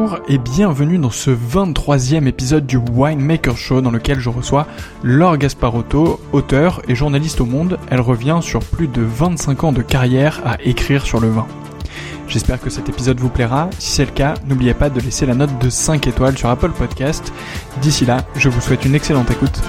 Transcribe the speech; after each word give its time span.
Bonjour 0.00 0.18
et 0.28 0.38
bienvenue 0.38 0.96
dans 0.96 1.10
ce 1.10 1.30
23e 1.30 2.26
épisode 2.26 2.64
du 2.64 2.78
Winemaker 2.78 3.54
Show 3.54 3.82
dans 3.82 3.90
lequel 3.90 4.18
je 4.18 4.30
reçois 4.30 4.66
Laure 5.02 5.36
Gasparotto, 5.36 6.18
auteur 6.32 6.80
et 6.88 6.94
journaliste 6.94 7.42
au 7.42 7.44
monde. 7.44 7.78
Elle 7.90 8.00
revient 8.00 8.38
sur 8.40 8.60
plus 8.60 8.88
de 8.88 9.02
25 9.02 9.64
ans 9.64 9.72
de 9.72 9.82
carrière 9.82 10.40
à 10.42 10.56
écrire 10.62 11.04
sur 11.04 11.20
le 11.20 11.28
vin. 11.28 11.46
J'espère 12.28 12.62
que 12.62 12.70
cet 12.70 12.88
épisode 12.88 13.20
vous 13.20 13.28
plaira. 13.28 13.68
Si 13.78 13.90
c'est 13.90 14.06
le 14.06 14.12
cas, 14.12 14.34
n'oubliez 14.46 14.72
pas 14.72 14.88
de 14.88 15.00
laisser 15.00 15.26
la 15.26 15.34
note 15.34 15.58
de 15.58 15.68
5 15.68 16.06
étoiles 16.06 16.38
sur 16.38 16.48
Apple 16.48 16.70
Podcast. 16.70 17.30
D'ici 17.82 18.06
là, 18.06 18.24
je 18.36 18.48
vous 18.48 18.62
souhaite 18.62 18.86
une 18.86 18.94
excellente 18.94 19.30
écoute. 19.30 19.60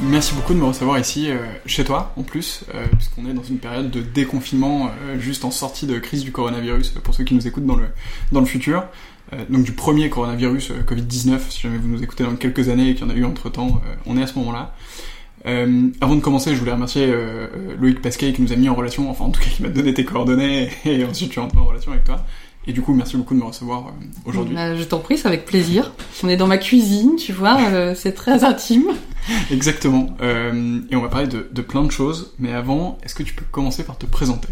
Merci 0.00 0.34
beaucoup 0.34 0.54
de 0.54 0.58
me 0.58 0.64
recevoir 0.64 0.98
ici, 0.98 1.30
euh, 1.30 1.36
chez 1.66 1.84
toi 1.84 2.12
en 2.16 2.22
plus, 2.22 2.64
euh, 2.74 2.86
puisqu'on 2.96 3.28
est 3.28 3.32
dans 3.32 3.42
une 3.42 3.58
période 3.58 3.90
de 3.90 4.00
déconfinement, 4.00 4.90
euh, 5.06 5.18
juste 5.18 5.44
en 5.44 5.50
sortie 5.50 5.86
de 5.86 5.98
crise 5.98 6.24
du 6.24 6.32
coronavirus, 6.32 6.90
pour 7.04 7.14
ceux 7.14 7.24
qui 7.24 7.34
nous 7.34 7.46
écoutent 7.46 7.66
dans 7.66 7.76
le, 7.76 7.86
dans 8.32 8.40
le 8.40 8.46
futur. 8.46 8.84
donc 9.48 9.62
du 9.62 9.72
premier 9.72 10.10
coronavirus 10.10 10.72
Covid-19, 10.88 11.38
si 11.50 11.60
jamais 11.60 11.78
vous 11.78 11.86
nous 11.88 12.02
écoutez 12.02 12.24
dans 12.24 12.34
quelques 12.34 12.68
années 12.68 12.90
et 12.90 12.94
qu'il 12.94 13.06
y 13.06 13.10
en 13.10 13.14
a 13.14 13.16
eu 13.16 13.24
entre-temps, 13.24 13.80
on 14.06 14.16
est 14.16 14.22
à 14.22 14.26
ce 14.26 14.36
moment-là. 14.40 14.74
avant 15.44 16.16
de 16.16 16.20
commencer, 16.20 16.52
je 16.52 16.58
voulais 16.58 16.72
remercier 16.72 17.14
Loïc 17.80 18.02
Pasquet 18.02 18.32
qui 18.32 18.42
nous 18.42 18.52
a 18.52 18.56
mis 18.56 18.68
en 18.68 18.74
relation, 18.74 19.08
enfin 19.08 19.26
en 19.26 19.30
tout 19.30 19.40
cas 19.40 19.50
qui 19.50 19.62
m'a 19.62 19.68
donné 19.68 19.94
tes 19.94 20.04
coordonnées, 20.04 20.70
et 20.84 21.04
ensuite 21.04 21.28
je 21.28 21.32
suis 21.32 21.40
rentré 21.40 21.58
en 21.58 21.66
relation 21.66 21.92
avec 21.92 22.04
toi. 22.04 22.24
Et 22.66 22.72
du 22.72 22.82
coup, 22.82 22.92
merci 22.92 23.16
beaucoup 23.16 23.34
de 23.34 23.38
me 23.40 23.44
recevoir 23.44 23.86
euh, 23.86 23.90
aujourd'hui. 24.26 24.54
Bah, 24.54 24.76
je 24.76 24.84
t'en 24.84 24.98
prie, 24.98 25.16
c'est 25.16 25.26
avec 25.26 25.46
plaisir. 25.46 25.92
On 26.22 26.28
est 26.28 26.36
dans 26.36 26.46
ma 26.46 26.58
cuisine, 26.58 27.16
tu 27.16 27.32
vois, 27.32 27.58
euh, 27.58 27.94
c'est 27.96 28.12
très 28.12 28.44
intime. 28.44 28.84
Exactement. 29.50 30.14
Euh, 30.20 30.80
et 30.90 30.96
on 30.96 31.00
va 31.00 31.08
parler 31.08 31.26
de, 31.26 31.48
de, 31.50 31.62
plein 31.62 31.82
de 31.82 31.90
choses. 31.90 32.34
Mais 32.38 32.52
avant, 32.52 32.98
est-ce 33.02 33.14
que 33.14 33.22
tu 33.22 33.34
peux 33.34 33.46
commencer 33.50 33.82
par 33.82 33.96
te 33.96 34.04
présenter? 34.04 34.48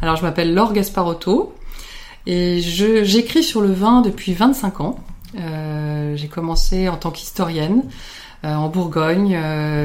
Alors, 0.00 0.16
je 0.16 0.22
m'appelle 0.22 0.54
Laure 0.54 0.72
Gasparotto 0.72 1.54
et 2.26 2.60
j'écris 2.60 3.42
sur 3.42 3.60
le 3.60 3.72
vin 3.72 4.00
depuis 4.00 4.32
25 4.32 4.80
ans. 4.80 4.96
J'ai 5.34 6.28
commencé 6.28 6.88
en 6.88 6.96
tant 6.96 7.10
qu'historienne. 7.10 7.82
en 8.42 8.68
Bourgogne. 8.68 9.38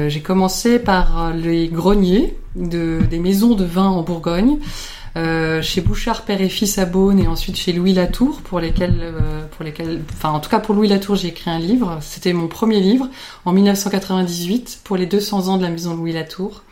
J'ai 0.08 0.20
commencé 0.20 0.78
par 0.78 1.32
les 1.32 1.68
greniers 1.68 2.36
de, 2.56 3.00
des 3.08 3.18
maisons 3.18 3.54
de 3.54 3.64
vin 3.64 3.88
en 3.88 4.02
Bourgogne. 4.02 4.58
Euh, 5.18 5.62
chez 5.62 5.80
Bouchard 5.80 6.22
père 6.22 6.40
et 6.40 6.48
fils 6.48 6.78
à 6.78 6.84
Beaune 6.84 7.18
et 7.18 7.26
ensuite 7.26 7.56
chez 7.56 7.72
Louis 7.72 7.92
Latour 7.92 8.40
pour 8.42 8.60
lesquels 8.60 9.00
euh, 9.00 9.46
pour 9.50 9.64
lesquels 9.64 10.00
enfin 10.12 10.30
en 10.30 10.38
tout 10.38 10.48
cas 10.48 10.60
pour 10.60 10.76
Louis 10.76 10.86
Latour 10.86 11.16
j'ai 11.16 11.28
écrit 11.28 11.50
un 11.50 11.58
livre 11.58 11.98
c'était 12.00 12.32
mon 12.32 12.46
premier 12.46 12.78
livre 12.78 13.08
en 13.44 13.52
1998 13.52 14.82
pour 14.84 14.96
les 14.96 15.06
200 15.06 15.48
ans 15.48 15.56
de 15.56 15.64
la 15.64 15.70
maison 15.70 15.96
Louis 15.96 16.12
Latour 16.12 16.62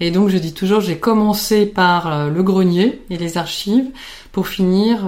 et 0.00 0.10
donc 0.10 0.28
je 0.28 0.36
dis 0.36 0.52
toujours 0.52 0.82
j'ai 0.82 0.98
commencé 0.98 1.64
par 1.64 2.12
euh, 2.12 2.28
le 2.28 2.42
grenier 2.42 3.00
et 3.08 3.16
les 3.16 3.38
archives 3.38 3.86
pour 4.32 4.48
finir 4.48 5.06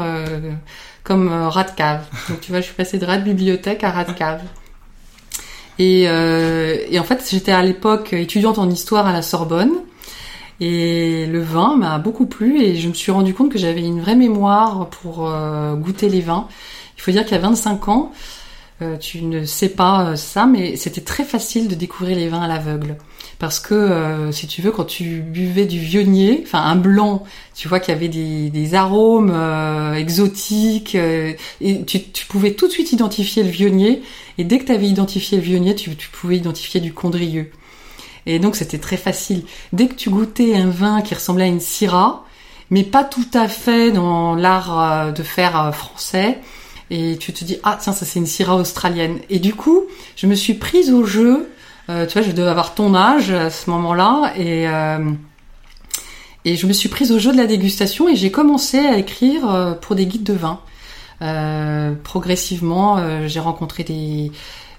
comme 1.04 1.28
euh, 1.28 1.48
rat 1.48 1.64
de 1.64 1.72
cave. 1.72 2.06
Donc 2.28 2.40
tu 2.40 2.50
vois, 2.50 2.60
je 2.60 2.66
suis 2.66 2.74
passée 2.74 2.98
de 2.98 3.04
rat 3.04 3.18
bibliothèque 3.18 3.84
à 3.84 3.90
rat. 3.90 4.06
Et, 5.78 6.02
et 6.02 6.98
en 6.98 7.04
fait, 7.04 7.26
j'étais 7.30 7.52
à 7.52 7.62
l'époque 7.62 8.12
étudiante 8.12 8.58
en 8.58 8.68
histoire 8.68 9.06
à 9.06 9.12
la 9.12 9.22
Sorbonne. 9.22 9.72
Et 10.60 11.24
le 11.26 11.40
vin 11.40 11.76
m'a 11.76 11.98
beaucoup 11.98 12.26
plu 12.26 12.62
et 12.62 12.76
je 12.76 12.88
me 12.88 12.92
suis 12.92 13.10
rendu 13.10 13.32
compte 13.32 13.50
que 13.50 13.58
j'avais 13.58 13.80
une 13.80 14.00
vraie 14.00 14.14
mémoire 14.14 14.90
pour 14.90 15.26
euh, 15.26 15.74
goûter 15.74 16.10
les 16.10 16.20
vins. 16.20 16.48
Il 16.98 17.00
faut 17.00 17.10
dire 17.10 17.24
qu'à 17.24 17.38
25 17.38 17.88
ans, 17.88 18.12
euh, 18.82 18.98
tu 18.98 19.22
ne 19.22 19.44
sais 19.46 19.70
pas 19.70 20.10
euh, 20.10 20.16
ça, 20.16 20.44
mais 20.44 20.76
c'était 20.76 21.00
très 21.00 21.24
facile 21.24 21.66
de 21.66 21.74
découvrir 21.74 22.14
les 22.14 22.28
vins 22.28 22.42
à 22.42 22.46
l'aveugle. 22.46 22.96
Parce 23.38 23.58
que, 23.58 24.28
si 24.32 24.46
tu 24.46 24.60
veux, 24.60 24.70
quand 24.70 24.84
tu 24.84 25.22
buvais 25.22 25.64
du 25.64 25.78
vionnier, 25.78 26.42
enfin 26.44 26.62
un 26.62 26.76
blanc, 26.76 27.24
tu 27.54 27.68
vois 27.68 27.80
qu'il 27.80 27.94
y 27.94 27.96
avait 27.96 28.08
des, 28.08 28.74
arômes 28.74 29.34
exotiques, 29.96 30.94
et 30.94 31.84
tu, 31.86 32.02
tu, 32.02 32.26
pouvais 32.26 32.52
tout 32.52 32.66
de 32.66 32.72
suite 32.72 32.92
identifier 32.92 33.42
le 33.42 33.48
vionnier, 33.48 34.02
et 34.36 34.44
dès 34.44 34.58
que 34.58 34.66
tu 34.66 34.72
avais 34.72 34.86
identifié 34.86 35.38
le 35.38 35.42
vionnier, 35.42 35.74
tu, 35.74 35.96
tu 35.96 36.10
pouvais 36.10 36.36
identifier 36.36 36.82
du 36.82 36.92
condrieux. 36.92 37.50
Et 38.26 38.38
donc 38.38 38.56
c'était 38.56 38.78
très 38.78 38.96
facile. 38.96 39.44
Dès 39.72 39.88
que 39.88 39.94
tu 39.94 40.10
goûtais 40.10 40.54
un 40.54 40.68
vin 40.68 41.02
qui 41.02 41.14
ressemblait 41.14 41.44
à 41.44 41.48
une 41.48 41.60
syrah, 41.60 42.24
mais 42.70 42.84
pas 42.84 43.04
tout 43.04 43.26
à 43.34 43.48
fait 43.48 43.90
dans 43.90 44.34
l'art 44.34 45.12
de 45.12 45.22
faire 45.22 45.74
français, 45.74 46.38
et 46.90 47.16
tu 47.18 47.32
te 47.32 47.44
dis 47.44 47.58
ah 47.62 47.78
tiens 47.80 47.92
ça 47.92 48.04
c'est 48.04 48.18
une 48.18 48.26
syrah 48.26 48.56
australienne 48.56 49.18
et 49.30 49.38
du 49.38 49.54
coup 49.54 49.84
je 50.16 50.26
me 50.26 50.34
suis 50.34 50.54
prise 50.54 50.92
au 50.92 51.04
jeu 51.04 51.48
euh, 51.88 52.06
tu 52.06 52.18
vois 52.18 52.26
je 52.26 52.32
devais 52.32 52.48
avoir 52.48 52.74
ton 52.74 52.94
âge 52.94 53.30
à 53.30 53.50
ce 53.50 53.70
moment-là 53.70 54.32
et 54.36 54.68
euh, 54.68 54.98
et 56.44 56.56
je 56.56 56.66
me 56.66 56.72
suis 56.72 56.88
prise 56.88 57.12
au 57.12 57.18
jeu 57.18 57.32
de 57.32 57.36
la 57.36 57.46
dégustation 57.46 58.08
et 58.08 58.16
j'ai 58.16 58.30
commencé 58.30 58.78
à 58.78 58.98
écrire 58.98 59.48
euh, 59.48 59.72
pour 59.74 59.94
des 59.94 60.06
guides 60.06 60.24
de 60.24 60.32
vin 60.32 60.60
euh, 61.22 61.94
progressivement 62.02 62.98
euh, 62.98 63.28
j'ai 63.28 63.40
rencontré 63.40 63.84
des 63.84 64.32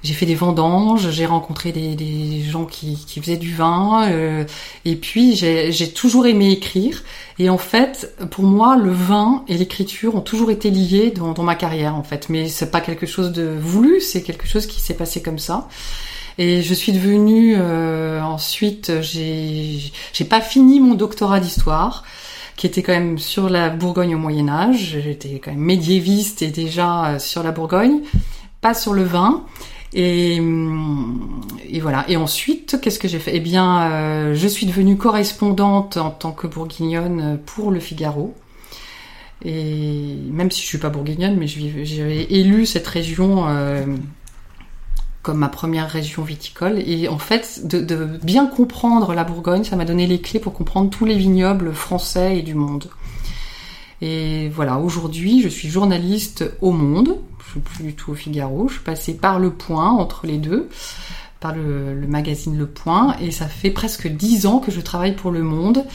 j'ai 0.03 0.13
fait 0.13 0.25
des 0.25 0.36
vendanges, 0.36 1.12
j'ai 1.12 1.25
rencontré 1.25 1.71
des, 1.71 2.42
gens 2.42 2.65
qui, 2.65 2.98
faisaient 3.21 3.38
du 3.38 3.53
vin, 3.53 4.09
euh, 4.09 4.45
et 4.83 4.95
puis 4.95 5.36
j'ai 5.36 5.92
toujours 5.94 6.25
aimé 6.25 6.51
écrire. 6.51 7.03
Et 7.39 7.50
en 7.50 7.57
fait, 7.57 8.13
pour 8.31 8.44
moi, 8.44 8.77
le 8.77 8.92
vin 8.92 9.44
et 9.48 9.57
l'écriture 9.57 10.15
ont 10.15 10.21
toujours 10.21 10.51
été 10.51 10.69
liés 10.69 11.12
dans, 11.12 11.33
dans, 11.33 11.44
ma 11.44 11.56
carrière, 11.56 11.95
en 11.95 12.03
fait. 12.03 12.30
Mais 12.30 12.48
c'est 12.48 12.71
pas 12.71 12.81
quelque 12.81 13.06
chose 13.06 13.31
de 13.31 13.57
voulu, 13.59 14.01
c'est 14.01 14.24
quelque 14.24 14.48
chose 14.48 14.68
qui 14.68 14.80
s'est 14.80 14.95
passé 14.95 15.21
comme 15.21 15.39
ça. 15.39 15.68
Et 16.38 16.62
je 16.62 16.74
suis 16.74 16.92
devenue 16.92 17.56
euh, 17.57 18.21
ensuite, 18.21 18.92
j'ai 19.01 20.25
pas 20.30 20.42
fini 20.42 20.80
mon 20.80 20.95
doctorat 20.95 21.39
d'histoire 21.39 22.04
qui 22.56 22.68
était 22.68 22.83
quand 22.83 22.94
même 22.94 23.18
sur 23.18 23.50
la 23.50 23.69
Bourgogne 23.69 24.15
au 24.15 24.19
Moyen 24.19 24.47
Âge. 24.47 25.00
J'étais 25.04 25.39
quand 25.44 25.51
même 25.51 25.62
médiéviste 25.62 26.42
et 26.42 26.51
déjà 26.51 27.06
euh, 27.06 27.19
sur 27.19 27.44
la 27.44 27.51
Bourgogne, 27.51 28.01
pas 28.62 28.74
sur 28.74 28.94
le 28.94 29.04
vin. 29.04 29.44
Et, 29.93 30.38
et, 31.69 31.79
voilà. 31.81 32.05
Et 32.07 32.15
ensuite, 32.15 32.79
qu'est-ce 32.81 32.99
que 32.99 33.07
j'ai 33.07 33.19
fait? 33.19 33.35
Eh 33.35 33.39
bien, 33.39 33.91
euh, 33.91 34.35
je 34.35 34.47
suis 34.47 34.65
devenue 34.65 34.97
correspondante 34.97 35.97
en 35.97 36.11
tant 36.11 36.31
que 36.31 36.47
bourguignonne 36.47 37.39
pour 37.45 37.71
Le 37.71 37.79
Figaro. 37.79 38.33
Et 39.43 40.15
même 40.29 40.51
si 40.51 40.61
je 40.61 40.67
suis 40.67 40.77
pas 40.77 40.89
bourguignonne, 40.89 41.35
mais 41.35 41.47
j'avais 41.47 42.23
élu 42.23 42.65
cette 42.65 42.88
région 42.88 43.47
euh, 43.47 43.85
comme 45.23 45.39
ma 45.39 45.49
première 45.49 45.89
région 45.89 46.23
viticole. 46.23 46.79
Et 46.85 47.07
en 47.07 47.17
fait, 47.17 47.61
de 47.65 48.05
bien 48.23 48.45
comprendre 48.45 49.13
la 49.13 49.23
Bourgogne, 49.23 49.63
ça 49.63 49.75
m'a 49.75 49.85
donné 49.85 50.07
les 50.07 50.21
clés 50.21 50.39
pour 50.39 50.53
comprendre 50.53 50.89
tous 50.89 51.05
les 51.05 51.15
vignobles 51.15 51.73
français 51.73 52.37
et 52.37 52.41
du 52.44 52.55
monde. 52.55 52.89
Et 54.01 54.50
voilà, 54.50 54.80
aujourd'hui, 54.80 55.42
je 55.42 55.48
suis 55.48 55.69
journaliste 55.69 56.44
au 56.62 56.71
Monde. 56.71 57.18
Je 57.45 57.51
suis 57.51 57.59
plus 57.59 57.83
du 57.83 57.94
tout 57.94 58.12
au 58.12 58.15
Figaro. 58.15 58.68
Je 58.68 58.74
suis 58.74 58.83
passée 58.83 59.13
par 59.13 59.39
Le 59.39 59.51
Point, 59.51 59.92
entre 59.92 60.25
les 60.25 60.38
deux, 60.38 60.69
par 61.39 61.53
le, 61.53 61.94
le 61.94 62.07
magazine 62.07 62.57
Le 62.57 62.65
Point. 62.65 63.15
Et 63.21 63.30
ça 63.30 63.45
fait 63.45 63.69
presque 63.69 64.07
dix 64.07 64.48
ans 64.48 64.59
que 64.59 64.71
je 64.71 64.81
travaille 64.81 65.15
pour 65.15 65.31
Le 65.31 65.44
Monde. 65.44 65.86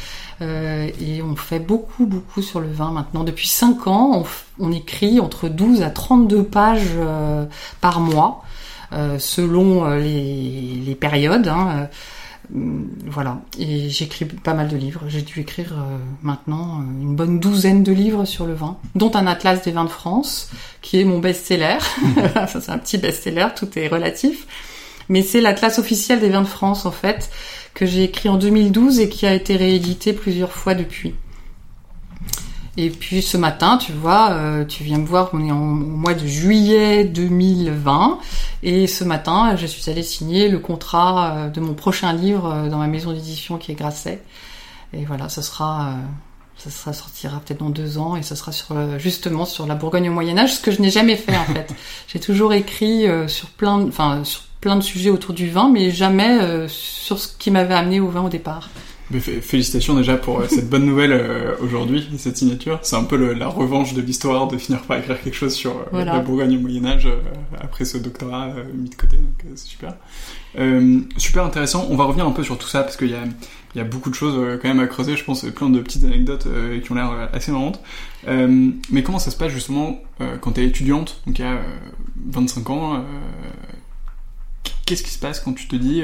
Euh, 0.42 0.88
et 1.00 1.22
on 1.22 1.34
fait 1.34 1.58
beaucoup, 1.58 2.06
beaucoup 2.06 2.42
sur 2.42 2.60
le 2.60 2.70
vin 2.70 2.92
maintenant. 2.92 3.24
Depuis 3.24 3.48
cinq 3.48 3.86
ans, 3.86 4.24
on, 4.58 4.66
on 4.68 4.72
écrit 4.72 5.18
entre 5.18 5.48
12 5.48 5.82
à 5.82 5.90
32 5.90 6.44
pages 6.44 6.90
euh, 6.96 7.46
par 7.80 8.00
mois, 8.00 8.44
euh, 8.92 9.18
selon 9.18 9.84
euh, 9.84 9.98
les, 9.98 10.82
les 10.84 10.94
périodes. 10.94 11.48
Hein. 11.48 11.88
Euh, 12.54 12.82
voilà. 13.06 13.40
Et 13.58 13.88
j'écris 13.88 14.24
pas 14.24 14.54
mal 14.54 14.68
de 14.68 14.76
livres. 14.76 15.02
J'ai 15.08 15.22
dû 15.22 15.40
écrire 15.40 15.72
euh, 15.72 15.98
maintenant 16.22 16.80
euh, 16.80 17.02
une 17.02 17.16
bonne 17.16 17.40
douzaine 17.40 17.82
de 17.82 17.92
livres 17.92 18.24
sur 18.24 18.46
le 18.46 18.54
vin, 18.54 18.78
dont 18.94 19.10
un 19.14 19.26
atlas 19.26 19.62
des 19.62 19.72
vins 19.72 19.84
de 19.84 19.90
France, 19.90 20.50
qui 20.82 21.00
est 21.00 21.04
mon 21.04 21.18
best-seller. 21.18 21.78
c'est 22.48 22.70
un 22.70 22.78
petit 22.78 22.98
best-seller, 22.98 23.48
tout 23.56 23.68
est 23.78 23.88
relatif. 23.88 24.46
Mais 25.08 25.22
c'est 25.22 25.40
l'atlas 25.40 25.78
officiel 25.78 26.20
des 26.20 26.30
vins 26.30 26.42
de 26.42 26.48
France, 26.48 26.84
en 26.84 26.90
fait, 26.90 27.30
que 27.74 27.86
j'ai 27.86 28.04
écrit 28.04 28.28
en 28.28 28.36
2012 28.36 29.00
et 29.00 29.08
qui 29.08 29.26
a 29.26 29.34
été 29.34 29.56
réédité 29.56 30.12
plusieurs 30.12 30.52
fois 30.52 30.74
depuis. 30.74 31.14
Et 32.78 32.90
puis 32.90 33.22
ce 33.22 33.38
matin, 33.38 33.78
tu 33.78 33.92
vois, 33.92 34.32
euh, 34.32 34.64
tu 34.64 34.84
viens 34.84 34.98
me 34.98 35.06
voir, 35.06 35.30
on 35.32 35.42
est 35.42 35.50
en, 35.50 35.56
au 35.56 35.74
mois 35.74 36.12
de 36.12 36.26
juillet 36.26 37.04
2020, 37.04 38.18
et 38.62 38.86
ce 38.86 39.02
matin, 39.02 39.56
je 39.56 39.66
suis 39.66 39.90
allée 39.90 40.02
signer 40.02 40.48
le 40.48 40.58
contrat 40.58 41.36
euh, 41.36 41.48
de 41.48 41.60
mon 41.60 41.72
prochain 41.72 42.12
livre 42.12 42.52
euh, 42.52 42.68
dans 42.68 42.76
ma 42.78 42.86
maison 42.86 43.12
d'édition 43.12 43.56
qui 43.56 43.72
est 43.72 43.74
Grasset. 43.74 44.22
Et 44.92 45.06
voilà, 45.06 45.30
ce 45.30 45.40
sera, 45.40 45.94
ça 46.58 46.70
sera 46.70 46.92
sortira 46.92 47.40
peut-être 47.40 47.60
dans 47.60 47.70
deux 47.70 47.98
ans, 47.98 48.14
et 48.14 48.22
ce 48.22 48.34
sera 48.34 48.52
sur 48.52 48.98
justement 48.98 49.44
sur 49.44 49.66
la 49.66 49.74
Bourgogne 49.74 50.10
au 50.10 50.12
Moyen 50.12 50.38
Âge, 50.38 50.54
ce 50.54 50.60
que 50.60 50.70
je 50.70 50.80
n'ai 50.80 50.90
jamais 50.90 51.16
fait 51.16 51.36
en 51.36 51.44
fait. 51.44 51.74
J'ai 52.08 52.20
toujours 52.20 52.52
écrit 52.52 53.04
sur 53.26 53.48
plein, 53.48 53.88
enfin 53.88 54.22
sur 54.22 54.42
plein 54.60 54.76
de 54.76 54.80
sujets 54.82 55.10
autour 55.10 55.34
du 55.34 55.50
vin, 55.50 55.68
mais 55.68 55.90
jamais 55.90 56.68
sur 56.68 57.18
ce 57.18 57.28
qui 57.36 57.50
m'avait 57.50 57.74
amené 57.74 57.98
au 57.98 58.08
vin 58.08 58.22
au 58.22 58.28
départ. 58.28 58.68
Félicitations 59.12 59.94
déjà 59.94 60.16
pour 60.16 60.40
euh, 60.40 60.46
cette 60.48 60.68
bonne 60.68 60.84
nouvelle 60.84 61.12
euh, 61.12 61.54
aujourd'hui, 61.60 62.08
cette 62.18 62.36
signature. 62.36 62.80
C'est 62.82 62.96
un 62.96 63.04
peu 63.04 63.16
le, 63.16 63.34
la 63.34 63.46
revanche 63.46 63.94
de 63.94 64.00
l'histoire 64.00 64.48
de 64.48 64.58
finir 64.58 64.82
par 64.82 64.98
écrire 64.98 65.22
quelque 65.22 65.36
chose 65.36 65.54
sur 65.54 65.70
euh, 65.70 65.84
voilà. 65.92 66.14
la 66.14 66.18
Bourgogne 66.18 66.56
au 66.56 66.60
Moyen 66.60 66.84
Âge 66.86 67.08
après 67.60 67.84
ce 67.84 67.98
doctorat 67.98 68.48
mis 68.74 68.90
de 68.90 68.94
côté, 68.96 69.16
donc 69.16 69.44
c'est 69.54 69.68
super. 69.68 69.94
super 71.18 71.44
intéressant. 71.44 71.86
On 71.88 71.96
va 71.96 72.04
revenir 72.04 72.26
un 72.26 72.32
peu 72.32 72.42
sur 72.42 72.58
tout 72.58 72.66
ça 72.66 72.82
parce 72.82 72.96
qu'il 72.96 73.10
y 73.10 73.14
a, 73.14 73.22
il 73.76 73.78
y 73.78 73.80
a 73.80 73.84
beaucoup 73.84 74.10
de 74.10 74.16
choses 74.16 74.58
quand 74.60 74.68
même 74.68 74.80
à 74.80 74.88
creuser. 74.88 75.16
Je 75.16 75.22
pense 75.22 75.44
plein 75.44 75.70
de 75.70 75.80
petites 75.80 76.04
anecdotes 76.04 76.48
qui 76.82 76.90
ont 76.90 76.96
l'air 76.96 77.28
assez 77.32 77.52
marrantes. 77.52 77.80
mais 78.26 79.04
comment 79.04 79.20
ça 79.20 79.30
se 79.30 79.36
passe 79.36 79.52
justement 79.52 80.00
quand 80.40 80.52
tu 80.52 80.62
es 80.62 80.66
étudiante, 80.66 81.22
donc 81.28 81.38
il 81.38 81.42
y 81.42 81.48
a 81.48 81.60
25 82.32 82.70
ans 82.70 83.04
Qu'est-ce 84.84 85.04
qui 85.04 85.10
se 85.10 85.18
passe 85.18 85.38
quand 85.38 85.52
tu 85.52 85.68
te 85.68 85.76
dis 85.76 86.02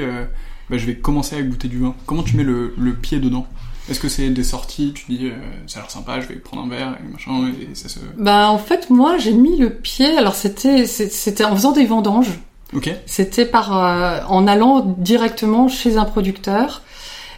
bah, 0.69 0.77
je 0.77 0.85
vais 0.85 0.95
commencer 0.95 1.35
à 1.35 1.41
goûter 1.41 1.67
du 1.67 1.79
vin. 1.79 1.95
Comment 2.05 2.23
tu 2.23 2.37
mets 2.37 2.43
le, 2.43 2.73
le 2.77 2.93
pied 2.93 3.19
dedans? 3.19 3.47
Est-ce 3.89 3.99
que 3.99 4.07
c'est 4.07 4.29
des 4.29 4.43
sorties, 4.43 4.93
tu 4.93 5.05
dis 5.09 5.27
euh, 5.27 5.33
ça 5.67 5.79
a 5.79 5.81
l'air 5.81 5.91
sympa, 5.91 6.21
je 6.21 6.27
vais 6.27 6.35
prendre 6.35 6.63
un 6.63 6.69
verre 6.69 6.97
et 7.03 7.11
machin 7.11 7.51
et 7.69 7.75
ça 7.75 7.89
se. 7.89 7.99
Bah 8.17 8.49
en 8.49 8.57
fait 8.57 8.89
moi 8.89 9.17
j'ai 9.17 9.33
mis 9.33 9.57
le 9.57 9.71
pied. 9.71 10.17
Alors 10.17 10.35
c'était 10.35 10.85
c'était 10.85 11.43
en 11.43 11.55
faisant 11.55 11.73
des 11.73 11.85
vendanges. 11.85 12.39
Ok. 12.73 12.89
C'était 13.05 13.45
par 13.45 13.77
euh, 13.77 14.21
en 14.27 14.47
allant 14.47 14.95
directement 14.97 15.67
chez 15.67 15.97
un 15.97 16.05
producteur. 16.05 16.81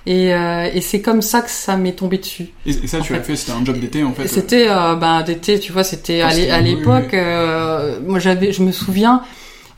Et, 0.08 0.36
euh, 0.36 0.70
et 0.72 0.82
c'est 0.82 1.02
comme 1.02 1.24
ça 1.24 1.42
que 1.42 1.50
ça 1.50 1.78
m'est 1.78 1.94
tombé 1.94 2.20
dessus. 2.20 2.50
Et, 2.68 2.70
et 2.70 2.86
ça, 2.86 3.00
tu 3.00 3.14
l'as 3.14 3.24
fait, 3.24 3.36
c'était 3.36 3.54
un 3.54 3.66
job 3.66 3.80
d'été 3.80 4.04
en 4.04 4.14
fait. 4.14 4.28
C'était 4.28 4.68
euh, 4.70 4.94
ben 4.94 5.24
d'été, 5.24 5.60
tu 5.60 5.72
vois, 5.72 5.84
c'était 5.84 6.22
à 6.22 6.62
l'époque. 6.62 7.10
Oui, 7.12 7.18
oui. 7.20 8.08
moi, 8.08 8.20
j'avais, 8.20 8.52
je 8.52 8.62
me 8.62 8.72
souviens, 8.72 9.24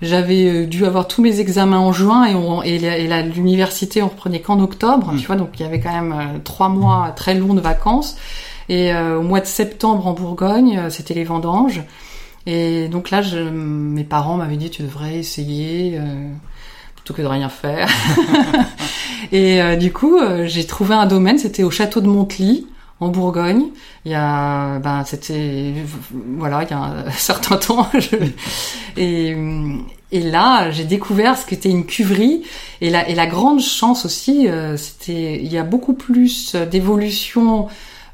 j'avais 0.01 0.45
euh, 0.45 0.65
dû 0.65 0.85
avoir 0.85 1.07
tous 1.07 1.21
mes 1.21 1.39
examens 1.39 1.79
en 1.79 1.91
juin 1.91 2.25
et, 2.25 2.35
on, 2.35 2.61
et, 2.61 2.77
l'université 3.35 4.01
on 4.01 4.07
reprenait 4.07 4.41
qu'en 4.41 4.59
octobre, 4.59 5.11
mmh. 5.11 5.17
tu 5.17 5.27
vois, 5.27 5.35
donc 5.35 5.49
il 5.59 5.63
y 5.63 5.65
avait 5.65 5.79
quand 5.79 5.93
même 5.93 6.13
euh, 6.13 6.39
trois 6.43 6.69
mois 6.69 7.13
très 7.15 7.33
longs 7.35 7.53
de 7.53 7.61
vacances. 7.61 8.17
Et 8.69 8.93
euh, 8.93 9.17
au 9.17 9.21
mois 9.21 9.39
de 9.39 9.45
septembre 9.45 10.07
en 10.07 10.13
Bourgogne, 10.13 10.77
euh, 10.77 10.89
c'était 10.89 11.13
les 11.13 11.23
vendanges. 11.23 11.81
Et 12.45 12.87
donc 12.87 13.11
là, 13.11 13.21
je, 13.21 13.39
mes 13.39 14.03
parents 14.03 14.37
m'avaient 14.37 14.57
dit 14.57 14.69
tu 14.69 14.81
devrais 14.81 15.17
essayer 15.17 15.97
euh, 15.97 16.29
plutôt 16.95 17.13
que 17.13 17.21
de 17.21 17.27
rien 17.27 17.49
faire. 17.49 17.89
et 19.31 19.75
du 19.75 19.91
coup, 19.91 20.17
j'ai 20.45 20.65
trouvé 20.65 20.95
un 20.95 21.05
domaine, 21.05 21.37
c'était 21.37 21.63
au 21.63 21.71
château 21.71 21.99
de 21.99 22.07
Montely 22.07 22.65
en 22.99 23.09
Bourgogne. 23.09 23.65
Il 24.05 24.11
y 24.11 24.15
a, 24.15 24.79
ben, 24.79 25.03
c'était, 25.05 25.73
voilà, 26.11 26.63
il 26.63 26.69
y 26.69 26.73
a 26.73 26.79
un 26.79 27.11
certain 27.17 27.57
temps. 27.57 27.89
Je, 27.99 28.15
et, 28.97 29.35
et 30.11 30.21
là, 30.21 30.71
j'ai 30.71 30.85
découvert 30.85 31.37
ce 31.37 31.45
qu'était 31.45 31.69
une 31.69 31.85
cuverie. 31.85 32.43
Et 32.81 32.89
la, 32.89 33.07
et 33.09 33.15
la 33.15 33.27
grande 33.27 33.61
chance 33.61 34.05
aussi, 34.05 34.47
euh, 34.47 34.77
c'était, 34.77 35.35
il 35.41 35.51
y 35.51 35.57
a 35.57 35.63
beaucoup 35.63 35.93
plus 35.93 36.55
d'évolution 36.55 37.67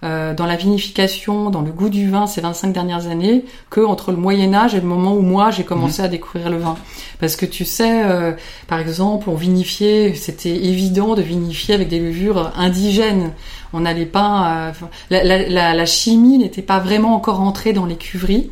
euh, 0.04 0.34
dans 0.34 0.46
la 0.46 0.58
vinification, 0.58 1.50
dans 1.50 1.62
le 1.62 1.72
goût 1.72 1.90
du 1.90 2.10
vin 2.10 2.28
ces 2.28 2.42
25 2.42 2.74
dernières 2.74 3.08
années 3.08 3.46
que 3.70 3.80
entre 3.80 4.12
le 4.12 4.18
Moyen 4.18 4.54
Âge 4.54 4.76
et 4.76 4.82
le 4.82 4.88
moment 4.88 5.14
où 5.14 5.22
moi 5.22 5.50
j'ai 5.50 5.64
commencé 5.64 6.02
mmh. 6.02 6.06
à 6.06 6.08
découvrir 6.10 6.50
le 6.50 6.58
vin. 6.58 6.76
Parce 7.20 7.38
que 7.38 7.46
tu 7.46 7.64
sais, 7.64 8.04
euh, 8.04 8.34
par 8.68 8.80
exemple, 8.80 9.30
on 9.30 9.36
vinifiait, 9.36 10.14
c'était 10.16 10.56
évident 10.56 11.16
de 11.16 11.22
vinifier 11.22 11.74
avec 11.74 11.88
des 11.88 12.00
levures 12.00 12.52
indigènes. 12.58 13.32
On 13.72 13.80
n'allait 13.80 14.06
pas, 14.06 14.68
euh, 14.68 14.72
la, 15.10 15.24
la, 15.24 15.74
la, 15.74 15.86
chimie 15.86 16.38
n'était 16.38 16.62
pas 16.62 16.80
vraiment 16.80 17.16
encore 17.16 17.40
entrée 17.40 17.72
dans 17.72 17.86
les 17.86 17.96
cuveries. 17.96 18.50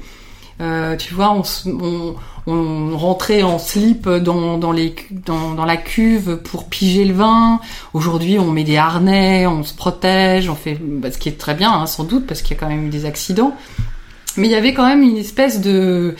Euh, 0.61 0.95
tu 0.95 1.13
vois, 1.13 1.31
on, 1.31 1.43
on, 1.65 2.15
on, 2.45 2.97
rentrait 2.97 3.41
en 3.41 3.57
slip 3.57 4.07
dans, 4.07 4.57
dans, 4.57 4.71
les, 4.71 4.95
dans, 5.25 5.51
dans 5.51 5.65
la 5.65 5.77
cuve 5.77 6.37
pour 6.37 6.69
piger 6.69 7.03
le 7.03 7.13
vin. 7.13 7.59
Aujourd'hui, 7.93 8.37
on 8.37 8.51
met 8.51 8.63
des 8.63 8.77
harnais, 8.77 9.47
on 9.47 9.63
se 9.63 9.73
protège, 9.73 10.49
on 10.49 10.55
fait, 10.55 10.77
bah, 10.79 11.11
ce 11.11 11.17
qui 11.17 11.29
est 11.29 11.37
très 11.37 11.55
bien, 11.55 11.71
hein, 11.71 11.87
sans 11.87 12.03
doute, 12.03 12.27
parce 12.27 12.41
qu'il 12.41 12.55
y 12.55 12.59
a 12.59 12.61
quand 12.61 12.69
même 12.69 12.87
eu 12.87 12.89
des 12.89 13.05
accidents. 13.05 13.55
Mais 14.37 14.47
il 14.47 14.51
y 14.51 14.55
avait 14.55 14.73
quand 14.73 14.85
même 14.85 15.01
une 15.01 15.17
espèce 15.17 15.59
de 15.61 16.15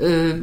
euh, 0.00 0.38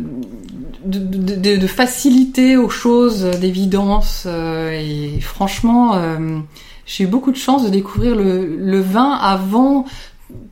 de, 0.83 0.99
de, 0.99 1.55
de, 1.55 1.67
facilité 1.67 2.57
aux 2.57 2.69
choses, 2.69 3.23
d'évidence. 3.23 4.25
Euh, 4.27 4.69
et 4.71 5.19
franchement, 5.21 5.95
euh, 5.95 6.39
j'ai 6.85 7.05
eu 7.05 7.07
beaucoup 7.07 7.31
de 7.31 7.37
chance 7.37 7.63
de 7.63 7.69
découvrir 7.69 8.15
le, 8.15 8.57
le 8.57 8.81
vin 8.81 9.11
avant 9.11 9.85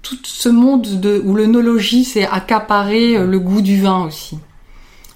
tout 0.01 0.17
ce 0.23 0.49
monde 0.49 0.99
de, 0.99 1.21
où 1.25 1.35
l'œnologie 1.35 2.03
s'est 2.03 2.27
accaparé 2.27 3.17
le 3.17 3.39
goût 3.39 3.61
du 3.61 3.81
vin 3.81 4.05
aussi. 4.05 4.37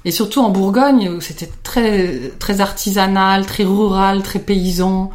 Et 0.06 0.12
surtout 0.12 0.40
en 0.40 0.50
Bourgogne, 0.50 1.10
où 1.10 1.22
c'était 1.22 1.50
très, 1.64 2.32
très 2.40 2.62
artisanal, 2.62 3.46
très 3.46 3.66
rural, 3.66 4.24
très 4.24 4.40
paysan. 4.40 5.12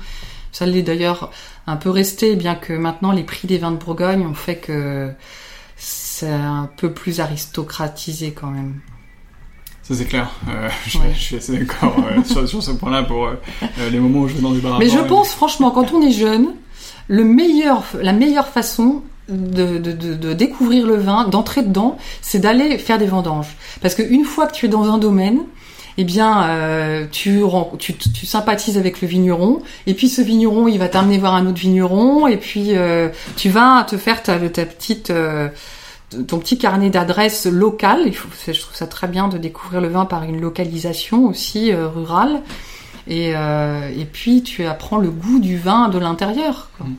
Ça 0.53 0.67
l'est 0.67 0.83
d'ailleurs 0.83 1.31
un 1.67 1.77
peu 1.77 1.91
resté, 1.91 2.37
bien 2.37 2.55
que 2.55 2.73
maintenant 2.73 3.13
les 3.13 3.23
prix 3.23 3.49
des 3.49 3.59
vins 3.59 3.73
de 3.73 3.77
Bourgogne 3.77 4.27
ont 4.27 4.35
fait 4.35 4.57
que 4.57 5.11
c'est 5.77 6.31
un 6.31 6.69
peu 6.77 6.93
plus 6.93 7.21
aristocratisé 7.21 8.33
quand 8.33 8.49
même. 8.49 8.81
Ça 9.83 9.95
c'est 9.95 10.05
clair. 10.05 10.31
Euh, 10.49 10.69
je, 10.87 10.99
suis 11.15 11.37
assez 11.37 11.59
d'accord 11.59 11.97
euh, 11.99 12.23
sur, 12.23 12.47
sur, 12.47 12.63
ce 12.63 12.73
point-là 12.73 13.03
pour 13.03 13.27
euh, 13.27 13.37
les 13.91 13.99
moments 13.99 14.21
où 14.21 14.29
je 14.29 14.35
vais 14.35 14.43
dans 14.43 14.53
du 14.53 14.61
bar. 14.61 14.79
Mais 14.79 14.89
je 14.89 14.99
pense 14.99 15.31
franchement, 15.31 15.71
quand 15.71 15.93
on 15.93 16.03
est 16.03 16.13
jeune, 16.13 16.55
le 17.09 17.25
meilleur, 17.25 17.85
la 18.01 18.13
meilleure 18.13 18.49
façon 18.49 19.03
de, 19.33 19.79
de, 19.79 19.93
de, 19.93 20.15
de 20.15 20.33
découvrir 20.33 20.87
le 20.87 20.97
vin, 20.97 21.27
d'entrer 21.29 21.63
dedans, 21.63 21.97
c'est 22.21 22.39
d'aller 22.39 22.79
faire 22.79 22.99
des 22.99 23.07
vendanges. 23.07 23.57
Parce 23.81 23.95
qu'une 23.95 24.25
fois 24.25 24.47
que 24.47 24.53
tu 24.53 24.67
es 24.67 24.69
dans 24.69 24.93
un 24.93 24.99
domaine, 24.99 25.41
eh 25.99 26.05
bien, 26.05 26.49
euh, 26.49 27.07
tu, 27.11 27.43
tu, 27.79 27.95
tu, 27.95 28.27
sympathises 28.27 28.79
avec 28.79 29.03
le 29.03 29.09
vigneron, 29.09 29.61
et 29.87 29.95
puis 29.95 30.09
ce 30.09 30.23
vigneron, 30.23 30.69
il 30.69 30.79
va 30.79 30.89
t'amener 30.89 31.19
voir 31.19 31.35
un 31.35 31.47
autre 31.47 31.61
vigneron, 31.61 32.27
et 32.27 32.39
puis 32.39 32.77
euh, 32.77 33.09
tu 33.37 33.51
vas 33.51 33.85
te 33.85 33.97
faire 33.99 34.23
ta, 34.23 34.39
ta 34.39 34.65
petite 34.65 35.11
euh, 35.11 35.49
ton 36.27 36.39
petit 36.39 36.59
carnet 36.59 36.91
d'adresses 36.91 37.47
locales. 37.47 38.03
Il 38.07 38.15
faut, 38.15 38.29
je 38.47 38.61
trouve 38.61 38.77
ça 38.77 38.87
très 38.87 39.09
bien 39.09 39.29
de 39.29 39.39
découvrir 39.39 39.81
le 39.81 39.89
vin 39.89 40.05
par 40.05 40.23
une 40.25 40.41
localisation 40.41 41.27
aussi 41.27 41.73
euh, 41.73 41.89
rurale. 41.89 42.43
Et, 43.09 43.33
euh, 43.35 43.89
et 43.97 44.05
puis 44.05 44.43
tu 44.43 44.65
apprends 44.65 44.99
le 44.99 45.11
goût 45.11 45.41
du 45.41 45.59
vin 45.59 45.89
de 45.89 45.99
l'intérieur, 45.99 46.71
mm. 46.81 46.93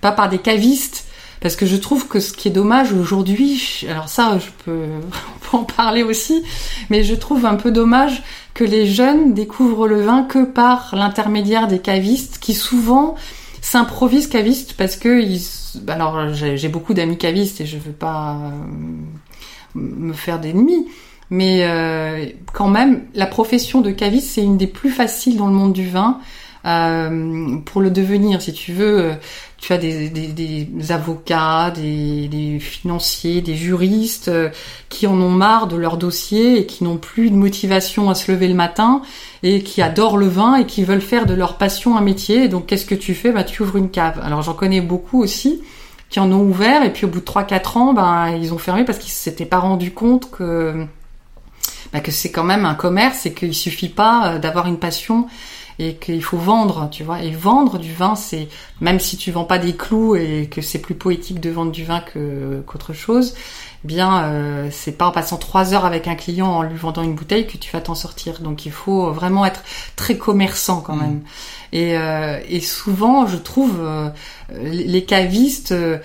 pas 0.00 0.12
par 0.12 0.28
des 0.28 0.38
cavistes. 0.38 1.06
Parce 1.44 1.56
que 1.56 1.66
je 1.66 1.76
trouve 1.76 2.08
que 2.08 2.20
ce 2.20 2.32
qui 2.32 2.48
est 2.48 2.50
dommage 2.50 2.94
aujourd'hui, 2.94 3.84
alors 3.90 4.08
ça, 4.08 4.38
je 4.38 4.48
peux, 4.64 4.86
on 5.36 5.38
peut 5.50 5.56
en 5.58 5.64
parler 5.64 6.02
aussi, 6.02 6.42
mais 6.88 7.04
je 7.04 7.14
trouve 7.14 7.44
un 7.44 7.56
peu 7.56 7.70
dommage 7.70 8.22
que 8.54 8.64
les 8.64 8.86
jeunes 8.86 9.34
découvrent 9.34 9.86
le 9.86 10.00
vin 10.00 10.22
que 10.22 10.42
par 10.42 10.94
l'intermédiaire 10.96 11.68
des 11.68 11.80
cavistes, 11.80 12.38
qui 12.38 12.54
souvent 12.54 13.14
s'improvisent 13.60 14.28
cavistes 14.28 14.72
parce 14.72 14.96
que 14.96 15.20
ils 15.20 15.42
alors 15.88 16.32
j'ai 16.32 16.68
beaucoup 16.68 16.94
d'amis 16.94 17.18
cavistes 17.18 17.60
et 17.60 17.66
je 17.66 17.76
veux 17.76 17.92
pas 17.92 18.38
euh, 18.40 19.78
me 19.78 20.14
faire 20.14 20.40
d'ennemis, 20.40 20.88
mais 21.28 21.66
euh, 21.66 22.24
quand 22.54 22.68
même, 22.68 23.02
la 23.14 23.26
profession 23.26 23.82
de 23.82 23.90
caviste, 23.90 24.30
c'est 24.30 24.42
une 24.42 24.56
des 24.56 24.66
plus 24.66 24.90
faciles 24.90 25.36
dans 25.36 25.48
le 25.48 25.52
monde 25.52 25.74
du 25.74 25.90
vin. 25.90 26.20
Euh, 26.66 27.58
pour 27.64 27.82
le 27.82 27.90
devenir, 27.90 28.40
si 28.40 28.52
tu 28.52 28.72
veux, 28.72 29.12
tu 29.58 29.72
as 29.72 29.78
des, 29.78 30.08
des, 30.08 30.28
des 30.28 30.92
avocats, 30.92 31.70
des, 31.70 32.28
des, 32.28 32.58
financiers, 32.58 33.42
des 33.42 33.54
juristes 33.54 34.30
qui 34.88 35.06
en 35.06 35.20
ont 35.20 35.30
marre 35.30 35.66
de 35.66 35.76
leur 35.76 35.96
dossier 35.96 36.60
et 36.60 36.66
qui 36.66 36.84
n'ont 36.84 36.96
plus 36.96 37.30
de 37.30 37.36
motivation 37.36 38.08
à 38.08 38.14
se 38.14 38.32
lever 38.32 38.48
le 38.48 38.54
matin 38.54 39.02
et 39.42 39.62
qui 39.62 39.82
adorent 39.82 40.16
le 40.16 40.28
vin 40.28 40.56
et 40.56 40.66
qui 40.66 40.84
veulent 40.84 41.00
faire 41.02 41.26
de 41.26 41.34
leur 41.34 41.58
passion 41.58 41.96
un 41.96 42.00
métier. 42.00 42.48
donc 42.48 42.66
qu'est-ce 42.66 42.86
que 42.86 42.94
tu 42.94 43.14
fais? 43.14 43.30
Bah 43.30 43.44
tu 43.44 43.62
ouvres 43.62 43.76
une 43.76 43.90
cave. 43.90 44.20
Alors 44.24 44.42
j'en 44.42 44.54
connais 44.54 44.80
beaucoup 44.80 45.22
aussi 45.22 45.62
qui 46.08 46.20
en 46.20 46.30
ont 46.32 46.42
ouvert 46.42 46.82
et 46.84 46.92
puis 46.92 47.06
au 47.06 47.08
bout 47.08 47.20
de 47.20 47.24
3-4 47.24 47.78
ans, 47.78 47.92
ben 47.92 48.28
ils 48.28 48.54
ont 48.54 48.58
fermé 48.58 48.84
parce 48.84 48.98
qu'ils 48.98 49.10
s'étaient 49.10 49.44
pas 49.44 49.58
rendu 49.58 49.92
compte 49.92 50.30
que 50.30 50.86
bah, 51.92 52.00
que 52.00 52.10
c'est 52.10 52.30
quand 52.30 52.44
même 52.44 52.64
un 52.64 52.74
commerce 52.74 53.26
et 53.26 53.34
qu'il 53.34 53.54
suffit 53.54 53.88
pas 53.88 54.34
euh, 54.34 54.38
d'avoir 54.38 54.66
une 54.66 54.78
passion 54.78 55.26
et 55.78 55.94
qu'il 55.96 56.22
faut 56.22 56.38
vendre, 56.38 56.88
tu 56.90 57.04
vois. 57.04 57.22
Et 57.22 57.30
vendre 57.30 57.78
du 57.78 57.92
vin, 57.92 58.14
c'est 58.14 58.48
même 58.80 59.00
si 59.00 59.16
tu 59.16 59.30
vends 59.30 59.44
pas 59.44 59.58
des 59.58 59.74
clous 59.74 60.16
et 60.16 60.48
que 60.50 60.62
c'est 60.62 60.78
plus 60.78 60.94
poétique 60.94 61.40
de 61.40 61.50
vendre 61.50 61.72
du 61.72 61.84
vin 61.84 62.00
que 62.00 62.62
qu'autre 62.66 62.92
chose, 62.92 63.34
bien 63.82 64.24
euh, 64.24 64.68
c'est 64.70 64.92
pas 64.92 65.06
en 65.06 65.12
passant 65.12 65.36
trois 65.36 65.74
heures 65.74 65.84
avec 65.84 66.08
un 66.08 66.14
client 66.14 66.48
en 66.48 66.62
lui 66.62 66.76
vendant 66.76 67.02
une 67.02 67.14
bouteille 67.14 67.46
que 67.46 67.56
tu 67.56 67.70
vas 67.72 67.80
t'en 67.80 67.94
sortir. 67.94 68.40
Donc 68.40 68.66
il 68.66 68.72
faut 68.72 69.12
vraiment 69.12 69.44
être 69.44 69.62
très 69.96 70.16
commerçant 70.16 70.80
quand 70.80 70.96
même. 70.96 71.22
Et, 71.72 71.98
euh, 71.98 72.38
et 72.48 72.60
souvent, 72.60 73.26
je 73.26 73.36
trouve 73.36 73.80
euh, 73.80 74.10
les 74.62 75.04
cavistes 75.04 75.72
euh, 75.72 75.98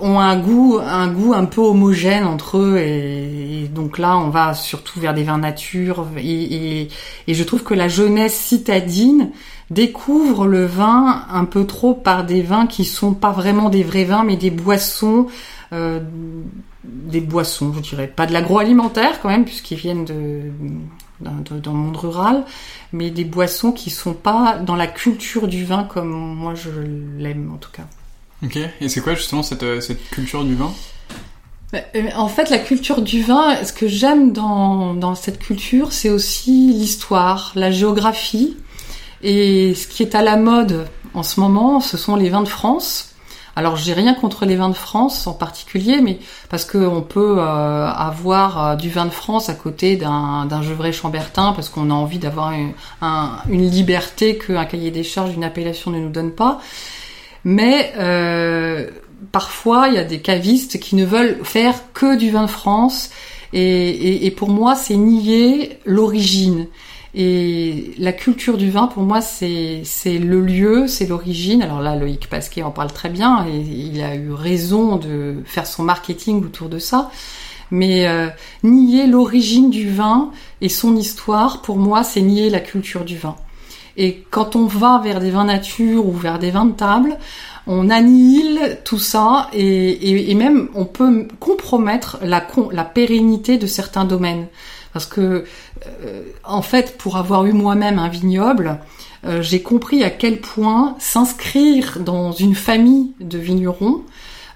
ont 0.00 0.20
un 0.20 0.38
goût, 0.38 0.78
un 0.80 1.08
goût 1.08 1.34
un 1.34 1.44
peu 1.44 1.60
homogène 1.60 2.24
entre 2.24 2.58
eux 2.58 2.78
et, 2.78 3.68
donc 3.74 3.98
là 3.98 4.16
on 4.16 4.30
va 4.30 4.54
surtout 4.54 5.00
vers 5.00 5.12
des 5.12 5.24
vins 5.24 5.38
nature 5.38 6.06
et, 6.16 6.82
et, 6.82 6.88
et, 7.26 7.34
je 7.34 7.44
trouve 7.44 7.64
que 7.64 7.74
la 7.74 7.88
jeunesse 7.88 8.34
citadine 8.34 9.30
découvre 9.70 10.46
le 10.46 10.64
vin 10.66 11.24
un 11.28 11.44
peu 11.44 11.66
trop 11.66 11.94
par 11.94 12.24
des 12.24 12.42
vins 12.42 12.66
qui 12.66 12.84
sont 12.84 13.12
pas 13.12 13.32
vraiment 13.32 13.68
des 13.68 13.82
vrais 13.82 14.04
vins 14.04 14.22
mais 14.22 14.36
des 14.36 14.50
boissons 14.50 15.26
euh, 15.72 16.00
des 16.84 17.20
boissons 17.20 17.72
je 17.74 17.80
dirais. 17.80 18.06
Pas 18.06 18.26
de 18.26 18.32
l'agroalimentaire 18.32 19.20
quand 19.20 19.28
même 19.28 19.44
puisqu'ils 19.44 19.78
viennent 19.78 20.04
de 20.04 20.42
dans 21.20 21.72
le 21.72 21.78
monde 21.78 21.96
rural 21.96 22.44
mais 22.92 23.10
des 23.10 23.24
boissons 23.24 23.72
qui 23.72 23.90
sont 23.90 24.12
pas 24.12 24.58
dans 24.58 24.76
la 24.76 24.86
culture 24.86 25.48
du 25.48 25.64
vin 25.64 25.82
comme 25.82 26.10
moi 26.10 26.54
je 26.54 26.70
l'aime 27.18 27.50
en 27.52 27.56
tout 27.56 27.70
cas 27.72 27.86
Ok, 28.42 28.58
et 28.80 28.88
c'est 28.88 29.00
quoi 29.00 29.14
justement 29.14 29.42
cette, 29.42 29.62
euh, 29.62 29.80
cette 29.80 30.10
culture 30.10 30.44
du 30.44 30.54
vin? 30.54 30.72
Bah, 31.72 31.78
euh, 31.94 32.10
en 32.16 32.28
fait, 32.28 32.50
la 32.50 32.58
culture 32.58 33.00
du 33.00 33.22
vin, 33.22 33.64
ce 33.64 33.72
que 33.72 33.88
j'aime 33.88 34.32
dans, 34.32 34.94
dans 34.94 35.14
cette 35.14 35.38
culture, 35.38 35.92
c'est 35.92 36.10
aussi 36.10 36.72
l'histoire, 36.72 37.52
la 37.54 37.70
géographie. 37.70 38.56
Et 39.22 39.74
ce 39.74 39.88
qui 39.88 40.02
est 40.02 40.14
à 40.14 40.22
la 40.22 40.36
mode 40.36 40.86
en 41.14 41.22
ce 41.22 41.40
moment, 41.40 41.80
ce 41.80 41.96
sont 41.96 42.14
les 42.14 42.28
vins 42.28 42.42
de 42.42 42.48
France. 42.48 43.14
Alors, 43.58 43.76
j'ai 43.76 43.94
rien 43.94 44.12
contre 44.12 44.44
les 44.44 44.54
vins 44.54 44.68
de 44.68 44.74
France 44.74 45.26
en 45.26 45.32
particulier, 45.32 46.02
mais 46.02 46.18
parce 46.50 46.66
qu'on 46.66 47.00
peut 47.00 47.36
euh, 47.38 47.88
avoir 47.88 48.76
du 48.76 48.90
vin 48.90 49.06
de 49.06 49.10
France 49.10 49.48
à 49.48 49.54
côté 49.54 49.96
d'un, 49.96 50.60
Gevrey 50.60 50.92
Chambertin, 50.92 51.54
parce 51.54 51.70
qu'on 51.70 51.90
a 51.90 51.94
envie 51.94 52.18
d'avoir 52.18 52.52
une, 52.52 52.74
une 53.48 53.70
liberté 53.70 54.36
qu'un 54.36 54.66
cahier 54.66 54.90
des 54.90 55.02
charges, 55.02 55.32
une 55.32 55.42
appellation 55.42 55.90
ne 55.90 56.00
nous 56.00 56.10
donne 56.10 56.32
pas. 56.32 56.60
Mais 57.46 57.92
euh, 57.96 58.90
parfois, 59.30 59.86
il 59.86 59.94
y 59.94 59.98
a 59.98 60.04
des 60.04 60.18
cavistes 60.18 60.80
qui 60.80 60.96
ne 60.96 61.04
veulent 61.04 61.38
faire 61.44 61.92
que 61.92 62.16
du 62.16 62.32
vin 62.32 62.42
de 62.42 62.50
France. 62.50 63.10
Et, 63.52 64.34
pour 64.36 64.50
moi, 64.50 64.74
c'est 64.74 64.96
nier 64.96 65.78
l'origine. 65.86 66.66
Et 67.14 67.92
la 67.98 68.12
culture 68.12 68.58
du 68.58 68.68
vin, 68.68 68.88
pour 68.88 69.04
moi, 69.04 69.20
c'est 69.20 69.84
le 70.06 70.40
lieu, 70.40 70.88
c'est 70.88 71.06
l'origine. 71.06 71.62
Alors 71.62 71.80
là, 71.80 71.94
Loïc 71.94 72.28
Pasquet 72.28 72.64
en 72.64 72.72
parle 72.72 72.92
très 72.92 73.10
bien 73.10 73.46
et 73.46 73.56
il 73.56 74.02
a 74.02 74.16
eu 74.16 74.32
raison 74.32 74.96
de 74.96 75.36
faire 75.44 75.68
son 75.68 75.84
marketing 75.84 76.44
autour 76.44 76.68
de 76.68 76.80
ça. 76.80 77.12
Mais 77.70 78.08
euh, 78.08 78.26
nier 78.64 79.06
l'origine 79.06 79.70
du 79.70 79.88
vin 79.88 80.32
et 80.60 80.68
son 80.68 80.96
histoire, 80.96 81.62
pour 81.62 81.76
moi, 81.76 82.02
c'est 82.02 82.22
nier 82.22 82.50
la 82.50 82.60
culture 82.60 83.04
du 83.04 83.16
vin. 83.16 83.36
Et 83.96 84.24
quand 84.30 84.56
on 84.56 84.66
va 84.66 85.00
vers 85.02 85.20
des 85.20 85.30
vins 85.30 85.44
nature 85.44 86.06
ou 86.06 86.12
vers 86.12 86.38
des 86.38 86.50
vins 86.50 86.66
de 86.66 86.72
table, 86.72 87.16
on 87.66 87.90
annihile 87.90 88.78
tout 88.84 88.98
ça 88.98 89.48
et, 89.52 90.34
même 90.34 90.68
on 90.74 90.84
peut 90.84 91.26
compromettre 91.40 92.18
la, 92.22 92.40
pérennité 92.84 93.58
de 93.58 93.66
certains 93.66 94.04
domaines. 94.04 94.46
Parce 94.92 95.06
que, 95.06 95.44
euh, 96.04 96.22
en 96.44 96.62
fait, 96.62 96.96
pour 96.96 97.16
avoir 97.16 97.44
eu 97.44 97.52
moi-même 97.52 97.98
un 97.98 98.08
vignoble, 98.08 98.78
euh, 99.24 99.42
j'ai 99.42 99.60
compris 99.60 100.04
à 100.04 100.10
quel 100.10 100.40
point 100.40 100.94
s'inscrire 100.98 101.98
dans 102.00 102.32
une 102.32 102.54
famille 102.54 103.12
de 103.20 103.36
vignerons, 103.36 104.02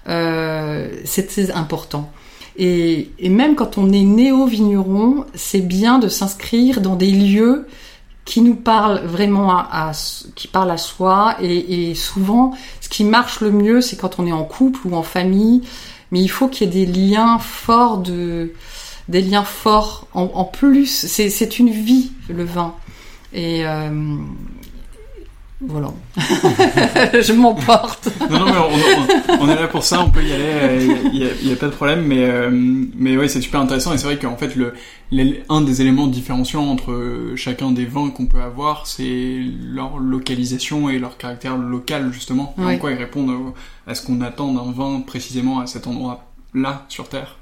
euh, 0.07 0.89
c'est 1.03 1.51
important. 1.51 2.11
Et, 2.57 3.11
et, 3.19 3.29
même 3.29 3.55
quand 3.55 3.77
on 3.77 3.91
est 3.91 4.03
néo-vigneron, 4.03 5.25
c'est 5.35 5.61
bien 5.61 5.99
de 5.99 6.07
s'inscrire 6.07 6.81
dans 6.81 6.95
des 6.95 7.11
lieux 7.11 7.67
qui 8.25 8.41
nous 8.41 8.55
parle 8.55 8.99
vraiment 9.05 9.51
à, 9.51 9.91
qui 10.35 10.47
parle 10.47 10.71
à 10.71 10.77
soi. 10.77 11.35
Et, 11.41 11.93
souvent 11.95 12.53
ce 12.79 12.89
qui 12.89 13.03
marche 13.03 13.41
le 13.41 13.51
mieux 13.51 13.81
c'est 13.81 13.97
quand 13.97 14.19
on 14.19 14.27
est 14.27 14.31
en 14.31 14.43
couple 14.43 14.79
ou 14.85 14.95
en 14.95 15.03
famille. 15.03 15.61
Mais 16.11 16.21
il 16.21 16.27
faut 16.29 16.47
qu'il 16.47 16.67
y 16.67 16.81
ait 16.81 16.85
des 16.85 16.91
liens 16.91 17.39
forts 17.39 17.97
de 17.97 18.53
des 19.07 19.21
liens 19.21 19.43
forts 19.43 20.07
en, 20.13 20.45
plus. 20.45 20.87
C'est 20.87 21.59
une 21.59 21.69
vie 21.69 22.11
le 22.29 22.43
vin. 22.43 22.75
Et 23.33 23.65
euh, 23.65 23.89
voilà. 25.63 25.93
je 26.17 27.33
m'emporte. 27.33 28.09
non, 28.29 28.39
non, 28.39 28.45
mais 28.45 29.37
on, 29.39 29.47
est 29.47 29.55
là 29.55 29.67
pour 29.67 29.83
ça, 29.83 30.01
on 30.01 30.09
peut 30.09 30.23
y 30.23 30.33
aller, 30.33 30.87
il 31.13 31.45
n'y 31.45 31.53
a, 31.53 31.55
pas 31.55 31.67
de 31.67 31.71
problème, 31.71 32.03
mais, 32.05 32.25
euh, 32.25 32.49
mais 32.51 33.15
ouais, 33.15 33.27
c'est 33.27 33.41
super 33.41 33.61
intéressant, 33.61 33.93
et 33.93 33.97
c'est 33.97 34.05
vrai 34.05 34.17
qu'en 34.17 34.37
fait, 34.37 34.55
le, 34.55 34.73
un 35.49 35.61
des 35.61 35.81
éléments 35.81 36.07
différenciants 36.07 36.67
entre 36.67 37.33
chacun 37.35 37.71
des 37.71 37.85
vins 37.85 38.09
qu'on 38.09 38.25
peut 38.25 38.41
avoir, 38.41 38.87
c'est 38.87 39.39
leur 39.71 39.99
localisation 39.99 40.89
et 40.89 40.97
leur 40.97 41.17
caractère 41.17 41.57
local, 41.57 42.11
justement, 42.11 42.55
en 42.57 42.77
quoi 42.77 42.91
ils 42.91 42.97
répondent 42.97 43.53
à 43.85 43.93
ce 43.93 44.05
qu'on 44.05 44.21
attend 44.21 44.53
d'un 44.53 44.71
vin 44.71 45.01
précisément 45.01 45.59
à 45.59 45.67
cet 45.67 45.85
endroit-là, 45.85 46.85
sur 46.89 47.07
Terre 47.07 47.37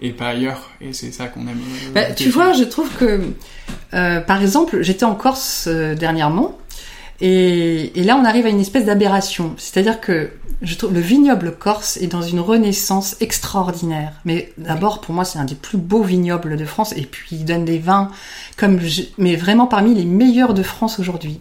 et 0.00 0.10
pas 0.10 0.28
ailleurs. 0.28 0.70
Et 0.80 0.92
c'est 0.92 1.12
ça 1.12 1.28
qu'on 1.28 1.42
aime. 1.42 1.60
Euh, 1.60 1.92
bah, 1.94 2.12
tu 2.12 2.28
vois, 2.28 2.52
je 2.52 2.64
trouve 2.64 2.90
que, 2.96 3.20
euh, 3.94 4.20
par 4.20 4.42
exemple, 4.42 4.82
j'étais 4.82 5.04
en 5.04 5.14
Corse 5.14 5.68
dernièrement 5.68 6.58
et, 7.24 7.92
là, 8.02 8.16
on 8.16 8.24
arrive 8.24 8.46
à 8.46 8.48
une 8.48 8.58
espèce 8.58 8.84
d'aberration. 8.84 9.54
C'est-à-dire 9.56 10.00
que 10.00 10.30
le 10.60 11.00
vignoble 11.00 11.52
corse 11.56 11.96
est 11.98 12.08
dans 12.08 12.20
une 12.20 12.40
renaissance 12.40 13.14
extraordinaire. 13.20 14.14
Mais 14.24 14.52
d'abord, 14.58 15.00
pour 15.00 15.14
moi, 15.14 15.24
c'est 15.24 15.38
un 15.38 15.44
des 15.44 15.54
plus 15.54 15.78
beaux 15.78 16.02
vignobles 16.02 16.56
de 16.56 16.64
France. 16.64 16.92
Et 16.96 17.02
puis, 17.02 17.36
il 17.36 17.44
donne 17.44 17.64
des 17.64 17.78
vins 17.78 18.10
comme, 18.56 18.80
mais 19.18 19.36
vraiment 19.36 19.68
parmi 19.68 19.94
les 19.94 20.04
meilleurs 20.04 20.52
de 20.52 20.64
France 20.64 20.98
aujourd'hui. 20.98 21.40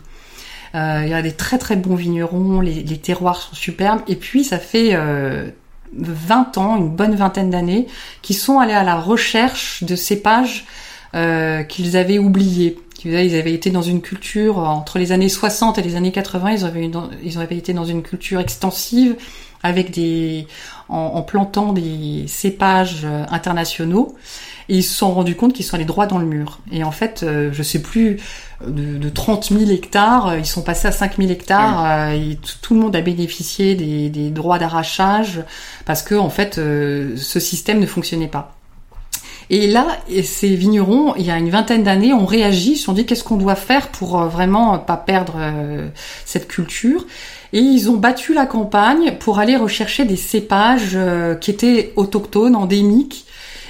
Euh, 0.75 1.01
il 1.03 1.09
y 1.09 1.15
a 1.15 1.21
des 1.23 1.33
très 1.33 1.57
très 1.57 1.75
bons 1.75 1.95
vignerons, 1.95 2.61
les, 2.61 2.83
les, 2.83 2.97
terroirs 2.99 3.37
sont 3.37 3.55
superbes. 3.55 4.01
Et 4.07 4.15
puis, 4.15 4.43
ça 4.43 4.59
fait 4.59 4.91
euh, 4.93 5.49
20 5.97 6.59
ans, 6.59 6.77
une 6.77 6.89
bonne 6.89 7.15
vingtaine 7.15 7.49
d'années, 7.49 7.87
qu'ils 8.21 8.37
sont 8.37 8.59
allés 8.59 8.73
à 8.73 8.83
la 8.83 8.97
recherche 8.97 9.83
de 9.83 9.95
cépages 9.95 10.67
euh, 11.15 11.63
qu'ils 11.63 11.97
avaient 11.97 12.19
oubliés. 12.19 12.77
Ils 13.05 13.35
avaient 13.35 13.53
été 13.53 13.69
dans 13.69 13.81
une 13.81 14.01
culture 14.01 14.57
entre 14.57 14.99
les 14.99 15.11
années 15.11 15.29
60 15.29 15.77
et 15.77 15.81
les 15.81 15.95
années 15.95 16.11
80, 16.11 16.51
ils 16.51 16.65
avaient, 16.65 16.91
ils 17.23 17.37
avaient 17.39 17.57
été 17.57 17.73
dans 17.73 17.85
une 17.85 18.03
culture 18.03 18.39
extensive 18.39 19.15
avec 19.63 19.91
des 19.91 20.47
en, 20.89 21.21
plantant 21.21 21.71
des 21.71 22.25
cépages 22.27 23.01
euh, 23.05 23.23
internationaux 23.29 24.15
et 24.67 24.77
ils 24.77 24.83
se 24.83 24.93
sont 24.93 25.13
rendus 25.13 25.35
compte 25.35 25.53
qu'ils 25.53 25.65
sont 25.65 25.75
allés 25.75 25.85
droit 25.85 26.05
dans 26.05 26.17
le 26.17 26.25
mur. 26.25 26.59
Et 26.71 26.83
en 26.83 26.91
fait, 26.91 27.23
euh, 27.23 27.49
je 27.53 27.63
sais 27.63 27.81
plus 27.81 28.19
de, 28.65 28.97
de 28.97 29.09
30 29.09 29.53
000 29.53 29.71
hectares, 29.71 30.37
ils 30.37 30.45
sont 30.45 30.61
passés 30.61 30.87
à 30.87 30.91
5 30.91 31.17
000 31.17 31.29
hectares 31.29 31.79
ah 31.79 32.15
et 32.15 32.37
tout, 32.61 32.73
le 32.73 32.81
monde 32.81 32.95
a 32.95 33.01
bénéficié 33.01 33.75
des, 33.75 34.09
des 34.09 34.29
droits 34.31 34.59
d'arrachage 34.59 35.43
parce 35.85 36.03
que 36.03 36.15
en 36.15 36.29
fait, 36.29 36.55
ce 36.55 37.39
système 37.39 37.79
ne 37.79 37.85
fonctionnait 37.85 38.27
pas. 38.27 38.60
Et 39.53 39.67
là, 39.67 39.97
ces 40.23 40.55
vignerons, 40.55 41.13
il 41.17 41.25
y 41.25 41.29
a 41.29 41.37
une 41.37 41.49
vingtaine 41.49 41.83
d'années, 41.83 42.13
ont 42.13 42.25
réagi, 42.25 42.77
se 42.77 42.85
sont 42.85 42.93
dit 42.93 43.05
qu'est-ce 43.05 43.25
qu'on 43.25 43.35
doit 43.35 43.55
faire 43.55 43.89
pour 43.89 44.17
euh, 44.17 44.27
vraiment 44.29 44.79
pas 44.79 44.95
perdre 44.95 45.33
euh, 45.35 45.89
cette 46.23 46.47
culture? 46.47 47.05
Et 47.51 47.59
ils 47.59 47.89
ont 47.89 47.97
battu 47.97 48.33
la 48.33 48.45
campagne 48.45 49.17
pour 49.19 49.39
aller 49.39 49.57
rechercher 49.57 50.05
des 50.05 50.15
cépages 50.15 50.93
euh, 50.95 51.35
qui 51.35 51.51
étaient 51.51 51.91
autochtones, 51.97 52.55
endémiques. 52.55 53.25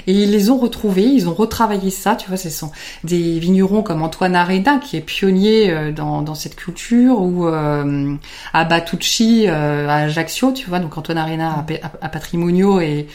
Et 0.06 0.14
ils 0.14 0.30
les 0.30 0.52
ont 0.52 0.58
retrouvés, 0.58 1.06
ils 1.06 1.28
ont 1.28 1.34
retravaillé 1.34 1.90
ça, 1.90 2.16
tu 2.16 2.28
vois, 2.28 2.38
ce 2.38 2.52
sont 2.52 2.72
des 3.04 3.40
vignerons 3.40 3.82
comme 3.82 4.04
Antoine 4.04 4.36
Arena, 4.36 4.78
qui 4.78 4.98
est 4.98 5.02
pionnier 5.02 5.92
dans, 5.96 6.22
dans 6.22 6.34
cette 6.34 6.56
culture, 6.56 7.22
ou 7.22 7.48
euh, 7.48 8.16
à 8.54 8.66
Batucci, 8.66 9.48
à 9.48 9.96
Ajaccio, 9.96 10.54
tu 10.54 10.70
vois, 10.70 10.80
donc 10.80 10.98
Antoine 10.98 11.20
Arena 11.20 11.66
à 12.02 12.10
Patrimonio 12.10 12.80
et 12.80 13.08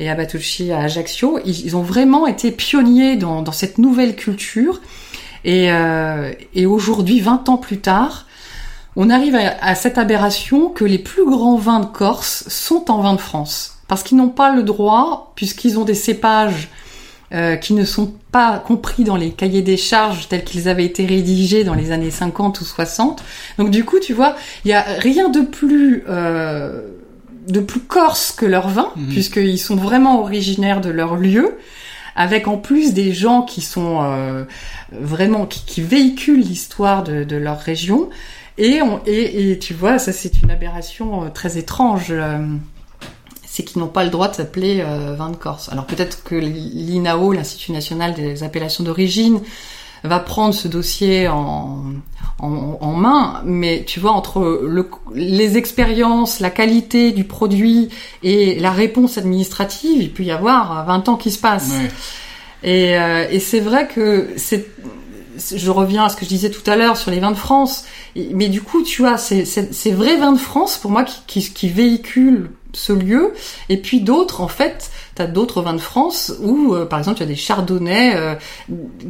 et 0.00 0.08
à 0.08 0.14
Batucci 0.14 0.72
à 0.72 0.80
Ajaccio. 0.80 1.38
Ils, 1.44 1.76
ont 1.76 1.82
vraiment 1.82 2.26
été 2.26 2.50
pionniers 2.50 3.16
dans, 3.16 3.52
cette 3.52 3.78
nouvelle 3.78 4.16
culture. 4.16 4.80
Et, 5.44 5.70
euh, 5.72 6.32
aujourd'hui, 6.66 7.20
20 7.20 7.48
ans 7.48 7.56
plus 7.56 7.78
tard, 7.78 8.26
on 8.96 9.10
arrive 9.10 9.36
à, 9.36 9.74
cette 9.74 9.98
aberration 9.98 10.68
que 10.68 10.84
les 10.84 10.98
plus 10.98 11.24
grands 11.24 11.56
vins 11.56 11.80
de 11.80 11.86
Corse 11.86 12.44
sont 12.48 12.90
en 12.90 13.00
vin 13.00 13.14
de 13.14 13.20
France. 13.20 13.76
Parce 13.86 14.02
qu'ils 14.02 14.18
n'ont 14.18 14.28
pas 14.28 14.54
le 14.54 14.62
droit, 14.62 15.32
puisqu'ils 15.34 15.78
ont 15.78 15.84
des 15.84 15.94
cépages 15.94 16.68
euh, 17.34 17.56
qui 17.56 17.74
ne 17.74 17.84
sont 17.84 18.14
pas 18.32 18.58
compris 18.58 19.04
dans 19.04 19.16
les 19.16 19.30
cahiers 19.30 19.60
des 19.60 19.76
charges 19.76 20.28
tels 20.28 20.44
qu'ils 20.44 20.68
avaient 20.68 20.84
été 20.84 21.04
rédigés 21.04 21.62
dans 21.62 21.74
les 21.74 21.90
années 21.90 22.10
50 22.10 22.60
ou 22.60 22.64
60. 22.64 23.22
Donc 23.58 23.70
du 23.70 23.84
coup, 23.84 23.98
tu 24.00 24.14
vois, 24.14 24.34
il 24.64 24.70
y 24.70 24.74
a 24.74 24.82
rien 24.82 25.28
de 25.28 25.42
plus 25.42 26.04
euh, 26.08 26.80
de 27.46 27.60
plus 27.60 27.80
corse 27.80 28.32
que 28.32 28.46
leur 28.46 28.68
vin, 28.68 28.92
mhm. 28.96 29.08
puisqu'ils 29.08 29.58
sont 29.58 29.76
vraiment 29.76 30.20
originaires 30.20 30.80
de 30.80 30.90
leur 30.90 31.16
lieu, 31.16 31.58
avec 32.16 32.48
en 32.48 32.56
plus 32.56 32.94
des 32.94 33.12
gens 33.12 33.42
qui 33.42 33.60
sont 33.60 34.00
euh, 34.02 34.44
vraiment 34.90 35.46
qui, 35.46 35.80
véhiculent 35.80 36.40
l'histoire 36.40 37.04
de, 37.04 37.36
leur 37.36 37.58
région. 37.60 38.10
Et, 38.58 38.82
on, 38.82 39.00
et, 39.06 39.56
tu 39.60 39.72
vois, 39.72 39.98
ça 39.98 40.12
c'est 40.12 40.42
une 40.42 40.50
aberration 40.50 41.24
euh, 41.24 41.28
très 41.28 41.58
étrange. 41.58 42.06
Euh, 42.10 42.44
c'est 43.46 43.62
qu'ils 43.62 43.80
n'ont 43.80 43.88
pas 43.88 44.04
le 44.04 44.10
droit 44.10 44.28
de 44.28 44.34
s'appeler 44.34 44.84
vin 45.16 45.30
de 45.30 45.36
Corse. 45.36 45.68
Alors 45.72 45.84
peut-être 45.84 46.22
que 46.22 46.36
l'INAO, 46.36 47.32
l'Institut 47.32 47.72
national 47.72 48.14
des 48.14 48.44
appellations 48.44 48.84
d'origine, 48.84 49.40
va 50.04 50.18
prendre 50.18 50.54
ce 50.54 50.68
dossier 50.68 51.28
en, 51.28 51.82
en, 52.40 52.92
main, 52.92 53.42
mais 53.44 53.84
tu 53.86 54.00
vois, 54.00 54.12
entre 54.12 54.62
le, 54.62 54.88
les 55.14 55.56
expériences, 55.56 56.40
la 56.40 56.50
qualité 56.50 57.12
du 57.12 57.24
produit 57.24 57.88
et 58.22 58.58
la 58.60 58.70
réponse 58.70 59.18
administrative, 59.18 60.02
il 60.02 60.12
peut 60.12 60.22
y 60.22 60.30
avoir 60.30 60.86
20 60.86 61.08
ans 61.08 61.16
qui 61.16 61.30
se 61.30 61.38
passent. 61.38 61.74
Et, 62.62 62.98
euh, 62.98 63.26
et 63.30 63.40
c'est 63.40 63.60
vrai 63.60 63.88
que 63.88 64.30
c'est 64.36 64.66
je 65.54 65.70
reviens 65.70 66.04
à 66.04 66.08
ce 66.08 66.16
que 66.16 66.24
je 66.24 66.30
disais 66.30 66.50
tout 66.50 66.68
à 66.68 66.76
l'heure 66.76 66.96
sur 66.96 67.10
les 67.10 67.20
vins 67.20 67.30
de 67.30 67.36
France, 67.36 67.84
mais 68.16 68.48
du 68.48 68.60
coup, 68.60 68.82
tu 68.82 69.02
vois, 69.02 69.16
c'est 69.16 69.44
ces 69.44 69.92
vrais 69.92 70.16
vins 70.16 70.32
de 70.32 70.38
France, 70.38 70.78
pour 70.78 70.90
moi, 70.90 71.04
qui, 71.04 71.22
qui, 71.26 71.52
qui 71.52 71.68
véhiculent 71.68 72.50
ce 72.72 72.92
lieu, 72.92 73.32
et 73.68 73.78
puis 73.78 74.00
d'autres, 74.00 74.40
en 74.40 74.48
fait, 74.48 74.90
T'as 75.18 75.26
d'autres 75.26 75.62
vins 75.62 75.74
de 75.74 75.80
France 75.80 76.32
où, 76.40 76.74
euh, 76.74 76.86
par 76.86 77.00
exemple, 77.00 77.16
tu 77.16 77.24
as 77.24 77.26
des 77.26 77.34
chardonnays 77.34 78.14
euh, 78.14 78.36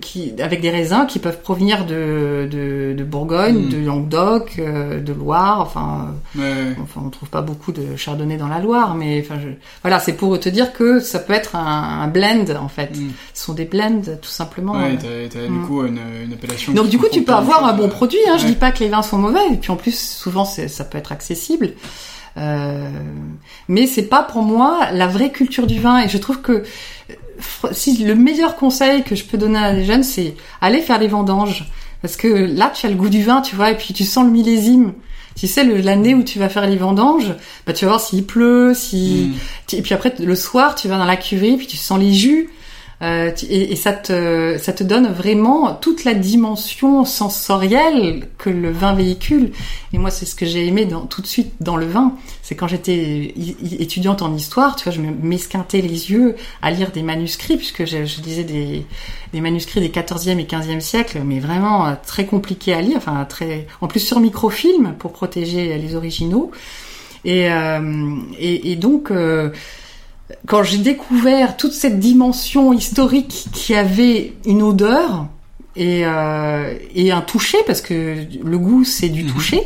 qui, 0.01 0.33
avec 0.41 0.63
des 0.63 0.71
raisins 0.71 1.05
qui 1.07 1.19
peuvent 1.19 1.43
provenir 1.43 1.85
de, 1.85 2.49
de, 2.51 2.95
de 2.97 3.05
Bourgogne, 3.05 3.67
hmm. 3.67 3.69
de 3.69 3.77
Languedoc, 3.85 4.55
euh, 4.59 5.03
de 5.03 5.13
Loire. 5.13 5.61
Enfin, 5.61 6.15
enfin, 6.35 7.03
on 7.05 7.11
trouve 7.11 7.29
pas 7.29 7.43
beaucoup 7.43 7.73
de 7.73 7.95
chardonnay 7.97 8.39
dans 8.39 8.49
la 8.49 8.59
Loire, 8.59 8.95
mais 8.95 9.23
enfin, 9.23 9.39
je... 9.39 9.51
voilà, 9.83 10.01
c'est 10.01 10.15
pour 10.15 10.41
te 10.41 10.49
dire 10.49 10.73
que 10.73 10.99
ça 10.99 11.19
peut 11.19 11.35
être 11.35 11.57
un, 11.57 12.01
un 12.01 12.09
blend 12.09 12.47
en 12.59 12.69
fait. 12.69 12.97
Hmm. 12.97 13.11
Ce 13.35 13.45
sont 13.45 13.53
des 13.53 13.67
blends 13.67 14.01
tout 14.01 14.31
simplement. 14.31 14.79
Ouais, 14.79 14.97
t'as, 14.97 15.47
du 15.47 15.51
hmm. 15.51 15.67
coup 15.67 15.85
une, 15.85 16.01
une, 16.25 16.33
appellation. 16.33 16.73
Donc 16.73 16.89
du 16.89 16.97
coup, 16.97 17.09
tu 17.13 17.21
peux 17.21 17.35
avoir 17.35 17.67
un 17.67 17.75
bon 17.75 17.91
produit. 17.91 18.17
Hein, 18.31 18.39
Je 18.39 18.47
dis 18.47 18.55
pas 18.55 18.73
que 18.73 18.79
les 18.79 18.89
vins 18.89 19.03
sont 19.03 19.19
mauvais, 19.19 19.47
et 19.53 19.57
puis 19.57 19.71
en 19.71 19.77
plus, 19.77 19.95
souvent, 19.95 20.47
ça 20.47 20.85
peut 20.85 20.97
être 20.97 21.13
accessible. 21.13 21.75
Euh, 22.39 22.89
mais 23.69 23.87
c'est 23.87 24.09
pas 24.09 24.23
pour 24.23 24.43
moi 24.43 24.91
la 24.93 25.07
vraie 25.07 25.31
culture 25.31 25.67
du 25.67 25.81
vin. 25.81 26.03
Et 26.03 26.09
je 26.09 26.19
trouve 26.19 26.41
que 26.41 26.65
si 27.73 28.05
le 28.05 28.15
meilleur 28.15 28.57
conseil 28.57 29.03
que 29.03 29.15
je 29.15 29.25
peux 29.25 29.39
donner 29.39 29.59
à 29.59 29.75
des 29.75 29.85
jeunes, 29.85 30.03
c'est 30.03 30.35
aller 30.61 30.81
faire 30.81 30.99
les 30.99 31.09
vendanges. 31.09 31.67
Parce 32.03 32.17
que 32.17 32.29
là, 32.29 32.73
tu 32.75 32.87
as 32.87 32.91
le 32.91 32.95
goût 32.95 33.09
du 33.09 33.23
vin, 33.23 33.41
tu 33.41 33.57
vois, 33.57 33.71
et 33.73 33.77
puis 33.77 33.93
tu 33.93 34.05
sens 34.05 34.25
le 34.25 34.31
millésime. 34.31 34.93
Tu 35.35 35.47
sais, 35.47 35.65
l'année 35.65 36.15
où 36.15 36.23
tu 36.23 36.39
vas 36.39 36.49
faire 36.49 36.67
les 36.67 36.77
vendanges, 36.77 37.35
bah, 37.67 37.73
tu 37.73 37.85
vas 37.85 37.93
voir 37.93 38.01
s'il 38.01 38.25
pleut, 38.25 38.73
si... 38.75 39.33
Mm. 39.73 39.77
Et 39.77 39.83
puis 39.83 39.95
après, 39.95 40.13
le 40.19 40.35
soir, 40.35 40.75
tu 40.75 40.89
vas 40.89 40.99
dans 40.99 41.05
la 41.05 41.17
cuverie, 41.17 41.57
puis 41.57 41.67
tu 41.67 41.77
sens 41.77 41.99
les 41.99 42.13
jus. 42.13 42.51
Euh, 43.01 43.31
et, 43.49 43.77
ça 43.77 43.93
te 43.93 44.59
ça 44.59 44.73
te 44.73 44.83
donne 44.83 45.07
vraiment 45.13 45.73
toute 45.75 46.03
la 46.03 46.15
dimension 46.15 47.05
sensorielle 47.05 48.29
que 48.39 48.51
le 48.51 48.71
vin 48.71 48.93
véhicule. 48.93 49.53
Et 49.93 49.99
moi, 49.99 50.11
c'est 50.11 50.27
ce 50.27 50.35
que 50.35 50.45
j'ai 50.45 50.67
aimé 50.67 50.85
dans, 50.85 51.03
tout 51.03 51.23
de 51.23 51.27
suite 51.29 51.53
dans 51.61 51.77
le 51.77 51.87
vin. 51.87 52.15
C'est 52.43 52.57
quand 52.57 52.67
j'étais 52.67 53.35
étudiante 53.79 54.23
en 54.23 54.35
histoire, 54.35 54.75
tu 54.75 54.85
vois, 54.85 54.93
je 54.93 55.01
m'esquintais 55.01 55.81
les 55.81 56.11
yeux 56.11 56.35
à 56.61 56.73
lire 56.73 56.91
des 56.91 57.03
manuscrits, 57.03 57.57
puisque 57.57 57.85
je, 57.85 58.05
je 58.05 58.21
disais 58.21 58.45
des, 58.45 58.85
des 59.33 59.41
manuscrits 59.41 59.81
des 59.81 59.91
14e 59.91 60.39
et 60.39 60.45
15e 60.45 60.81
siècles, 60.81 61.21
mais 61.25 61.39
vraiment 61.39 61.87
euh, 61.87 61.93
très 62.05 62.27
compliqués 62.27 62.75
à 62.75 62.81
lire, 62.81 62.97
enfin 62.97 63.25
très, 63.27 63.67
en 63.81 63.87
plus 63.87 64.01
sur 64.01 64.19
microfilm 64.19 64.95
pour 64.99 65.13
protéger 65.13 65.79
les 65.79 65.95
originaux. 65.95 66.51
Et, 67.25 67.51
euh, 67.51 68.17
et, 68.39 68.73
et, 68.73 68.77
donc 68.77 69.11
euh, 69.11 69.51
quand 70.47 70.63
j'ai 70.63 70.79
découvert 70.79 71.57
toute 71.57 71.73
cette 71.73 71.99
dimension 71.99 72.73
historique 72.73 73.47
qui 73.53 73.75
avait 73.75 74.35
une 74.47 74.63
odeur 74.63 75.27
et, 75.77 76.05
euh, 76.05 76.75
et 76.95 77.13
un 77.13 77.21
toucher, 77.21 77.59
parce 77.67 77.81
que 77.81 78.17
le 78.43 78.59
goût 78.59 78.85
c'est 78.85 79.09
du 79.09 79.25
mhm. 79.25 79.33
toucher, 79.33 79.63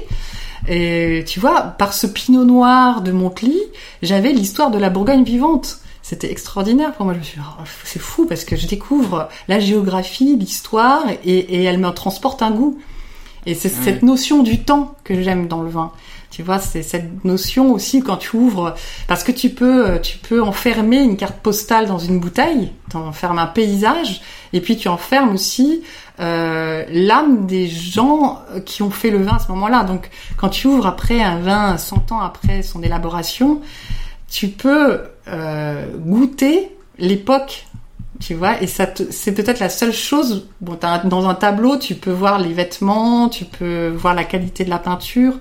et 0.69 1.25
tu 1.27 1.41
vois, 1.41 1.61
par 1.63 1.93
ce 1.93 2.07
pinot 2.07 2.45
noir 2.45 3.03
de 3.03 3.11
Montely, 3.11 3.59
j'avais 4.01 4.33
l'histoire 4.33 4.71
de 4.71 4.79
la 4.79 4.91
Bourgogne 4.91 5.25
vivante. 5.25 5.79
C'était 6.03 6.31
extraordinaire 6.31 6.93
pour 6.93 7.05
moi. 7.05 7.15
Je 7.15 7.19
me 7.19 7.25
suis 7.25 7.39
dit, 7.39 7.47
oh, 7.59 7.63
c'est 7.85 8.01
fou 8.01 8.27
parce 8.27 8.45
que 8.45 8.57
je 8.57 8.67
découvre 8.67 9.29
la 9.49 9.61
géographie, 9.61 10.37
l'histoire, 10.37 11.05
et, 11.25 11.39
et 11.39 11.65
elle 11.65 11.79
me 11.79 11.91
transporte 11.91 12.43
un 12.43 12.51
goût. 12.51 12.79
Et 13.47 13.55
c'est 13.55 13.69
cette 13.69 14.03
notion 14.03 14.43
du 14.43 14.63
temps 14.63 14.95
que 15.03 15.21
j'aime 15.21 15.49
dans 15.49 15.63
le 15.63 15.69
vin 15.69 15.91
Tu 16.31 16.43
vois, 16.43 16.61
c'est 16.61 16.83
cette 16.83 17.25
notion 17.25 17.73
aussi 17.73 18.01
quand 18.03 18.17
tu 18.17 18.37
ouvres, 18.37 18.75
parce 19.09 19.25
que 19.25 19.33
tu 19.33 19.51
peux, 19.51 19.99
tu 20.01 20.19
peux 20.19 20.41
enfermer 20.43 21.01
une 21.01 21.17
carte 21.17 21.39
postale 21.39 21.87
dans 21.87 21.99
une 21.99 22.21
bouteille, 22.21 22.71
enfermes 22.95 23.39
un 23.39 23.47
paysage, 23.47 24.21
et 24.53 24.61
puis 24.61 24.77
tu 24.77 24.89
enfermes 24.89 25.35
aussi 25.35 25.83
euh, 26.21 26.85
l'âme 26.89 27.47
des 27.47 27.67
gens 27.67 28.43
qui 28.65 28.83
ont 28.83 28.91
fait 28.91 29.11
le 29.11 29.23
vin 29.23 29.37
à 29.37 29.39
ce 29.41 29.49
moment-là. 29.49 29.83
Donc, 29.83 30.09
quand 30.37 30.51
tu 30.51 30.69
ouvres 30.69 30.87
après 30.87 31.21
un 31.21 31.41
vin 31.41 31.77
100 31.77 32.13
ans 32.13 32.21
après 32.21 32.63
son 32.63 32.83
élaboration, 32.83 33.61
tu 34.31 34.49
peux 34.49 35.01
euh, 35.29 35.87
goûter 35.99 36.71
l'époque 36.99 37.67
tu 38.23 38.35
vois 38.35 38.63
et 38.63 38.67
ça 38.67 38.87
c'est 39.11 39.33
peut-être 39.33 39.59
la 39.59 39.69
seule 39.69 39.93
chose 39.93 40.49
bon 40.61 40.79
dans 41.05 41.29
un 41.29 41.35
tableau 41.35 41.77
tu 41.77 41.95
peux 41.95 42.13
voir 42.13 42.39
les 42.39 42.53
vêtements 42.53 43.29
tu 43.29 43.45
peux 43.45 43.89
voir 43.89 44.15
la 44.15 44.25
qualité 44.25 44.65
de 44.65 44.71
la 44.71 44.79
peinture 44.79 45.35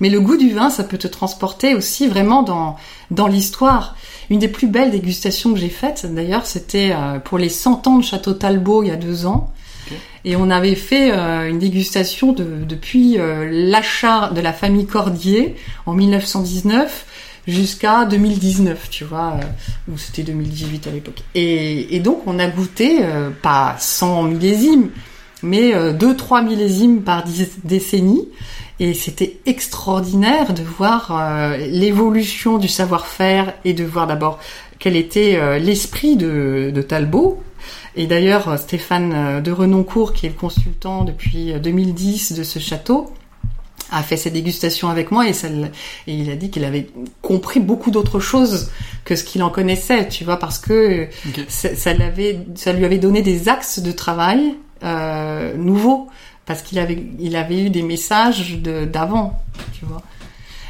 mais 0.00 0.08
le 0.08 0.20
goût 0.20 0.36
du 0.36 0.50
vin, 0.50 0.70
ça 0.70 0.84
peut 0.84 0.98
te 0.98 1.06
transporter 1.06 1.74
aussi 1.74 2.08
vraiment 2.08 2.42
dans, 2.42 2.76
dans 3.10 3.26
l'histoire. 3.26 3.96
Une 4.30 4.38
des 4.38 4.48
plus 4.48 4.66
belles 4.66 4.90
dégustations 4.90 5.52
que 5.52 5.58
j'ai 5.58 5.68
faites, 5.68 6.06
d'ailleurs, 6.12 6.46
c'était 6.46 6.92
euh, 6.92 7.18
pour 7.18 7.38
les 7.38 7.48
100 7.48 7.86
ans 7.86 7.98
de 7.98 8.04
Château 8.04 8.32
Talbot 8.32 8.82
il 8.82 8.88
y 8.88 8.92
a 8.92 8.96
deux 8.96 9.26
ans. 9.26 9.52
Et 10.24 10.36
on 10.36 10.48
avait 10.48 10.74
fait 10.74 11.12
euh, 11.12 11.50
une 11.50 11.58
dégustation 11.58 12.32
de, 12.32 12.64
depuis 12.66 13.18
euh, 13.18 13.46
l'achat 13.50 14.30
de 14.30 14.40
la 14.40 14.54
famille 14.54 14.86
Cordier 14.86 15.56
en 15.84 15.92
1919 15.92 17.06
jusqu'à 17.46 18.04
2019, 18.04 18.88
tu 18.90 19.04
vois, 19.04 19.38
ou 19.90 19.98
c'était 19.98 20.22
2018 20.22 20.86
à 20.86 20.90
l'époque. 20.90 21.22
Et, 21.34 22.00
donc 22.00 22.22
on 22.26 22.38
a 22.38 22.46
goûté 22.46 23.00
pas 23.42 23.76
100 23.78 24.24
millésimes, 24.24 24.90
mais 25.42 25.72
2-3 25.72 26.44
millésimes 26.44 27.02
par 27.02 27.24
décennie. 27.64 28.28
Et 28.80 28.92
c'était 28.92 29.38
extraordinaire 29.46 30.52
de 30.52 30.62
voir 30.62 31.10
euh, 31.12 31.56
l'évolution 31.56 32.58
du 32.58 32.66
savoir-faire 32.66 33.54
et 33.64 33.72
de 33.72 33.84
voir 33.84 34.08
d'abord 34.08 34.40
quel 34.80 34.96
était 34.96 35.36
euh, 35.36 35.58
l'esprit 35.58 36.16
de, 36.16 36.72
de, 36.74 36.82
Talbot. 36.82 37.40
Et 37.94 38.08
d'ailleurs, 38.08 38.58
Stéphane 38.58 39.12
euh, 39.14 39.40
de 39.40 39.52
Renoncourt, 39.52 40.12
qui 40.12 40.26
est 40.26 40.30
le 40.30 40.34
consultant 40.34 41.04
depuis 41.04 41.54
2010 41.54 42.32
de 42.32 42.42
ce 42.42 42.58
château, 42.58 43.12
a 43.90 44.02
fait 44.02 44.16
ses 44.16 44.30
dégustations 44.30 44.88
avec 44.88 45.10
moi 45.10 45.28
et, 45.28 45.32
ça, 45.32 45.48
et 45.48 46.14
il 46.14 46.30
a 46.30 46.36
dit 46.36 46.50
qu'il 46.50 46.64
avait 46.64 46.88
compris 47.22 47.60
beaucoup 47.60 47.90
d'autres 47.90 48.20
choses 48.20 48.70
que 49.04 49.16
ce 49.16 49.24
qu'il 49.24 49.42
en 49.42 49.50
connaissait, 49.50 50.08
tu 50.08 50.24
vois, 50.24 50.38
parce 50.38 50.58
que 50.58 51.08
ça, 51.48 51.74
ça, 51.74 51.92
ça 52.54 52.72
lui 52.72 52.84
avait 52.84 52.98
donné 52.98 53.22
des 53.22 53.48
axes 53.48 53.78
de 53.80 53.92
travail 53.92 54.54
euh, 54.82 55.54
nouveaux 55.56 56.08
parce 56.46 56.62
qu'il 56.62 56.78
avait, 56.78 57.02
il 57.18 57.36
avait 57.36 57.62
eu 57.62 57.70
des 57.70 57.82
messages 57.82 58.58
d'avant, 58.58 59.42
tu 59.72 59.84
vois. 59.84 60.02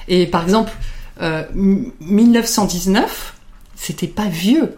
Et 0.08 0.26
par 0.26 0.42
exemple, 0.42 0.72
euh, 1.20 1.44
1919, 1.54 3.34
c'était 3.74 4.06
pas 4.06 4.26
vieux. 4.26 4.76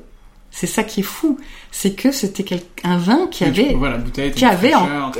C'est 0.58 0.66
ça 0.66 0.84
qui 0.84 1.00
est 1.00 1.02
fou, 1.02 1.38
c'est 1.70 1.94
que 1.94 2.10
c'était 2.10 2.62
un 2.82 2.96
vin 2.96 3.26
qui 3.30 3.44
avait, 3.44 3.74
voilà, 3.74 3.98
bouteille 3.98 4.32
qui 4.32 4.46
avait, 4.46 4.74
en... 4.74 5.12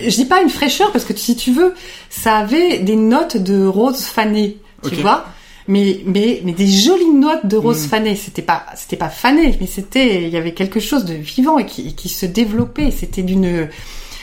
je 0.00 0.14
dis 0.14 0.26
pas 0.26 0.40
une 0.40 0.48
fraîcheur 0.48 0.92
parce 0.92 1.04
que 1.04 1.12
si 1.16 1.34
tu 1.34 1.50
veux, 1.50 1.74
ça 2.08 2.36
avait 2.36 2.78
des 2.78 2.94
notes 2.94 3.36
de 3.36 3.66
rose 3.66 4.04
fanée, 4.04 4.58
tu 4.88 4.94
vois, 4.94 5.26
mais 5.66 6.02
mais 6.06 6.40
mais 6.44 6.52
des 6.52 6.68
jolies 6.68 7.10
notes 7.10 7.46
de 7.46 7.56
rose 7.56 7.84
mm. 7.84 7.88
fanée. 7.88 8.14
C'était 8.14 8.42
pas 8.42 8.64
c'était 8.76 8.96
pas 8.96 9.08
fané, 9.08 9.56
mais 9.60 9.66
c'était 9.66 10.22
il 10.22 10.28
y 10.28 10.36
avait 10.36 10.54
quelque 10.54 10.78
chose 10.78 11.04
de 11.04 11.14
vivant 11.14 11.58
et 11.58 11.66
qui, 11.66 11.96
qui 11.96 12.08
se 12.08 12.24
développait. 12.24 12.92
C'était 12.92 13.24
d'une 13.24 13.68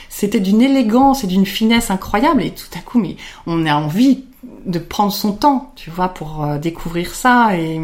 c'était 0.07 0.39
d'une 0.39 0.61
élégance 0.61 1.25
et 1.25 1.27
d'une 1.27 1.45
finesse 1.45 1.91
incroyable 1.91 2.41
et 2.41 2.51
tout 2.51 2.71
à 2.77 2.79
coup 2.79 2.99
mais 3.01 3.17
on 3.47 3.65
a 3.65 3.75
envie 3.75 4.23
de 4.65 4.79
prendre 4.79 5.11
son 5.11 5.33
temps 5.33 5.73
tu 5.75 5.89
vois 5.89 6.09
pour 6.09 6.45
euh, 6.45 6.57
découvrir 6.57 7.15
ça 7.15 7.57
et, 7.57 7.81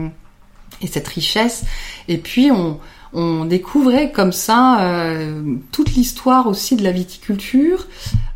et 0.81 0.87
cette 0.87 1.07
richesse 1.07 1.63
et 2.07 2.17
puis 2.17 2.51
on 2.51 2.79
on 3.13 3.45
découvrait 3.45 4.11
comme 4.11 4.31
ça 4.31 4.81
euh, 4.81 5.55
toute 5.71 5.95
l'histoire 5.95 6.47
aussi 6.47 6.75
de 6.75 6.83
la 6.83 6.91
viticulture. 6.91 7.87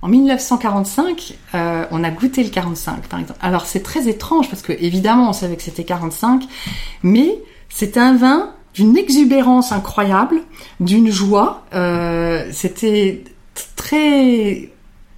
En 0.02 0.08
1945, 0.08 1.36
euh, 1.54 1.86
on 1.92 2.04
a 2.04 2.10
goûté 2.10 2.44
le 2.44 2.50
45, 2.50 3.08
par 3.08 3.20
exemple. 3.20 3.40
Alors 3.42 3.66
c'est 3.68 3.84
très 3.84 4.08
étrange 4.08 4.50
parce 4.50 4.62
que 4.62 4.74
évidemment 4.74 5.30
on 5.30 5.34
savait 5.34 5.56
que 5.58 5.62
c'était 5.62 5.84
45, 5.84 6.44
mais 7.04 7.38
c'est 7.70 7.98
un 7.98 8.16
vin 8.16 8.52
d'une 8.74 8.98
exubérance 8.98 9.72
incroyable, 9.72 10.42
d'une 10.80 11.12
joie. 11.12 11.64
Euh, 11.76 12.48
c'était 12.52 13.24
très 13.76 14.70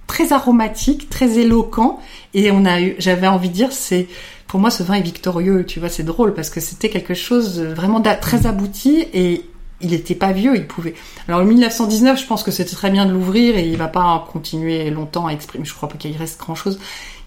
très 0.06 0.32
aromatique, 0.32 1.08
très 1.08 1.38
éloquent 1.38 1.98
et 2.34 2.50
on 2.50 2.66
a 2.66 2.80
eu 2.80 2.94
j'avais 2.98 3.26
envie 3.26 3.48
de 3.48 3.54
dire 3.54 3.72
c'est 3.72 4.06
pour 4.46 4.60
moi 4.60 4.70
ce 4.70 4.82
vin 4.82 4.94
est 4.94 5.02
victorieux, 5.02 5.64
tu 5.66 5.80
vois, 5.80 5.88
c'est 5.88 6.04
drôle 6.04 6.34
parce 6.34 6.50
que 6.50 6.60
c'était 6.60 6.88
quelque 6.88 7.14
chose 7.14 7.60
vraiment 7.60 8.00
très 8.00 8.46
abouti 8.46 9.04
et 9.12 9.44
il 9.80 9.92
était 9.92 10.14
pas 10.14 10.32
vieux, 10.32 10.56
il 10.56 10.66
pouvait. 10.66 10.94
Alors 11.28 11.40
le 11.40 11.46
1919, 11.46 12.20
je 12.20 12.26
pense 12.26 12.42
que 12.42 12.50
c'était 12.50 12.74
très 12.74 12.90
bien 12.90 13.06
de 13.06 13.12
l'ouvrir 13.12 13.56
et 13.56 13.66
il 13.66 13.76
va 13.76 13.88
pas 13.88 14.26
continuer 14.30 14.88
longtemps 14.90 15.26
à 15.26 15.32
exprimer. 15.32 15.64
Je 15.64 15.74
crois 15.74 15.88
pas 15.88 15.96
qu'il 15.96 16.16
reste 16.16 16.38
grand 16.40 16.54
chose. 16.54 16.78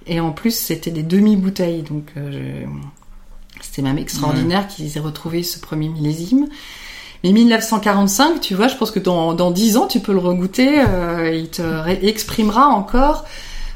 Et 0.07 0.19
en 0.19 0.31
plus, 0.31 0.57
c'était 0.57 0.89
des 0.89 1.03
demi-bouteilles, 1.03 1.83
donc 1.83 2.11
euh, 2.17 2.65
c'était 3.61 3.83
même 3.83 3.99
extraordinaire 3.99 4.67
qu'ils 4.67 4.97
aient 4.97 5.01
retrouvé 5.01 5.43
ce 5.43 5.59
premier 5.59 5.89
millésime. 5.89 6.47
Mais 7.23 7.31
1945, 7.31 8.39
tu 8.39 8.55
vois, 8.55 8.69
je 8.69 8.75
pense 8.75 8.91
que 8.91 8.99
dans, 8.99 9.33
dans 9.33 9.51
10 9.51 9.77
ans, 9.77 9.87
tu 9.87 9.99
peux 9.99 10.13
le 10.13 10.19
regoûter, 10.19 10.79
euh, 10.79 11.31
il 11.35 11.49
te 11.49 11.87
exprimera 12.03 12.67
encore 12.67 13.25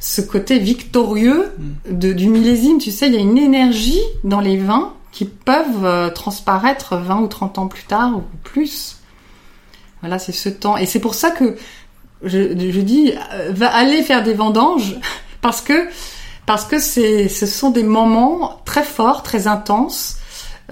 ce 0.03 0.19
côté 0.19 0.59
victorieux 0.59 1.53
mm. 1.57 1.97
de, 1.97 2.13
du 2.13 2.27
millésime. 2.27 2.77
Tu 2.77 2.91
sais, 2.91 3.07
il 3.07 3.13
y 3.13 3.17
a 3.17 3.21
une 3.21 3.37
énergie 3.37 4.01
dans 4.25 4.41
les 4.41 4.57
vins 4.57 4.93
qui 5.13 5.25
peuvent 5.25 5.85
euh, 5.85 6.09
transparaître 6.09 6.97
20 6.97 7.21
ou 7.21 7.27
30 7.27 7.57
ans 7.57 7.67
plus 7.67 7.83
tard 7.83 8.17
ou 8.17 8.23
plus. 8.43 8.97
Voilà, 10.01 10.19
c'est 10.19 10.33
ce 10.33 10.49
temps. 10.49 10.75
Et 10.75 10.85
c'est 10.85 10.99
pour 10.99 11.15
ça 11.15 11.31
que 11.31 11.55
je, 12.21 12.49
je 12.49 12.81
dis, 12.81 13.13
euh, 13.31 13.51
va 13.53 13.73
aller 13.73 14.03
faire 14.03 14.23
des 14.23 14.33
vendanges, 14.33 14.99
parce 15.41 15.61
que 15.61 15.87
parce 16.45 16.65
que 16.65 16.77
c'est, 16.77 17.29
ce 17.29 17.45
sont 17.45 17.69
des 17.69 17.83
moments 17.83 18.61
très 18.65 18.83
forts, 18.83 19.23
très 19.23 19.47
intenses, 19.47 20.17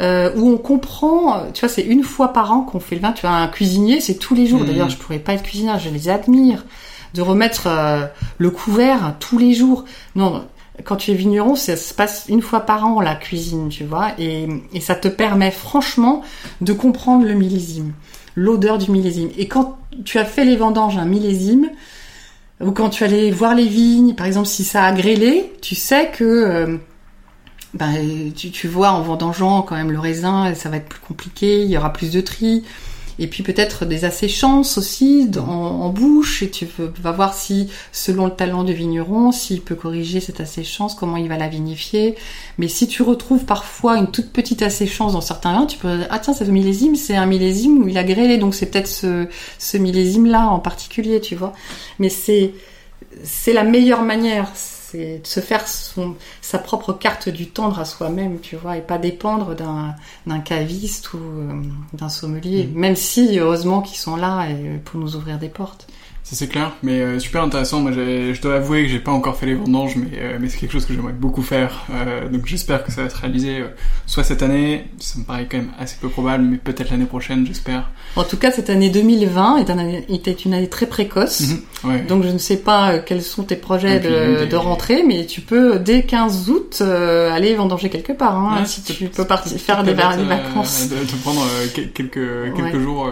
euh, 0.02 0.30
où 0.36 0.50
on 0.50 0.58
comprend, 0.58 1.46
tu 1.54 1.62
vois, 1.62 1.70
c'est 1.70 1.84
une 1.84 2.04
fois 2.04 2.34
par 2.34 2.52
an 2.52 2.64
qu'on 2.64 2.82
fait 2.82 2.96
le 2.96 3.02
vin. 3.02 3.14
Tu 3.14 3.22
vois, 3.22 3.30
un 3.30 3.48
cuisinier, 3.48 4.02
c'est 4.02 4.16
tous 4.16 4.36
les 4.36 4.48
jours. 4.48 4.60
Mmh. 4.62 4.66
D'ailleurs, 4.66 4.90
je 4.90 4.98
pourrais 4.98 5.20
pas 5.20 5.32
être 5.32 5.44
cuisinier, 5.44 5.72
je 5.80 5.90
les 5.90 6.10
admire. 6.10 6.66
De 7.14 7.22
remettre 7.22 7.68
euh, 7.68 8.06
le 8.38 8.50
couvert 8.50 9.16
tous 9.20 9.38
les 9.38 9.54
jours. 9.54 9.86
Non, 10.16 10.46
quand 10.84 10.96
tu 10.96 11.12
es 11.12 11.14
vigneron, 11.14 11.56
ça 11.56 11.76
se 11.76 11.94
passe 11.94 12.26
une 12.30 12.42
fois 12.42 12.62
par 12.62 12.86
an 12.86 13.02
la 13.02 13.16
cuisine, 13.16 13.70
tu 13.70 13.84
vois, 13.84 14.12
et, 14.18 14.48
ça 14.80 14.96
te 14.96 15.08
permet 15.08 15.52
franchement 15.52 16.24
de 16.62 16.74
comprendre 16.74 17.26
le 17.26 17.34
millésime, 17.34 17.94
l'odeur 18.36 18.78
du 18.78 18.92
millésime. 18.92 19.30
Et 19.38 19.48
quand 19.48 19.78
tu 20.06 20.18
as 20.18 20.26
fait 20.26 20.46
les 20.46 20.56
vendanges 20.56 20.98
un 20.98 21.06
millésime, 21.06 21.70
ou 22.62 22.72
quand 22.72 22.90
tu 22.90 23.04
allais 23.04 23.32
voir 23.32 23.56
les 23.56 23.68
vignes, 23.68 24.16
par 24.16 24.26
exemple, 24.26 24.48
si 24.48 24.64
ça 24.64 24.84
a 24.84 24.92
grêlé, 24.92 25.52
tu 25.62 25.76
sais 25.76 26.12
que 26.12 26.24
euh, 26.24 26.78
ben, 27.74 28.32
tu, 28.34 28.68
vois 28.68 28.92
en 28.92 29.02
vendangeant 29.02 29.62
quand 29.62 29.76
même 29.76 29.92
le 29.92 30.00
raisin, 30.00 30.54
ça 30.54 30.70
va 30.70 30.78
être 30.78 30.90
plus 30.90 31.00
compliqué, 31.00 31.64
il 31.64 31.70
y 31.70 31.78
aura 31.78 31.92
plus 31.92 32.12
de 32.12 32.22
tri. 32.22 32.64
Et 33.22 33.28
puis 33.28 33.44
peut-être 33.44 33.86
des 33.86 34.04
asséchances 34.04 34.80
aussi 34.80 35.30
en, 35.38 35.90
bouche, 35.90 36.42
et 36.42 36.50
tu 36.50 36.68
vas 36.78 37.12
voir 37.12 37.36
si, 37.36 37.70
selon 37.92 38.26
le 38.26 38.32
talent 38.32 38.64
du 38.64 38.74
vigneron, 38.74 39.32
s'il 39.32 39.62
peut 39.62 39.76
corriger 39.76 40.20
cette 40.20 40.42
asséchance, 40.42 40.96
comment 40.96 41.18
il 41.18 41.30
va 41.30 41.38
la 41.38 41.48
vinifier. 41.48 42.16
Mais 42.58 42.68
si 42.68 42.88
tu 42.88 43.04
retrouves 43.04 43.46
parfois 43.46 43.98
une 43.98 44.10
toute 44.10 44.32
petite 44.32 44.64
asséchance 44.64 45.14
dans 45.14 45.22
certains 45.22 45.54
vins, 45.54 45.68
tu 45.68 45.78
peux 45.78 46.00
ah 46.10 46.18
tiens, 46.18 46.34
ce 46.34 46.44
millésime, 46.46 46.96
c'est 46.96 47.16
un 47.16 47.28
millésime 47.28 47.84
où 47.84 47.88
il 47.88 47.98
a 48.00 48.04
grêlé, 48.04 48.40
donc 48.40 48.56
c'est 48.56 48.66
peut-être 48.66 48.88
ce, 48.88 49.28
ce 49.60 49.78
millésime-là 49.78 50.48
en 50.48 50.60
particulier, 50.60 51.22
tu 51.22 51.36
vois. 51.36 51.54
Mais 52.00 52.10
c'est 52.10 52.56
c'est 53.24 53.54
la 53.54 53.64
meilleure 53.64 54.02
manière 54.02 54.50
c'est 54.92 55.20
de 55.20 55.28
se 55.28 55.40
faire 55.40 55.68
son, 55.68 56.16
sa 56.42 56.60
propre 56.60 56.94
carte 56.94 57.30
du 57.30 57.48
tendre 57.48 57.80
à 57.80 57.86
soi-même, 57.86 58.40
tu 58.40 58.56
vois, 58.56 58.78
et 58.78 58.82
pas 58.82 58.98
dépendre 58.98 59.56
d'un, 59.56 59.96
d'un 60.28 60.40
caviste 60.40 61.14
ou 61.14 61.18
euh, 61.18 61.62
d'un 61.94 62.10
sommelier, 62.10 62.66
mm. 62.68 62.78
même 62.78 62.96
si, 62.96 63.40
heureusement, 63.40 63.82
qu'ils 63.82 64.00
sont 64.00 64.16
là 64.16 64.48
et, 64.50 64.78
pour 64.84 65.00
nous 65.00 65.16
ouvrir 65.16 65.40
des 65.40 65.50
portes. 65.50 65.88
Ça 66.32 66.38
c'est 66.38 66.48
clair, 66.48 66.72
mais 66.82 67.02
euh, 67.02 67.20
super 67.20 67.44
intéressant. 67.44 67.82
Moi, 67.82 67.92
je 67.92 68.42
dois 68.42 68.56
avouer 68.56 68.84
que 68.84 68.90
j'ai 68.90 69.00
pas 69.00 69.12
encore 69.12 69.36
fait 69.36 69.48
les 69.48 69.56
vendanges, 69.56 69.98
mais, 69.98 70.18
euh, 70.18 70.38
mais 70.40 70.48
c'est 70.48 70.60
quelque 70.60 70.72
chose 70.72 70.86
que 70.86 70.94
j'aimerais 70.94 71.12
beaucoup 71.12 71.42
faire. 71.42 71.84
Euh, 71.92 72.30
donc 72.30 72.46
j'espère 72.46 72.86
que 72.86 72.92
ça 72.94 73.02
va 73.02 73.08
être 73.08 73.18
réalisé 73.18 73.60
euh, 73.60 73.68
soit 74.06 74.24
cette 74.24 74.42
année, 74.42 74.86
ça 74.98 75.20
me 75.20 75.26
paraît 75.26 75.46
quand 75.52 75.58
même 75.58 75.74
assez 75.78 75.98
peu 76.00 76.08
probable, 76.08 76.46
mais 76.46 76.56
peut-être 76.56 76.90
l'année 76.90 77.04
prochaine, 77.04 77.46
j'espère. 77.46 77.90
En 78.16 78.24
tout 78.24 78.38
cas, 78.38 78.50
cette 78.50 78.70
année 78.70 78.90
2020 78.90 79.58
est, 79.58 79.70
un 79.72 79.90
était 80.08 80.32
une 80.32 80.54
année 80.54 80.70
très 80.70 80.86
précoce. 80.86 81.42
Mhm, 81.42 81.90
ouais. 81.92 82.00
Donc 82.04 82.24
je 82.24 82.30
ne 82.30 82.38
sais 82.38 82.56
pas 82.56 83.00
quels 83.00 83.24
sont 83.24 83.44
tes 83.44 83.58
projets 83.58 84.00
de, 84.00 84.46
de, 84.46 84.56
rentrée, 84.56 85.04
mais 85.06 85.26
tu 85.26 85.42
peux 85.42 85.80
dès 85.80 86.04
15 86.04 86.50
août 86.50 86.82
aller 86.82 87.56
vendanger 87.56 87.90
quelque 87.90 88.14
part. 88.14 88.38
Hein, 88.38 88.62
ouais, 88.62 88.66
si 88.66 88.82
tu 88.84 89.10
peux 89.10 89.26
partir 89.26 89.60
faire 89.60 89.84
des, 89.84 89.94
vacances. 89.94 90.88
De, 90.88 90.96
de, 90.96 91.22
prendre 91.24 91.46
quelques 91.74 92.56
quelques 92.56 92.80
jours 92.80 93.10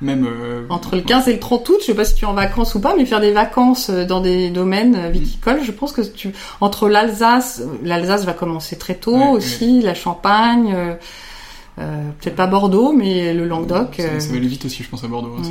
même 0.00 0.26
euh, 0.26 0.66
entre 0.68 0.96
le 0.96 1.02
15 1.02 1.28
et 1.28 1.32
le 1.32 1.38
30 1.38 1.68
août, 1.68 1.76
je 1.80 1.86
sais 1.86 1.94
pas 1.94 2.04
si 2.04 2.14
tu 2.14 2.24
es 2.24 2.28
en 2.28 2.34
vacances 2.34 2.74
ou 2.74 2.80
pas, 2.80 2.94
mais 2.96 3.06
faire 3.06 3.20
des 3.20 3.32
vacances 3.32 3.90
euh, 3.90 4.04
dans 4.04 4.20
des 4.20 4.50
domaines 4.50 4.96
euh, 4.96 5.08
viticoles, 5.08 5.62
je 5.62 5.72
pense 5.72 5.92
que 5.92 6.02
tu 6.02 6.32
entre 6.60 6.88
l'Alsace, 6.88 7.62
l'Alsace 7.82 8.24
va 8.24 8.32
commencer 8.32 8.76
très 8.76 8.94
tôt 8.94 9.16
aussi, 9.16 9.80
la 9.80 9.94
Champagne, 9.94 10.96
euh, 11.78 12.10
peut-être 12.20 12.36
pas 12.36 12.46
Bordeaux, 12.46 12.92
mais 12.92 13.34
le 13.34 13.46
Languedoc. 13.46 13.96
Ça, 13.96 14.20
ça, 14.20 14.30
va 14.30 14.36
aller 14.36 14.46
vite 14.46 14.64
aussi, 14.64 14.82
je 14.82 14.88
pense 14.88 15.04
à 15.04 15.08
Bordeaux. 15.08 15.36
Hein, 15.38 15.42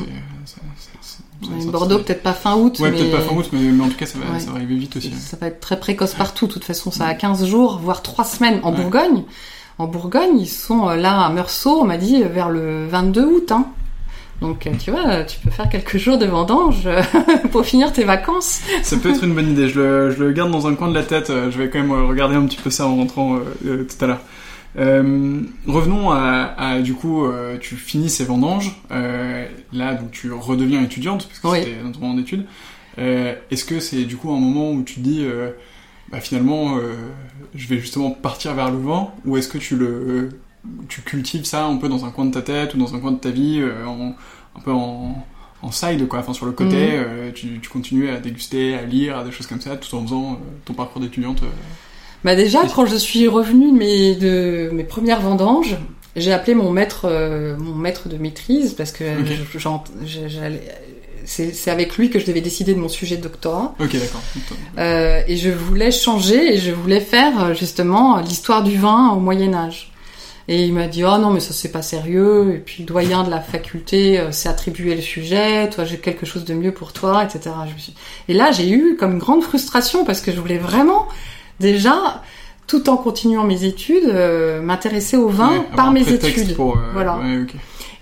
mm. 1.41 1.71
Bordeaux 1.71 1.99
peut-être 1.99 2.23
pas 2.23 2.34
fin 2.34 2.56
août. 2.56 2.79
Ouais, 2.79 2.91
peut-être 2.91 3.12
pas 3.12 3.21
fin 3.21 3.36
août, 3.36 3.49
mais, 3.51 3.84
en 3.84 3.89
tout 3.89 3.97
cas 3.97 4.06
ça 4.06 4.17
va, 4.19 4.39
ça 4.39 4.51
va 4.51 4.58
arriver 4.58 4.75
vite 4.75 4.95
aussi. 4.95 5.12
Ça 5.12 5.38
va 5.39 5.47
être 5.47 5.60
très 5.60 5.79
précoce 5.79 6.13
partout. 6.13 6.47
De 6.47 6.53
toute 6.53 6.63
façon, 6.63 6.91
ça 6.91 7.06
a 7.06 7.13
15 7.13 7.45
jours, 7.45 7.79
voire 7.82 8.01
3 8.01 8.23
semaines 8.25 8.60
en 8.63 8.71
Bourgogne. 8.71 9.23
En 9.79 9.88
Bourgogne, 9.88 10.39
ils 10.39 10.47
sont 10.47 10.89
là 10.89 11.21
à 11.25 11.29
Meursault, 11.29 11.79
on 11.82 11.86
m'a 11.86 11.97
dit, 11.97 12.23
vers 12.23 12.49
le 12.49 12.88
22 12.88 13.25
août. 13.25 13.51
Hein. 13.51 13.65
Donc, 14.43 14.67
euh, 14.67 14.71
tu 14.77 14.91
vois, 14.91 15.23
tu 15.23 15.39
peux 15.39 15.49
faire 15.49 15.69
quelques 15.69 15.97
jours 15.97 16.17
de 16.17 16.25
vendange 16.25 16.86
euh, 16.86 17.01
pour 17.53 17.65
finir 17.65 17.93
tes 17.93 18.03
vacances. 18.03 18.62
Ça 18.82 18.97
peut 18.97 19.10
être 19.10 19.23
une 19.23 19.34
bonne 19.34 19.49
idée. 19.51 19.69
Je 19.69 19.79
le, 19.79 20.12
je 20.12 20.21
le, 20.21 20.34
garde 20.34 20.51
dans 20.51 20.67
un 20.67 20.75
coin 20.75 20.89
de 20.89 20.93
la 20.93 21.03
tête. 21.03 21.29
Euh, 21.29 21.49
je 21.49 21.58
vais 21.58 21.69
quand 21.69 21.79
même 21.79 21.93
regarder 21.93 22.36
un 22.36 22.45
petit 22.45 22.58
peu 22.62 22.69
ça 22.69 22.86
en 22.86 22.97
rentrant 22.97 23.39
tout 23.63 24.03
à 24.03 24.06
l'heure. 24.06 24.19
Euh, 24.77 25.43
revenons 25.65 26.12
à, 26.12 26.53
à, 26.58 26.82
du 26.82 26.93
coup, 26.93 27.25
tu 27.62 27.77
finis 27.77 28.10
ces 28.10 28.25
vendanges. 28.25 28.75
là, 28.91 29.93
donc 29.93 30.12
tu 30.12 30.29
redeviens 30.34 30.84
étudiante 30.84 31.25
parce 31.25 31.39
que 31.39 31.47
oui. 31.47 31.60
c'était 31.63 31.91
ton 31.93 31.99
moment 32.01 32.15
d'études. 32.15 32.45
Est-ce 32.97 33.63
que 33.63 33.79
c'est 33.79 34.03
du 34.03 34.17
coup 34.17 34.29
un 34.29 34.39
moment 34.39 34.71
où 34.71 34.84
tu 34.84 34.95
te 34.95 34.99
dis, 34.99 35.25
bah, 36.12 36.19
finalement, 36.19 36.79
je 37.56 37.67
vais 37.69 37.77
justement 37.79 38.12
partir 38.12 38.56
vers 38.56 38.71
le 38.71 38.77
vent, 38.77 39.15
ou 39.23 39.38
est-ce 39.38 39.47
que 39.47 39.58
tu 39.58 39.77
le 39.77 40.32
tu 40.88 41.02
cultives 41.02 41.45
ça 41.45 41.65
un 41.65 41.78
peu 41.78 41.89
dans 41.89 42.06
un 42.06 42.12
coin 42.12 42.26
de 42.26 42.32
ta 42.32 42.41
tête 42.41 42.73
ou 42.73 42.78
dans 42.78 42.95
un 42.95 42.99
coin 42.99 43.12
de 43.12 43.17
ta 43.17 43.30
vie, 43.30 43.60
euh, 43.60 43.86
en, 43.86 44.15
un 44.56 44.60
peu 44.63 44.71
en, 44.71 45.26
en 45.62 45.71
side, 45.71 46.08
quoi, 46.08 46.19
enfin 46.19 46.34
sur 46.34 46.45
le 46.45 46.52
côté, 46.52 46.76
mhm. 46.76 47.06
euh, 47.06 47.32
tu, 47.34 47.60
tu 47.62 47.69
continues 47.69 48.10
à 48.10 48.19
déguster, 48.19 48.76
à 48.76 48.84
lire, 48.84 49.17
à 49.17 49.23
des 49.23 49.32
choses 49.32 49.47
comme 49.47 49.62
ça, 49.62 49.76
tout 49.76 49.93
en 49.95 50.04
faisant 50.04 50.34
euh, 50.34 50.36
ton 50.65 50.73
parcours 50.73 51.02
d'étudiante. 51.02 51.41
Bah 52.23 52.36
déjà, 52.36 52.62
quand 52.73 52.86
je 52.86 52.95
suis 52.95 53.28
revenue 53.28 53.71
de 53.71 53.78
mes, 53.78 54.15
de 54.15 54.69
mes 54.71 54.86
premières 54.86 55.19
vendanges, 55.19 55.76
j'ai 56.15 56.32
appelé 56.32 56.56
mon 56.56 56.71
maître, 56.71 57.10
mon 57.60 57.76
maître 57.76 58.08
de 58.08 58.15
maîtrise 58.15 58.76
parce 58.76 58.93
que 58.93 59.04
c'est 61.26 61.69
avec 61.69 61.97
lui 61.97 62.10
que 62.10 62.19
je 62.19 62.26
devais 62.26 62.39
décider 62.39 62.73
de 62.73 62.80
mon 62.80 62.88
sujet 62.88 63.17
de 63.17 63.23
doctorat. 63.23 63.76
Ok, 63.78 63.97
d'accord. 63.97 64.21
Et 65.28 65.36
je 65.36 65.49
voulais 65.49 65.91
changer 65.91 66.54
et 66.54 66.58
je 66.60 66.71
voulais 66.71 67.02
faire 67.02 67.54
justement 67.56 68.21
l'histoire 68.21 68.63
du 68.63 68.78
vin 68.78 69.10
au 69.10 69.19
Moyen 69.19 69.54
Âge. 69.54 69.92
Et 70.47 70.65
il 70.65 70.73
m'a 70.73 70.88
dit 70.88 71.03
oh 71.03 71.17
non 71.17 71.29
mais 71.29 71.39
ça 71.39 71.53
c'est 71.53 71.71
pas 71.71 71.82
sérieux. 71.82 72.53
Et 72.56 72.60
puis 72.60 72.84
le 72.84 72.86
doyen 72.86 73.23
de 73.23 73.29
la 73.29 73.39
faculté 73.39 74.19
euh, 74.19 74.32
s'est 74.32 74.49
attribué 74.49 74.95
le 74.95 75.01
sujet. 75.01 75.69
Toi 75.69 75.86
j'ai 75.86 75.97
quelque 75.97 76.25
chose 76.25 76.43
de 76.45 76.53
mieux 76.53 76.73
pour 76.73 76.93
toi 76.93 77.23
etc 77.23 77.56
je 77.67 77.73
me 77.73 77.79
suis... 77.79 77.95
et 78.27 78.34
là 78.34 78.51
j'ai 78.51 78.69
eu 78.69 78.97
comme 78.97 79.13
une 79.13 79.19
grande 79.19 79.43
frustration 79.43 80.03
parce 80.03 80.21
que 80.21 80.32
je 80.32 80.39
voulais 80.39 80.58
vraiment 80.58 81.08
déjà 81.60 82.21
tout 82.67 82.89
en 82.89 82.97
continuant 82.97 83.43
mes 83.43 83.63
études 83.65 84.10
euh, 84.10 84.62
m'intéresser 84.62 85.17
au 85.17 85.29
vin 85.29 85.65
par 85.75 85.91
mes 85.91 86.12
études. 86.12 86.56
pour, 86.56 86.77
euh, 86.77 86.82
voilà. 86.93 87.19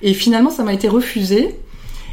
et 0.02 0.14
finalement 0.14 0.50
ça 0.50 0.64
m'a 0.64 0.74
été 0.74 0.88
refusé. 0.88 1.56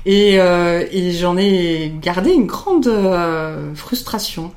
Et, 0.07 0.37
et 0.37 1.13
j'en 1.13 1.37
ai 1.37 1.93
gardé 2.01 2.31
une 2.31 2.47
grande 2.47 2.91
frustration 3.75 4.53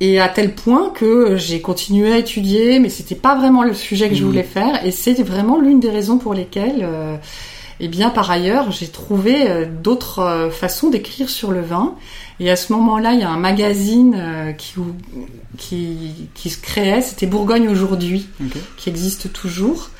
et 0.00 0.20
à 0.20 0.28
tel 0.28 0.54
point 0.54 0.90
que 0.90 1.36
j'ai 1.36 1.60
continué 1.60 2.12
à 2.12 2.18
étudier, 2.18 2.78
mais 2.78 2.88
c'était 2.90 3.14
pas 3.14 3.34
vraiment 3.34 3.62
le 3.62 3.74
sujet 3.74 4.08
que 4.08 4.14
je 4.14 4.22
mmh. 4.22 4.26
voulais 4.26 4.42
faire, 4.42 4.84
et 4.84 4.90
c'est 4.90 5.22
vraiment 5.22 5.58
l'une 5.58 5.80
des 5.80 5.90
raisons 5.90 6.18
pour 6.18 6.34
lesquelles, 6.34 6.80
euh, 6.82 7.16
eh 7.80 7.88
bien, 7.88 8.10
par 8.10 8.30
ailleurs, 8.30 8.70
j'ai 8.72 8.88
trouvé 8.88 9.50
euh, 9.50 9.66
d'autres 9.66 10.20
euh, 10.20 10.50
façons 10.50 10.88
d'écrire 10.88 11.28
sur 11.28 11.50
le 11.52 11.60
vin. 11.60 11.94
Et 12.40 12.50
à 12.50 12.56
ce 12.56 12.72
moment-là, 12.72 13.12
il 13.12 13.20
y 13.20 13.22
a 13.22 13.30
un 13.30 13.38
magazine 13.38 14.14
euh, 14.18 14.52
qui, 14.52 14.74
qui, 15.58 16.28
qui 16.34 16.50
se 16.50 16.60
créait, 16.60 17.00
c'était 17.00 17.26
Bourgogne 17.26 17.68
aujourd'hui, 17.68 18.28
qui 18.76 18.88
existe 18.88 19.32
toujours. 19.32 19.90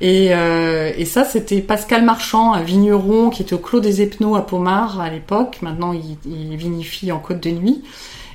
Et, 0.00 0.26
et 0.26 1.04
ça, 1.06 1.24
c'était 1.24 1.60
Pascal 1.60 2.04
Marchand, 2.04 2.52
un 2.52 2.62
vigneron 2.62 3.30
qui 3.30 3.42
était 3.42 3.54
au 3.54 3.58
Clos 3.58 3.80
des 3.80 4.00
Epneaux 4.00 4.36
à 4.36 4.46
Pomard 4.46 5.00
à 5.00 5.10
l'époque. 5.10 5.58
Maintenant, 5.60 5.92
il, 5.92 6.16
il 6.24 6.56
vinifie 6.56 7.10
en 7.10 7.18
Côte 7.18 7.40
de 7.42 7.50
Nuit. 7.50 7.82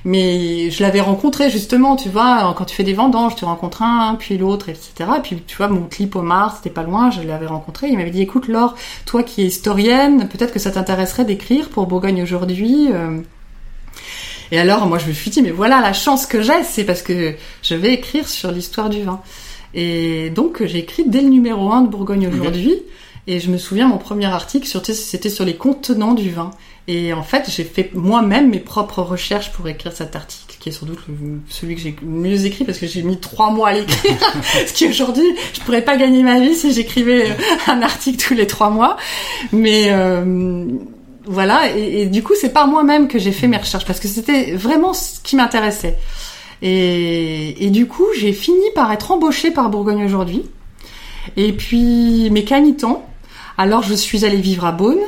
Mais 0.04 0.70
je 0.70 0.82
l'avais 0.82 1.00
rencontré 1.00 1.48
justement, 1.48 1.96
tu 1.96 2.10
vois, 2.10 2.54
quand 2.58 2.66
tu 2.66 2.76
fais 2.76 2.84
des 2.84 2.92
vendanges, 2.92 3.36
tu 3.36 3.46
rencontres 3.46 3.82
un, 3.82 4.16
puis 4.16 4.36
l'autre, 4.36 4.68
etc. 4.68 4.92
Et 5.16 5.20
puis 5.20 5.42
tu 5.46 5.56
vois, 5.56 5.68
mon 5.68 5.86
clip 5.86 6.14
au 6.14 6.20
Mars, 6.20 6.56
c'était 6.58 6.74
pas 6.74 6.82
loin, 6.82 7.10
je 7.10 7.22
l'avais 7.22 7.46
rencontré. 7.46 7.88
Il 7.88 7.96
m'avait 7.96 8.10
dit, 8.10 8.20
écoute 8.20 8.48
Laure, 8.48 8.74
toi 9.06 9.22
qui 9.22 9.42
es 9.42 9.46
historienne, 9.46 10.28
peut-être 10.28 10.52
que 10.52 10.58
ça 10.58 10.70
t'intéresserait 10.70 11.24
d'écrire 11.24 11.70
pour 11.70 11.86
Bourgogne 11.86 12.22
aujourd'hui. 12.22 12.88
Euh. 12.92 13.18
Et 14.52 14.58
alors, 14.58 14.86
moi, 14.86 14.98
je 14.98 15.06
me 15.06 15.12
suis 15.12 15.30
dit, 15.30 15.40
mais 15.40 15.50
voilà 15.50 15.80
la 15.80 15.94
chance 15.94 16.26
que 16.26 16.42
j'ai, 16.42 16.62
c'est 16.64 16.84
parce 16.84 17.00
que 17.00 17.34
je 17.62 17.74
vais 17.74 17.94
écrire 17.94 18.28
sur 18.28 18.52
l'histoire 18.52 18.90
du 18.90 19.02
vin. 19.02 19.22
Et 19.72 20.28
donc, 20.30 20.64
j'ai 20.64 20.78
écrit 20.78 21.04
dès 21.06 21.22
le 21.22 21.28
numéro 21.28 21.72
1 21.72 21.82
de 21.82 21.88
Bourgogne 21.88 22.28
aujourd'hui. 22.28 22.74
Et 23.26 23.40
je 23.40 23.50
me 23.50 23.56
souviens, 23.56 23.88
mon 23.88 23.96
premier 23.96 24.26
article, 24.26 24.68
c'était 24.68 25.30
sur 25.30 25.46
les 25.46 25.56
contenants 25.56 26.12
du 26.12 26.30
vin. 26.30 26.50
Et 26.86 27.14
en 27.14 27.22
fait, 27.22 27.44
j'ai 27.48 27.64
fait 27.64 27.90
moi-même 27.94 28.50
mes 28.50 28.58
propres 28.58 29.00
recherches 29.00 29.50
pour 29.52 29.66
écrire 29.68 29.92
cet 29.92 30.16
article, 30.16 30.56
qui 30.60 30.68
est 30.68 30.72
sans 30.72 30.84
doute 30.84 30.98
celui 31.48 31.76
que 31.76 31.80
j'ai 31.80 31.96
mieux 32.02 32.44
écrit 32.44 32.64
parce 32.64 32.76
que 32.76 32.86
j'ai 32.86 33.02
mis 33.02 33.18
trois 33.18 33.50
mois 33.50 33.68
à 33.70 33.72
l'écrire. 33.72 34.12
Ce 34.66 34.72
qui 34.72 34.86
aujourd'hui, 34.86 35.34
je 35.54 35.60
pourrais 35.60 35.82
pas 35.82 35.96
gagner 35.96 36.22
ma 36.22 36.38
vie 36.40 36.54
si 36.54 36.74
j'écrivais 36.74 37.34
un 37.68 37.80
article 37.80 38.22
tous 38.22 38.34
les 38.34 38.46
trois 38.46 38.68
mois. 38.68 38.98
Mais 39.50 39.86
euh, 39.88 40.66
voilà, 41.24 41.74
et, 41.74 42.02
et, 42.02 42.06
du 42.06 42.22
coup, 42.22 42.34
c'est 42.38 42.52
par 42.52 42.68
moi-même 42.68 43.08
que 43.08 43.18
j'ai 43.18 43.32
fait 43.32 43.48
mes 43.48 43.56
recherches 43.56 43.86
parce 43.86 44.00
que 44.00 44.08
c'était 44.08 44.52
vraiment 44.52 44.92
ce 44.92 45.20
qui 45.20 45.36
m'intéressait. 45.36 45.96
Et, 46.60 47.64
et, 47.64 47.70
du 47.70 47.86
coup, 47.86 48.06
j'ai 48.18 48.34
fini 48.34 48.64
par 48.74 48.92
être 48.92 49.10
embauchée 49.10 49.50
par 49.50 49.70
Bourgogne 49.70 50.04
aujourd'hui. 50.04 50.42
Et 51.38 51.52
puis, 51.54 52.28
mes 52.30 52.44
canitons. 52.44 53.00
Alors, 53.56 53.82
je 53.82 53.94
suis 53.94 54.26
allée 54.26 54.40
vivre 54.40 54.66
à 54.66 54.72
Beaune 54.72 55.00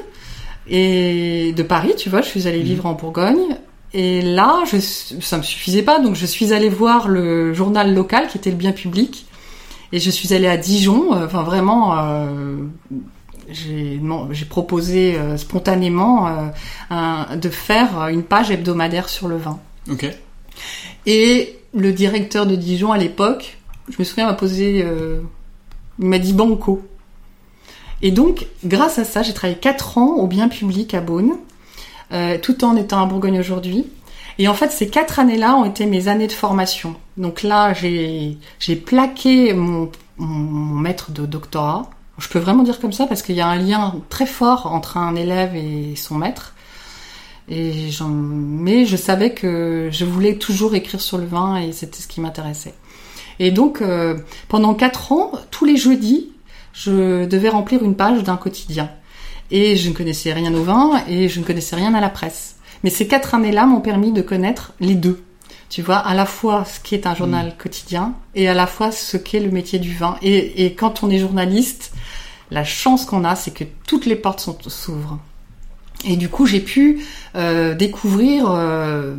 et 0.69 1.53
de 1.53 1.63
Paris, 1.63 1.95
tu 1.97 2.09
vois, 2.09 2.23
je 2.23 2.29
suis 2.29 2.49
allée 2.49 2.61
mhm. 2.61 2.65
vivre 2.65 2.87
en 2.87 2.95
Bourgogne. 2.95 3.57
Et 3.95 4.21
là, 4.21 4.65
je, 4.71 4.79
ça 4.79 5.39
me 5.39 5.43
suffisait 5.43 5.83
pas, 5.83 6.01
donc 6.01 6.17
je 6.17 6.27
suis 6.27 6.53
allée 6.53 6.69
voir 6.69 7.09
le 7.09 7.55
journal 7.55 7.95
local 7.95 8.27
qui 8.29 8.37
était 8.37 8.51
le 8.51 8.57
bien 8.57 8.73
public. 8.73 9.27
Et 9.93 10.01
je 10.01 10.11
suis 10.11 10.35
allée 10.35 10.49
à 10.49 10.57
Dijon. 10.57 11.15
Euh, 11.15 11.27
enfin, 11.27 11.43
vraiment, 11.43 11.97
euh, 11.97 12.57
j'ai 13.49 14.45
proposé 14.49 15.17
euh, 15.17 15.37
spontanément 15.37 16.27
euh, 16.27 16.49
un, 16.91 17.37
de 17.37 17.49
faire 17.49 18.09
une 18.09 18.25
page 18.25 18.51
hebdomadaire 18.51 19.09
sur 19.09 19.29
le 19.29 19.37
vin. 19.37 19.61
Ok. 19.91 20.07
Et 21.07 21.59
le 21.73 21.93
directeur 21.93 22.47
de 22.47 22.57
Dijon 22.57 22.91
à 22.91 22.99
l'époque, 22.99 23.59
je 23.89 23.95
me 23.99 24.05
souviens, 24.05 24.27
m'a 24.27 24.35
posé, 24.35 24.85
il 25.99 26.07
m'a 26.07 26.19
dit 26.19 26.33
banco. 26.33 26.83
Et 28.03 28.11
donc, 28.11 28.47
grâce 28.65 28.99
à 28.99 29.05
ça, 29.05 29.23
j'ai 29.23 29.33
travaillé 29.33 29.59
4 29.59 29.99
ans 29.99 30.15
au 30.17 30.27
bien 30.27 30.49
public 30.49 30.95
à 30.95 31.01
Beaune, 31.01 31.33
euh, 32.13 32.39
tout 32.41 32.65
en 32.65 32.77
étant 32.77 33.03
à 33.03 33.07
Bourgogne 33.07 33.39
aujourd'hui. 33.39 33.87
Et 34.39 34.49
en 34.49 34.55
fait, 34.55 34.71
ces 34.71 34.89
quatre 34.89 35.19
années-là 35.19 35.57
ont 35.57 35.65
été 35.65 35.87
mes 35.87 36.09
années 36.09 36.27
de 36.27 36.33
formation. 36.33 36.95
Donc 37.17 37.43
là, 37.43 37.73
j'ai 37.73 38.77
plaqué 38.77 39.55
mon, 39.55 39.91
mon, 40.19 40.75
maître 40.79 41.11
de 41.11 41.25
doctorat. 41.25 41.91
Je 42.19 42.29
peux 42.29 42.39
vraiment 42.39 42.63
dire 42.63 42.81
comme 42.81 42.93
ça 42.93 43.07
parce 43.07 43.23
qu'il 43.23 43.35
y 43.35 43.41
a 43.41 43.47
un 43.47 43.57
lien 43.57 43.95
très 44.11 44.27
fort 44.27 44.67
entre 44.67 44.99
un 44.99 45.17
élève 45.17 45.55
et 45.57 45.97
son 45.97 46.17
maître. 46.17 46.55
Et 47.49 47.91
mais 48.09 48.87
je 48.87 48.97
savais 48.97 49.33
que 49.33 49.89
je 49.93 50.05
voulais 50.05 50.37
toujours 50.37 50.75
écrire 50.75 51.01
sur 51.01 51.17
le 51.17 51.27
vin 51.27 51.57
et 51.57 51.73
c'était 51.73 52.01
ce 52.01 52.09
qui 52.09 52.21
m'intéressait. 52.21 52.75
Et 53.39 53.51
donc, 53.51 53.81
euh, 53.81 54.17
pendant 54.49 54.75
quatre 54.75 55.13
ans, 55.13 55.33
tous 55.51 55.65
les 55.65 55.77
jeudis, 55.77 56.33
je 56.77 57.25
devais 57.25 57.49
remplir 57.49 57.83
une 57.83 57.97
page 57.97 58.23
d'un 58.23 58.37
quotidien. 58.37 58.91
Et 59.51 59.77
je 59.77 59.89
ne 59.89 59.95
connaissais 59.95 60.33
rien 60.33 60.53
au 60.55 60.63
vin 60.63 61.03
et 61.09 61.29
je 61.29 61.41
ne 61.41 61.45
connaissais 61.45 61.77
rien 61.77 61.95
à 61.95 62.01
la 62.01 62.11
presse. 62.11 62.57
Mais 62.85 62.91
ces 62.91 63.09
quatre 63.09 63.35
années-là 63.35 63.67
m'ont 63.67 63.81
permis 63.81 64.13
de 64.13 64.21
connaître 64.21 64.73
les 64.81 64.95
deux. 64.95 65.23
Tu 65.71 65.83
vois, 65.83 65.97
à 65.97 66.15
la 66.15 66.27
fois 66.27 66.65
ce 66.65 66.79
qui 66.79 66.95
est 66.95 67.07
un 67.07 67.15
journal 67.15 67.49
mm. 67.49 67.53
quotidien 67.59 68.15
et 68.35 68.49
à 68.49 68.55
la 68.55 68.67
fois 68.67 68.93
ce 68.93 69.17
qu'est 69.17 69.41
le 69.41 69.51
métier 69.51 69.79
du 69.79 69.95
vin. 69.95 70.17
Et, 70.23 70.75
quand 70.75 71.03
on 71.03 71.11
est 71.11 71.19
journaliste, 71.19 71.93
la 72.51 72.63
chance 72.63 73.05
qu'on 73.07 73.25
a, 73.25 73.35
c'est 73.37 73.53
que 73.53 73.65
toutes 73.87 74.07
les 74.07 74.17
portes 74.17 74.49
s'ouvrent. 74.69 75.19
Et 76.05 76.17
du 76.17 76.29
coup, 76.29 76.47
j'ai 76.47 76.61
pu 76.61 77.05
euh, 77.35 77.75
découvrir 77.75 78.51
euh, 78.51 79.17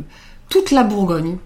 toute 0.48 0.70
la 0.70 0.84
Bourgogne, 0.84 1.36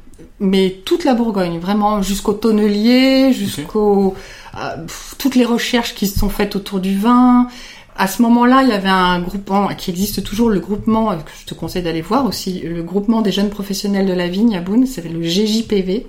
mais 0.42 0.83
toute 0.85 1.05
la 1.05 1.14
Bourgogne, 1.14 1.61
vraiment 1.61 2.02
jusqu'au 2.02 2.33
tonnelier, 2.33 3.33
jusqu'au 3.33 4.14
euh, 4.57 4.87
toutes 5.16 5.37
les 5.37 5.44
recherches 5.44 5.94
qui 5.94 6.09
se 6.09 6.18
sont 6.18 6.28
faites 6.28 6.57
autour 6.57 6.81
du 6.81 6.98
vin. 6.98 7.46
À 7.96 8.09
ce 8.09 8.22
moment-là, 8.22 8.62
il 8.62 8.70
y 8.70 8.72
avait 8.72 8.88
un 8.88 9.20
groupement 9.20 9.68
qui 9.68 9.90
existe 9.90 10.24
toujours, 10.24 10.50
le 10.50 10.59
groupement 10.59 11.16
que 11.16 11.31
je 11.40 11.46
te 11.46 11.55
conseille 11.55 11.83
d'aller 11.83 12.00
voir 12.00 12.26
aussi, 12.26 12.61
le 12.61 12.83
groupement 12.83 13.22
des 13.22 13.31
jeunes 13.31 13.50
professionnels 13.50 14.07
de 14.07 14.12
la 14.12 14.26
vigne 14.26 14.57
à 14.57 14.61
Boone, 14.61 14.85
c'est 14.87 15.09
le 15.09 15.22
GJPV. 15.22 16.07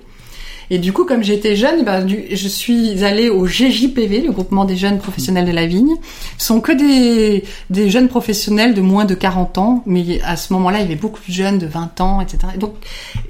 Et 0.70 0.78
du 0.78 0.92
coup, 0.92 1.04
comme 1.04 1.22
j'étais 1.22 1.56
jeune, 1.56 1.84
ben, 1.84 2.06
je 2.08 2.48
suis 2.48 3.04
allée 3.04 3.28
au 3.28 3.46
GJPV, 3.46 4.22
le 4.22 4.32
groupement 4.32 4.64
des 4.64 4.76
jeunes 4.76 4.98
professionnels 4.98 5.44
de 5.44 5.52
la 5.52 5.66
vigne. 5.66 5.96
Ce 6.38 6.46
sont 6.46 6.60
que 6.60 6.72
des, 6.72 7.44
des 7.70 7.90
jeunes 7.90 8.08
professionnels 8.08 8.74
de 8.74 8.80
moins 8.80 9.04
de 9.04 9.14
40 9.14 9.58
ans, 9.58 9.82
mais 9.86 10.20
à 10.22 10.36
ce 10.36 10.52
moment-là, 10.54 10.78
il 10.78 10.82
y 10.82 10.84
avait 10.86 10.94
beaucoup 10.94 11.20
de 11.26 11.32
jeunes 11.32 11.58
de 11.58 11.66
20 11.66 12.00
ans, 12.00 12.20
etc. 12.20 12.38
Et 12.54 12.58
donc, 12.58 12.74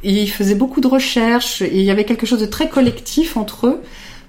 ils 0.03 0.31
faisaient 0.31 0.55
beaucoup 0.55 0.81
de 0.81 0.87
recherches 0.87 1.63
et 1.63 1.79
il 1.79 1.85
y 1.85 1.91
avait 1.91 2.05
quelque 2.05 2.27
chose 2.27 2.41
de 2.41 2.47
très 2.47 2.69
collectif 2.69 3.37
entre 3.37 3.67
eux 3.67 3.83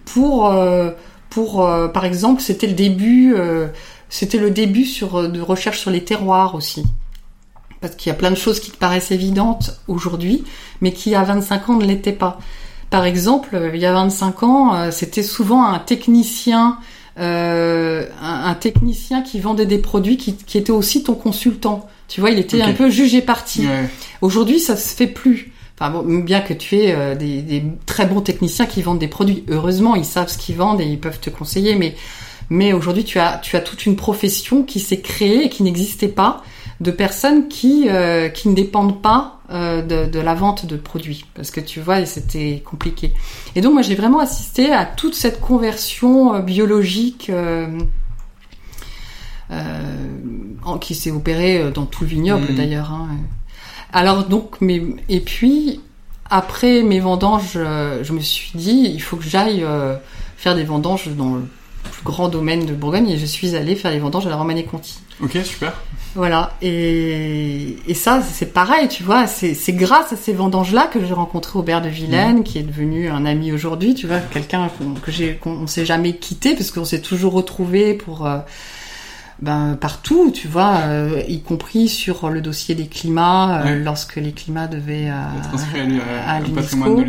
pour, 0.05 0.47
euh, 0.47 0.91
pour 1.29 1.65
euh, 1.65 1.87
par 1.87 2.05
exemple, 2.05 2.41
c'était 2.41 2.67
le 2.67 2.73
début, 2.73 3.35
euh, 3.35 3.67
c'était 4.09 4.37
le 4.37 4.51
début 4.51 4.85
sur 4.85 5.29
de 5.29 5.41
recherche 5.41 5.79
sur 5.79 5.91
les 5.91 6.03
terroirs 6.03 6.55
aussi 6.55 6.83
parce 7.81 7.95
qu'il 7.95 8.09
y 8.09 8.13
a 8.13 8.17
plein 8.17 8.31
de 8.31 8.35
choses 8.35 8.59
qui 8.59 8.71
te 8.71 8.77
paraissent 8.77 9.11
évidentes 9.11 9.79
aujourd'hui, 9.87 10.43
mais 10.81 10.91
qui 10.91 11.13
à 11.13 11.23
25 11.23 11.69
ans 11.69 11.75
ne 11.75 11.85
l'étaient 11.85 12.13
pas. 12.13 12.39
Par 12.89 13.05
exemple, 13.05 13.71
il 13.73 13.79
y 13.79 13.85
a 13.85 13.93
25 13.93 14.43
ans, 14.43 14.75
euh, 14.75 14.91
c'était 14.91 15.23
souvent 15.23 15.65
un 15.65 15.79
technicien, 15.79 16.77
euh, 17.19 18.05
un, 18.21 18.53
technicien 18.53 19.21
qui 19.21 19.39
vendait 19.39 19.65
des 19.65 19.79
produits 19.79 20.17
qui, 20.17 20.35
qui, 20.35 20.57
était 20.57 20.71
aussi 20.71 21.03
ton 21.03 21.15
consultant. 21.15 21.87
Tu 22.07 22.21
vois, 22.21 22.29
il 22.29 22.39
était 22.39 22.61
un 22.61 22.73
peu 22.73 22.89
jugé 22.89 23.21
parti. 23.21 23.67
Aujourd'hui, 24.21 24.59
ça 24.59 24.77
se 24.77 24.95
fait 24.95 25.07
plus. 25.07 25.51
Enfin 25.77 25.91
bon, 25.91 26.19
bien 26.19 26.39
que 26.39 26.53
tu 26.53 26.77
aies 26.77 26.95
euh, 26.95 27.15
des, 27.15 27.41
des, 27.41 27.63
très 27.85 28.05
bons 28.05 28.21
techniciens 28.21 28.65
qui 28.65 28.81
vendent 28.81 28.99
des 28.99 29.09
produits, 29.09 29.43
heureusement, 29.49 29.95
ils 29.95 30.05
savent 30.05 30.29
ce 30.29 30.37
qu'ils 30.37 30.55
vendent 30.55 30.79
et 30.79 30.85
ils 30.85 30.99
peuvent 30.99 31.19
te 31.19 31.29
conseiller. 31.29 31.75
Mais 31.75 31.95
mais 32.49 32.71
aujourd'hui, 32.73 33.03
tu 33.03 33.19
as 33.19 33.39
tu 33.39 33.57
as 33.57 33.61
toute 33.61 33.85
une 33.85 33.97
profession 33.97 34.63
qui 34.63 34.79
s'est 34.79 35.01
créée 35.01 35.45
et 35.45 35.49
qui 35.49 35.63
n'existait 35.63 36.07
pas 36.07 36.43
de 36.79 36.91
personnes 36.91 37.49
qui 37.49 37.89
euh, 37.89 38.29
qui 38.29 38.47
ne 38.47 38.55
dépendent 38.55 39.01
pas 39.01 39.34
euh, 39.51 39.81
de, 39.81 40.09
de, 40.09 40.19
la 40.19 40.33
vente 40.33 40.65
de 40.65 40.75
produits 40.75 41.25
parce 41.35 41.51
que 41.51 41.59
tu 41.59 41.79
vois 41.79 42.05
c'était 42.05 42.63
compliqué 42.65 43.13
et 43.55 43.61
donc 43.61 43.73
moi 43.73 43.81
j'ai 43.83 43.93
vraiment 43.95 44.19
assisté 44.19 44.71
à 44.71 44.85
toute 44.85 45.13
cette 45.13 45.39
conversion 45.39 46.33
euh, 46.33 46.39
biologique 46.39 47.31
qui 50.81 50.95
s'est 50.95 51.11
opérée 51.11 51.71
dans 51.71 51.85
tout 51.85 52.03
le 52.03 52.09
vignoble 52.09 52.51
mmh. 52.51 52.55
d'ailleurs 52.55 52.91
hein. 52.91 53.09
alors 53.93 54.25
donc 54.25 54.59
mais 54.61 54.81
et 55.09 55.19
puis 55.19 55.79
après 56.29 56.81
mes 56.81 56.99
vendanges 56.99 57.53
je 57.53 58.13
me 58.13 58.19
suis 58.19 58.57
dit 58.57 58.91
il 58.91 59.01
faut 59.01 59.15
que 59.15 59.25
j'aille 59.25 59.63
faire 60.37 60.55
des 60.55 60.63
vendanges 60.63 61.07
dans 61.15 61.35
le 61.35 61.43
plus 61.91 62.03
grand 62.03 62.27
domaine 62.27 62.65
de 62.65 62.73
Bourgogne 62.73 63.09
et 63.09 63.17
je 63.17 63.25
suis 63.25 63.55
allée 63.55 63.75
faire 63.75 63.91
les 63.91 63.99
vendanges 63.99 64.27
à 64.27 64.29
la 64.29 64.35
Romanée-Conti. 64.35 64.99
Ok, 65.23 65.37
super. 65.43 65.73
Voilà, 66.15 66.53
et, 66.61 67.77
et 67.87 67.93
ça, 67.93 68.21
c'est 68.21 68.53
pareil, 68.53 68.87
tu 68.87 69.03
vois, 69.03 69.27
c'est 69.27 69.73
grâce 69.73 70.13
à 70.13 70.15
ces 70.15 70.31
vendanges-là 70.31 70.87
que 70.87 71.03
j'ai 71.03 71.13
rencontré 71.13 71.59
Aubert 71.59 71.81
de 71.81 71.89
Vilaine, 71.89 72.43
qui 72.43 72.57
est 72.57 72.63
devenu 72.63 73.09
un 73.09 73.25
ami 73.25 73.51
aujourd'hui, 73.51 73.95
tu 73.95 74.07
vois, 74.07 74.19
quelqu'un 74.19 74.69
que 75.03 75.11
j'ai, 75.11 75.35
qu'on 75.35 75.67
s'est 75.67 75.85
jamais 75.85 76.15
quitté, 76.15 76.55
parce 76.55 76.71
qu'on 76.71 76.85
s'est 76.85 77.01
toujours 77.01 77.33
retrouvé 77.33 77.95
pour, 77.95 78.25
euh, 78.25 78.37
ben, 79.41 79.77
partout, 79.79 80.31
tu 80.33 80.47
vois, 80.47 80.77
euh, 80.83 81.21
y 81.27 81.41
compris 81.41 81.89
sur 81.89 82.29
le 82.29 82.39
dossier 82.39 82.75
des 82.75 82.87
climats, 82.87 83.63
euh, 83.65 83.83
lorsque 83.83 84.15
les 84.15 84.31
climats 84.31 84.67
devaient 84.67 85.09
à, 85.09 85.31
à, 86.25 86.39
l'UNESCO. 86.39 87.03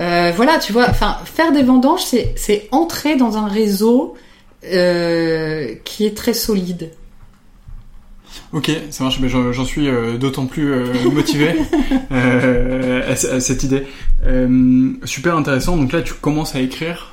Voilà, 0.00 0.58
tu 0.58 0.72
vois, 0.72 0.88
enfin, 0.88 1.18
faire 1.24 1.52
des 1.52 1.62
vendanges, 1.62 2.04
c'est 2.04 2.68
entrer 2.70 3.16
dans 3.16 3.36
un 3.36 3.46
réseau 3.46 4.16
qui 4.62 6.06
est 6.06 6.16
très 6.16 6.34
solide. 6.34 6.90
Ok, 8.52 8.68
ça 8.90 9.04
marche, 9.04 9.20
mais 9.20 9.28
j'en 9.28 9.64
suis 9.64 9.88
euh, 9.88 10.16
d'autant 10.16 10.46
plus 10.46 10.72
euh, 10.72 11.10
motivé 11.12 11.54
euh, 12.12 13.12
à, 13.12 13.40
cette 13.40 13.62
idée. 13.62 13.84
Euh, 14.26 14.92
super 15.04 15.36
intéressant, 15.36 15.76
donc 15.76 15.92
là 15.92 16.02
tu 16.02 16.14
commences 16.14 16.56
à 16.56 16.60
écrire, 16.60 17.12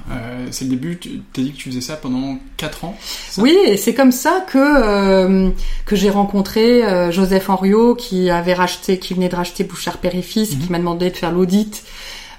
c'est 0.52 0.66
le 0.66 0.72
début, 0.72 0.98
tu 0.98 1.22
t'es 1.32 1.44
dit 1.44 1.52
que 1.52 1.58
tu 1.58 1.70
faisais 1.70 1.82
ça 1.82 1.96
pendant 1.96 2.40
4 2.58 2.86
ans 2.86 2.98
Oui, 3.38 3.56
et 3.66 3.78
c'est 3.78 3.94
comme 3.94 4.12
ça 4.12 4.46
que 4.52 5.52
que 5.86 5.96
j'ai 5.96 6.10
rencontré 6.10 7.12
Joseph 7.12 7.50
Henriot 7.50 7.96
qui 7.96 8.30
avait 8.30 8.54
racheté, 8.54 9.00
qui 9.00 9.14
venait 9.14 9.30
de 9.30 9.36
racheter 9.36 9.64
Bouchard 9.64 10.00
Périfis, 10.00 10.50
mm 10.52 10.60
qui 10.60 10.72
m'a 10.72 10.80
demandé 10.80 11.10
de 11.10 11.16
faire 11.16 11.32
l'audit 11.32 11.84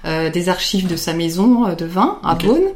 des 0.05 0.49
archives 0.49 0.87
de 0.87 0.95
sa 0.95 1.13
maison 1.13 1.73
de 1.73 1.85
vin 1.85 2.19
à 2.23 2.35
Beaune. 2.35 2.69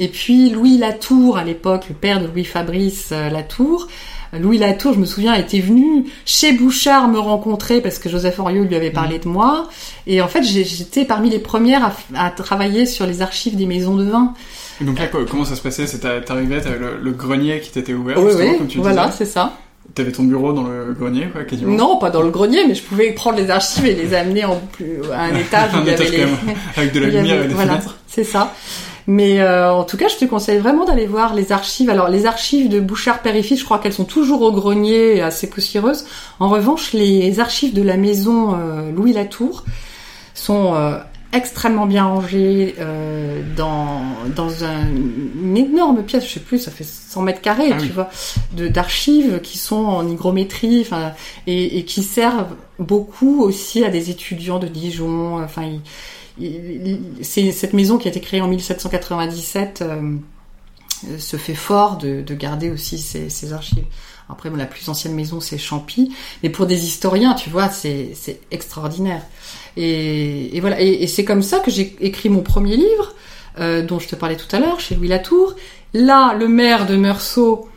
Et 0.00 0.08
puis 0.08 0.50
Louis 0.50 0.76
Latour, 0.76 1.36
à 1.38 1.44
l'époque, 1.44 1.84
le 1.88 1.94
père 1.94 2.20
de 2.20 2.26
Louis 2.26 2.44
Fabrice 2.44 3.10
Latour, 3.10 3.86
Louis 4.40 4.58
Latour, 4.58 4.94
je 4.94 4.98
me 4.98 5.04
souviens, 5.04 5.34
était 5.34 5.60
venu 5.60 6.06
chez 6.24 6.52
Bouchard 6.52 7.08
me 7.08 7.18
rencontrer 7.18 7.80
parce 7.80 7.98
que 7.98 8.08
Joseph 8.08 8.40
Henriot 8.40 8.64
lui 8.64 8.76
avait 8.76 8.90
parlé 8.90 9.18
de 9.18 9.28
moi. 9.28 9.68
Et 10.06 10.20
en 10.20 10.28
fait, 10.28 10.42
j'étais 10.42 11.04
parmi 11.04 11.30
les 11.30 11.38
premières 11.38 11.92
à, 12.14 12.30
travailler 12.30 12.86
sur 12.86 13.06
les 13.06 13.22
archives 13.22 13.56
des 13.56 13.66
maisons 13.66 13.96
de 13.96 14.04
vin. 14.04 14.34
donc 14.80 14.98
là, 14.98 15.06
comment 15.06 15.44
ça 15.44 15.54
se 15.54 15.62
passait? 15.62 15.86
T'arrivais, 15.86 16.60
t'avais 16.60 16.78
le, 16.78 16.98
le 17.00 17.10
grenier 17.12 17.60
qui 17.60 17.70
t'était 17.70 17.94
ouvert, 17.94 18.18
oui, 18.18 18.32
oui, 18.36 18.58
comme 18.58 18.66
tu 18.66 18.78
voilà, 18.78 19.10
c'est 19.10 19.24
ça. 19.24 19.56
T'avais 19.94 20.12
ton 20.12 20.24
bureau 20.24 20.52
dans 20.52 20.64
le 20.64 20.92
grenier, 20.92 21.28
quoi, 21.32 21.44
quasiment 21.44 21.76
Non, 21.76 21.98
pas 21.98 22.10
dans 22.10 22.22
le 22.22 22.30
grenier, 22.30 22.66
mais 22.66 22.74
je 22.74 22.82
pouvais 22.82 23.12
prendre 23.12 23.38
les 23.38 23.50
archives 23.50 23.86
et 23.86 23.94
les 23.94 24.14
amener 24.14 24.44
en 24.44 24.56
plus, 24.72 25.00
à 25.12 25.22
un 25.24 25.34
étage 25.36 25.74
où 25.74 25.78
il 25.82 25.86
y 25.86 25.90
avait 25.90 26.08
les... 26.08 26.26
Avec 26.76 26.92
de 26.92 27.00
la 27.00 27.06
lumière 27.10 27.44
et 27.44 27.48
des 27.48 27.54
voilà, 27.54 27.80
c'est 28.06 28.24
ça. 28.24 28.52
Mais 29.06 29.40
euh, 29.40 29.72
en 29.72 29.84
tout 29.84 29.96
cas, 29.96 30.08
je 30.08 30.16
te 30.16 30.24
conseille 30.24 30.58
vraiment 30.58 30.84
d'aller 30.84 31.06
voir 31.06 31.34
les 31.34 31.52
archives. 31.52 31.90
Alors, 31.90 32.08
les 32.08 32.26
archives 32.26 32.68
de 32.68 32.80
Bouchard 32.80 33.20
Périfis, 33.20 33.56
je 33.56 33.64
crois 33.64 33.78
qu'elles 33.78 33.92
sont 33.92 34.04
toujours 34.04 34.42
au 34.42 34.52
grenier, 34.52 35.20
assez 35.20 35.48
poussiéreuses. 35.48 36.06
En 36.40 36.48
revanche, 36.48 36.92
les 36.92 37.38
archives 37.38 37.74
de 37.74 37.82
la 37.82 37.96
maison 37.96 38.54
euh, 38.54 38.90
Louis 38.92 39.12
Latour 39.12 39.64
sont 40.32 40.74
euh, 40.74 40.98
extrêmement 41.34 41.86
bien 41.86 42.04
rangées 42.04 42.74
dans 43.56 44.00
dans 44.34 44.64
un, 44.64 44.86
une 44.88 45.56
énorme 45.56 46.02
pièce. 46.02 46.26
Je 46.26 46.34
sais 46.34 46.40
plus, 46.40 46.58
ça 46.58 46.70
fait 46.70 46.84
100 46.84 47.22
mètres 47.22 47.40
carrés, 47.40 47.72
ah 47.72 47.76
tu 47.80 47.88
vois, 47.88 48.08
de 48.52 48.68
d'archives 48.68 49.40
qui 49.42 49.58
sont 49.58 49.84
en 49.84 50.08
hygrométrie, 50.08 50.80
enfin, 50.80 51.12
et, 51.46 51.78
et, 51.78 51.84
qui 51.84 52.02
servent 52.02 52.54
beaucoup 52.78 53.42
aussi 53.42 53.84
à 53.84 53.90
des 53.90 54.10
étudiants 54.10 54.58
de 54.58 54.68
Dijon. 54.68 55.42
Enfin, 55.42 55.68
c'est 57.22 57.52
cette 57.52 57.72
maison 57.72 57.98
qui 57.98 58.08
a 58.08 58.10
été 58.10 58.20
créée 58.20 58.40
en 58.40 58.48
1797 58.48 59.82
euh, 59.82 60.18
se 61.18 61.36
fait 61.36 61.54
fort 61.54 61.98
de, 61.98 62.22
de 62.22 62.34
garder 62.34 62.70
aussi 62.70 62.98
ces, 62.98 63.28
ces, 63.28 63.52
archives. 63.52 63.84
Après, 64.28 64.50
la 64.50 64.66
plus 64.66 64.88
ancienne 64.88 65.14
maison, 65.14 65.40
c'est 65.40 65.58
Champy. 65.58 66.14
Mais 66.42 66.48
pour 66.48 66.66
des 66.66 66.86
historiens, 66.86 67.34
tu 67.34 67.50
vois, 67.50 67.68
c'est 67.68 68.14
extraordinaire. 68.50 69.22
Et, 69.76 70.56
et, 70.56 70.60
voilà. 70.60 70.80
Et, 70.80 71.06
c'est 71.06 71.24
comme 71.24 71.42
ça 71.42 71.60
que 71.60 71.70
j'ai 71.70 71.96
écrit 72.00 72.28
mon 72.28 72.42
premier 72.42 72.76
livre, 72.76 73.14
euh, 73.58 73.82
dont 73.82 73.98
je 73.98 74.08
te 74.08 74.16
parlais 74.16 74.36
tout 74.36 74.54
à 74.54 74.60
l'heure, 74.60 74.80
chez 74.80 74.94
Louis 74.94 75.08
Latour. 75.08 75.54
Là, 75.92 76.34
le 76.34 76.48
maire 76.48 76.86
de 76.86 76.96
Meursault 76.96 77.68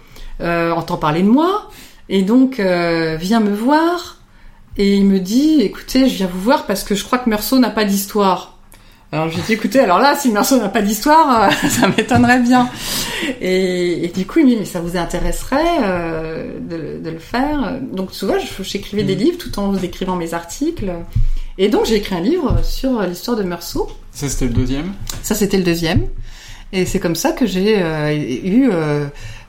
euh, 0.42 0.72
entend 0.72 0.98
parler 0.98 1.22
de 1.22 1.30
moi. 1.30 1.70
Et 2.10 2.22
donc, 2.22 2.60
euh, 2.60 3.18
vient 3.20 3.40
me 3.40 3.54
voir 3.54 4.18
et 4.78 4.96
il 4.96 5.06
me 5.06 5.20
dit, 5.20 5.62
écoutez, 5.62 6.08
je 6.08 6.16
viens 6.16 6.28
vous 6.28 6.40
voir 6.40 6.68
parce 6.68 6.84
que 6.84 6.94
je 6.94 7.04
crois 7.04 7.18
que 7.18 7.30
Meursault 7.30 7.60
n'a 7.60 7.72
pas 7.72 7.84
d'histoire. 7.84 8.57
Alors 9.12 9.30
j'ai 9.30 9.42
dit, 9.42 9.54
écoutez, 9.54 9.80
alors 9.80 10.00
là, 10.00 10.16
si 10.16 10.30
Meursault 10.32 10.58
n'a 10.58 10.68
pas 10.68 10.82
d'histoire, 10.82 11.44
euh, 11.44 11.68
ça 11.70 11.88
m'étonnerait 11.88 12.42
bien. 12.42 12.70
Et, 13.40 14.06
et, 14.06 14.08
du 14.10 14.26
coup, 14.26 14.40
il 14.40 14.46
me 14.46 14.50
dit, 14.52 14.58
mais 14.58 14.66
ça 14.66 14.82
vous 14.82 14.98
intéresserait 14.98 15.80
euh, 15.84 16.60
de, 16.60 17.02
de, 17.02 17.10
le 17.10 17.20
faire? 17.20 17.80
Donc 17.94 18.14
souvent, 18.14 18.36
j'écrivais 18.62 19.04
des 19.04 19.16
mm. 19.16 19.20
livres 19.20 19.38
tout 19.38 19.60
en 19.60 19.76
écrivant 19.78 20.16
mes 20.16 20.34
articles. 20.34 20.92
Et 21.60 21.70
donc 21.70 21.86
j'ai 21.86 21.96
écrit 21.96 22.16
un 22.16 22.22
livre 22.22 22.64
sur 22.64 23.02
l'histoire 23.02 23.38
de 23.38 23.44
Meursault. 23.44 23.90
Ça, 24.12 24.30
c'était 24.30 24.46
le 24.46 24.54
deuxième? 24.54 24.94
Ça, 25.24 25.36
c'était 25.36 25.58
le 25.58 25.64
deuxième. 25.64 26.08
Et 26.74 26.86
c'est 26.86 27.00
comme 27.00 27.16
ça 27.16 27.32
que 27.32 27.46
j'ai 27.46 27.82
euh, 27.82 28.14
eu 28.14 28.70
euh, 28.72 29.06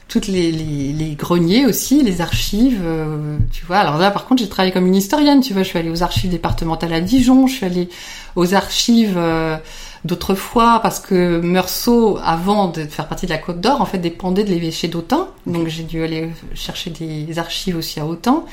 toutes 0.08 0.26
les, 0.26 0.50
les, 0.50 0.92
les, 0.94 1.14
greniers 1.14 1.66
aussi, 1.66 2.02
les 2.02 2.22
archives, 2.22 2.80
euh, 2.82 3.36
tu 3.52 3.66
vois. 3.66 3.76
Alors 3.76 3.98
là, 3.98 4.10
par 4.10 4.24
contre, 4.24 4.42
j'ai 4.42 4.48
travaillé 4.48 4.72
comme 4.72 4.86
une 4.86 4.96
historienne, 4.96 5.42
tu 5.42 5.52
vois. 5.52 5.62
Je 5.62 5.68
suis 5.68 5.78
allée 5.78 5.90
aux 5.90 6.02
archives 6.02 6.30
départementales 6.30 6.94
à 6.94 7.00
Dijon, 7.02 7.46
je 7.46 7.54
suis 7.56 7.66
allée 7.66 7.90
aux 8.34 8.54
archives 8.54 9.18
euh, 9.18 9.58
d'autrefois 10.06 10.80
parce 10.82 10.98
que 10.98 11.40
Meursault, 11.40 12.18
avant 12.24 12.68
de 12.68 12.84
faire 12.84 13.06
partie 13.06 13.26
de 13.26 13.32
la 13.32 13.38
Côte 13.38 13.60
d'Or, 13.60 13.82
en 13.82 13.84
fait, 13.84 13.98
dépendait 13.98 14.44
de 14.44 14.50
l'évêché 14.50 14.88
d'Autun. 14.88 15.28
Donc 15.46 15.68
j'ai 15.68 15.82
dû 15.82 16.02
aller 16.02 16.30
chercher 16.54 16.88
des 16.88 17.38
archives 17.38 17.76
aussi 17.76 18.00
à 18.00 18.06
Autun. 18.06 18.44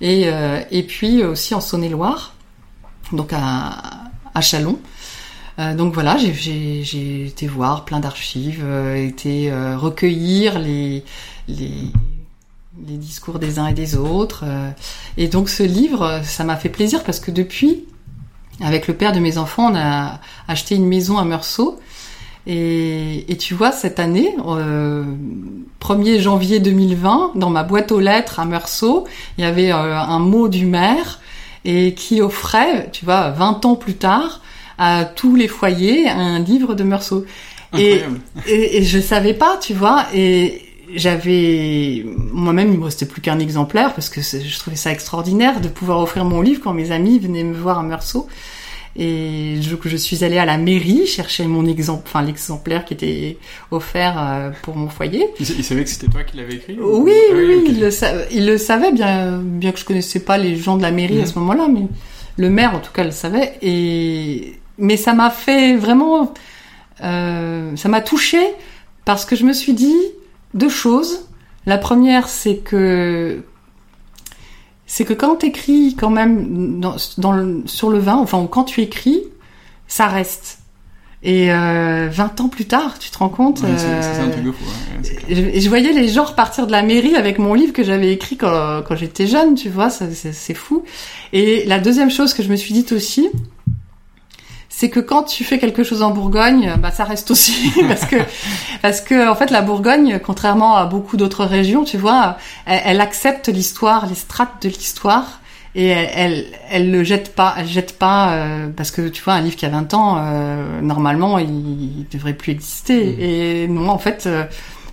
Et, 0.00 0.24
euh, 0.26 0.60
et 0.70 0.84
puis 0.84 1.24
aussi 1.24 1.54
en 1.54 1.60
Saône-et-Loire, 1.60 2.34
donc 3.12 3.32
à, 3.32 3.72
à 4.34 4.40
Chalon. 4.40 4.78
Euh, 5.58 5.74
donc 5.74 5.92
voilà, 5.92 6.16
j'ai 6.16 7.26
été 7.26 7.46
voir 7.46 7.84
plein 7.84 8.00
d'archives, 8.00 8.62
euh, 8.64 8.94
été 8.96 9.50
euh, 9.50 9.76
recueillir 9.76 10.58
les, 10.58 11.04
les, 11.48 11.92
discours 12.78 13.38
des 13.38 13.58
uns 13.58 13.66
et 13.66 13.74
des 13.74 13.96
autres. 13.96 14.44
Euh. 14.46 14.70
et 15.16 15.28
donc 15.28 15.48
ce 15.48 15.62
livre, 15.62 16.20
ça 16.24 16.44
m'a 16.44 16.56
fait 16.56 16.70
plaisir 16.70 17.04
parce 17.04 17.20
que 17.20 17.30
depuis, 17.30 17.84
avec 18.60 18.88
le 18.88 18.94
père 18.94 19.12
de 19.12 19.20
mes 19.20 19.38
enfants, 19.38 19.70
on 19.72 19.76
a 19.76 20.20
acheté 20.48 20.74
une 20.74 20.86
maison 20.86 21.18
à 21.18 21.24
Meursault. 21.24 21.78
Et, 22.46 23.30
et 23.30 23.36
tu 23.36 23.54
vois, 23.54 23.70
cette 23.70 24.00
année, 24.00 24.34
1er 25.80 26.18
janvier 26.18 26.58
2020, 26.58 27.32
dans 27.36 27.50
ma 27.50 27.62
boîte 27.62 27.92
aux 27.92 28.00
lettres 28.00 28.40
à 28.40 28.44
Meursault, 28.44 29.06
il 29.38 29.42
y 29.42 29.46
avait 29.46 29.70
un 29.70 30.18
mot 30.18 30.48
du 30.48 30.66
maire 30.66 31.20
et 31.64 31.94
qui 31.94 32.20
offrait, 32.20 32.90
tu 32.90 33.04
vois, 33.04 33.30
20 33.30 33.64
ans 33.64 33.76
plus 33.76 33.94
tard, 33.94 34.40
à 34.82 35.04
tous 35.04 35.36
les 35.36 35.48
foyers 35.48 36.08
un 36.08 36.40
livre 36.40 36.74
de 36.74 36.82
Meursault. 36.82 37.24
Et, 37.78 38.00
et, 38.46 38.78
et, 38.78 38.82
je 38.82 38.98
savais 38.98 39.32
pas, 39.32 39.56
tu 39.56 39.72
vois, 39.72 40.04
et 40.14 40.60
j'avais 40.94 42.04
moi-même 42.32 42.70
il 42.70 42.78
me 42.78 42.84
restait 42.84 43.06
plus 43.06 43.22
qu'un 43.22 43.38
exemplaire 43.38 43.94
parce 43.94 44.10
que 44.10 44.20
je 44.20 44.58
trouvais 44.58 44.76
ça 44.76 44.92
extraordinaire 44.92 45.60
de 45.60 45.68
pouvoir 45.68 46.00
offrir 46.00 46.26
mon 46.26 46.42
livre 46.42 46.60
quand 46.62 46.74
mes 46.74 46.90
amis 46.90 47.18
venaient 47.18 47.44
me 47.44 47.54
voir 47.54 47.78
à 47.78 47.82
Meursault. 47.82 48.26
Et 48.94 49.56
je, 49.62 49.74
je 49.82 49.96
suis 49.96 50.22
allée 50.22 50.36
à 50.36 50.44
la 50.44 50.58
mairie 50.58 51.06
chercher 51.06 51.46
mon 51.46 51.64
exemple, 51.64 52.02
enfin 52.06 52.20
l'exemplaire 52.20 52.84
qui 52.84 52.92
était 52.92 53.38
offert 53.70 54.16
euh, 54.18 54.50
pour 54.62 54.76
mon 54.76 54.90
foyer. 54.90 55.28
Il, 55.40 55.64
savait 55.64 55.84
que 55.84 55.88
c'était 55.88 56.08
toi 56.08 56.24
qui 56.24 56.36
l'avais 56.36 56.56
écrit 56.56 56.76
Oui, 56.78 57.12
ah 57.30 57.34
oui, 57.34 57.64
il, 57.68 57.80
le 57.80 57.90
il, 58.32 58.46
le 58.46 58.58
savait 58.58 58.92
bien, 58.92 59.38
bien 59.38 59.72
que 59.72 59.78
je 59.78 59.86
connaissais 59.86 60.20
pas 60.20 60.36
les 60.36 60.56
gens 60.56 60.76
de 60.76 60.82
la 60.82 60.90
mairie 60.90 61.20
à 61.20 61.22
mhm. 61.22 61.26
ce 61.26 61.38
moment-là, 61.38 61.68
mais 61.72 61.86
le 62.36 62.50
maire 62.50 62.74
en 62.74 62.80
tout 62.80 62.92
cas 62.92 63.04
le 63.04 63.12
savait. 63.12 63.54
Et 63.62 64.56
mais 64.78 64.96
ça 64.96 65.14
m'a 65.14 65.30
fait 65.30 65.76
vraiment, 65.76 66.32
euh, 67.02 67.74
ça 67.76 67.88
m'a 67.88 68.00
touché 68.00 68.42
parce 69.04 69.24
que 69.24 69.36
je 69.36 69.44
me 69.44 69.52
suis 69.52 69.74
dit 69.74 69.96
deux 70.54 70.68
choses. 70.68 71.28
La 71.66 71.78
première, 71.78 72.28
c'est 72.28 72.56
que 72.56 73.42
c'est 74.86 75.04
que 75.04 75.14
quand 75.14 75.36
tu 75.36 75.46
écris 75.46 75.96
quand 75.98 76.10
même 76.10 76.80
dans, 76.80 76.96
dans 77.18 77.66
sur 77.66 77.90
le 77.90 77.98
vin, 77.98 78.16
enfin 78.16 78.46
quand 78.50 78.64
tu 78.64 78.80
écris, 78.80 79.22
ça 79.86 80.06
reste. 80.06 80.58
Et 81.24 81.52
euh, 81.52 82.08
20 82.10 82.40
ans 82.40 82.48
plus 82.48 82.64
tard, 82.64 82.98
tu 82.98 83.08
te 83.10 83.18
rends 83.18 83.28
compte 83.28 83.62
Et 85.28 85.60
je, 85.60 85.68
voyais 85.68 85.92
les 85.92 86.08
gens 86.08 86.24
repartir 86.24 86.66
de 86.66 86.72
la 86.72 86.82
mairie 86.82 87.14
avec 87.14 87.38
mon 87.38 87.54
livre 87.54 87.72
que 87.72 87.84
j'avais 87.84 88.12
écrit 88.12 88.36
quand, 88.36 88.82
quand 88.82 88.96
j'étais 88.96 89.28
jeune, 89.28 89.54
tu 89.54 89.68
vois, 89.68 89.88
c'est 89.88 90.54
fou. 90.54 90.82
Et 91.32 91.64
la 91.66 91.78
deuxième 91.78 92.10
chose 92.10 92.34
que 92.34 92.42
je 92.42 92.48
me 92.48 92.56
suis 92.56 92.74
dite 92.74 92.90
aussi, 92.90 93.30
c'est 94.82 94.90
que 94.90 94.98
quand 94.98 95.22
tu 95.22 95.44
fais 95.44 95.60
quelque 95.60 95.84
chose 95.84 96.02
en 96.02 96.10
Bourgogne, 96.10 96.74
bah 96.80 96.90
ça 96.90 97.04
reste 97.04 97.30
aussi 97.30 97.70
parce 97.86 98.04
que 98.04 98.16
parce 98.82 99.00
que 99.00 99.30
en 99.30 99.36
fait 99.36 99.52
la 99.52 99.62
Bourgogne, 99.62 100.18
contrairement 100.18 100.74
à 100.74 100.86
beaucoup 100.86 101.16
d'autres 101.16 101.44
régions, 101.44 101.84
tu 101.84 101.98
vois, 101.98 102.36
elle, 102.66 103.00
accepte 103.00 103.46
l'histoire, 103.46 104.08
les 104.08 104.16
strates 104.16 104.60
de 104.60 104.68
l'histoire 104.68 105.40
et 105.76 105.86
elle, 105.86 106.10
elle, 106.16 106.46
elle 106.68 106.90
le 106.90 107.04
jette 107.04 107.32
pas, 107.36 107.54
elle 107.58 107.68
jette 107.68 107.96
pas 107.96 108.32
euh, 108.32 108.70
parce 108.76 108.90
que 108.90 109.06
tu 109.06 109.22
vois 109.22 109.34
un 109.34 109.40
livre 109.40 109.54
qui 109.54 109.66
a 109.66 109.68
20 109.68 109.94
ans, 109.94 110.16
euh, 110.18 110.80
normalement 110.80 111.38
il, 111.38 111.48
il, 111.48 112.06
devrait 112.12 112.34
plus 112.34 112.50
exister 112.50 113.04
mmh. 113.04 113.20
et 113.20 113.68
non 113.68 113.88
en 113.88 113.98
fait. 113.98 114.24
Euh, 114.26 114.46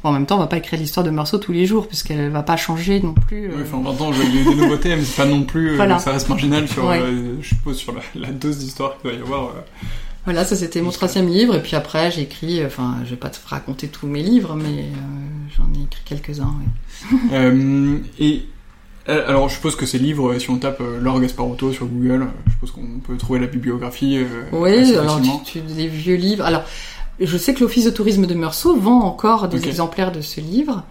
en 0.03 0.11
même 0.11 0.25
temps, 0.25 0.37
on 0.37 0.39
va 0.39 0.47
pas 0.47 0.57
écrire 0.57 0.79
l'histoire 0.79 1.05
de 1.05 1.11
Meursault 1.11 1.39
tous 1.39 1.51
les 1.51 1.65
jours, 1.65 1.87
puisqu'elle 1.87 2.29
va 2.29 2.43
pas 2.43 2.57
changer 2.57 3.01
non 3.01 3.13
plus. 3.13 3.47
Euh... 3.47 3.55
Oui, 3.55 3.63
enfin, 3.65 3.89
en 3.89 3.93
temps, 3.93 4.13
j'ai 4.13 4.43
des 4.43 4.55
nouveautés, 4.55 4.95
mais 4.95 5.03
c'est 5.03 5.21
pas 5.21 5.27
non 5.27 5.43
plus, 5.43 5.79
euh, 5.79 5.99
ça 5.99 6.11
reste 6.11 6.29
marginal 6.29 6.67
sur, 6.67 6.89
euh, 6.89 7.37
je 7.41 7.49
suppose, 7.49 7.77
sur 7.77 7.93
la, 8.15 8.31
dose 8.31 8.59
d'histoire 8.59 8.97
qu'il 8.99 9.11
va 9.11 9.17
y 9.17 9.21
avoir. 9.21 9.47
Euh. 9.47 9.61
Voilà, 10.25 10.45
ça 10.45 10.55
c'était 10.55 10.81
mon 10.81 10.91
troisième 10.91 11.27
livre, 11.27 11.55
et 11.55 11.61
puis 11.61 11.75
après 11.75 12.11
j'ai 12.11 12.21
écrit, 12.21 12.63
enfin, 12.63 12.97
je 13.03 13.11
vais 13.11 13.15
pas 13.15 13.29
te 13.29 13.39
raconter 13.47 13.87
tous 13.87 14.05
mes 14.05 14.21
livres, 14.21 14.55
mais 14.55 14.85
j'en 15.57 15.63
ai 15.79 15.83
écrit 15.83 16.01
quelques-uns. 16.05 16.53
Oui. 17.11 18.01
et 18.19 18.45
alors, 19.07 19.49
je 19.49 19.55
suppose 19.55 19.75
que 19.75 19.87
ces 19.87 19.97
livres, 19.97 20.37
si 20.37 20.51
on 20.51 20.57
tape 20.57 20.83
Laure 21.01 21.19
Gasparotto 21.19 21.73
sur 21.73 21.87
Google, 21.87 22.27
je 22.45 22.51
suppose 22.51 22.71
qu'on 22.71 22.99
peut 22.99 23.17
trouver 23.17 23.39
la 23.39 23.47
bibliographie. 23.47 24.19
oui, 24.51 24.95
alors 24.95 25.19
tu, 25.19 25.59
tu, 25.59 25.61
des 25.61 25.87
vieux 25.87 26.15
livres. 26.15 26.45
Alors, 26.45 26.63
je 27.25 27.37
sais 27.37 27.53
que 27.53 27.61
l'Office 27.61 27.85
de 27.85 27.89
tourisme 27.89 28.25
de 28.25 28.33
Meursault 28.33 28.77
vend 28.77 29.01
encore 29.01 29.47
des 29.47 29.67
exemplaires 29.67 30.11
de 30.11 30.21
ce 30.21 30.39
livre. 30.39 30.83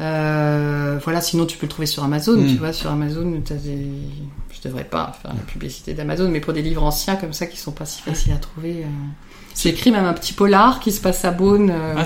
Euh, 0.00 0.98
voilà, 1.02 1.20
sinon 1.20 1.44
tu 1.44 1.58
peux 1.58 1.66
le 1.66 1.70
trouver 1.70 1.86
sur 1.86 2.04
Amazon, 2.04 2.36
tu 2.36 2.54
hmm. 2.54 2.56
vois, 2.58 2.72
sur 2.72 2.90
Amazon, 2.90 3.42
as 3.50 3.54
des... 3.54 3.88
je 4.50 4.68
devrais 4.68 4.84
pas 4.84 5.12
faire 5.20 5.34
la 5.34 5.40
publicité 5.40 5.92
d'Amazon, 5.92 6.28
mais 6.28 6.40
pour 6.40 6.52
des 6.52 6.62
livres 6.62 6.84
anciens 6.84 7.16
comme 7.16 7.32
ça 7.32 7.46
qui 7.46 7.56
sont 7.56 7.72
pas 7.72 7.84
si 7.84 8.02
faciles 8.02 8.32
à 8.32 8.36
trouver. 8.36 8.84
Euh... 8.84 8.88
J'ai 9.60 9.70
écrit 9.70 9.90
même 9.90 10.04
un 10.04 10.12
petit 10.12 10.34
polar 10.34 10.78
qui 10.78 10.92
se 10.92 11.00
passe 11.00 11.24
à 11.24 11.32
Beaune 11.32 11.70
euh, 11.70 11.94
ah, 11.96 12.04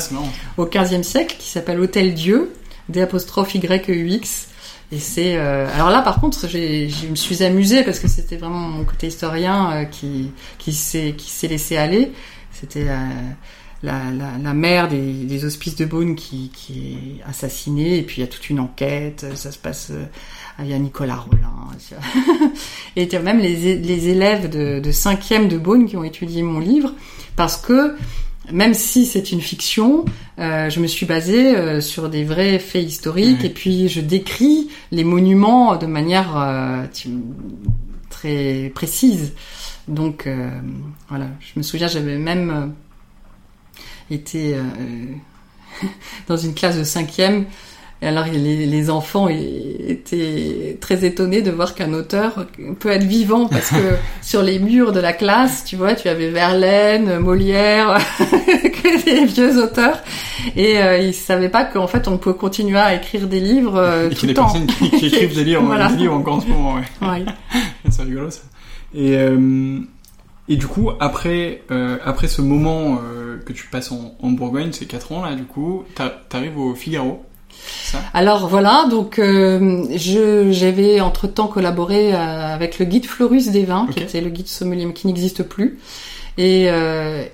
au 0.57 0.65
15e 0.65 1.03
siècle, 1.03 1.37
qui 1.39 1.51
s'appelle 1.51 1.81
Hôtel 1.81 2.15
Dieu, 2.15 2.55
D 2.89 3.03
apostrophe 3.03 3.55
Y 3.55 3.91
E 3.91 4.07
X. 4.09 4.49
Et 4.91 4.99
c'est 4.99 5.37
euh, 5.37 5.67
alors 5.75 5.89
là 5.89 6.03
par 6.03 6.21
contre 6.21 6.47
je 6.47 7.09
me 7.09 7.15
suis 7.15 7.43
amusée 7.43 7.83
parce 7.83 7.99
que 7.99 8.09
c'était 8.09 8.37
vraiment 8.37 8.59
mon 8.59 8.85
côté 8.85 9.07
historien 9.07 9.73
euh, 9.73 9.85
qui 9.85 10.31
qui 10.59 10.75
s'est 10.75 11.15
qui 11.17 11.31
s'est 11.31 11.49
laissé 11.49 11.79
aller 11.79 12.13
c'était 12.63 12.87
la, 13.83 14.39
la, 14.43 14.55
mère 14.55 14.89
des, 14.89 15.45
hospices 15.45 15.77
de 15.77 15.85
Beaune 15.85 16.15
qui, 16.15 16.51
est 16.71 17.29
assassinée, 17.29 17.99
et 17.99 18.03
puis 18.03 18.19
il 18.19 18.21
y 18.21 18.25
a 18.25 18.29
toute 18.29 18.49
une 18.51 18.61
enquête, 18.61 19.27
ça 19.35 19.53
se 19.53 19.59
passe... 19.59 19.91
Euh, 19.91 20.05
il 20.61 20.69
y 20.69 20.75
a 20.75 20.79
Nicolas 20.79 21.17
Rollin. 21.17 21.51
et 22.97 23.09
même 23.19 23.41
les, 23.41 23.77
les 23.77 24.09
élèves 24.09 24.51
de, 24.51 24.81
de 24.81 24.93
5e 24.93 25.49
de 25.49 25.57
Beaune 25.57 25.87
qui 25.87 25.97
ont 25.97 26.05
étudié 26.05 26.43
mon 26.43 26.61
livre, 26.61 26.93
parce 27.37 27.57
que 27.57 27.97
même 28.53 28.75
si 28.75 29.07
c'est 29.07 29.33
une 29.33 29.41
fiction, 29.41 30.05
euh, 30.39 30.69
je 30.69 30.79
me 30.79 30.87
suis 30.87 31.07
basée 31.07 31.57
euh, 31.57 31.81
sur 31.81 32.11
des 32.11 32.23
vrais 32.23 32.59
faits 32.59 32.85
historiques 32.85 33.45
et 33.45 33.49
puis 33.49 33.89
je 33.89 34.01
décris 34.01 34.69
les 34.91 35.05
monuments 35.05 35.77
de 35.77 35.87
manière 35.87 36.89
très 38.11 38.71
précise. 38.75 39.33
Donc 39.89 40.27
euh, 40.27 40.49
voilà, 41.09 41.27
je 41.41 41.53
me 41.57 41.63
souviens, 41.63 41.89
j'avais 41.89 42.19
même 42.19 42.51
euh, 44.11 44.15
été 44.15 44.55
euh, 44.55 44.61
dans 46.29 46.37
une 46.37 46.55
classe 46.55 46.79
de 46.79 46.85
cinquième. 46.85 47.47
Et 48.01 48.09
alors 48.09 48.25
les, 48.25 48.67
les, 48.67 48.91
enfants 48.91 49.29
étaient 49.29 50.77
très 50.81 51.05
étonnés 51.05 51.41
de 51.41 51.53
voir 51.53 51.77
qu'un 51.77 51.93
auteur 51.93 52.47
peut 52.81 52.89
être 52.89 53.05
vivant 53.05 53.47
parce 53.47 53.71
que 53.71 53.95
sur 54.23 54.43
les 54.43 54.59
murs 54.59 54.91
de 54.91 54.99
la 54.99 55.13
classe, 55.13 55.65
tu 55.65 55.77
vois, 55.77 55.95
tu 55.95 56.09
avais 56.09 56.31
Verlaine, 56.31 57.21
Molière, 57.21 58.01
que 58.19 59.05
des 59.05 59.25
vieux 59.25 59.57
auteurs, 59.63 60.03
et 60.57 60.81
ils 61.01 61.15
savaient 61.15 61.49
pas 61.49 61.63
qu'en 61.65 61.87
fait 61.87 62.09
on 62.09 62.19
peut 62.19 62.33
continuer 62.33 62.81
à 62.81 62.93
écrire 62.97 63.29
des 63.29 63.39
livres 63.39 64.09
et 64.11 64.15
tout 64.17 64.27
le 64.27 64.35
temps. 64.35 64.47
personnes 64.47 64.67
qui, 64.67 64.91
qui 64.91 65.07
écrivent 65.07 65.37
des 65.37 65.45
livres, 65.45 65.89
des 65.91 65.97
livres 65.97 66.15
encore 66.15 66.35
en 66.35 66.41
ce 66.41 66.47
moment. 66.49 66.75
Ouais. 66.75 67.09
ouais. 67.09 67.25
C'est 67.89 68.03
rigolo 68.03 68.31
ça. 68.31 68.41
Et, 68.95 69.17
euh, 69.17 69.81
et 70.49 70.57
du 70.57 70.67
coup, 70.67 70.91
après, 71.01 71.63
euh, 71.71 71.99
après 72.05 72.29
ce 72.29 72.43
moment 72.43 72.99
euh, 73.03 73.39
que 73.45 73.53
tu 73.53 73.67
passes 73.69 73.93
en, 73.93 74.15
en 74.21 74.31
Bourgogne, 74.31 74.73
ces 74.73 74.87
4 74.87 75.13
ans 75.13 75.25
là, 75.25 75.35
du 75.35 75.45
coup, 75.45 75.85
t'arrives 76.29 76.59
au 76.59 76.75
Figaro. 76.75 77.25
Ça? 77.85 77.99
Alors 78.15 78.49
voilà, 78.49 78.87
donc 78.91 79.19
euh, 79.19 79.85
je 79.95 80.51
j'avais 80.53 81.01
entre 81.01 81.27
temps 81.27 81.49
collaboré 81.49 82.15
euh, 82.15 82.17
avec 82.19 82.79
le 82.79 82.87
guide 82.87 83.05
Florus 83.07 83.51
des 83.51 83.65
vins, 83.65 83.87
qui 83.93 84.01
était 84.01 84.23
le 84.23 84.31
guide 84.31 84.49
sommelier, 84.49 84.87
mais 84.87 84.95
qui 84.95 85.07
n'existe 85.07 85.43
plus, 85.43 85.79
et, 86.39 86.71
euh, 86.71 87.25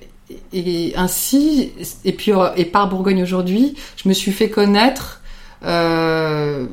et 0.53 0.93
ainsi 0.97 1.73
et 2.05 2.13
puis 2.13 2.33
et 2.57 2.65
par 2.65 2.89
Bourgogne 2.89 3.23
aujourd'hui, 3.23 3.75
je 3.97 4.09
me 4.09 4.15
suis 4.15 4.33
fait 4.33 4.51
connaître. 4.51 5.23
Euh, 5.65 6.67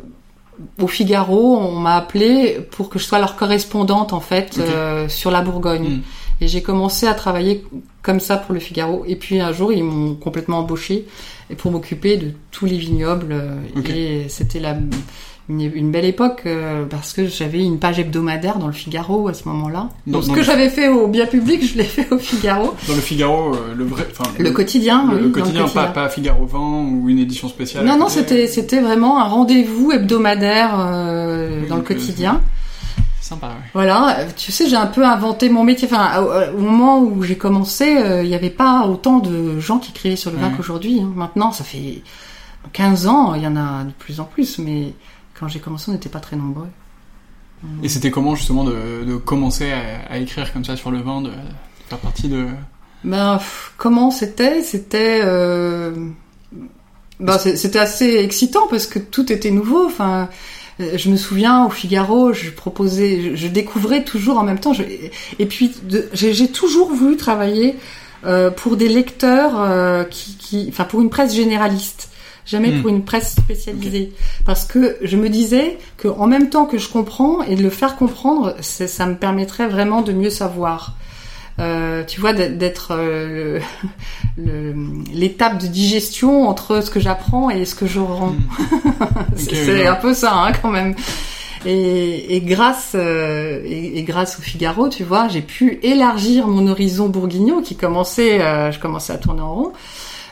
au 0.82 0.88
Figaro, 0.88 1.58
on 1.58 1.76
m'a 1.80 1.95
appelé 1.95 2.60
pour 2.72 2.89
que 2.89 2.99
je 2.99 3.03
sois 3.03 3.20
leur 3.20 3.36
correspondante 3.36 4.14
en 4.14 4.20
fait 4.20 4.58
euh, 4.60 5.10
sur 5.10 5.32
la 5.32 5.41
Bourgogne. 5.41 5.97
Hmm. 5.97 6.01
Et 6.41 6.47
j'ai 6.47 6.62
commencé 6.62 7.08
à 7.08 7.14
travailler 7.14 7.64
comme 8.01 8.20
ça 8.20 8.38
pour 8.38 8.53
le 8.53 8.60
Figaro. 8.60 9.03
Et 9.08 9.16
puis 9.16 9.39
un 9.39 9.53
jour, 9.53 9.72
ils 9.72 9.84
m'ont 9.84 10.16
complètement 10.16 10.60
embauché 10.60 11.06
pour 11.58 11.72
m'occuper 11.72 12.18
de 12.18 12.32
tous 12.51 12.66
les 12.66 12.78
vignobles. 12.78 13.32
Euh, 13.32 13.84
et 13.89 14.28
c'était 14.30 14.60
la 14.60 14.76
une, 15.48 15.91
belle 15.91 16.06
époque 16.06 16.43
euh, 16.46 16.86
parce 16.86 17.14
que 17.14 17.28
j'avais 17.28 17.64
une 17.64 17.78
page 17.78 18.00
hebdomadaire 18.00 18.58
dans 18.58 18.68
le 18.68 18.74
Figaro 18.74 19.28
à 19.28 19.34
ce 19.34 19.48
moment-là. 19.48 19.89
Donc 20.08 20.24
ce 20.24 20.32
que 20.32 20.41
j'avais 20.41 20.70
fait 20.70 20.88
au 20.88 21.08
bien 21.08 21.28
public, 21.28 21.64
je 21.64 21.78
l'ai 21.78 21.84
fait 21.84 22.12
au 22.12 22.18
Figaro. 22.18 22.74
Dans 22.88 22.96
le 22.96 23.02
Figaro, 23.02 23.54
euh, 23.54 23.76
le 23.76 23.86
vrai, 23.86 24.08
le, 24.39 24.52
quotidien, 24.52 25.12
le, 25.12 25.30
quotidien, 25.30 25.68
Pas, 25.68 25.88
pas, 25.88 26.10
Figaro 26.10 26.46
20 26.46 26.60
ou 26.60 27.10
une 27.10 27.20
édition 27.20 27.48
spéciale. 27.48 27.86
Non, 27.86 27.98
non, 27.98 28.10
c'était 28.10 28.48
c'était 28.48 28.82
vraiment 28.82 29.20
un 29.20 29.26
rendez-vous 29.26 29.91
hebdomadaire 29.91 30.76
euh, 30.80 31.68
dans 31.68 31.78
le 31.78 31.84
quotidien. 31.84 32.41
Sympa, 33.22 33.48
ouais. 33.48 33.70
Voilà, 33.74 34.18
tu 34.36 34.52
sais, 34.52 34.68
j'ai 34.68 34.76
un 34.76 34.86
peu 34.86 35.04
inventé 35.04 35.50
mon 35.50 35.64
métier. 35.64 35.88
Enfin, 35.91 36.24
au, 36.56 36.60
moment 36.60 37.00
où 37.02 37.24
j'ai 37.24 37.38
commencé, 37.38 37.86
il 38.22 38.28
n'y 38.28 38.36
avait 38.36 38.52
pas 38.52 38.86
autant 38.88 39.18
de 39.18 39.60
gens 39.60 39.80
qui 39.80 39.91
écrivaient 39.91 40.16
sur 40.16 40.30
le 40.30 40.38
vin 40.38 40.52
qu'aujourd'hui. 40.52 41.02
Hein. 41.02 41.12
Maintenant, 41.16 41.52
ça 41.52 41.64
fait 41.64 42.04
15 42.74 43.08
ans, 43.08 43.34
il 43.34 43.41
y 43.41 43.48
en 43.48 43.56
a 43.56 43.84
de 43.84 43.91
plus 43.98 44.20
en 44.20 44.26
plus, 44.26 44.60
mais 44.60 44.93
quand 45.39 45.47
j'ai 45.47 45.59
commencé, 45.59 45.89
on 45.89 45.93
n'était 45.93 46.09
pas 46.09 46.19
très 46.19 46.36
nombreux. 46.36 46.67
Et 47.83 47.89
c'était 47.89 48.11
comment 48.11 48.36
justement 48.36 48.63
de, 48.63 49.15
commencer 49.17 49.71
à, 49.71 50.17
écrire 50.17 50.51
comme 50.53 50.65
ça 50.65 50.75
sur 50.75 50.91
le 50.91 50.99
vin, 50.99 51.21
de, 51.21 51.31
faire 51.89 51.97
partie 51.99 52.27
de... 52.27 52.47
Ben, 53.03 53.39
comment 53.77 54.11
c'était? 54.11 54.61
C'était... 54.61 55.21
Euh... 55.23 56.09
Ben, 57.19 57.38
c'était 57.38 57.79
assez 57.79 58.17
excitant 58.17 58.67
parce 58.69 58.88
que 58.88 58.99
tout 58.99 59.31
était 59.31 59.51
nouveau. 59.51 59.86
Enfin, 59.86 60.27
euh, 60.81 60.97
je 60.97 61.09
me 61.09 61.15
souviens 61.15 61.65
au 61.65 61.69
Figaro, 61.69 62.33
je 62.33 62.49
proposais, 62.49 63.36
je, 63.36 63.47
découvrais 63.47 64.03
toujours 64.03 64.38
en 64.38 64.43
même 64.43 64.59
temps. 64.59 64.73
et 65.39 65.45
puis, 65.45 65.71
j'ai 66.13 66.49
toujours 66.49 66.91
voulu 66.91 67.15
travailler 67.15 67.75
euh, 68.25 68.51
pour 68.51 68.75
des 68.75 68.89
lecteurs 68.89 69.53
euh, 69.55 70.03
qui, 70.03 70.36
qui, 70.36 70.65
enfin, 70.69 70.83
pour 70.83 71.01
une 71.01 71.09
presse 71.09 71.33
généraliste 71.33 72.09
jamais 72.45 72.71
hmm. 72.71 72.81
pour 72.81 72.89
une 72.89 73.03
presse 73.03 73.36
spécialisée. 73.36 74.13
Parce 74.46 74.66
que 74.66 74.98
je 75.02 75.18
me 75.18 75.28
disais 75.28 75.78
que 75.98 76.08
en 76.08 76.28
même 76.28 76.50
temps 76.50 76.66
que 76.66 76.78
je 76.78 76.88
comprends 76.88 77.41
et 77.41 77.56
de 77.56 77.64
le 77.64 77.72
faire 77.72 77.96
comprendre, 77.96 78.56
ça 78.62 79.06
me 79.08 79.16
permettrait 79.16 79.68
vraiment 79.68 80.02
de 80.02 80.14
mieux 80.14 80.30
savoir. 80.30 80.96
euh, 81.58 82.04
tu 82.04 82.20
vois, 82.20 82.34
d'être 82.34 82.89
euh, 82.91 83.60
l'étape 85.14 85.58
de 85.58 85.68
digestion 85.68 86.48
entre 86.48 86.82
ce 86.82 86.89
que 86.89 87.00
j'apprends 87.00 87.50
et 87.50 87.66
ce 87.66 87.76
que 87.76 87.88
je 87.88 88.00
rends. 88.00 88.32
Hmm. 88.32 89.36
c'est 89.36 89.88
un 89.88 89.96
peu 89.96 90.14
ça, 90.14 90.34
hein, 90.34 90.52
quand 90.62 90.70
même. 90.70 90.96
Et, 91.66 92.36
et 92.36 92.41
grâce 92.41 92.91
euh, 92.93 93.62
et, 93.66 94.04
grâce 94.04 94.38
au 94.38 94.41
Figaro, 94.43 94.89
tu 94.89 95.04
vois, 95.04 95.28
j'ai 95.30 95.41
pu 95.41 95.80
élargir 95.82 96.48
mon 96.48 96.68
horizon 96.68 97.08
bourguignon 97.10 97.62
qui 97.64 97.76
commençait, 97.76 98.39
je 98.72 98.80
commençais 98.80 99.14
à 99.14 99.18
tourner 99.18 99.41
en 99.41 99.56
rond. 99.56 99.74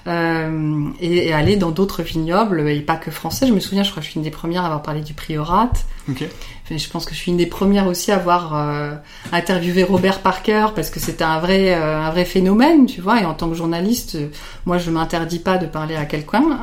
Euh, 0.06 0.90
et, 1.00 1.32
aller 1.32 1.56
dans 1.56 1.72
d'autres 1.72 2.04
vignobles 2.04 2.68
et 2.68 2.82
pas 2.82 2.98
que 2.98 3.10
français. 3.10 3.48
Je 3.48 3.54
me 3.54 3.62
souviens, 3.62 3.84
je 3.84 3.92
crois 3.92 4.02
que 4.02 4.06
je 4.06 4.12
suis 4.12 4.18
une 4.18 4.24
des 4.24 4.32
premières 4.32 4.64
à 4.64 4.66
avoir 4.66 4.82
parlé 4.82 5.02
du 5.02 5.14
priorat. 5.14 5.72
Okay. 6.12 6.30
je 6.70 6.90
pense 6.90 7.06
que 7.06 7.14
je 7.14 7.20
suis 7.20 7.32
une 7.32 7.38
des 7.38 7.46
premières 7.46 7.88
aussi 7.88 8.12
à 8.12 8.16
avoir 8.16 8.54
euh, 8.54 8.92
interviewé 9.32 9.84
Robert 9.84 10.20
Parker 10.20 10.68
parce 10.76 10.90
que 10.90 11.00
c'était 11.00 11.24
un 11.24 11.40
vrai 11.40 11.74
euh, 11.74 12.02
un 12.02 12.10
vrai 12.10 12.26
phénomène, 12.26 12.86
tu 12.86 13.00
vois. 13.00 13.22
Et 13.22 13.26
en 13.26 13.34
tant 13.34 13.48
que 13.48 13.56
journaliste, 13.56 14.18
moi 14.66 14.78
je 14.78 14.92
m'interdis 14.92 15.40
pas 15.40 15.58
de 15.58 15.68
parler 15.68 15.96
à 15.96 16.04
quelqu'un. 16.04 16.60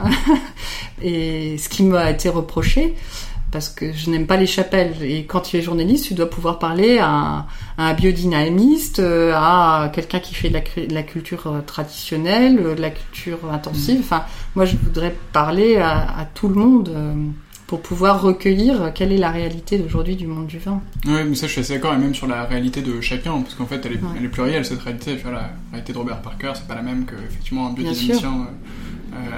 et 1.02 1.56
ce 1.56 1.70
qui 1.70 1.82
m'a 1.82 2.10
été 2.10 2.28
reproché, 2.28 2.94
parce 3.50 3.68
que 3.68 3.92
je 3.92 4.10
n'aime 4.10 4.26
pas 4.26 4.36
les 4.36 4.46
chapelles. 4.46 4.94
Et 5.02 5.24
quand 5.24 5.40
tu 5.40 5.56
es 5.56 5.62
journaliste, 5.62 6.06
tu 6.06 6.14
dois 6.14 6.30
pouvoir 6.30 6.58
parler 6.58 6.98
à 6.98 7.46
un, 7.78 7.94
biodynamiste, 7.94 9.00
euh, 9.00 9.32
à 9.34 9.90
quelqu'un 9.92 10.20
qui 10.20 10.34
fait 10.34 10.48
de 10.48 10.94
la, 10.94 11.02
culture 11.02 11.46
euh, 11.46 11.60
traditionnelle, 11.60 12.58
euh, 12.60 12.74
de 12.74 12.80
la 12.80 12.90
culture 12.90 13.38
intensive. 13.50 13.98
Mm. 13.98 14.02
Enfin, 14.02 14.24
moi, 14.54 14.64
je 14.64 14.76
voudrais 14.76 15.14
parler 15.32 15.76
à, 15.76 16.28
tout 16.34 16.48
le 16.48 16.54
monde 16.54 16.90
pour 17.66 17.80
pouvoir 17.82 18.20
recueillir 18.20 18.92
quelle 18.94 19.12
est 19.12 19.18
la 19.18 19.30
réalité 19.30 19.78
d'aujourd'hui 19.78 20.16
du 20.16 20.26
monde 20.26 20.46
du 20.46 20.58
vin. 20.58 20.80
Oui, 21.06 21.20
mais 21.28 21.34
ça, 21.34 21.46
je 21.46 21.52
suis 21.52 21.60
assez 21.60 21.74
d'accord, 21.74 21.94
et 21.94 21.98
même 21.98 22.14
sur 22.14 22.26
la 22.26 22.44
réalité 22.44 22.82
de 22.82 23.00
chacun, 23.00 23.40
parce 23.40 23.54
qu'en 23.54 23.66
fait, 23.66 23.84
elle 23.84 23.92
est, 23.92 24.00
elle 24.16 24.24
est 24.24 24.28
plurielle, 24.28 24.64
cette 24.64 24.80
réalité. 24.80 25.16
Tu 25.16 25.22
vois, 25.22 25.32
la 25.32 25.50
réalité 25.70 25.92
de 25.92 25.98
Robert 25.98 26.20
Parker, 26.20 26.52
c'est 26.54 26.66
pas 26.66 26.74
la 26.74 26.82
même 26.82 27.04
que, 27.04 27.14
effectivement, 27.14 27.68
un 27.68 27.72
biodynamicien 27.72 28.48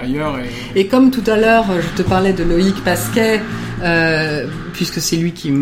ailleurs. 0.02 0.38
Et... 0.74 0.86
comme 0.86 1.10
tout 1.10 1.28
à 1.30 1.36
l'heure, 1.36 1.66
je 1.80 2.02
te 2.02 2.06
parlais 2.06 2.32
de 2.32 2.44
Loïc 2.44 2.82
Pasquet, 2.84 3.40
euh, 3.82 4.46
puisque 4.72 5.00
c'est 5.00 5.16
lui 5.16 5.32
qui, 5.32 5.52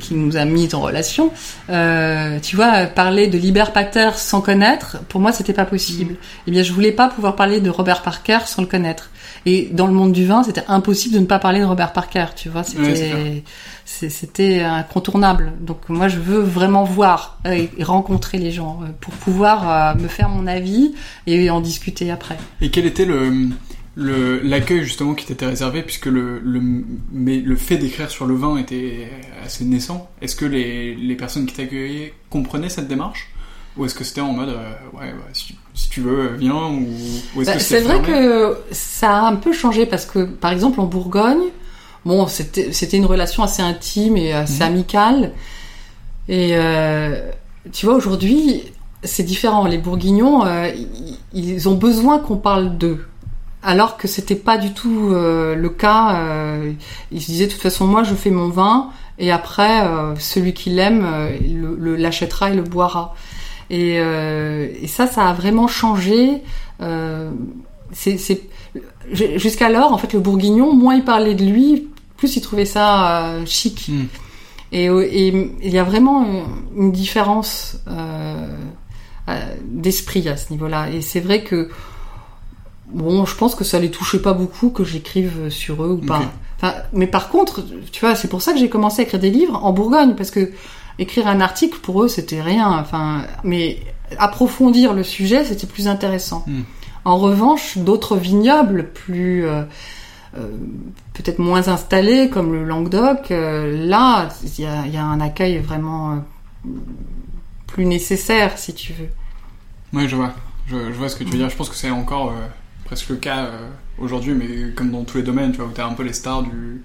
qui, 0.00 0.14
nous 0.14 0.36
a 0.36 0.44
mis 0.44 0.74
en 0.74 0.80
relation. 0.80 1.32
Euh, 1.70 2.38
tu 2.40 2.56
vois, 2.56 2.86
parler 2.86 3.26
de 3.26 3.38
Liber 3.38 3.66
Pater 3.72 4.10
sans 4.16 4.40
connaître, 4.40 4.98
pour 5.08 5.20
moi, 5.20 5.32
c'était 5.32 5.52
pas 5.52 5.64
possible. 5.64 6.14
Mm. 6.14 6.16
Eh 6.46 6.50
bien, 6.50 6.62
je 6.62 6.72
voulais 6.72 6.92
pas 6.92 7.08
pouvoir 7.08 7.36
parler 7.36 7.60
de 7.60 7.70
Robert 7.70 8.02
Parker 8.02 8.38
sans 8.46 8.62
le 8.62 8.68
connaître. 8.68 9.10
Et 9.46 9.68
dans 9.72 9.86
le 9.86 9.92
monde 9.92 10.12
du 10.12 10.26
vin, 10.26 10.42
c'était 10.42 10.64
impossible 10.68 11.14
de 11.14 11.20
ne 11.20 11.26
pas 11.26 11.38
parler 11.38 11.60
de 11.60 11.64
Robert 11.64 11.92
Parker. 11.92 12.26
Tu 12.36 12.48
vois, 12.48 12.64
c'était 12.64 13.42
c'était 13.88 14.60
incontournable. 14.60 15.52
Donc 15.60 15.88
moi, 15.88 16.08
je 16.08 16.18
veux 16.18 16.40
vraiment 16.40 16.84
voir 16.84 17.38
et 17.46 17.70
rencontrer 17.82 18.38
les 18.38 18.52
gens 18.52 18.80
euh, 18.82 18.88
pour 19.00 19.14
pouvoir 19.14 19.96
euh, 19.96 20.00
me 20.00 20.08
faire 20.08 20.28
mon 20.28 20.46
avis 20.46 20.94
et 21.26 21.48
en 21.48 21.60
discuter 21.60 22.10
après. 22.10 22.36
Et 22.60 22.70
quel 22.70 22.86
était 22.86 23.06
le 23.06 23.48
l'accueil 23.96 24.84
justement 24.84 25.14
qui 25.14 25.26
t'était 25.26 25.46
réservé 25.46 25.82
puisque 25.82 26.06
le, 26.06 26.38
le, 26.38 26.62
mais 27.10 27.38
le 27.40 27.56
fait 27.56 27.78
d'écrire 27.78 28.08
sur 28.08 28.26
le 28.26 28.34
vin 28.36 28.56
était 28.58 29.10
assez 29.44 29.64
naissant? 29.64 30.08
Est-ce 30.22 30.36
que 30.36 30.44
les, 30.44 30.94
les 30.94 31.16
personnes 31.16 31.46
qui 31.46 31.54
t'accueillaient 31.54 32.14
comprenaient 32.30 32.68
cette 32.68 32.86
démarche? 32.86 33.32
Ou 33.76 33.86
est-ce 33.86 33.94
que 33.94 34.04
c'était 34.04 34.20
en 34.20 34.32
mode 34.32 34.50
euh, 34.50 34.72
ouais, 34.92 35.12
si, 35.32 35.56
tu 35.90 36.00
veux 36.00 36.34
viens 36.36 36.54
ou, 36.54 36.86
ou 37.34 37.42
est-ce 37.42 37.50
bah, 37.50 37.56
que 37.56 37.62
c'est 37.62 37.80
vrai 37.80 38.02
que 38.02 38.56
ça 38.70 39.16
a 39.16 39.20
un 39.22 39.36
peu 39.36 39.52
changé 39.52 39.86
parce 39.86 40.04
que 40.04 40.24
par 40.24 40.52
exemple 40.52 40.80
en 40.80 40.86
Bourgogne 40.86 41.50
bon, 42.04 42.26
c'était 42.26 42.96
une 42.96 43.06
relation 43.06 43.42
assez 43.42 43.62
intime 43.62 44.16
et 44.16 44.32
assez 44.32 44.64
mhm. 44.64 44.72
amicale. 44.72 45.32
Et 46.28 46.50
euh, 46.52 47.30
tu 47.72 47.86
vois, 47.86 47.94
aujourd'hui, 47.94 48.64
c'est 49.02 49.22
différent. 49.22 49.66
Les 49.66 49.78
Bourguignons, 49.78 50.44
euh, 50.44 50.70
ils 51.32 51.68
ont 51.68 51.74
besoin 51.74 52.18
qu'on 52.18 52.36
parle 52.36 52.76
d'eux. 52.76 53.06
Alors 53.62 53.96
que 53.96 54.06
c'était 54.06 54.36
pas 54.36 54.56
du 54.56 54.72
tout 54.72 55.10
euh, 55.10 55.56
le 55.56 55.68
cas. 55.68 56.22
ils 57.10 57.20
se 57.20 57.26
disaient 57.26 57.46
de 57.46 57.52
toute 57.52 57.62
façon, 57.62 57.86
moi, 57.86 58.04
je 58.04 58.14
fais 58.14 58.30
mon 58.30 58.48
vin 58.48 58.90
et 59.18 59.32
après, 59.32 59.84
celui 60.20 60.52
qui 60.52 60.70
l'aime 60.70 61.04
l'achètera 61.78 62.50
et 62.50 62.54
le 62.54 62.62
boira. 62.62 63.14
Et, 63.70 63.96
et, 63.96 64.86
ça, 64.86 65.06
ça 65.06 65.28
a 65.28 65.32
vraiment 65.32 65.66
changé. 65.66 66.42
C'est 67.92 68.18
jusqu'alors, 69.12 69.92
en 69.92 69.98
fait, 69.98 70.12
le 70.12 70.20
Bourguignon, 70.20 70.74
moins 70.74 70.94
il 70.94 71.04
parlait 71.04 71.34
de 71.34 71.44
lui, 71.44 71.88
plus 72.16 72.36
il 72.36 72.40
trouvait 72.42 72.64
ça 72.64 73.22
euh, 73.22 73.46
chic. 73.46 73.88
Hmm. 73.88 74.04
Euh, 74.74 75.08
et, 75.10 75.28
il 75.62 75.72
y 75.72 75.78
a 75.78 75.84
vraiment 75.84 76.44
une, 76.76 76.92
différence 76.92 77.78
euh, 77.88 78.46
d'esprit 79.64 80.28
à 80.28 80.36
ce 80.36 80.52
niveau-là. 80.52 80.90
Et 80.90 81.00
c'est 81.00 81.20
vrai 81.20 81.42
que 81.42 81.70
bon, 82.92 83.24
je 83.24 83.34
pense 83.34 83.54
que 83.54 83.64
ça 83.64 83.78
les 83.78 83.90
touchait 83.90 84.20
pas 84.20 84.34
beaucoup 84.34 84.70
que 84.70 84.84
j'écrive 84.84 85.48
sur 85.48 85.82
eux 85.84 85.98
ou 86.02 86.06
pas. 86.06 86.22
Enfin, 86.56 86.74
mais 86.92 87.06
par 87.06 87.28
contre, 87.28 87.64
tu 87.92 88.00
vois, 88.00 88.14
c'est 88.14 88.28
pour 88.28 88.42
ça 88.42 88.52
que 88.52 88.58
j'ai 88.58 88.68
commencé 88.68 89.00
à 89.00 89.04
écrire 89.04 89.20
des 89.20 89.30
livres 89.30 89.58
en 89.64 89.72
Bourgogne 89.72 90.14
parce 90.16 90.30
que 90.30 90.50
écrire 90.98 91.28
un 91.28 91.40
article 91.40 91.78
pour 91.78 92.02
eux 92.02 92.08
c'était 92.08 92.42
rien. 92.42 92.68
Enfin, 92.68 93.24
mais 93.44 93.78
approfondir 94.18 94.92
le 94.92 95.04
sujet 95.04 95.44
c'était 95.44 95.66
plus 95.66 95.88
intéressant. 95.88 96.44
Hmm. 96.46 96.62
En 97.04 97.18
revanche, 97.18 97.78
d'autres 97.78 98.16
vignobles 98.16 98.90
plus 98.92 99.46
euh, 100.36 100.48
peut-être 101.14 101.38
moins 101.38 101.68
installés 101.68 102.28
comme 102.28 102.52
le 102.52 102.64
Languedoc, 102.64 103.30
euh, 103.30 103.86
là, 103.86 104.28
il 104.42 104.64
y 104.64 104.96
a, 104.96 105.04
un 105.04 105.20
accueil 105.20 105.58
vraiment 105.58 106.12
euh, 106.12 106.68
plus 107.66 107.86
nécessaire, 107.86 108.58
si 108.58 108.74
tu 108.74 108.92
veux. 108.92 109.08
Oui, 109.94 110.06
je 110.06 110.16
vois. 110.16 110.34
Je, 110.66 110.76
vois 110.76 111.08
ce 111.08 111.16
que 111.16 111.24
tu 111.24 111.30
veux 111.30 111.38
dire. 111.38 111.48
Je 111.48 111.56
pense 111.56 111.70
que 111.70 111.74
c'est 111.74 111.90
encore 111.90 112.34
presque 112.84 113.08
le 113.08 113.16
cas 113.16 113.48
aujourd'hui, 113.98 114.34
mais 114.34 114.72
comme 114.74 114.90
dans 114.90 115.04
tous 115.04 115.16
les 115.16 115.22
domaines, 115.22 115.52
tu 115.52 115.58
vois, 115.58 115.66
où 115.66 115.72
tu 115.72 115.80
as 115.80 115.86
un 115.86 115.94
peu 115.94 116.02
les 116.02 116.12
stars 116.12 116.42
du, 116.42 116.82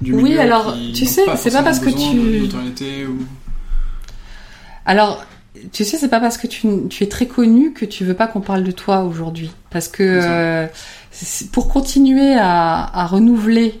du 0.00 0.14
Oui, 0.14 0.38
alors, 0.38 0.72
tu 0.94 1.04
sais, 1.04 1.24
c'est 1.36 1.50
pas 1.50 1.64
parce 1.64 1.80
que 1.80 1.90
tu. 1.90 3.06
Ou... 3.06 3.26
Alors, 4.86 5.26
tu 5.72 5.84
sais, 5.84 5.98
c'est 5.98 6.08
pas 6.08 6.20
parce 6.20 6.36
que 6.36 6.46
tu, 6.46 6.66
es 7.00 7.06
très 7.06 7.26
connu 7.26 7.72
que 7.72 7.84
tu 7.84 8.04
veux 8.04 8.14
pas 8.14 8.26
qu'on 8.26 8.40
parle 8.40 8.64
de 8.64 8.72
toi 8.72 9.02
aujourd'hui. 9.02 9.50
Parce 9.70 9.88
que 9.88 10.68
pour 11.52 11.68
continuer 11.68 12.34
à, 12.36 13.06
renouveler 13.06 13.80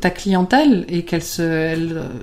ta 0.00 0.10
clientèle 0.10 0.84
et 0.88 1.04
qu'elle 1.04 1.22
se, 1.22 1.74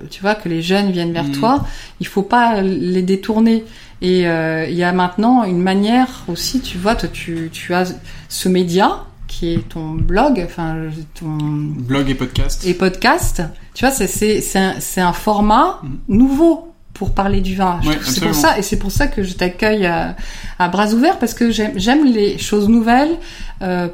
tu 0.08 0.20
vois, 0.20 0.36
que 0.36 0.48
les 0.48 0.62
jeunes 0.62 0.92
viennent 0.92 1.12
vers 1.12 1.24
mm. 1.24 1.32
toi, 1.32 1.66
il 2.00 2.06
faut 2.06 2.22
pas 2.22 2.62
les 2.62 3.02
détourner. 3.02 3.64
Et 4.00 4.28
euh, 4.28 4.66
il 4.68 4.74
y 4.74 4.82
a 4.82 4.92
maintenant 4.92 5.44
une 5.44 5.62
manière 5.62 6.24
aussi, 6.28 6.60
tu 6.60 6.78
vois, 6.78 6.94
toi, 6.94 7.08
tu, 7.12 7.50
tu 7.52 7.74
as 7.74 7.94
ce 8.28 8.48
média 8.48 9.04
qui 9.28 9.54
est 9.54 9.68
ton 9.68 9.92
blog, 9.92 10.42
enfin 10.44 10.76
ton 11.14 11.38
blog 11.38 12.10
et 12.10 12.14
podcast. 12.14 12.66
Et 12.66 12.74
podcast, 12.74 13.42
tu 13.74 13.84
vois, 13.84 13.94
c'est 13.94 14.06
c'est 14.40 14.58
un, 14.58 14.76
un 14.96 15.12
format 15.12 15.80
mm. 15.82 15.88
nouveau 16.08 16.71
pour 16.94 17.12
parler 17.12 17.40
du 17.40 17.56
vin. 17.56 17.80
c'est 18.02 18.24
pour 18.24 18.34
ça 18.34 18.58
et 18.58 18.62
c'est 18.62 18.78
pour 18.78 18.92
ça 18.92 19.06
que 19.06 19.22
je 19.22 19.34
t'accueille 19.34 19.86
à, 19.86 20.16
à, 20.58 20.68
bras 20.68 20.92
ouverts 20.92 21.18
parce 21.18 21.34
que 21.34 21.50
j'aime 21.50 22.04
les 22.04 22.38
choses 22.38 22.68
nouvelles. 22.68 23.18
Euh, 23.62 23.88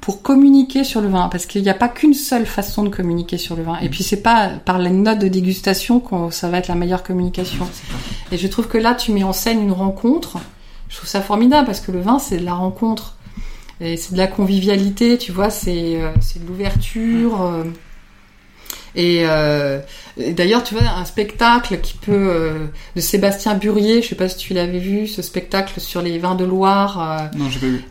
pour 0.00 0.20
communiquer 0.20 0.82
sur 0.82 1.00
le 1.00 1.06
vin, 1.06 1.28
parce 1.28 1.46
qu'il 1.46 1.62
n'y 1.62 1.68
a 1.68 1.74
pas 1.74 1.88
qu'une 1.88 2.12
seule 2.12 2.44
façon 2.44 2.82
de 2.82 2.88
communiquer 2.88 3.38
sur 3.38 3.54
le 3.54 3.62
vin. 3.62 3.78
Et 3.82 3.88
puis 3.88 4.02
c'est 4.02 4.20
pas 4.20 4.48
par 4.48 4.78
les 4.80 4.90
notes 4.90 5.20
de 5.20 5.28
dégustation 5.28 6.00
que 6.00 6.34
ça 6.34 6.48
va 6.48 6.58
être 6.58 6.66
la 6.66 6.74
meilleure 6.74 7.04
communication. 7.04 7.68
Et 8.32 8.36
je 8.36 8.48
trouve 8.48 8.66
que 8.66 8.78
là, 8.78 8.94
tu 8.94 9.12
mets 9.12 9.22
en 9.22 9.32
scène 9.32 9.62
une 9.62 9.70
rencontre. 9.70 10.38
Je 10.88 10.96
trouve 10.96 11.08
ça 11.08 11.20
formidable 11.20 11.66
parce 11.66 11.80
que 11.80 11.92
le 11.92 12.00
vin, 12.00 12.18
c'est 12.18 12.38
de 12.38 12.44
la 12.44 12.54
rencontre. 12.54 13.16
Et 13.80 13.96
c'est 13.96 14.12
de 14.12 14.18
la 14.18 14.26
convivialité, 14.26 15.18
tu 15.18 15.30
vois, 15.30 15.50
c'est 15.50 16.02
euh, 16.02 16.10
de 16.12 16.46
l'ouverture. 16.48 17.64
Euh, 18.96 19.26
euh, 19.26 19.80
et, 20.16 20.32
d'ailleurs, 20.32 20.62
tu 20.62 20.74
vois, 20.74 20.88
un 20.88 21.04
spectacle 21.04 21.80
qui 21.80 21.94
peut 21.94 22.12
euh, 22.12 22.66
de 22.96 23.00
Sébastien 23.00 23.54
Burier, 23.54 24.02
je 24.02 24.08
sais 24.08 24.14
pas 24.14 24.28
si 24.28 24.36
tu 24.36 24.54
l'avais 24.54 24.78
vu, 24.78 25.06
ce 25.06 25.22
spectacle 25.22 25.80
sur 25.80 26.02
les 26.02 26.18
vins 26.18 26.34
de 26.34 26.44
Loire. 26.44 27.30
Euh, 27.34 27.38
non, 27.38 27.48
j'ai 27.50 27.58
pas 27.58 27.66
vu. 27.66 27.84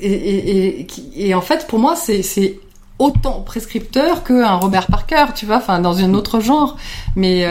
Et, 0.00 0.86
et, 1.16 1.34
en 1.34 1.40
fait, 1.40 1.66
pour 1.66 1.78
moi, 1.78 1.96
c'est 1.96 2.58
autant 2.98 3.40
prescripteur 3.40 4.22
qu'un 4.22 4.54
Robert 4.56 4.86
Parker, 4.86 5.26
tu 5.34 5.46
vois, 5.46 5.56
enfin 5.56 5.80
dans 5.80 5.98
un 5.98 6.14
autre 6.14 6.40
genre. 6.40 6.76
Mais 7.16 7.44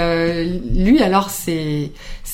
lui, 0.73 1.01
alors, 1.01 1.29
c'est 1.29 1.91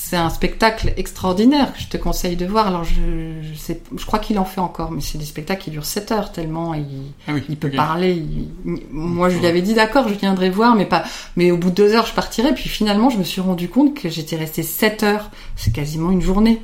c'est 0.09 0.15
un 0.15 0.29
spectacle 0.29 0.93
extraordinaire 0.95 1.73
que 1.73 1.81
je 1.81 1.87
te 1.89 1.97
conseille 1.97 2.37
de 2.37 2.45
voir. 2.45 2.67
Alors, 2.67 2.85
je, 2.85 3.41
je, 3.41 3.53
sais, 3.57 3.81
je 3.97 4.05
crois 4.05 4.19
qu'il 4.19 4.39
en 4.39 4.45
fait 4.45 4.61
encore, 4.61 4.89
mais 4.89 5.01
c'est 5.01 5.17
des 5.17 5.25
spectacles 5.25 5.63
qui 5.63 5.69
durent 5.69 5.83
7 5.83 6.11
heures 6.13 6.31
tellement 6.31 6.73
il, 6.73 6.85
ah 7.27 7.33
il 7.49 7.57
peut 7.57 7.69
parler. 7.69 8.23
moi, 8.89 9.27
je 9.27 9.37
lui 9.37 9.45
avais 9.45 9.61
dit 9.61 9.73
d'accord, 9.73 10.07
je 10.07 10.13
viendrai 10.13 10.49
voir, 10.49 10.75
mais 10.75 10.85
pas. 10.85 11.03
Mais 11.35 11.51
au 11.51 11.57
bout 11.57 11.71
de 11.71 11.75
2 11.75 11.93
heures, 11.93 12.05
je 12.05 12.13
partirai. 12.13 12.53
Puis 12.53 12.69
finalement, 12.69 13.09
je 13.09 13.17
me 13.17 13.25
suis 13.25 13.41
rendu 13.41 13.67
compte 13.67 13.95
que 13.95 14.07
j'étais 14.07 14.37
resté 14.37 14.63
7 14.63 15.03
heures. 15.03 15.29
C'est 15.57 15.73
quasiment 15.73 16.11
une 16.11 16.21
journée. 16.21 16.61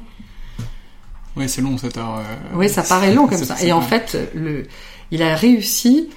Oui, 1.35 1.49
c'est 1.49 1.61
long 1.61 1.77
7 1.77 1.97
heures. 1.97 2.19
Euh, 2.19 2.55
oui, 2.55 2.69
ça 2.69 2.81
paraît 2.81 3.13
long 3.13 3.27
comme 3.27 3.43
ça. 3.43 3.61
Et 3.61 3.73
en 3.73 3.81
fait, 3.81 4.17
le, 4.33 4.67
il 5.11 5.21
a 5.21 5.35
réussi 5.35 6.07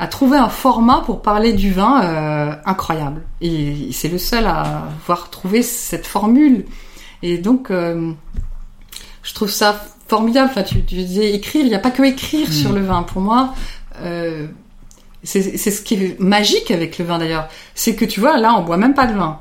à 0.00 0.06
trouver 0.06 0.38
un 0.38 0.48
format 0.48 1.02
pour 1.04 1.20
parler 1.20 1.52
du 1.52 1.72
vin 1.72 2.02
euh, 2.02 2.52
incroyable. 2.64 3.20
Et 3.42 3.90
c'est 3.92 4.08
le 4.08 4.16
seul 4.16 4.46
à 4.46 4.84
avoir 5.02 5.28
trouvé 5.28 5.62
cette 5.62 6.06
formule. 6.06 6.64
Et 7.22 7.36
donc, 7.36 7.70
euh, 7.70 8.10
je 9.22 9.34
trouve 9.34 9.50
ça 9.50 9.78
formidable. 10.08 10.48
Enfin, 10.50 10.62
tu, 10.62 10.82
tu 10.82 10.94
disais 10.94 11.34
écrire, 11.34 11.62
il 11.64 11.68
n'y 11.68 11.74
a 11.74 11.78
pas 11.78 11.90
que 11.90 12.02
écrire 12.02 12.48
mm. 12.48 12.52
sur 12.52 12.72
le 12.72 12.80
vin. 12.80 13.02
Pour 13.02 13.20
moi, 13.20 13.54
euh, 14.00 14.46
c'est 15.22 15.42
ce 15.42 15.82
qui 15.82 15.94
est 15.96 16.18
magique 16.18 16.70
avec 16.70 16.96
le 16.96 17.04
vin 17.04 17.18
d'ailleurs. 17.18 17.48
C'est 17.74 17.94
que 17.94 18.06
tu 18.06 18.20
vois, 18.20 18.38
là, 18.38 18.54
on 18.54 18.62
boit 18.62 18.78
même 18.78 18.94
pas 18.94 19.06
de 19.06 19.12
vin. 19.12 19.40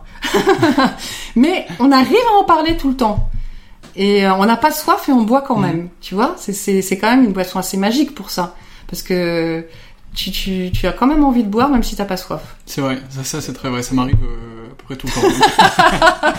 Mais 1.38 1.68
on 1.80 1.90
arrive 1.94 2.18
à 2.34 2.38
en 2.38 2.44
parler 2.44 2.76
tout 2.76 2.90
le 2.90 2.98
temps. 2.98 3.30
Et 3.96 4.26
euh, 4.26 4.36
on 4.36 4.46
n'a 4.46 4.58
pas 4.58 4.72
soif 4.72 5.08
et 5.08 5.14
on 5.14 5.24
boit 5.24 5.42
quand 5.42 5.58
mm. 5.58 5.66
même. 5.66 5.90
Tu 6.02 6.16
vois, 6.16 6.36
c'est 6.38 6.98
quand 6.98 7.10
même 7.10 7.24
une 7.24 7.32
boisson 7.32 7.60
assez 7.60 7.78
magique 7.78 8.14
pour 8.14 8.30
ça. 8.30 8.56
Parce 8.90 9.04
que 9.04 9.66
tu, 10.20 10.32
tu, 10.32 10.72
tu 10.72 10.86
as 10.86 10.92
quand 10.92 11.08
même 11.08 11.24
envie 11.24 11.44
de 11.44 11.48
boire 11.48 11.70
même 11.70 11.84
si 11.84 11.96
t'as 11.96 12.06
pas 12.06 12.18
soif. 12.18 12.42
C'est 12.66 12.82
vrai, 12.82 12.98
ça, 13.10 13.24
ça 13.24 13.42
c'est 13.42 13.54
très 13.54 13.70
vrai. 13.70 13.82
Ça 13.84 13.96
m'arrive 13.96 14.18
euh, 14.22 14.66
à 14.66 14.76
peu 14.76 14.84
près 14.84 14.96
tout 14.98 15.08
le 15.08 15.14
temps. 15.14 16.34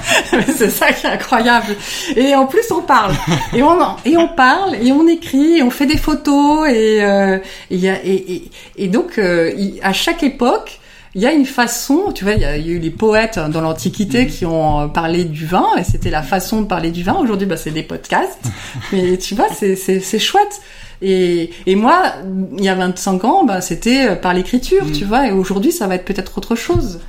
c'est 0.55 0.69
ça 0.69 0.93
qui 0.93 1.07
est 1.07 1.11
incroyable. 1.11 1.75
Et 2.15 2.35
en 2.35 2.47
plus 2.47 2.71
on 2.71 2.83
parle 2.83 3.15
et 3.55 3.63
on 3.63 3.79
et 4.05 4.17
on 4.19 4.29
parle 4.29 4.75
et 4.75 4.93
on 4.93 5.07
écrit 5.09 5.59
et 5.59 5.63
on 5.63 5.71
fait 5.71 5.87
des 5.87 5.97
photos 5.97 6.69
et 6.69 7.03
euh, 7.03 7.39
et, 7.71 7.87
et, 7.87 8.51
et, 8.77 8.89
donc 8.89 9.19
euh, 9.19 9.53
à 9.83 9.95
chaque 9.95 10.23
époque 10.23 10.79
il 11.15 11.23
y 11.23 11.27
a 11.27 11.33
une 11.33 11.47
façon, 11.47 12.13
tu 12.15 12.23
vois, 12.23 12.35
il 12.35 12.43
y 12.43 12.45
a, 12.45 12.57
eu 12.57 12.79
les 12.79 12.91
poètes 12.91 13.41
dans 13.41 13.61
l'Antiquité 13.61 14.27
mm. 14.27 14.29
qui 14.29 14.47
ont 14.47 14.89
parlé 14.89 15.25
du 15.25 15.45
vin, 15.45 15.67
et 15.77 15.83
c'était 15.83 16.09
la 16.09 16.23
façon 16.23 16.61
de 16.61 16.67
parler 16.67 16.93
du 16.93 17.03
vin. 17.03 17.15
Aujourd'hui, 17.15 17.49
bah, 17.49 17.57
c'est 17.57 17.73
des 17.73 17.83
podcasts, 17.83 18.47
mais 18.93 19.19
tu 19.19 19.35
vois, 19.35 19.49
c'est 19.51 20.19
chouette. 20.21 20.61
Et, 21.03 21.51
et 21.67 21.77
moi, 21.77 22.15
il 22.59 22.65
y 22.65 22.69
a 22.69 22.75
25 22.75 23.25
ans, 23.25 23.45
bah, 23.45 23.61
c'était 23.61 24.17
par 24.17 24.35
l'écriture, 24.35 24.85
mm. 24.85 24.93
tu 24.93 25.05
vois, 25.05 25.29
et 25.29 25.33
aujourd'hui, 25.33 25.73
ça 25.73 25.87
va 25.87 25.95
être 25.95 26.05
peut-être 26.05 26.37
autre 26.39 26.55
chose. 26.55 27.01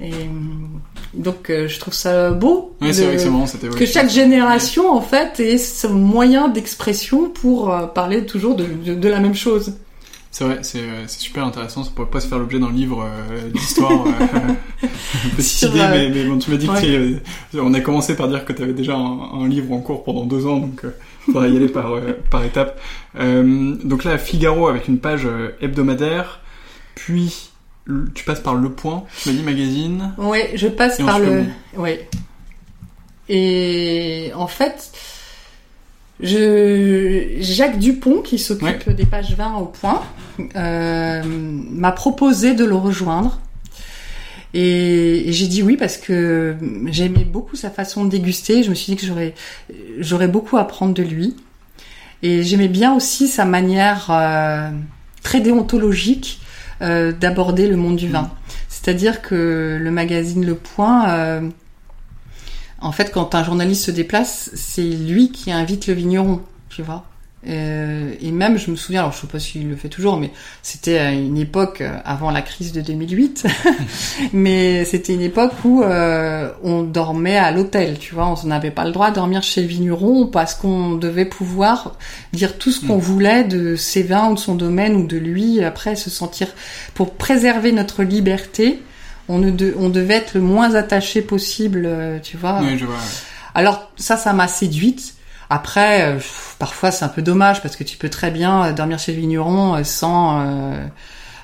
Et 0.00 0.12
donc, 1.14 1.50
euh, 1.50 1.66
je 1.68 1.80
trouve 1.80 1.94
ça 1.94 2.30
beau 2.30 2.76
oui, 2.80 2.94
c'est 2.94 3.06
vrai 3.06 3.16
que, 3.16 3.28
bon, 3.28 3.46
c'était, 3.46 3.68
que 3.68 3.86
chaque 3.86 4.10
génération, 4.10 4.92
en 4.92 5.00
fait, 5.00 5.40
ait 5.40 5.58
son 5.58 5.94
moyen 5.94 6.48
d'expression 6.48 7.30
pour 7.30 7.72
euh, 7.72 7.86
parler 7.86 8.24
toujours 8.24 8.54
de, 8.54 8.64
de, 8.64 8.94
de, 8.94 9.08
la 9.08 9.18
même 9.18 9.34
chose. 9.34 9.74
C'est 10.30 10.44
vrai, 10.44 10.58
c'est, 10.62 10.80
euh, 10.80 11.08
super 11.08 11.44
intéressant. 11.44 11.82
Ça 11.82 11.90
pourrait 11.94 12.10
pas 12.10 12.20
se 12.20 12.28
faire 12.28 12.38
l'objet 12.38 12.60
d'un 12.60 12.70
livre 12.70 13.04
d'histoire. 13.52 14.04
petite 15.36 15.62
idée, 15.62 15.86
mais, 15.90 16.10
mais 16.10 16.24
bon, 16.24 16.38
tu 16.38 16.50
m'as 16.50 16.56
dit 16.58 16.68
que 16.68 17.58
on 17.58 17.74
a 17.74 17.80
commencé 17.80 18.14
par 18.14 18.28
dire 18.28 18.44
que 18.44 18.52
tu 18.52 18.62
avais 18.62 18.74
déjà 18.74 18.94
un, 18.94 19.40
un, 19.42 19.48
livre 19.48 19.72
en 19.72 19.80
cours 19.80 20.04
pendant 20.04 20.24
deux 20.24 20.46
ans, 20.46 20.58
donc 20.58 20.84
faudra 21.32 21.48
y 21.48 21.56
aller 21.56 21.68
par, 21.68 21.94
par 22.30 22.44
étapes. 22.44 22.80
donc 23.14 24.04
là, 24.04 24.18
Figaro 24.18 24.68
avec 24.68 24.88
une 24.88 24.98
page 24.98 25.26
hebdomadaire, 25.60 26.40
puis 26.94 27.50
tu 28.14 28.24
passes 28.24 28.40
par 28.40 28.54
Le 28.54 28.70
Point, 28.70 29.04
tu 29.22 29.30
m'as 29.30 29.34
dit 29.34 29.42
magazine. 29.42 30.12
Oui, 30.18 30.40
je 30.54 30.68
passe 30.68 30.98
par 30.98 31.18
le. 31.18 31.44
Oui. 31.76 31.98
Et 33.28 34.30
en 34.34 34.46
fait, 34.46 34.92
je... 36.20 37.36
Jacques 37.40 37.78
Dupont, 37.78 38.22
qui 38.22 38.38
s'occupe 38.38 38.90
des 38.90 39.06
pages 39.06 39.34
20 39.36 39.56
au 39.56 39.66
Point, 39.66 40.02
euh, 40.56 41.22
m'a 41.24 41.92
proposé 41.92 42.54
de 42.54 42.64
le 42.64 42.74
rejoindre. 42.74 43.40
Et, 44.60 45.26
j'ai 45.28 45.46
dit 45.46 45.62
oui 45.62 45.76
parce 45.76 45.96
que 45.96 46.56
j'aimais 46.86 47.22
beaucoup 47.22 47.54
sa 47.54 47.70
façon 47.70 48.04
de 48.04 48.10
déguster. 48.10 48.64
Je 48.64 48.70
me 48.70 48.74
suis 48.74 48.92
dit 48.92 48.96
que 48.96 49.06
j'aurais, 49.06 49.34
j'aurais 50.00 50.26
beaucoup 50.26 50.56
à 50.56 50.62
apprendre 50.62 50.94
de 50.94 51.02
lui. 51.04 51.36
Et 52.24 52.42
j'aimais 52.42 52.66
bien 52.66 52.92
aussi 52.96 53.28
sa 53.28 53.44
manière 53.44 54.10
euh, 54.10 54.70
très 55.22 55.40
déontologique 55.40 56.40
euh, 56.82 57.12
d'aborder 57.12 57.68
le 57.68 57.76
monde 57.76 57.94
du 57.94 58.08
vin. 58.08 58.22
Mm. 58.22 58.30
C'est-à-dire 58.68 59.22
que 59.22 59.78
le 59.80 59.90
magazine 59.92 60.44
Le 60.44 60.56
Point, 60.56 61.08
euh, 61.10 61.48
en 62.80 62.90
fait, 62.90 63.12
quand 63.12 63.36
un 63.36 63.44
journaliste 63.44 63.84
se 63.84 63.90
déplace, 63.92 64.50
c'est 64.54 64.82
lui 64.82 65.30
qui 65.30 65.52
invite 65.52 65.86
le 65.86 65.94
vigneron, 65.94 66.42
tu 66.68 66.82
vois. 66.82 67.04
Euh, 67.46 68.14
et 68.20 68.32
même, 68.32 68.58
je 68.58 68.70
me 68.70 68.76
souviens, 68.76 69.02
alors 69.02 69.12
je 69.12 69.20
sais 69.20 69.26
pas 69.28 69.38
s'il 69.38 69.68
le 69.68 69.76
fait 69.76 69.88
toujours, 69.88 70.16
mais 70.16 70.32
c'était 70.62 70.98
à 70.98 71.12
une 71.12 71.38
époque 71.38 71.82
euh, 71.82 71.96
avant 72.04 72.32
la 72.32 72.42
crise 72.42 72.72
de 72.72 72.80
2008, 72.80 73.46
mais 74.32 74.84
c'était 74.84 75.14
une 75.14 75.20
époque 75.20 75.52
où 75.64 75.82
euh, 75.82 76.50
on 76.64 76.82
dormait 76.82 77.36
à 77.36 77.52
l'hôtel, 77.52 77.98
tu 77.98 78.14
vois, 78.14 78.26
on 78.26 78.46
n'avait 78.46 78.72
pas 78.72 78.84
le 78.84 78.90
droit 78.90 79.10
de 79.10 79.14
dormir 79.14 79.42
chez 79.42 79.62
le 79.62 79.68
vigneron 79.68 80.26
parce 80.26 80.54
qu'on 80.54 80.94
devait 80.94 81.26
pouvoir 81.26 81.96
dire 82.32 82.58
tout 82.58 82.72
ce 82.72 82.84
qu'on 82.84 82.96
mm. 82.96 83.00
voulait 83.00 83.44
de 83.44 83.76
ses 83.76 84.02
vins 84.02 84.30
ou 84.30 84.34
de 84.34 84.40
son 84.40 84.56
domaine 84.56 84.96
ou 84.96 85.06
de 85.06 85.16
lui, 85.16 85.62
après 85.62 85.94
se 85.94 86.10
sentir, 86.10 86.48
pour 86.94 87.14
préserver 87.14 87.70
notre 87.70 88.02
liberté, 88.02 88.82
on, 89.28 89.38
ne 89.38 89.52
on 89.76 89.90
devait 89.90 90.14
être 90.14 90.34
le 90.34 90.40
moins 90.40 90.74
attaché 90.74 91.22
possible, 91.22 91.84
euh, 91.86 92.18
tu 92.20 92.36
vois. 92.36 92.60
Oui, 92.62 92.78
je 92.78 92.86
vois. 92.86 92.96
Alors 93.54 93.90
ça, 93.96 94.16
ça 94.16 94.32
m'a 94.32 94.48
séduite. 94.48 95.14
Après, 95.50 96.02
euh, 96.02 96.18
parfois 96.58 96.90
c'est 96.90 97.04
un 97.04 97.08
peu 97.08 97.22
dommage 97.22 97.62
parce 97.62 97.74
que 97.74 97.84
tu 97.84 97.96
peux 97.96 98.10
très 98.10 98.30
bien 98.30 98.66
euh, 98.66 98.72
dormir 98.72 98.98
chez 98.98 99.12
le 99.12 99.20
vigneron 99.20 99.76
euh, 99.76 99.84
sans, 99.84 100.44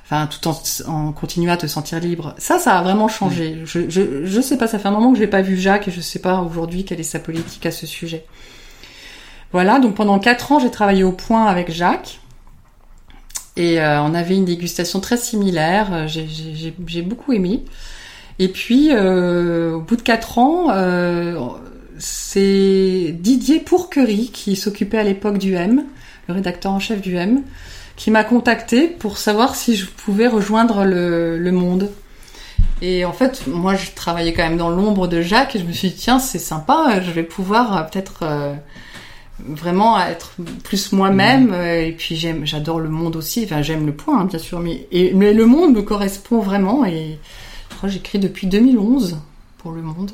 enfin, 0.04 0.26
tout 0.26 0.46
en, 0.46 0.60
en 0.86 1.12
continuant 1.12 1.54
à 1.54 1.56
te 1.56 1.66
sentir 1.66 2.00
libre. 2.00 2.34
Ça, 2.36 2.58
ça 2.58 2.78
a 2.78 2.82
vraiment 2.82 3.08
changé. 3.08 3.62
Je, 3.64 3.88
je, 3.88 4.26
je 4.26 4.40
sais 4.40 4.58
pas, 4.58 4.66
ça 4.66 4.78
fait 4.78 4.88
un 4.88 4.92
moment 4.92 5.12
que 5.12 5.18
j'ai 5.18 5.26
pas 5.26 5.40
vu 5.40 5.56
Jacques 5.56 5.88
et 5.88 5.90
je 5.90 6.00
sais 6.00 6.18
pas 6.18 6.40
aujourd'hui 6.40 6.84
quelle 6.84 7.00
est 7.00 7.02
sa 7.02 7.18
politique 7.18 7.64
à 7.64 7.70
ce 7.70 7.86
sujet. 7.86 8.26
Voilà, 9.52 9.78
donc 9.78 9.94
pendant 9.94 10.18
quatre 10.18 10.52
ans, 10.52 10.58
j'ai 10.58 10.70
travaillé 10.70 11.04
au 11.04 11.12
point 11.12 11.46
avec 11.46 11.72
Jacques. 11.72 12.20
Et 13.56 13.78
on 13.80 14.14
avait 14.14 14.34
une 14.34 14.44
dégustation 14.44 14.98
très 14.98 15.16
similaire. 15.16 16.08
J'ai 16.08 17.02
beaucoup 17.02 17.32
aimé. 17.32 17.64
Et 18.40 18.48
puis, 18.48 18.92
au 18.92 19.80
bout 19.80 19.94
de 19.94 20.02
quatre 20.02 20.38
ans, 20.38 20.70
c'est 21.98 23.14
Didier 23.18 23.60
Pourquerie 23.60 24.30
qui 24.32 24.56
s'occupait 24.56 24.98
à 24.98 25.04
l'époque 25.04 25.38
du 25.38 25.54
M, 25.54 25.84
le 26.28 26.34
rédacteur 26.34 26.72
en 26.72 26.80
chef 26.80 27.00
du 27.00 27.16
M, 27.16 27.42
qui 27.96 28.10
m'a 28.10 28.24
contacté 28.24 28.88
pour 28.88 29.18
savoir 29.18 29.54
si 29.54 29.76
je 29.76 29.86
pouvais 29.86 30.26
rejoindre 30.26 30.84
le, 30.84 31.50
Monde. 31.52 31.90
Et 32.82 33.04
en 33.04 33.12
fait, 33.12 33.46
moi, 33.46 33.76
je 33.76 33.92
travaillais 33.92 34.32
quand 34.32 34.42
même 34.42 34.56
dans 34.56 34.70
l'ombre 34.70 35.06
de 35.06 35.22
Jacques 35.22 35.54
et 35.54 35.60
je 35.60 35.64
me 35.64 35.72
suis 35.72 35.90
dit, 35.90 35.94
tiens, 35.94 36.18
c'est 36.18 36.38
sympa, 36.38 37.00
je 37.00 37.10
vais 37.12 37.22
pouvoir 37.22 37.76
euh, 37.76 37.82
peut-être 37.84 38.20
euh, 38.22 38.54
vraiment 39.38 39.98
être 40.00 40.34
plus 40.64 40.92
moi-même. 40.92 41.50
Mmh. 41.50 41.84
Et 41.86 41.94
puis, 41.96 42.16
j'aime, 42.16 42.44
j'adore 42.44 42.80
le 42.80 42.88
monde 42.88 43.14
aussi. 43.14 43.44
Enfin, 43.44 43.62
j'aime 43.62 43.86
le 43.86 43.94
point, 43.94 44.20
hein, 44.20 44.24
bien 44.24 44.40
sûr, 44.40 44.58
mais, 44.58 44.88
mais 45.14 45.32
le 45.32 45.46
monde 45.46 45.74
me 45.74 45.82
correspond 45.82 46.40
vraiment. 46.40 46.84
Et 46.84 47.18
je 47.70 47.76
crois 47.76 47.88
que 47.88 47.94
j'écris 47.94 48.18
depuis 48.18 48.48
2011 48.48 49.18
pour 49.58 49.70
le 49.70 49.82
monde 49.82 50.10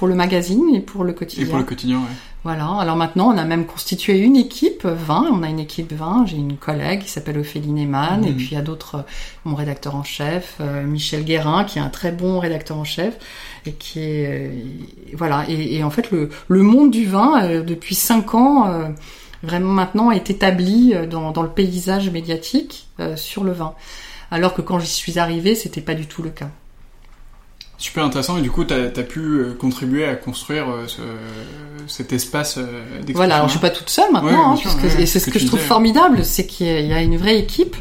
pour 0.00 0.08
le 0.08 0.14
magazine 0.14 0.74
et 0.74 0.80
pour 0.80 1.04
le 1.04 1.12
quotidien. 1.12 1.44
Et 1.44 1.48
pour 1.50 1.58
le 1.58 1.64
quotidien, 1.64 1.98
ouais. 1.98 2.16
Voilà. 2.42 2.68
Alors 2.78 2.96
maintenant, 2.96 3.34
on 3.34 3.36
a 3.36 3.44
même 3.44 3.66
constitué 3.66 4.16
une 4.16 4.34
équipe 4.34 4.86
20. 4.86 5.26
On 5.30 5.42
a 5.42 5.48
une 5.50 5.60
équipe 5.60 5.92
20. 5.92 6.24
J'ai 6.24 6.38
une 6.38 6.56
collègue 6.56 7.02
qui 7.02 7.10
s'appelle 7.10 7.38
Ophélie 7.38 7.70
Neyman. 7.70 8.24
Et 8.24 8.30
mhm. 8.30 8.36
puis 8.36 8.48
il 8.52 8.54
y 8.54 8.56
a 8.56 8.62
d'autres, 8.62 9.04
mon 9.44 9.54
rédacteur 9.54 9.96
en 9.96 10.02
chef, 10.02 10.56
euh, 10.62 10.84
Michel 10.84 11.22
Guérin, 11.22 11.64
qui 11.64 11.78
est 11.78 11.82
un 11.82 11.90
très 11.90 12.12
bon 12.12 12.38
rédacteur 12.38 12.78
en 12.78 12.84
chef. 12.84 13.18
Et 13.66 13.72
qui 13.72 14.00
est, 14.00 14.26
euh, 14.26 14.50
voilà. 15.18 15.44
Et, 15.50 15.84
en 15.84 15.90
fait, 15.90 16.10
le, 16.10 16.30
le 16.48 16.62
monde 16.62 16.90
du 16.90 17.04
vin, 17.04 17.42
euh, 17.42 17.62
depuis 17.62 17.94
5 17.94 18.34
ans, 18.34 18.72
vraiment 19.42 19.72
maintenant 19.72 20.10
est 20.10 20.30
établi 20.30 20.94
dans, 21.10 21.30
dans 21.30 21.42
le 21.42 21.50
paysage 21.50 22.08
médiatique 22.08 22.88
sur 23.16 23.44
le 23.44 23.52
vin. 23.52 23.74
Alors 24.30 24.54
que 24.54 24.62
quand 24.62 24.78
j'y 24.78 24.86
suis 24.86 25.18
arrivée, 25.18 25.54
c'était 25.54 25.82
pas 25.82 25.94
du 25.94 26.06
tout 26.06 26.22
le 26.22 26.30
cas. 26.30 26.48
Super 27.80 28.04
intéressant 28.04 28.36
et 28.36 28.42
du 28.42 28.50
coup 28.50 28.66
tu 28.66 28.74
as, 28.74 28.90
pu 29.02 29.20
euh, 29.20 29.56
contribuer 29.58 30.04
à 30.04 30.14
construire 30.14 30.68
euh, 30.68 30.86
ce, 30.86 31.00
cet 31.86 32.12
espace 32.12 32.58
euh, 32.58 32.62
d'expression. 32.96 33.14
Voilà, 33.14 33.36
alors 33.36 33.48
je 33.48 33.52
suis 33.52 33.60
pas 33.60 33.70
toute 33.70 33.88
seule 33.88 34.12
maintenant, 34.12 34.52
hein, 34.52 34.58
et 34.98 35.06
c'est 35.06 35.18
ce 35.18 35.30
que, 35.30 35.38
je 35.38 35.46
trouve 35.46 35.60
formidable, 35.60 36.22
c'est 36.22 36.46
qu'il 36.46 36.66
y 36.66 36.92
a 36.92 37.00
une 37.00 37.16
vraie 37.16 37.38
équipe. 37.38 37.76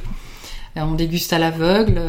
On 0.78 0.94
déguste 0.94 1.34
à 1.34 1.40
l'aveugle, 1.40 2.02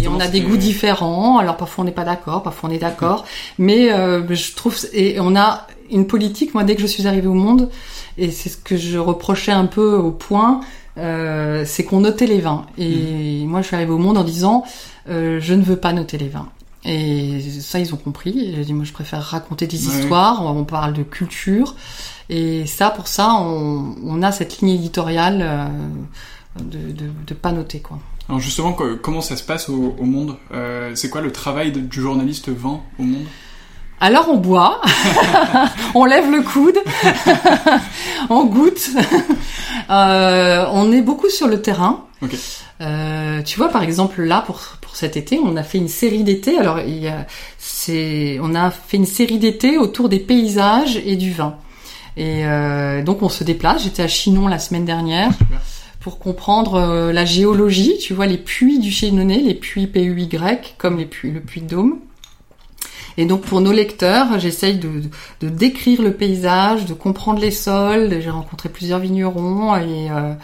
et 0.00 0.08
on 0.08 0.18
a 0.18 0.26
des 0.26 0.40
goûts 0.40 0.56
différents. 0.56 1.38
Alors 1.38 1.56
parfois 1.56 1.84
on 1.84 1.86
n'est 1.86 1.92
pas 1.92 2.02
d'accord, 2.02 2.42
parfois 2.42 2.68
on 2.68 2.72
est 2.72 2.78
d'accord, 2.78 3.24
mais 3.58 3.90
je 3.90 4.54
trouve 4.56 4.76
et 4.92 5.20
on 5.20 5.36
a 5.36 5.68
une 5.92 6.08
politique. 6.08 6.52
Moi, 6.52 6.64
dès 6.64 6.74
que 6.74 6.82
je 6.82 6.88
suis 6.88 7.06
arrivée 7.06 7.28
au 7.28 7.34
monde, 7.34 7.70
et 8.18 8.32
c'est 8.32 8.48
ce 8.48 8.56
que 8.56 8.76
je 8.76 8.98
reprochais 8.98 9.52
un 9.52 9.66
peu 9.66 9.94
au 9.94 10.10
point, 10.10 10.62
c'est 10.96 11.84
qu'on 11.84 12.00
notait 12.00 12.26
les 12.26 12.40
vins. 12.40 12.66
Et 12.76 13.44
mmh. 13.44 13.46
moi, 13.46 13.62
je 13.62 13.68
suis 13.68 13.76
arrivée 13.76 13.92
au 13.92 13.98
monde 13.98 14.18
en 14.18 14.24
disant, 14.24 14.64
je 15.06 15.54
ne 15.54 15.62
veux 15.62 15.76
pas 15.76 15.92
noter 15.92 16.18
les 16.18 16.28
vins. 16.28 16.48
Et 16.86 17.40
ça, 17.60 17.80
ils 17.80 17.92
ont 17.92 17.96
compris. 17.96 18.54
J'ai 18.54 18.64
dit, 18.64 18.72
moi, 18.72 18.84
je 18.84 18.92
préfère 18.92 19.22
raconter 19.22 19.66
des 19.66 19.86
histoires. 19.86 20.44
On, 20.44 20.64
parle 20.64 20.92
de 20.92 21.02
culture. 21.02 21.74
Et 22.28 22.64
ça, 22.66 22.90
pour 22.90 23.08
ça, 23.08 23.34
on, 23.34 23.96
on 24.04 24.22
a 24.22 24.30
cette 24.30 24.60
ligne 24.60 24.70
éditoriale 24.70 25.40
euh, 25.42 25.66
de, 26.60 26.92
de, 26.92 27.10
de, 27.26 27.34
pas 27.34 27.52
noter, 27.52 27.80
quoi. 27.80 27.98
Alors 28.28 28.40
justement, 28.40 28.76
comment 29.02 29.20
ça 29.20 29.36
se 29.36 29.44
passe 29.44 29.68
au, 29.68 29.94
au 29.98 30.04
monde 30.04 30.36
euh, 30.52 30.92
C'est 30.96 31.10
quoi 31.10 31.20
le 31.20 31.30
travail 31.30 31.70
du 31.70 32.00
journaliste 32.00 32.48
vent 32.48 32.84
au 32.98 33.04
monde? 33.04 33.26
Alors 33.98 34.28
on 34.28 34.36
boit, 34.36 34.82
on 35.94 36.04
lève 36.04 36.30
le 36.30 36.42
coude, 36.42 36.76
on 38.30 38.44
goûte, 38.44 38.90
euh, 39.90 40.66
on 40.70 40.92
est 40.92 41.00
beaucoup 41.00 41.30
sur 41.30 41.48
le 41.48 41.62
terrain. 41.62 42.05
Okay. 42.22 42.38
Euh, 42.80 43.42
tu 43.42 43.58
vois, 43.58 43.68
par 43.68 43.82
exemple, 43.82 44.22
là, 44.22 44.42
pour, 44.46 44.58
pour 44.80 44.96
cet 44.96 45.16
été, 45.16 45.38
on 45.38 45.56
a 45.56 45.62
fait 45.62 45.78
une 45.78 45.88
série 45.88 46.24
d'été. 46.24 46.58
Alors, 46.58 46.80
il 46.80 46.98
y 46.98 47.08
a, 47.08 47.26
c'est, 47.58 48.38
on 48.42 48.54
a 48.54 48.70
fait 48.70 48.96
une 48.96 49.06
série 49.06 49.38
d'été 49.38 49.78
autour 49.78 50.08
des 50.08 50.20
paysages 50.20 50.96
et 50.96 51.16
du 51.16 51.32
vin. 51.32 51.56
Et 52.18 52.44
donc 53.04 53.20
on 53.20 53.28
se 53.28 53.44
déplace. 53.44 53.82
J'étais 53.82 54.02
à 54.02 54.08
Chinon 54.08 54.48
la 54.48 54.58
semaine 54.58 54.86
dernière 54.86 55.32
pour 56.00 56.18
comprendre 56.18 57.10
la 57.12 57.24
géologie. 57.26 57.98
Tu 57.98 58.14
vois 58.14 58.24
les 58.24 58.38
puits 58.38 58.78
du 58.78 58.90
Chinonais, 58.90 59.36
les 59.36 59.54
puits 59.54 59.86
PUY 59.86 60.30
comme 60.78 60.96
les 60.96 61.04
puits, 61.04 61.30
le 61.30 61.40
puits 61.40 61.60
de 61.60 61.68
Dôme. 61.68 61.98
Et 63.18 63.24
donc 63.24 63.42
pour 63.42 63.60
nos 63.60 63.72
lecteurs, 63.72 64.38
j'essaye 64.38 64.78
de, 64.78 65.02
de, 65.40 65.48
décrire 65.48 66.02
le 66.02 66.12
paysage, 66.12 66.84
de 66.84 66.94
comprendre 66.94 67.40
les 67.40 67.50
sols. 67.50 68.20
J'ai 68.20 68.30
rencontré 68.30 68.68
plusieurs 68.68 68.98
vignerons 68.98 69.74
et, 69.76 70.10
euh, 70.10 70.34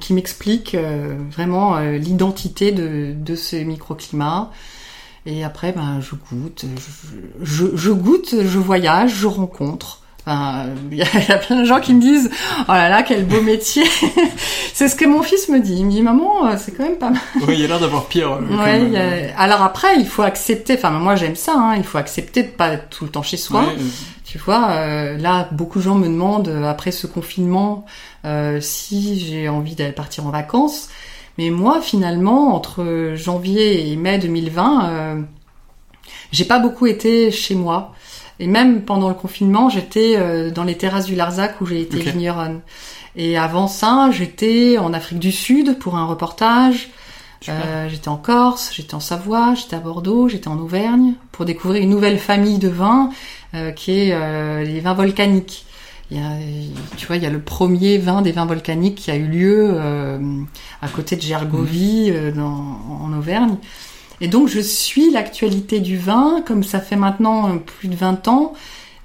qui 0.00 0.14
m'expliquent 0.14 0.74
euh, 0.74 1.14
vraiment 1.30 1.76
euh, 1.76 1.98
l'identité 1.98 2.72
de, 2.72 3.12
de 3.14 3.36
ce 3.36 3.56
microclimat. 3.56 4.50
Et 5.24 5.44
après, 5.44 5.72
ben, 5.72 6.00
je 6.00 6.16
goûte, 6.16 6.64
je 7.40 7.90
goûte, 7.90 8.34
je 8.42 8.58
voyage, 8.58 9.14
je 9.14 9.26
rencontre. 9.28 10.01
Enfin, 10.24 10.66
il 10.90 10.98
y, 10.98 11.02
a 11.02 11.38
plein 11.38 11.60
de 11.60 11.64
gens 11.64 11.80
qui 11.80 11.94
me 11.94 12.00
disent 12.00 12.30
oh 12.60 12.72
là 12.72 12.88
là 12.88 13.02
quel 13.02 13.24
beau 13.24 13.40
métier. 13.40 13.84
c'est 14.72 14.88
ce 14.88 14.94
que 14.94 15.04
mon 15.04 15.22
fils 15.22 15.48
me 15.48 15.60
dit. 15.60 15.76
Il 15.78 15.86
me 15.86 15.90
dit 15.90 16.02
maman 16.02 16.46
euh, 16.46 16.56
c'est 16.58 16.72
quand 16.72 16.84
même 16.84 16.98
pas 16.98 17.10
mal. 17.10 17.20
Oui, 17.46 17.54
il 17.54 17.60
y 17.60 17.64
a 17.64 17.68
l'air 17.68 17.80
d'avoir 17.80 18.06
pire. 18.06 18.32
Euh, 18.32 18.92
ouais, 18.92 19.34
alors 19.36 19.62
après 19.62 19.96
il 19.98 20.06
faut 20.06 20.22
accepter. 20.22 20.74
Enfin 20.74 20.90
moi 20.90 21.16
j'aime 21.16 21.36
ça. 21.36 21.54
Hein, 21.56 21.76
il 21.76 21.84
faut 21.84 21.98
accepter 21.98 22.44
de 22.44 22.48
pas 22.48 22.68
être 22.68 22.88
tout 22.88 23.04
le 23.04 23.10
temps 23.10 23.22
chez 23.22 23.36
soi. 23.36 23.64
Tu 24.24 24.38
vois, 24.38 24.70
euh, 24.70 25.18
là 25.18 25.48
beaucoup 25.50 25.78
de 25.78 25.84
gens 25.84 25.94
me 25.94 26.06
demandent 26.06 26.48
après 26.66 26.90
ce 26.90 27.06
confinement 27.06 27.84
si 28.60 29.18
j'ai 29.20 29.48
envie 29.48 29.74
d'aller 29.74 29.92
partir 29.92 30.26
en 30.26 30.30
vacances. 30.30 30.88
Mais 31.38 31.50
moi 31.50 31.80
finalement 31.80 32.54
entre 32.54 33.12
janvier 33.16 33.90
et 33.90 33.96
mai 33.96 34.18
2020, 34.18 35.24
j'ai 36.30 36.44
pas 36.44 36.60
beaucoup 36.60 36.86
été 36.86 37.30
chez 37.32 37.56
moi. 37.56 37.92
Et 38.38 38.46
même 38.46 38.82
pendant 38.82 39.08
le 39.08 39.14
confinement, 39.14 39.68
j'étais 39.68 40.14
euh, 40.16 40.50
dans 40.50 40.64
les 40.64 40.76
terrasses 40.76 41.06
du 41.06 41.14
Larzac 41.14 41.60
où 41.60 41.66
j'ai 41.66 41.80
été 41.80 41.98
vigneronne. 41.98 42.60
Et 43.14 43.36
avant 43.36 43.68
ça, 43.68 44.10
j'étais 44.10 44.78
en 44.78 44.92
Afrique 44.92 45.18
du 45.18 45.32
Sud 45.32 45.78
pour 45.78 45.96
un 45.96 46.06
reportage. 46.06 46.90
Euh, 47.48 47.88
j'étais 47.88 48.08
en 48.08 48.16
Corse, 48.16 48.70
j'étais 48.72 48.94
en 48.94 49.00
Savoie, 49.00 49.54
j'étais 49.54 49.76
à 49.76 49.80
Bordeaux, 49.80 50.28
j'étais 50.28 50.48
en 50.48 50.58
Auvergne 50.58 51.14
pour 51.32 51.44
découvrir 51.44 51.82
une 51.82 51.90
nouvelle 51.90 52.18
famille 52.18 52.58
de 52.58 52.68
vins 52.68 53.10
euh, 53.54 53.70
qui 53.72 53.92
est 53.92 54.12
euh, 54.12 54.64
les 54.64 54.80
vins 54.80 54.94
volcaniques. 54.94 55.66
Il 56.10 56.18
y 56.18 56.20
a, 56.20 56.30
tu 56.96 57.06
vois, 57.06 57.16
il 57.16 57.22
y 57.22 57.26
a 57.26 57.30
le 57.30 57.40
premier 57.40 57.98
vin 57.98 58.22
des 58.22 58.32
vins 58.32 58.44
volcaniques 58.44 58.96
qui 58.96 59.10
a 59.10 59.16
eu 59.16 59.26
lieu 59.26 59.70
euh, 59.74 60.18
à 60.82 60.88
côté 60.88 61.16
de 61.16 61.22
Gergovie 61.22 62.10
mmh. 62.10 62.32
dans, 62.32 62.80
en 63.02 63.12
Auvergne. 63.12 63.56
Et 64.22 64.28
donc 64.28 64.48
je 64.48 64.60
suis 64.60 65.10
l'actualité 65.10 65.80
du 65.80 65.98
vin, 65.98 66.42
comme 66.46 66.64
ça 66.64 66.80
fait 66.80 66.96
maintenant 66.96 67.50
euh, 67.50 67.56
plus 67.58 67.88
de 67.88 67.96
20 67.96 68.28
ans, 68.28 68.54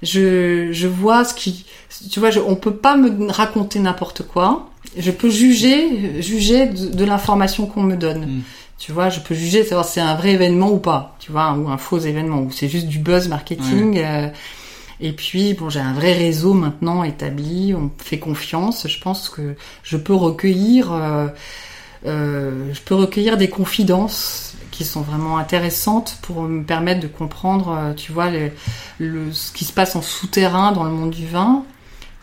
je, 0.02 0.68
je 0.72 0.86
vois 0.86 1.24
ce 1.24 1.34
qui... 1.34 1.66
Tu 2.10 2.20
vois, 2.20 2.30
je, 2.30 2.38
on 2.38 2.54
peut 2.54 2.74
pas 2.74 2.96
me 2.96 3.30
raconter 3.30 3.80
n'importe 3.80 4.22
quoi. 4.22 4.70
Je 4.96 5.10
peux 5.10 5.28
juger, 5.28 6.22
juger 6.22 6.66
de, 6.66 7.04
l'information 7.04 7.66
qu'on 7.66 7.82
me 7.82 7.96
donne. 7.96 8.26
Mm. 8.26 8.42
Tu 8.78 8.92
vois, 8.92 9.08
je 9.08 9.18
peux 9.18 9.34
juger, 9.34 9.64
savoir 9.64 9.84
si 9.84 9.94
c'est 9.94 10.00
un 10.00 10.14
vrai 10.14 10.32
événement 10.32 10.70
ou 10.70 10.78
pas. 10.78 11.16
Tu 11.18 11.32
vois, 11.32 11.52
ou 11.52 11.68
un 11.68 11.78
faux 11.78 11.98
événement, 11.98 12.42
ou 12.42 12.52
c'est 12.52 12.68
juste 12.68 12.86
du 12.86 13.00
buzz 13.00 13.28
marketing. 13.28 13.98
Euh, 13.98 14.28
et 15.00 15.12
puis, 15.12 15.54
bon, 15.54 15.68
j'ai 15.68 15.80
un 15.80 15.94
vrai 15.94 16.12
réseau 16.12 16.54
maintenant 16.54 17.02
établi, 17.02 17.74
on 17.74 17.90
fait 17.98 18.18
confiance. 18.18 18.86
Je 18.88 19.00
pense 19.00 19.28
que 19.28 19.56
je 19.82 19.96
peux 19.96 20.14
recueillir, 20.14 20.92
euh, 20.92 21.26
euh, 22.06 22.72
je 22.72 22.80
peux 22.80 22.94
recueillir 22.94 23.36
des 23.36 23.48
confidences 23.48 24.54
qui 24.78 24.84
sont 24.84 25.00
vraiment 25.00 25.38
intéressantes 25.38 26.18
pour 26.22 26.42
me 26.42 26.62
permettre 26.62 27.00
de 27.00 27.08
comprendre, 27.08 27.76
euh, 27.76 27.94
tu 27.94 28.12
vois, 28.12 28.30
le, 28.30 29.32
ce 29.32 29.50
qui 29.50 29.64
se 29.64 29.72
passe 29.72 29.96
en 29.96 30.02
souterrain 30.02 30.70
dans 30.70 30.84
le 30.84 30.90
monde 30.90 31.10
du 31.10 31.26
vin. 31.26 31.64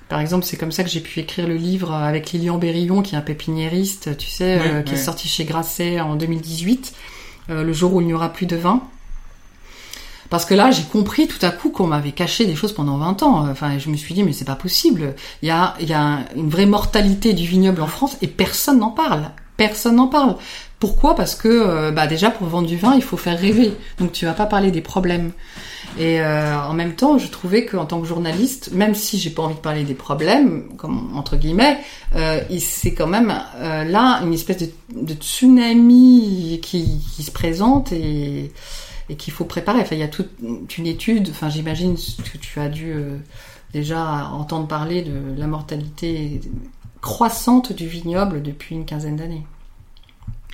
Par 0.08 0.22
exemple, 0.22 0.45
c'est 0.45 0.56
comme 0.56 0.72
ça 0.72 0.86
que 0.86 0.89
j'ai 0.89 1.01
pu 1.01 1.20
écrire 1.20 1.49
le 1.49 1.56
livre 1.56 1.91
avec 1.91 2.32
Lilian 2.32 2.58
Berillon, 2.58 3.01
qui 3.01 3.16
est 3.16 3.18
un 3.18 3.22
pépiniériste, 3.22 4.16
tu 4.16 4.30
sais, 4.30 4.58
euh, 4.62 4.84
qui 4.84 4.93
est 4.93 4.97
sorti 4.97 5.28
chez 5.28 5.43
Grasset 5.43 5.99
en 5.99 6.16
2018, 6.16 6.93
euh, 7.49 7.64
le 7.64 7.74
jour 7.74 7.93
où 7.93 7.99
il 7.99 8.08
n'y 8.08 8.14
aura 8.14 8.32
plus 8.32 8.45
de 8.45 8.56
vin. 8.56 8.82
Parce 10.30 10.45
que 10.45 10.53
là, 10.53 10.72
j'ai 10.72 10.84
compris 10.84 11.28
tout 11.28 11.45
à 11.45 11.49
coup 11.49 11.72
qu'on 11.72 11.88
m'avait 11.88 12.14
caché 12.14 12.45
des 12.45 12.56
choses 12.56 12.72
pendant 12.72 12.97
20 12.97 13.22
ans. 13.24 13.49
Enfin, 13.49 13.78
je 13.80 13.89
me 13.89 13.97
suis 13.97 14.14
dit, 14.14 14.24
mais 14.24 14.32
c'est 14.32 14.45
pas 14.45 14.56
possible. 14.56 15.14
Il 15.41 15.49
y 15.49 15.51
a, 15.51 15.76
il 15.82 15.89
y 15.89 15.93
a 15.93 16.20
une 16.38 16.49
vraie 16.49 16.66
mortalité 16.66 17.34
du 17.34 17.45
vignoble 17.45 17.82
en 17.82 17.88
France 17.88 18.16
et 18.22 18.28
personne 18.28 18.80
n'en 18.80 18.91
parle. 18.91 19.32
Personne 19.58 19.97
n'en 19.97 20.08
parle. 20.08 20.38
Pourquoi? 20.86 21.16
Parce 21.16 21.34
que 21.34 21.48
euh, 21.48 21.92
bah 21.92 22.06
déjà 22.06 22.30
pour 22.30 22.46
vendre 22.46 22.68
du 22.68 22.78
vin, 22.78 22.94
il 22.94 23.02
faut 23.02 23.18
faire 23.18 23.40
rêver. 23.40 23.74
Donc 23.98 24.12
tu 24.12 24.26
vas 24.26 24.34
pas 24.34 24.46
parler 24.46 24.70
des 24.70 24.82
problèmes. 24.82 25.32
Et 25.98 26.22
euh, 26.22 26.56
en 26.62 26.74
même 26.74 26.94
temps, 26.94 27.18
je 27.18 27.28
trouvais 27.28 27.66
qu'en 27.66 27.88
tant 27.88 28.00
que 28.00 28.06
journaliste, 28.06 28.72
même 28.72 28.94
si 28.94 29.18
j'ai 29.18 29.32
pas 29.32 29.42
envie 29.42 29.56
de 29.56 29.60
parler 29.62 29.84
des 29.84 29.96
problèmes, 29.96 30.68
comme 30.78 31.18
entre 31.18 31.38
guillemets, 31.38 31.80
euh, 32.16 32.40
c'est 32.60 32.94
quand 32.94 33.08
même 33.08 33.34
là 33.58 34.22
une 34.24 34.32
espèce 34.32 34.60
de, 34.94 35.14
tsunami 35.16 36.60
qui, 36.62 37.02
se 37.20 37.32
présente 37.32 37.92
et, 37.92 38.52
qu'il 39.18 39.34
faut 39.34 39.46
préparer. 39.46 39.82
Enfin, 39.82 39.96
il 39.96 40.02
y 40.02 40.04
a 40.04 40.08
toute 40.08 40.30
une 40.78 40.86
étude. 40.86 41.30
Enfin, 41.32 41.50
j'imagine 41.50 41.96
que 41.96 42.38
tu 42.38 42.60
as 42.60 42.70
dû 42.70 42.94
déjà 43.74 44.30
entendre 44.32 44.68
parler 44.68 45.02
de 45.02 45.34
la 45.36 45.48
mortalité 45.48 46.42
croissante 47.02 47.74
du 47.74 47.88
vignoble 47.88 48.44
depuis 48.44 48.76
une 48.76 48.86
quinzaine 48.86 49.16
d'années. 49.16 49.48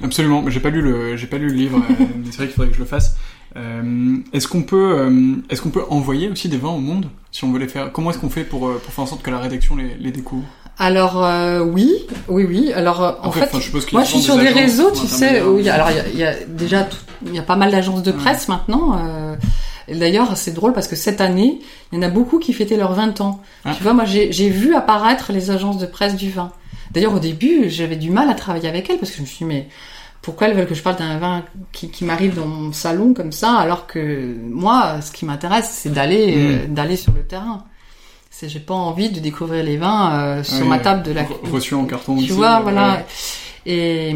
Absolument, 0.04 0.44
j'ai 0.48 0.60
pas 0.60 0.70
lu 0.70 0.82
le, 0.82 1.16
j'ai 1.16 1.28
pas 1.28 1.38
lu 1.38 1.48
le 1.48 1.54
livre, 1.54 1.78
euh, 1.78 1.94
mais 2.18 2.26
c'est 2.32 2.38
vrai 2.38 2.46
qu'il 2.48 2.56
faudrait 2.56 2.70
que 2.70 2.76
je 2.76 2.80
le 2.80 2.86
fasse. 2.86 3.18
Euh, 3.58 4.18
est-ce 4.34 4.48
qu'on 4.48 4.64
peut, 4.64 4.96
euh, 4.98 5.36
est-ce 5.50 5.62
qu'on 5.62 5.70
peut 5.70 5.84
envoyer 5.90 6.30
aussi 6.30 6.48
des 6.48 6.58
vins 6.58 6.70
au 6.70 6.80
monde 6.80 7.08
si 7.32 7.44
on 7.44 7.52
veut 7.52 7.60
les 7.60 7.68
faire? 7.68 7.92
Comment 7.92 8.12
est-ce 8.12 8.20
qu'on 8.20 8.30
fait 8.30 8.44
pour, 8.44 8.72
pour 8.80 8.94
faire 8.94 9.04
en 9.04 9.08
sorte 9.08 9.22
que 9.22 9.32
la 9.32 9.40
rédaction 9.40 9.76
les, 9.76 9.96
les 9.96 10.12
découvre? 10.12 10.46
Alors 10.80 11.24
oui, 11.68 11.92
oui, 12.28 12.46
oui. 12.48 12.74
Alors 12.74 13.20
en 13.22 13.32
fait, 13.32 13.52
moi 13.92 14.04
je 14.04 14.08
suis 14.08 14.22
sur 14.22 14.38
des, 14.38 14.48
réseaux, 14.48 14.92
tu 14.92 15.06
sais. 15.06 15.44
Où 15.44 15.60
il 15.60 15.66
y 15.66 15.70
a, 15.70 15.76
alors 15.76 15.90
il 16.12 16.18
y 16.18 16.24
a, 16.24 16.34
déjà, 16.48 16.88
il 17.26 17.36
y 17.36 17.40
a 17.40 17.44
pas 17.44 17.58
mal 17.58 17.72
d'agences 17.72 18.04
de 18.04 18.12
presse 18.12 18.48
maintenant. 18.48 18.98
D'ailleurs, 19.94 20.38
c'est 20.38 20.54
drôle 20.54 20.74
parce 20.74 20.88
que 20.88 20.96
cette 20.96 21.22
année, 21.22 21.60
il 21.92 21.96
y 21.96 22.00
en 22.00 22.02
a 22.02 22.10
beaucoup 22.10 22.40
qui 22.40 22.54
fêtaient 22.54 22.78
leurs 22.78 22.94
20 22.94 23.22
ans. 23.22 23.42
Ah. 23.66 23.74
Tu 23.76 23.84
vois, 23.84 23.94
moi 23.94 24.06
j'ai 24.06 24.50
vu 24.50 24.76
apparaître 24.76 25.32
les 25.32 25.52
agences 25.52 25.78
de 25.78 25.86
presse 25.86 26.16
du 26.16 26.30
vin. 26.30 26.52
D'ailleurs, 26.92 27.14
au 27.14 27.20
début, 27.20 27.70
j'avais 27.70 27.96
du 27.96 28.10
mal 28.10 28.30
à 28.30 28.34
travailler 28.34 28.68
avec 28.68 28.90
elles 28.90 28.98
parce 28.98 29.12
que 29.12 29.18
je 29.18 29.22
me 29.22 29.28
suis 29.28 29.40
dit, 29.40 29.46
mais 29.46 29.68
pourquoi 30.22 30.48
elles 30.48 30.56
veulent 30.56 30.68
que 30.68 30.76
je 30.76 30.84
parle 30.84 30.98
d'un 30.98 31.18
vin 31.18 31.44
qui, 31.72 31.90
qui 31.90 32.06
m'arrive 32.06 32.36
dans 32.36 32.46
mon 32.46 32.74
salon 32.74 33.14
comme 33.14 33.32
ça, 33.32 33.56
alors 33.56 33.88
que 33.88 34.36
moi, 34.50 35.02
ce 35.02 35.12
qui 35.12 35.26
m'intéresse, 35.26 35.70
c'est 35.72 35.92
d'aller 35.92 36.36
mm. 36.36 36.40
euh, 36.40 36.68
d'aller 36.68 36.96
sur 36.96 37.14
le 37.14 37.24
terrain. 37.24 37.64
C'est 38.30 38.48
j'ai 38.48 38.60
pas 38.60 38.74
envie 38.74 39.10
de 39.10 39.20
découvrir 39.20 39.64
les 39.64 39.78
vins 39.78 40.14
euh, 40.14 40.44
sur 40.44 40.66
ma 40.66 40.80
table 40.80 41.04
de 41.04 41.12
la 41.12 41.24
reçu 41.52 41.74
en 41.74 41.86
carton. 41.86 42.16
Tu 42.18 42.32
vois, 42.32 42.62
voilà. 42.62 43.04
Et 43.66 44.16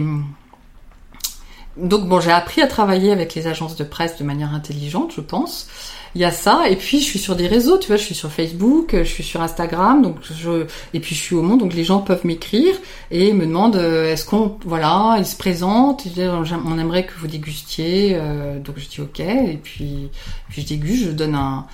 donc 1.78 2.07
bon, 2.07 2.19
j'ai 2.19 2.32
appris 2.32 2.61
à 2.61 2.67
travailler 2.67 3.11
avec 3.11 3.36
les 3.36 3.47
agences 3.47 3.76
de 3.76 3.84
presse 3.84 4.17
de 4.17 4.23
manière 4.23 4.53
intelligente, 4.53 5.11
je 5.15 5.21
pense. 5.21 5.67
Il 6.15 6.21
y 6.21 6.26
a 6.26 6.32
ça. 6.32 6.69
Et 6.69 6.78
puis 6.78 6.99
je 6.99 7.03
suis 7.03 7.19
sur 7.19 7.36
des 7.36 7.47
réseaux 7.47 7.78
tu 7.78 7.88
vois 7.88 7.97
je 7.97 8.03
suis 8.03 8.15
sur 8.15 8.32
Facebook 8.32 8.95
je 8.97 9.03
suis 9.03 9.23
sur 9.23 9.41
Instagram 9.41 10.01
donc 10.01 10.17
je 10.21 10.65
et 10.93 10.99
puis 11.01 11.13
je 11.13 11.21
suis 11.21 11.36
au 11.36 11.41
monde 11.41 11.59
donc 11.59 11.73
les 11.73 11.84
gens 11.84 11.99
peuvent 11.99 12.26
m'écrire 12.26 12.73
et 13.11 13.34
me 13.34 13.45
demandent 13.45 13.76
euh, 13.76 14.11
est-ce 14.11 14.26
qu'on 14.26 14.57
voilà 14.65 15.17
ils 15.19 15.26
se 15.26 15.36
présentent 15.36 16.07
on 16.17 16.80
aimerait 16.80 17.05
que 17.05 17.11
vous 17.17 17.28
dégustiez 17.28 18.11
euh, 18.13 18.59
donc 18.59 18.76
je 18.78 18.88
dis 18.88 19.01
ok 19.01 19.19
et 19.19 19.59
puis 19.61 20.09
puis 20.47 20.61
je 20.61 20.67
déguste 20.67 21.05
je 21.05 21.11
donne 21.11 21.36
un 21.36 21.65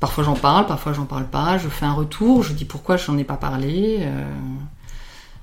parfois 0.00 0.24
j'en 0.24 0.34
parle 0.34 0.66
parfois 0.66 0.94
j'en 0.94 1.04
parle 1.04 1.26
pas 1.26 1.58
je 1.58 1.68
fais 1.68 1.84
un 1.84 1.92
retour 1.92 2.42
je 2.42 2.54
dis 2.54 2.64
pourquoi 2.64 2.96
j'en 2.96 3.18
ai 3.18 3.24
pas 3.24 3.36
parlé 3.36 3.98
euh, 4.00 4.24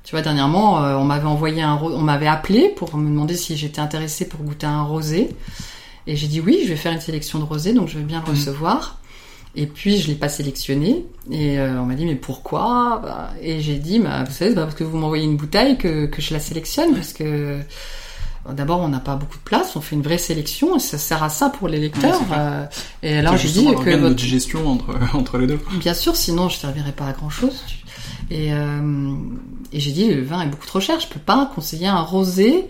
tu 0.07 0.11
vois, 0.11 0.21
dernièrement, 0.21 0.77
on 0.77 1.03
m'avait 1.03 1.25
envoyé 1.25 1.61
un, 1.61 1.75
on 1.75 1.99
m'avait 1.99 2.27
appelé 2.27 2.69
pour 2.69 2.95
me 2.95 3.09
demander 3.09 3.35
si 3.35 3.57
j'étais 3.57 3.81
intéressée 3.81 4.25
pour 4.25 4.39
goûter 4.39 4.65
un 4.65 4.83
rosé. 4.83 5.35
Et 6.07 6.15
j'ai 6.15 6.27
dit 6.27 6.39
oui, 6.39 6.61
je 6.63 6.69
vais 6.69 6.77
faire 6.77 6.93
une 6.93 7.01
sélection 7.01 7.39
de 7.39 7.43
rosé, 7.43 7.73
donc 7.73 7.89
je 7.89 7.97
vais 7.97 8.05
bien 8.05 8.23
le 8.25 8.31
mhm. 8.31 8.37
recevoir. 8.37 8.99
Et 9.57 9.65
puis 9.65 9.97
je 9.97 10.07
l'ai 10.07 10.15
pas 10.15 10.29
sélectionné 10.29 11.03
et 11.29 11.59
euh, 11.59 11.81
on 11.81 11.85
m'a 11.85 11.95
dit 11.95 12.05
mais 12.05 12.15
pourquoi? 12.15 13.01
Bah, 13.03 13.31
Et 13.41 13.59
j'ai 13.59 13.75
dit 13.75 13.99
bah, 13.99 14.23
vous 14.23 14.31
savez 14.31 14.55
parce 14.55 14.75
que 14.75 14.85
vous 14.85 14.97
m'envoyez 14.97 15.25
une 15.25 15.35
bouteille 15.35 15.77
que, 15.77 16.05
que 16.05 16.21
je 16.21 16.33
la 16.33 16.39
sélectionne 16.39 16.93
parce 16.93 17.11
que 17.11 17.59
d'abord 18.53 18.79
on 18.79 18.87
n'a 18.87 18.99
pas 18.99 19.15
beaucoup 19.15 19.37
de 19.37 19.43
place, 19.43 19.75
on 19.75 19.81
fait 19.81 19.95
une 19.95 20.03
vraie 20.03 20.17
sélection 20.17 20.77
et 20.77 20.79
ça 20.79 20.97
sert 20.97 21.21
à 21.21 21.29
ça 21.29 21.49
pour 21.49 21.67
les 21.67 21.79
lecteurs. 21.79 22.21
Euh, 22.31 22.65
et 23.03 23.17
alors 23.17 23.35
j'ai 23.35 23.49
dit 23.49 23.65
que 23.65 23.95
votre 23.95 24.15
digestion 24.15 24.67
entre 24.67 24.95
entre 25.15 25.37
les 25.37 25.47
deux. 25.47 25.59
Bien 25.79 25.95
sûr, 25.95 26.15
sinon 26.15 26.49
je 26.49 26.57
servirais 26.57 26.93
pas 26.93 27.07
à 27.07 27.13
grand 27.13 27.29
chose. 27.29 27.63
Et, 28.29 28.53
euh, 28.53 29.15
et 29.71 29.79
j'ai 29.79 29.91
dit 29.91 30.13
le 30.13 30.23
vin 30.23 30.41
est 30.41 30.47
beaucoup 30.47 30.65
trop 30.65 30.79
cher, 30.79 30.99
je 30.99 31.07
peux 31.07 31.19
pas 31.19 31.49
conseiller 31.53 31.87
un 31.87 32.01
rosé 32.01 32.67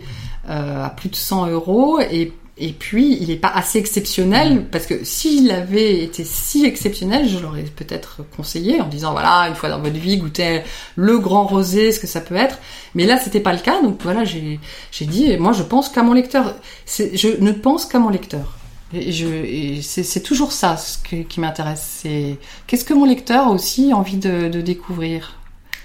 euh, 0.49 0.85
à 0.85 0.89
plus 0.89 1.09
de 1.09 1.15
100 1.15 1.47
euros 1.47 1.99
et 1.99 2.33
et 2.59 2.71
puis, 2.73 3.17
il 3.21 3.27
n'est 3.27 3.35
pas 3.35 3.49
assez 3.49 3.77
exceptionnel 3.77 4.55
mm. 4.55 4.65
parce 4.71 4.87
que 4.87 5.03
s'il 5.03 5.51
avait 5.51 6.03
été 6.03 6.23
si 6.23 6.65
exceptionnel, 6.65 7.29
je 7.29 7.37
l'aurais 7.37 7.63
peut-être 7.63 8.21
conseillé 8.35 8.81
en 8.81 8.87
disant 8.87 9.11
voilà, 9.11 9.47
une 9.47 9.55
fois 9.55 9.69
dans 9.69 9.79
votre 9.79 9.97
vie, 9.97 10.17
goûtez 10.17 10.63
le 10.95 11.19
grand 11.19 11.45
rosé, 11.45 11.91
ce 11.91 11.99
que 11.99 12.07
ça 12.07 12.19
peut 12.19 12.35
être. 12.35 12.57
Mais 12.95 13.05
là, 13.05 13.19
c'était 13.19 13.39
pas 13.39 13.53
le 13.53 13.59
cas. 13.59 13.81
Donc 13.81 14.01
voilà, 14.01 14.23
j'ai 14.25 14.59
j'ai 14.91 15.05
dit, 15.05 15.37
moi, 15.37 15.53
je 15.53 15.63
pense 15.63 15.89
qu'à 15.89 16.01
mon 16.01 16.13
lecteur. 16.13 16.55
Je 16.87 17.39
ne 17.39 17.51
pense 17.51 17.85
qu'à 17.85 17.99
mon 17.99 18.09
lecteur. 18.09 18.57
Et, 18.93 19.11
je, 19.11 19.81
c'est, 19.81 20.23
toujours 20.23 20.51
ça 20.51 20.77
ce 20.77 20.97
qui 20.97 21.39
m'intéresse. 21.39 21.99
C'est 22.01 22.37
qu'est-ce 22.65 22.85
que 22.85 22.93
mon 22.93 23.05
lecteur 23.05 23.47
a 23.47 23.51
aussi 23.51 23.93
envie 23.93 24.17
de, 24.17 24.47
de 24.47 24.61
découvrir? 24.61 25.37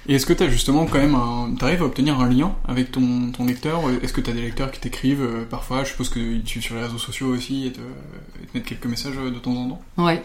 Et 0.09 0.15
est-ce 0.15 0.27
que 0.27 0.33
tu 0.33 0.43
as 0.43 0.49
justement 0.49 0.87
quand 0.87 0.99
même 0.99 1.15
un... 1.15 1.55
T'arrives 1.59 1.83
à 1.83 1.87
obtenir 1.87 2.19
un 2.21 2.29
lien 2.29 2.55
avec 2.67 2.91
ton, 2.91 3.31
ton 3.31 3.45
lecteur 3.47 3.83
Est-ce 4.03 4.13
que 4.13 4.21
tu 4.21 4.31
as 4.31 4.33
des 4.33 4.43
lecteurs 4.43 4.71
qui 4.73 4.81
t'écrivent 4.81 5.23
euh, 5.23 5.45
parfois? 5.49 5.85
Je 5.85 5.91
suppose 5.91 6.11
qu'ils 6.11 6.43
tu 6.43 6.61
sur 6.61 6.75
les 6.75 6.83
réseaux 6.83 6.99
sociaux 6.99 7.29
aussi 7.29 7.67
et 7.67 7.73
te, 7.73 7.81
et 7.81 8.47
te 8.47 8.57
mettent 8.57 8.67
quelques 8.67 8.87
messages 8.87 9.15
de 9.15 9.39
temps 9.39 9.55
en 9.55 9.69
temps 9.69 9.83
Ouais. 9.99 10.23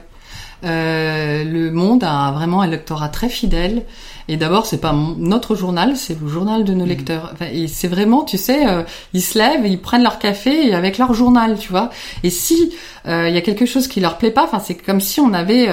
Euh, 0.64 1.44
le 1.44 1.72
Monde 1.72 2.04
a 2.04 2.32
vraiment 2.32 2.62
un 2.62 2.68
lectorat 2.68 3.10
très 3.10 3.30
fidèle. 3.30 3.84
Et 4.30 4.36
d'abord, 4.36 4.66
c'est 4.66 4.82
pas 4.82 4.94
notre 5.18 5.56
journal, 5.56 5.96
c'est 5.96 6.20
le 6.20 6.28
journal 6.28 6.66
de 6.66 6.74
nos 6.74 6.84
mmh. 6.84 6.90
lecteurs. 6.90 7.34
et 7.54 7.68
c'est 7.68 7.88
vraiment, 7.88 8.24
tu 8.24 8.38
sais, 8.38 8.68
euh, 8.68 8.84
ils 9.14 9.22
se 9.22 9.38
lèvent, 9.38 9.66
ils 9.66 9.80
prennent 9.80 10.04
leur 10.04 10.20
café 10.20 10.74
avec 10.74 10.98
leur 10.98 11.14
journal, 11.14 11.58
tu 11.58 11.70
vois. 11.70 11.92
Et 12.24 12.30
si 12.30 12.74
euh, 13.08 13.30
il 13.30 13.36
y 13.36 13.38
a 13.38 13.42
quelque 13.42 13.66
chose 13.66 13.88
qui 13.88 14.02
leur 14.02 14.18
plaît 14.18 14.32
pas, 14.32 14.44
enfin, 14.44 14.60
c'est 14.60 14.76
comme 14.76 15.00
si 15.00 15.22
on 15.22 15.34
avait 15.34 15.70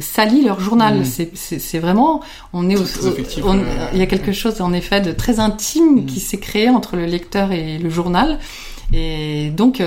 sali 0.00 0.44
leur 0.44 0.60
journal. 0.60 1.00
Mmh. 1.00 1.26
C'est 1.34 1.78
vraiment, 1.78 2.22
on 2.54 2.70
est, 2.70 2.76
il 3.92 3.98
y 3.98 4.02
a 4.02 4.06
quelque 4.06 4.32
chose 4.32 4.62
en 4.62 4.72
effet 4.72 5.02
de 5.02 5.12
très 5.12 5.38
intime 5.38 5.96
mmh. 5.96 6.06
qui 6.06 6.20
s'est 6.20 6.40
créé 6.40 6.70
entre 6.70 6.96
le 6.96 7.04
lecteur 7.04 7.52
et 7.52 7.76
le 7.76 7.90
journal. 7.90 8.38
Et 8.94 9.50
donc, 9.50 9.82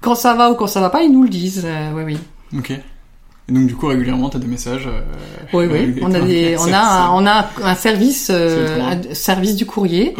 quand 0.00 0.14
ça 0.14 0.34
va 0.34 0.52
ou 0.52 0.54
quand 0.54 0.68
ça 0.68 0.80
va 0.80 0.90
pas, 0.90 1.02
ils 1.02 1.10
nous 1.10 1.24
le 1.24 1.28
disent. 1.28 1.66
oui, 1.96 2.02
oui. 2.06 2.18
Ok. 2.56 2.70
Et 3.48 3.52
donc 3.52 3.66
du 3.66 3.74
coup 3.74 3.86
régulièrement 3.86 4.30
tu 4.30 4.36
as 4.36 4.40
des 4.40 4.46
messages. 4.46 4.86
Euh, 4.86 5.00
oui 5.52 5.66
oui. 5.66 6.00
On 6.02 6.14
a 6.14 6.20
des, 6.20 6.56
on 6.58 6.72
a 6.72 6.78
un, 6.78 7.10
on 7.10 7.26
a 7.26 7.50
un 7.64 7.74
service 7.74 8.30
euh, 8.32 8.80
un 8.80 9.14
service 9.14 9.56
du 9.56 9.66
courrier. 9.66 10.14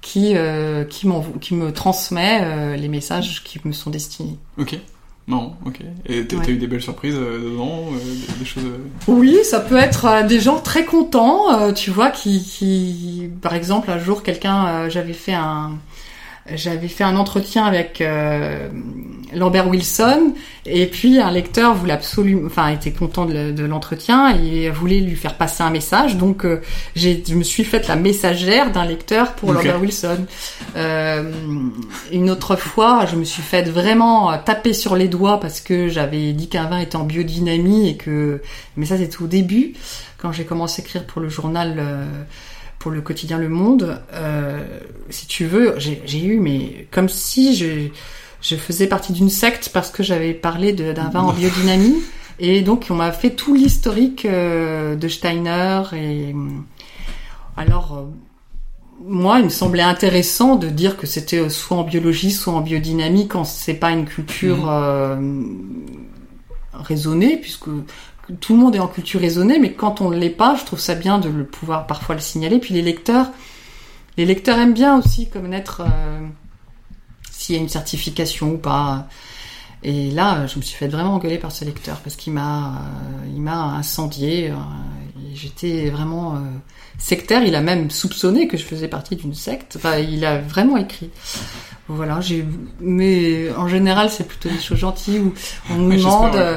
Qui 0.00 0.32
euh, 0.34 0.84
qui 0.84 1.06
qui 1.42 1.54
me 1.54 1.72
transmet 1.72 2.76
les 2.76 2.88
messages 2.88 3.44
qui 3.44 3.60
me 3.64 3.72
sont 3.72 3.90
destinés. 3.90 4.38
Ok. 4.56 4.78
Non, 5.28 5.54
ok. 5.66 5.80
Et 6.06 6.26
t'as 6.26 6.48
eu 6.48 6.56
des 6.56 6.66
belles 6.66 6.80
surprises 6.80 7.14
dedans, 7.14 7.84
des, 8.38 8.44
choses. 8.44 8.64
Oui, 9.06 9.36
ça 9.44 9.60
peut 9.60 9.76
être 9.76 10.26
des 10.26 10.40
gens 10.40 10.58
très 10.58 10.84
contents, 10.84 11.72
tu 11.72 11.90
vois, 11.90 12.10
qui, 12.10 12.42
qui, 12.42 13.28
par 13.40 13.54
exemple, 13.54 13.90
un 13.92 13.98
jour, 13.98 14.24
quelqu'un, 14.24 14.88
j'avais 14.88 15.12
fait 15.12 15.34
un, 15.34 15.78
j'avais 16.54 16.88
fait 16.88 17.04
un 17.04 17.16
entretien 17.16 17.64
avec 17.64 18.00
euh, 18.00 18.68
Lambert 19.34 19.68
Wilson 19.68 20.34
et 20.66 20.86
puis 20.86 21.18
un 21.18 21.30
lecteur 21.30 21.74
voulait 21.74 21.92
absolument, 21.92 22.46
enfin 22.46 22.68
était 22.68 22.92
content 22.92 23.26
de, 23.26 23.64
l'entretien 23.64 24.36
et 24.36 24.70
voulait 24.70 25.00
lui 25.00 25.16
faire 25.16 25.36
passer 25.36 25.62
un 25.62 25.70
message. 25.70 26.16
Donc 26.16 26.44
euh, 26.44 26.60
j'ai, 26.94 27.22
je 27.26 27.34
me 27.34 27.42
suis 27.42 27.64
faite 27.64 27.88
la 27.88 27.96
messagère 27.96 28.70
d'un 28.72 28.84
lecteur 28.84 29.34
pour 29.34 29.52
Lambert 29.52 29.80
Wilson. 29.80 30.26
Euh, 30.76 31.30
une 32.12 32.30
autre 32.30 32.56
fois, 32.56 33.06
je 33.06 33.16
me 33.16 33.24
suis 33.24 33.42
faite 33.42 33.68
vraiment 33.68 34.36
taper 34.38 34.72
sur 34.72 34.96
les 34.96 35.08
doigts 35.08 35.40
parce 35.40 35.60
que 35.60 35.88
j'avais 35.88 36.32
dit 36.32 36.48
qu'un 36.48 36.66
vin 36.66 36.78
était 36.78 36.96
en 36.96 37.04
biodynamie 37.04 37.88
et 37.88 37.96
que, 37.96 38.40
mais 38.76 38.86
ça 38.86 38.96
c'était 38.96 39.22
au 39.22 39.26
début 39.26 39.74
quand 40.18 40.32
j'ai 40.32 40.44
commencé 40.44 40.82
à 40.82 40.84
écrire 40.84 41.04
pour 41.04 41.20
le 41.20 41.28
journal. 41.28 41.80
Pour 42.80 42.90
le 42.90 43.00
quotidien 43.00 43.38
Le 43.38 43.48
Monde, 43.48 44.02
euh, 44.14 44.66
si 45.10 45.28
tu 45.28 45.44
veux, 45.44 45.74
j'ai 45.78 46.24
eu, 46.24 46.40
mais 46.40 46.88
comme 46.90 47.08
si 47.08 47.54
je, 47.54 47.88
je 48.40 48.56
faisais 48.56 48.86
partie 48.86 49.12
d'une 49.12 49.30
secte 49.30 49.70
parce 49.72 49.90
que 49.90 50.02
j'avais 50.02 50.32
parlé 50.32 50.72
d'un 50.72 51.08
vin 51.10 51.20
en 51.20 51.32
biodynamie. 51.32 52.02
Et 52.38 52.62
donc, 52.62 52.86
on 52.88 52.94
m'a 52.94 53.12
fait 53.12 53.30
tout 53.30 53.54
l'historique 53.54 54.24
euh, 54.24 54.96
de 54.96 55.08
Steiner. 55.08 55.82
Et 55.92 56.34
alors, 57.56 57.98
euh, 57.98 58.04
moi, 59.04 59.40
il 59.40 59.44
me 59.44 59.50
semblait 59.50 59.82
intéressant 59.82 60.56
de 60.56 60.68
dire 60.68 60.96
que 60.96 61.06
c'était 61.06 61.50
soit 61.50 61.76
en 61.76 61.84
biologie, 61.84 62.30
soit 62.30 62.54
en 62.54 62.62
biodynamie, 62.62 63.28
quand 63.28 63.44
c'est 63.44 63.74
pas 63.74 63.90
une 63.90 64.06
culture 64.06 64.64
mmh. 64.64 64.70
euh, 64.70 65.42
raisonnée, 66.72 67.36
puisque 67.36 67.68
tout 68.40 68.54
le 68.54 68.60
monde 68.60 68.76
est 68.76 68.80
en 68.80 68.88
culture 68.88 69.20
raisonnée, 69.20 69.58
mais 69.58 69.72
quand 69.72 70.00
on 70.00 70.10
ne 70.10 70.16
l'est 70.16 70.30
pas, 70.30 70.56
je 70.56 70.64
trouve 70.64 70.78
ça 70.78 70.94
bien 70.94 71.18
de 71.18 71.28
le 71.28 71.44
pouvoir 71.44 71.86
parfois 71.86 72.14
le 72.14 72.20
signaler. 72.20 72.58
Puis 72.58 72.74
les 72.74 72.82
lecteurs, 72.82 73.30
les 74.16 74.24
lecteurs 74.24 74.58
aiment 74.58 74.74
bien 74.74 74.98
aussi 74.98 75.28
connaître 75.28 75.82
euh, 75.82 76.26
s'il 77.30 77.56
y 77.56 77.58
a 77.58 77.62
une 77.62 77.68
certification 77.68 78.52
ou 78.52 78.58
pas. 78.58 79.08
Et 79.82 80.10
là, 80.10 80.46
je 80.46 80.58
me 80.58 80.62
suis 80.62 80.76
fait 80.76 80.88
vraiment 80.88 81.14
engueuler 81.14 81.38
par 81.38 81.52
ce 81.52 81.64
lecteur 81.64 82.00
parce 82.00 82.16
qu'il 82.16 82.34
m'a, 82.34 82.68
euh, 82.68 83.26
il 83.34 83.40
m'a 83.40 83.64
incendié. 83.76 84.50
Euh, 84.50 84.54
j'étais 85.34 85.90
vraiment 85.90 86.38
sectaire. 87.00 87.42
Il 87.42 87.56
a 87.56 87.60
même 87.60 87.90
soupçonné 87.90 88.46
que 88.46 88.56
je 88.56 88.62
faisais 88.62 88.86
partie 88.86 89.16
d'une 89.16 89.34
secte. 89.34 89.74
Enfin, 89.76 89.98
il 89.98 90.24
a 90.24 90.38
vraiment 90.38 90.76
écrit. 90.76 91.10
Voilà, 91.88 92.20
j'ai, 92.20 92.44
mais 92.80 93.50
en 93.56 93.66
général, 93.66 94.10
c'est 94.10 94.28
plutôt 94.28 94.48
des 94.48 94.60
choses 94.60 94.78
gentilles 94.78 95.18
où 95.18 95.34
on 95.70 95.74
nous 95.74 95.96
demande, 95.96 96.36
euh, 96.36 96.56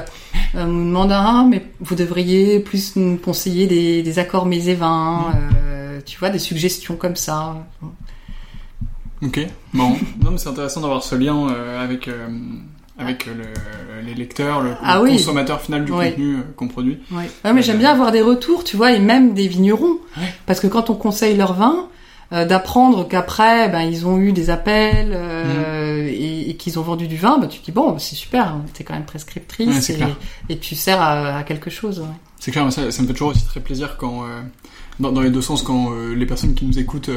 on 0.54 0.68
nous 0.68 0.86
demande 0.90 1.12
ah, 1.12 1.44
mais 1.50 1.66
vous 1.80 1.96
devriez 1.96 2.60
plus 2.60 2.96
nous 2.98 3.18
conseiller 3.18 3.66
des, 3.66 4.04
des 4.04 4.20
accords 4.20 4.46
mets 4.46 4.68
et 4.68 4.76
vins, 4.76 5.32
mm. 5.32 5.56
euh, 5.66 6.02
tu 6.06 6.20
vois, 6.20 6.30
des 6.30 6.38
suggestions 6.38 6.98
comme 6.98 7.16
ça. 7.16 7.66
Ok, 9.24 9.40
bon, 9.74 9.98
non 10.22 10.32
mais 10.32 10.38
c'est 10.38 10.50
intéressant 10.50 10.82
d'avoir 10.82 11.02
ce 11.02 11.16
lien 11.16 11.50
euh, 11.50 11.84
avec 11.84 12.08
avec 12.98 13.26
le, 13.26 13.34
les 14.06 14.14
lecteurs, 14.14 14.62
le, 14.62 14.72
ah 14.84 15.00
consommateur 15.00 15.62
final 15.62 15.86
du 15.86 15.92
contenu 15.92 16.38
qu'on 16.56 16.68
produit. 16.68 17.00
Ouais 17.12 17.30
mais 17.54 17.62
j'aime 17.62 17.80
bien 17.80 17.92
avoir 17.92 18.12
des 18.12 18.22
retours, 18.22 18.64
tu 18.64 18.78
vois, 18.78 18.92
et 18.94 19.00
même 19.00 19.34
des 19.34 19.48
vignerons, 19.48 19.98
parce 20.46 20.60
que 20.60 20.68
quand 20.68 20.90
on 20.90 20.96
conseille 20.96 21.36
leur 21.36 21.54
vin 21.54 21.88
euh, 22.32 22.46
d'apprendre 22.46 23.08
qu'après 23.08 23.70
ben 23.70 23.82
ils 23.82 24.08
ont 24.08 24.18
eu 24.18 24.32
des 24.32 24.50
appels 24.50 25.12
euh, 25.14 26.06
mm. 26.06 26.50
et, 26.50 26.56
qu'ils 26.56 26.80
ont 26.80 26.82
vendu 26.82 27.08
du 27.08 27.18
vin, 27.18 27.38
ben, 27.38 27.48
tu 27.48 27.60
te 27.60 27.66
dis 27.66 27.72
bon 27.72 28.00
c'est 28.00 28.16
super, 28.16 28.48
hein, 28.48 28.66
t'es 28.74 28.84
quand 28.84 28.94
même 28.94 29.06
prescriptrice 29.06 29.92
et, 30.50 30.58
tu 30.58 30.76
sers 30.76 31.02
à, 31.02 31.44
quelque 31.44 31.70
chose. 31.70 32.04
C'est 32.40 32.52
clair, 32.52 32.72
ça, 32.72 32.92
ça, 32.92 33.02
me 33.02 33.08
fait 33.08 33.14
toujours 33.14 33.30
aussi 33.30 33.46
très 33.46 33.60
plaisir 33.60 33.98
quand 33.98 34.24
euh, 34.24 34.42
dans, 35.00 35.12
dans, 35.12 35.22
les 35.22 35.32
deux 35.32 35.42
sens 35.42 35.64
quand 35.64 35.92
les 36.16 36.26
personnes 36.26 36.54
qui 36.54 36.66
nous 36.66 36.78
écoutent 36.78 37.10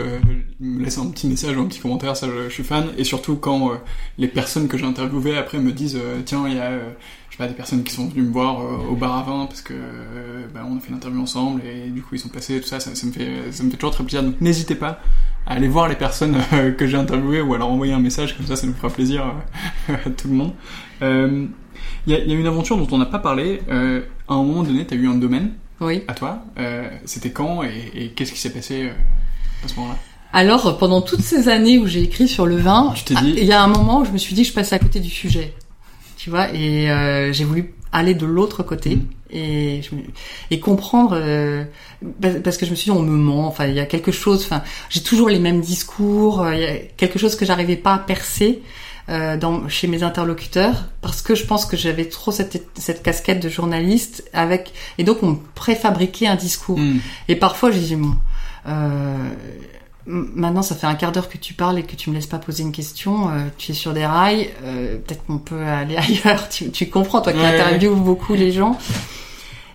me 0.61 0.83
laissent 0.83 0.99
un 0.99 1.11
petit 1.11 1.27
message 1.27 1.57
ou 1.57 1.61
un 1.61 1.66
petit 1.66 1.81
commentaire, 1.81 2.16
ça 2.16 2.27
je, 2.27 2.49
je 2.49 2.55
suis 2.55 2.64
fan, 2.64 2.87
et 2.97 3.05
surtout 3.05 3.37
quand 3.37 3.72
les 4.18 4.29
personnes 4.29 4.68
que 4.68 4.79
j'ai 4.79 4.87
interviewées 4.87 5.37
après 5.37 5.59
me 5.59 5.72
disent 5.72 5.99
tiens 6.24 6.49
il 6.49 6.57
y 6.57 6.61
a 6.61 6.70
pas, 7.39 7.47
des 7.47 7.55
personnes 7.55 7.83
qui 7.83 7.93
sont 7.93 8.09
venues 8.09 8.22
me 8.22 8.33
voir 8.33 8.61
euh, 8.61 8.91
au 8.91 8.97
bar 8.97 9.16
à 9.16 9.22
vin 9.22 9.47
parce 9.47 9.61
que 9.61 9.74
euh, 9.74 10.47
bah, 10.55 10.66
on 10.68 10.77
a 10.77 10.81
fait 10.81 10.89
une 10.89 10.97
interview 10.97 11.20
ensemble 11.20 11.62
et 11.64 11.91
du 11.91 12.03
coup 12.03 12.14
ils 12.14 12.18
sont 12.18 12.29
passés 12.29 12.61
tout 12.61 12.66
ça, 12.66 12.81
ça, 12.81 12.91
me 12.91 13.12
fait 13.12 13.29
ça 13.51 13.62
me 13.62 13.70
fait 13.70 13.77
toujours 13.77 13.93
très 13.93 14.05
plaisir. 14.05 14.22
Donc 14.22 14.41
n'hésitez 14.41 14.74
pas 14.74 15.01
à 15.47 15.55
aller 15.55 15.68
voir 15.68 15.89
les 15.89 15.97
personnes 15.97 16.37
euh, 16.55 16.72
que 16.72 16.87
j'ai 16.87 16.97
interviewées 16.97 17.43
ou 17.43 17.55
leur 17.55 17.68
envoyer 17.68 17.93
un 17.93 18.01
message 18.01 18.37
comme 18.37 18.47
ça 18.47 18.57
ça 18.57 18.66
nous 18.66 18.74
fera 18.74 18.89
plaisir 18.89 19.35
à 19.89 20.11
tout 20.11 20.29
le 20.29 20.35
monde. 20.35 20.53
Il 21.03 22.12
y, 22.12 22.14
a, 22.14 22.24
y, 22.24 22.33
a, 22.33 22.35
une 22.35 22.47
aventure 22.47 22.79
dont 22.79 22.89
on 22.91 22.99
n'a 22.99 23.07
pas 23.07 23.18
parlé. 23.18 23.61
À 23.68 24.35
un 24.35 24.43
moment 24.43 24.62
donné 24.62 24.87
tu 24.87 24.95
as 24.95 24.97
eu 24.97 25.07
un 25.07 25.16
domaine 25.16 25.53
oui. 25.81 26.03
à 26.09 26.14
toi 26.14 26.45
c'était 27.05 27.31
quand 27.31 27.62
et, 27.62 27.91
et 27.95 28.09
qu'est-ce 28.09 28.33
qui 28.33 28.41
s'est 28.41 28.53
passé 28.53 28.91
à 29.64 29.68
ce 29.68 29.74
moment-là? 29.77 29.99
Alors, 30.33 30.77
pendant 30.77 31.01
toutes 31.01 31.22
ces 31.22 31.49
années 31.49 31.79
où 31.79 31.87
j'ai 31.87 32.03
écrit 32.03 32.29
sur 32.29 32.47
le 32.47 32.57
vin, 32.57 32.93
il 33.22 33.45
y 33.45 33.53
a 33.53 33.62
un 33.62 33.68
moment 33.68 34.01
où 34.01 34.05
je 34.05 34.11
me 34.11 34.18
suis 34.18 34.35
dit 34.35 34.43
que 34.43 34.49
je 34.49 34.53
passais 34.53 34.74
à 34.74 34.79
côté 34.79 35.01
du 35.01 35.09
sujet 35.09 35.55
tu 36.27 36.31
vois, 36.31 36.53
et 36.53 36.91
euh, 36.91 37.33
j'ai 37.33 37.45
voulu 37.45 37.72
aller 37.93 38.14
de 38.14 38.27
l'autre 38.27 38.64
côté 38.64 38.97
mm. 38.97 39.07
et 39.31 39.81
et 40.51 40.59
comprendre 40.59 41.12
euh, 41.14 41.62
parce 42.43 42.57
que 42.57 42.66
je 42.66 42.72
me 42.72 42.74
suis 42.74 42.91
dit 42.91 42.97
on 42.99 43.03
me 43.03 43.16
ment 43.16 43.47
enfin 43.47 43.66
il 43.66 43.74
y 43.74 43.81
a 43.81 43.87
quelque 43.87 44.11
chose 44.11 44.43
enfin 44.45 44.64
j'ai 44.91 45.03
toujours 45.03 45.29
les 45.29 45.39
mêmes 45.39 45.61
discours 45.61 46.43
euh, 46.43 46.55
il 46.57 46.61
y 46.61 46.66
a 46.66 46.79
quelque 46.97 47.20
chose 47.20 47.37
que 47.37 47.47
j'arrivais 47.47 47.77
pas 47.77 47.95
à 47.95 47.99
percer 48.01 48.61
euh, 49.09 49.36
dans 49.36 49.68
chez 49.68 49.86
mes 49.86 50.02
interlocuteurs 50.02 50.86
parce 51.00 51.22
que 51.22 51.34
je 51.34 51.44
pense 51.44 51.64
que 51.64 51.76
j'avais 51.76 52.07
trop 52.07 52.32
cette 52.32 52.66
cette 52.74 53.02
casquette 53.02 53.40
de 53.40 53.48
journaliste 53.48 54.24
avec 54.32 54.72
et 54.98 55.04
donc 55.04 55.22
on 55.22 55.38
préfabriquait 55.54 56.26
un 56.26 56.34
discours 56.34 56.78
mm. 56.78 56.98
et 57.28 57.36
parfois 57.36 57.70
j'ai 57.70 57.80
dit 57.80 57.96
bon 57.96 58.14
euh, 58.66 59.28
Maintenant, 60.09 60.62
ça 60.62 60.76
fait 60.76 60.86
un 60.86 60.94
quart 60.94 61.11
d'heure 61.11 61.28
que 61.28 61.36
tu 61.36 61.52
parles 61.52 61.80
et 61.80 61.82
que 61.82 61.96
tu 61.96 62.11
me 62.11 62.14
laisses 62.14 62.28
pas 62.28 62.38
poser 62.38 62.62
une 62.62 62.70
question. 62.70 63.28
Euh, 63.28 63.48
tu 63.59 63.72
es 63.72 63.74
sur 63.74 63.92
des 63.92 64.07
rails. 64.07 64.50
Euh, 64.64 64.98
Peut-être 64.98 65.26
qu'on 65.26 65.38
peut 65.38 65.61
aller 65.62 65.96
ailleurs. 66.24 66.48
Tu, 66.48 66.70
tu 66.70 66.88
comprends, 66.88 67.20
toi 67.20 67.32
qui 67.32 67.40
interviews 67.40 67.96
beaucoup 67.96 68.34
les 68.34 68.52
gens. 68.52 68.78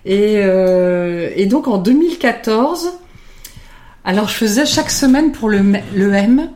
Et, 0.06 0.38
euh, 0.38 1.32
et, 1.36 1.48
donc 1.48 1.68
en 1.68 1.78
2014, 1.78 2.94
alors 4.06 4.30
je 4.30 4.34
faisais 4.34 4.66
chaque 4.66 4.90
semaine 4.90 5.34
pour 5.34 5.50
le, 5.50 5.62
le 5.94 6.14
M, 6.14 6.50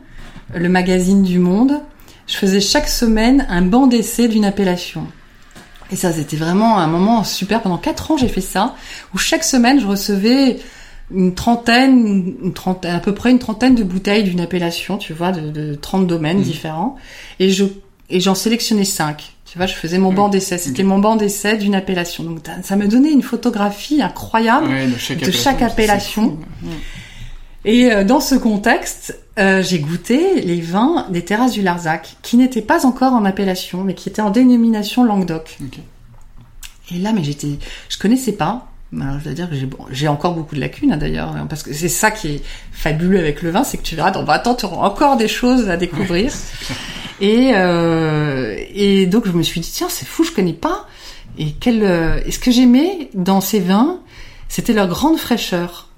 le 0.54 0.68
magazine 0.68 1.22
du 1.22 1.38
Monde, 1.38 1.80
je 2.26 2.36
faisais 2.36 2.60
chaque 2.60 2.88
semaine 2.88 3.46
un 3.48 3.62
banc 3.62 3.86
d'essai 3.86 4.28
d'une 4.28 4.44
appellation. 4.44 5.06
Et 5.92 5.96
ça, 5.96 6.12
c'était 6.12 6.36
vraiment 6.36 6.78
un 6.78 6.88
moment 6.88 7.22
super. 7.22 7.62
Pendant 7.62 7.78
quatre 7.78 8.10
ans, 8.10 8.16
j'ai 8.16 8.28
fait 8.28 8.40
ça, 8.40 8.74
où 9.14 9.18
chaque 9.18 9.44
semaine, 9.44 9.80
je 9.80 9.86
recevais 9.86 10.58
une 11.14 11.34
trentaine, 11.34 12.34
une 12.42 12.52
trentaine, 12.52 12.94
à 12.96 12.98
peu 12.98 13.14
près 13.14 13.30
une 13.30 13.38
trentaine 13.38 13.76
de 13.76 13.84
bouteilles 13.84 14.24
d'une 14.24 14.40
appellation, 14.40 14.98
tu 14.98 15.12
vois, 15.12 15.30
de, 15.30 15.50
de 15.50 15.74
30 15.74 16.06
domaines 16.06 16.38
mmh. 16.38 16.42
différents. 16.42 16.96
Et 17.38 17.50
je, 17.50 17.64
et 18.10 18.20
j'en 18.20 18.34
sélectionnais 18.34 18.84
cinq. 18.84 19.34
Tu 19.44 19.58
vois, 19.58 19.68
je 19.68 19.74
faisais 19.74 19.98
mon 19.98 20.10
mmh. 20.10 20.16
banc 20.16 20.28
d'essai. 20.28 20.58
C'était 20.58 20.82
mmh. 20.82 20.88
mon 20.88 20.98
banc 20.98 21.14
d'essai 21.14 21.56
d'une 21.56 21.76
appellation. 21.76 22.24
Donc, 22.24 22.40
ça 22.62 22.74
me 22.74 22.88
donnait 22.88 23.12
une 23.12 23.22
photographie 23.22 24.02
incroyable 24.02 24.68
de 24.68 25.30
chaque 25.30 25.62
appellation. 25.62 26.38
Et 27.64 27.92
euh, 27.92 28.04
dans 28.04 28.20
ce 28.20 28.34
contexte, 28.34 29.18
euh, 29.38 29.62
j'ai 29.62 29.78
goûté 29.80 30.40
les 30.40 30.60
vins 30.60 31.06
des 31.10 31.24
terrasses 31.24 31.52
du 31.52 31.62
Larzac, 31.62 32.16
qui 32.22 32.36
n'étaient 32.36 32.62
pas 32.62 32.86
encore 32.86 33.12
en 33.12 33.24
appellation, 33.24 33.84
mais 33.84 33.94
qui 33.94 34.08
étaient 34.08 34.22
en 34.22 34.30
dénomination 34.30 35.04
Languedoc. 35.04 35.58
Et 36.94 36.98
là, 36.98 37.12
mais 37.12 37.22
j'étais, 37.22 37.58
je 37.88 37.98
connaissais 37.98 38.32
pas. 38.32 38.68
Alors, 38.98 39.18
je 39.18 39.24
dois 39.24 39.32
dire 39.34 39.50
que 39.50 39.56
j'ai, 39.56 39.68
j'ai 39.90 40.08
encore 40.08 40.34
beaucoup 40.34 40.54
de 40.54 40.60
lacunes 40.60 40.92
hein, 40.92 40.96
d'ailleurs, 40.96 41.30
hein, 41.30 41.46
parce 41.48 41.62
que 41.62 41.72
c'est 41.74 41.88
ça 41.88 42.10
qui 42.10 42.28
est 42.28 42.42
fabuleux 42.70 43.18
avec 43.18 43.42
le 43.42 43.50
vin, 43.50 43.64
c'est 43.64 43.76
que 43.76 43.82
tu 43.82 43.96
verras, 43.96 44.10
dans 44.10 44.24
20 44.24 44.46
ans, 44.46 44.54
tu 44.54 44.64
auras 44.64 44.88
encore 44.88 45.16
des 45.16 45.28
choses 45.28 45.68
à 45.68 45.76
découvrir. 45.76 46.32
et, 47.20 47.50
euh, 47.54 48.56
et 48.72 49.06
donc 49.06 49.26
je 49.26 49.32
me 49.32 49.42
suis 49.42 49.60
dit, 49.60 49.70
tiens, 49.70 49.88
c'est 49.90 50.06
fou, 50.06 50.24
je 50.24 50.30
connais 50.30 50.52
pas. 50.52 50.86
Et 51.38 51.52
quel, 51.52 51.82
euh, 51.82 52.20
et 52.24 52.30
ce 52.30 52.38
que 52.38 52.50
j'aimais 52.50 53.10
dans 53.12 53.40
ces 53.40 53.60
vins, 53.60 54.00
c'était 54.48 54.72
leur 54.72 54.88
grande 54.88 55.18
fraîcheur, 55.18 55.88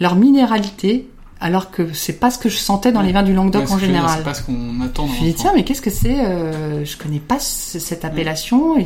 leur 0.00 0.16
minéralité, 0.16 1.08
alors 1.40 1.70
que 1.70 1.92
c'est 1.92 2.18
pas 2.18 2.30
ce 2.30 2.38
que 2.38 2.48
je 2.48 2.56
sentais 2.56 2.92
dans 2.92 3.02
les 3.02 3.12
vins 3.12 3.22
du 3.22 3.34
Languedoc 3.34 3.70
en 3.70 3.78
général. 3.78 4.10
C'est 4.18 4.24
pas 4.24 4.34
ce 4.34 4.42
qu'on 4.42 4.80
attend. 4.80 5.06
Je 5.06 5.12
me 5.12 5.16
suis 5.16 5.24
dit 5.26 5.34
tiens 5.34 5.52
mais 5.54 5.64
qu'est-ce 5.64 5.82
que 5.82 5.90
c'est 5.90 6.24
euh, 6.24 6.84
Je 6.84 6.96
connais 6.96 7.20
pas 7.20 7.38
cette 7.38 8.04
appellation. 8.04 8.76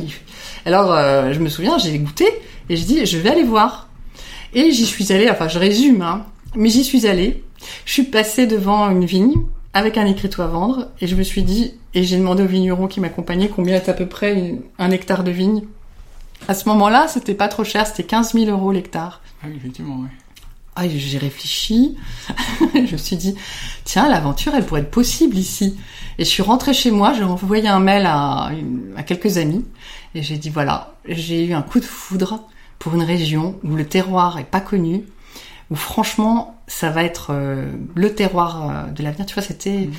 Alors 0.65 0.93
euh, 0.93 1.33
je 1.33 1.39
me 1.39 1.49
souviens 1.49 1.77
j'ai 1.77 1.97
goûté 1.97 2.25
et 2.69 2.75
je 2.75 2.85
dis 2.85 3.05
je 3.05 3.17
vais 3.17 3.29
aller 3.29 3.43
voir. 3.43 3.87
Et 4.53 4.71
j'y 4.71 4.85
suis 4.85 5.11
allée. 5.13 5.29
Enfin 5.29 5.47
je 5.47 5.59
résume 5.59 6.01
hein, 6.01 6.25
mais 6.55 6.69
j'y 6.69 6.83
suis 6.83 7.07
allée. 7.07 7.43
Je 7.85 7.93
suis 7.93 8.03
passée 8.03 8.47
devant 8.47 8.89
une 8.89 9.05
vigne 9.05 9.35
avec 9.73 9.97
un 9.97 10.05
écriteau 10.05 10.41
à 10.41 10.47
vendre 10.47 10.89
et 10.99 11.07
je 11.07 11.15
me 11.15 11.23
suis 11.23 11.43
dit 11.43 11.75
et 11.93 12.03
j'ai 12.03 12.17
demandé 12.17 12.43
au 12.43 12.47
vigneron 12.47 12.87
qui 12.87 12.99
m'accompagnait 12.99 13.49
combien 13.49 13.75
est 13.75 13.89
à 13.89 13.93
peu 13.93 14.07
près 14.07 14.55
un 14.77 14.91
hectare 14.91 15.23
de 15.23 15.31
vigne. 15.31 15.63
À 16.47 16.53
ce 16.53 16.67
moment-là, 16.69 17.07
c'était 17.07 17.35
pas 17.35 17.47
trop 17.47 17.63
cher, 17.63 17.85
c'était 17.85 18.03
15 18.03 18.33
000 18.33 18.45
euros 18.45 18.71
l'hectare. 18.71 19.21
Ah 19.43 19.47
oui, 19.47 19.53
effectivement, 19.57 19.99
oui. 20.01 20.07
Ah, 20.75 20.87
j'ai 20.87 21.17
réfléchi. 21.17 21.97
je 22.73 22.93
me 22.93 22.97
suis 22.97 23.17
dit, 23.17 23.35
tiens, 23.83 24.09
l'aventure, 24.09 24.53
elle 24.55 24.65
pourrait 24.65 24.81
être 24.81 24.91
possible 24.91 25.37
ici. 25.37 25.77
Et 26.17 26.23
je 26.23 26.29
suis 26.29 26.43
rentrée 26.43 26.73
chez 26.73 26.91
moi, 26.91 27.13
j'ai 27.13 27.23
envoyé 27.23 27.67
un 27.67 27.79
mail 27.79 28.05
à, 28.05 28.51
à 28.95 29.03
quelques 29.03 29.37
amis. 29.37 29.65
Et 30.15 30.23
j'ai 30.23 30.37
dit, 30.37 30.49
voilà, 30.49 30.95
j'ai 31.05 31.45
eu 31.45 31.53
un 31.53 31.61
coup 31.61 31.79
de 31.79 31.85
foudre 31.85 32.41
pour 32.79 32.95
une 32.95 33.03
région 33.03 33.59
où 33.63 33.75
le 33.75 33.85
terroir 33.85 34.39
est 34.39 34.45
pas 34.45 34.61
connu, 34.61 35.05
où 35.69 35.75
franchement, 35.75 36.59
ça 36.67 36.89
va 36.89 37.03
être 37.03 37.27
euh, 37.31 37.71
le 37.95 38.15
terroir 38.15 38.69
euh, 38.69 38.91
de 38.91 39.03
l'avenir. 39.03 39.25
Tu 39.25 39.33
vois, 39.33 39.43
c'était 39.43 39.87
mmh. 39.87 39.91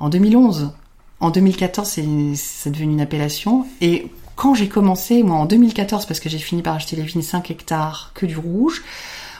en 0.00 0.08
2011. 0.08 0.72
En 1.20 1.30
2014, 1.30 1.88
c'est 1.88 2.70
devenu 2.70 2.92
une 2.92 3.00
appellation. 3.00 3.66
Et 3.80 4.10
quand 4.36 4.54
j'ai 4.54 4.68
commencé, 4.68 5.22
moi, 5.22 5.36
en 5.36 5.46
2014, 5.46 6.06
parce 6.06 6.20
que 6.20 6.28
j'ai 6.28 6.38
fini 6.38 6.62
par 6.62 6.74
acheter 6.74 6.96
les 6.96 7.02
vignes 7.02 7.22
5 7.22 7.50
hectares 7.50 8.12
que 8.14 8.26
du 8.26 8.36
rouge, 8.36 8.84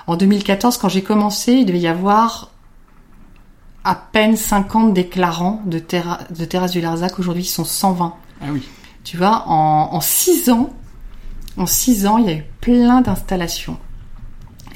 en 0.09 0.17
2014, 0.17 0.79
quand 0.79 0.89
j'ai 0.89 1.03
commencé, 1.03 1.53
il 1.53 1.67
devait 1.67 1.81
y 1.81 1.87
avoir 1.87 2.51
à 3.85 3.95
peine 3.95 4.37
50 4.37 4.95
déclarants 4.95 5.61
de, 5.67 5.79
terra 5.79 6.21
de 6.31 6.45
terrasse 6.47 6.73
du 6.73 6.81
Larzac. 6.81 7.19
Aujourd'hui, 7.19 7.45
ils 7.45 7.47
sont 7.47 7.65
120. 7.65 8.15
Ah 8.41 8.47
oui. 8.51 8.67
Tu 9.05 9.19
vois, 9.19 9.45
en, 9.47 9.91
en 9.93 10.01
6 10.01 10.49
ans, 10.49 10.71
en 11.59 11.67
6 11.67 12.07
ans, 12.07 12.17
il 12.17 12.25
y 12.25 12.31
a 12.31 12.37
eu 12.37 12.45
plein 12.63 13.03
d'installations. 13.03 13.77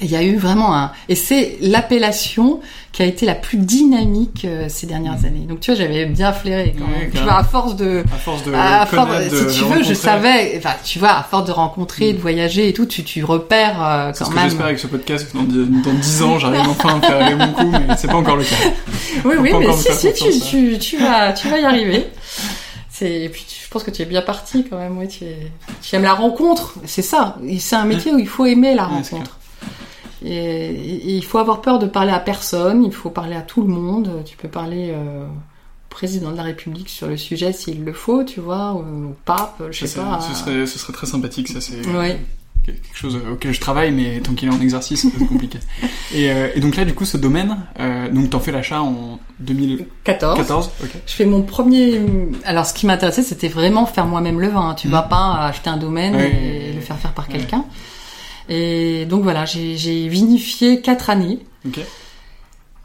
Il 0.01 0.09
y 0.09 0.15
a 0.15 0.23
eu 0.23 0.37
vraiment 0.37 0.75
un 0.75 0.91
et 1.07 1.15
c'est 1.15 1.57
l'appellation 1.61 2.59
qui 2.91 3.01
a 3.01 3.05
été 3.05 3.25
la 3.25 3.33
plus 3.33 3.57
dynamique 3.57 4.45
euh, 4.45 4.67
ces 4.69 4.85
dernières 4.85 5.19
mmh. 5.19 5.25
années. 5.25 5.45
Donc 5.47 5.59
tu 5.59 5.71
vois, 5.71 5.79
j'avais 5.79 6.05
bien 6.05 6.31
flairé 6.31 6.75
quand 6.77 6.87
même. 6.87 7.09
tu 7.11 7.17
vois, 7.17 7.37
à 7.37 7.43
force 7.43 7.75
de 7.75 8.03
à 8.13 8.17
force 8.17 8.43
de, 8.43 8.53
à 8.53 8.85
si 9.29 9.59
tu 9.59 9.65
veux, 9.65 9.83
je 9.83 9.93
savais. 9.95 10.53
Enfin, 10.57 10.75
tu 10.83 10.99
vois, 10.99 11.17
à 11.17 11.23
force 11.23 11.45
de 11.45 11.51
rencontrer, 11.51 12.13
de 12.13 12.17
mmh. 12.17 12.21
voyager 12.21 12.69
et 12.69 12.73
tout, 12.73 12.85
tu 12.85 13.03
tu 13.03 13.23
repères 13.23 13.83
euh, 13.83 14.11
quand 14.17 14.25
ce 14.25 14.31
même. 14.31 14.43
J'espère 14.43 14.67
avec 14.67 14.79
ce 14.79 14.87
podcast 14.87 15.27
dans, 15.33 15.43
dans 15.43 15.93
10 15.93 16.21
ans, 16.21 16.39
j'arrive 16.39 16.69
enfin 16.69 16.99
à 16.99 17.01
faire 17.01 17.37
mon 17.37 17.53
coup, 17.53 17.71
mais 17.71 17.95
c'est 17.97 18.07
pas 18.07 18.15
encore 18.17 18.37
le 18.37 18.43
cas. 18.43 18.55
Oui, 19.25 19.35
oui, 19.39 19.51
mais 19.57 19.71
si, 19.73 19.93
si, 19.93 20.13
tu, 20.13 20.39
tu, 20.39 20.79
tu 20.79 20.97
vas, 20.97 21.33
tu 21.33 21.47
vas 21.47 21.59
y 21.59 21.65
arriver. 21.65 22.07
C'est 22.89 23.11
et 23.11 23.29
puis 23.29 23.45
je 23.47 23.69
pense 23.69 23.83
que 23.83 23.91
tu 23.91 24.01
es 24.01 24.05
bien 24.05 24.21
parti 24.21 24.65
quand 24.69 24.77
même. 24.77 24.97
Oui, 24.97 25.07
tu, 25.07 25.25
tu 25.81 25.95
aimes 25.95 26.03
la 26.03 26.13
rencontre. 26.13 26.75
C'est 26.85 27.01
ça. 27.01 27.37
C'est 27.59 27.75
un 27.75 27.85
métier 27.85 28.13
où 28.13 28.19
il 28.19 28.27
faut 28.27 28.45
aimer 28.45 28.75
la 28.75 28.85
rencontre. 28.85 29.39
Et, 30.23 31.15
il 31.15 31.23
faut 31.23 31.37
avoir 31.37 31.61
peur 31.61 31.79
de 31.79 31.87
parler 31.87 32.11
à 32.11 32.19
personne, 32.19 32.83
il 32.83 32.91
faut 32.91 33.09
parler 33.09 33.35
à 33.35 33.41
tout 33.41 33.61
le 33.61 33.67
monde. 33.67 34.23
Tu 34.25 34.37
peux 34.37 34.47
parler 34.47 34.91
euh, 34.91 35.25
au 35.25 35.89
président 35.89 36.31
de 36.31 36.37
la 36.37 36.43
République 36.43 36.89
sur 36.89 37.07
le 37.07 37.17
sujet 37.17 37.53
s'il 37.53 37.83
le 37.83 37.93
faut, 37.93 38.23
tu 38.23 38.39
vois, 38.39 38.73
ou 38.73 39.09
au 39.09 39.15
pape, 39.25 39.61
je 39.71 39.85
sais 39.85 39.99
pas. 39.99 40.19
Ce 40.21 40.35
serait, 40.35 40.65
ce 40.65 40.79
serait 40.79 40.93
très 40.93 41.07
sympathique, 41.07 41.49
ça 41.49 41.61
c'est 41.61 41.81
quelque 42.65 42.79
chose 42.93 43.19
auquel 43.31 43.53
je 43.53 43.59
travaille, 43.59 43.91
mais 43.91 44.19
tant 44.21 44.33
qu'il 44.33 44.47
est 44.47 44.51
en 44.51 44.61
exercice, 44.61 45.05
c'est 45.11 45.25
compliqué. 45.27 45.59
et, 46.13 46.31
euh, 46.31 46.49
et, 46.55 46.59
donc 46.59 46.75
là, 46.75 46.85
du 46.85 46.93
coup, 46.93 47.05
ce 47.05 47.17
domaine, 47.17 47.57
euh, 47.79 48.09
donc 48.09 48.29
t'en 48.29 48.39
fais 48.39 48.51
l'achat 48.51 48.81
en 48.81 49.19
2014. 49.39 50.37
14, 50.37 50.71
Je 51.05 51.13
fais 51.13 51.25
mon 51.25 51.41
premier. 51.41 52.01
Alors, 52.45 52.65
ce 52.65 52.73
qui 52.73 52.85
m'intéressait, 52.85 53.23
c'était 53.23 53.49
vraiment 53.49 53.85
faire 53.85 54.05
moi-même 54.05 54.39
le 54.39 54.47
vin. 54.47 54.75
Tu 54.75 54.87
mmh. 54.87 54.91
vas 54.91 55.01
pas 55.03 55.33
acheter 55.41 55.69
un 55.69 55.77
domaine 55.77 56.15
et 56.15 56.73
le 56.73 56.81
faire 56.81 56.97
faire 56.97 57.13
par 57.13 57.27
quelqu'un. 57.27 57.65
Et 58.49 59.05
donc 59.05 59.23
voilà, 59.23 59.45
j'ai 59.45 60.07
vinifié 60.07 60.81
quatre 60.81 61.09
années. 61.09 61.39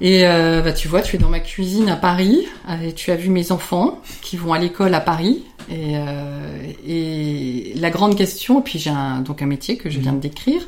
Et 0.00 0.26
euh, 0.26 0.62
bah, 0.62 0.72
tu 0.72 0.86
vois, 0.86 1.02
tu 1.02 1.16
es 1.16 1.18
dans 1.18 1.28
ma 1.28 1.40
cuisine 1.40 1.88
à 1.88 1.96
Paris, 1.96 2.46
et 2.84 2.92
tu 2.92 3.10
as 3.10 3.16
vu 3.16 3.30
mes 3.30 3.50
enfants 3.50 4.00
qui 4.22 4.36
vont 4.36 4.52
à 4.52 4.58
l'école 4.58 4.94
à 4.94 5.00
Paris. 5.00 5.42
Et, 5.70 5.96
euh, 5.96 6.72
et 6.86 7.72
la 7.76 7.90
grande 7.90 8.16
question, 8.16 8.62
puis 8.62 8.78
j'ai 8.78 8.90
un, 8.90 9.20
donc 9.20 9.42
un 9.42 9.46
métier 9.46 9.76
que 9.76 9.90
je 9.90 9.98
viens 9.98 10.12
de 10.12 10.20
décrire. 10.20 10.62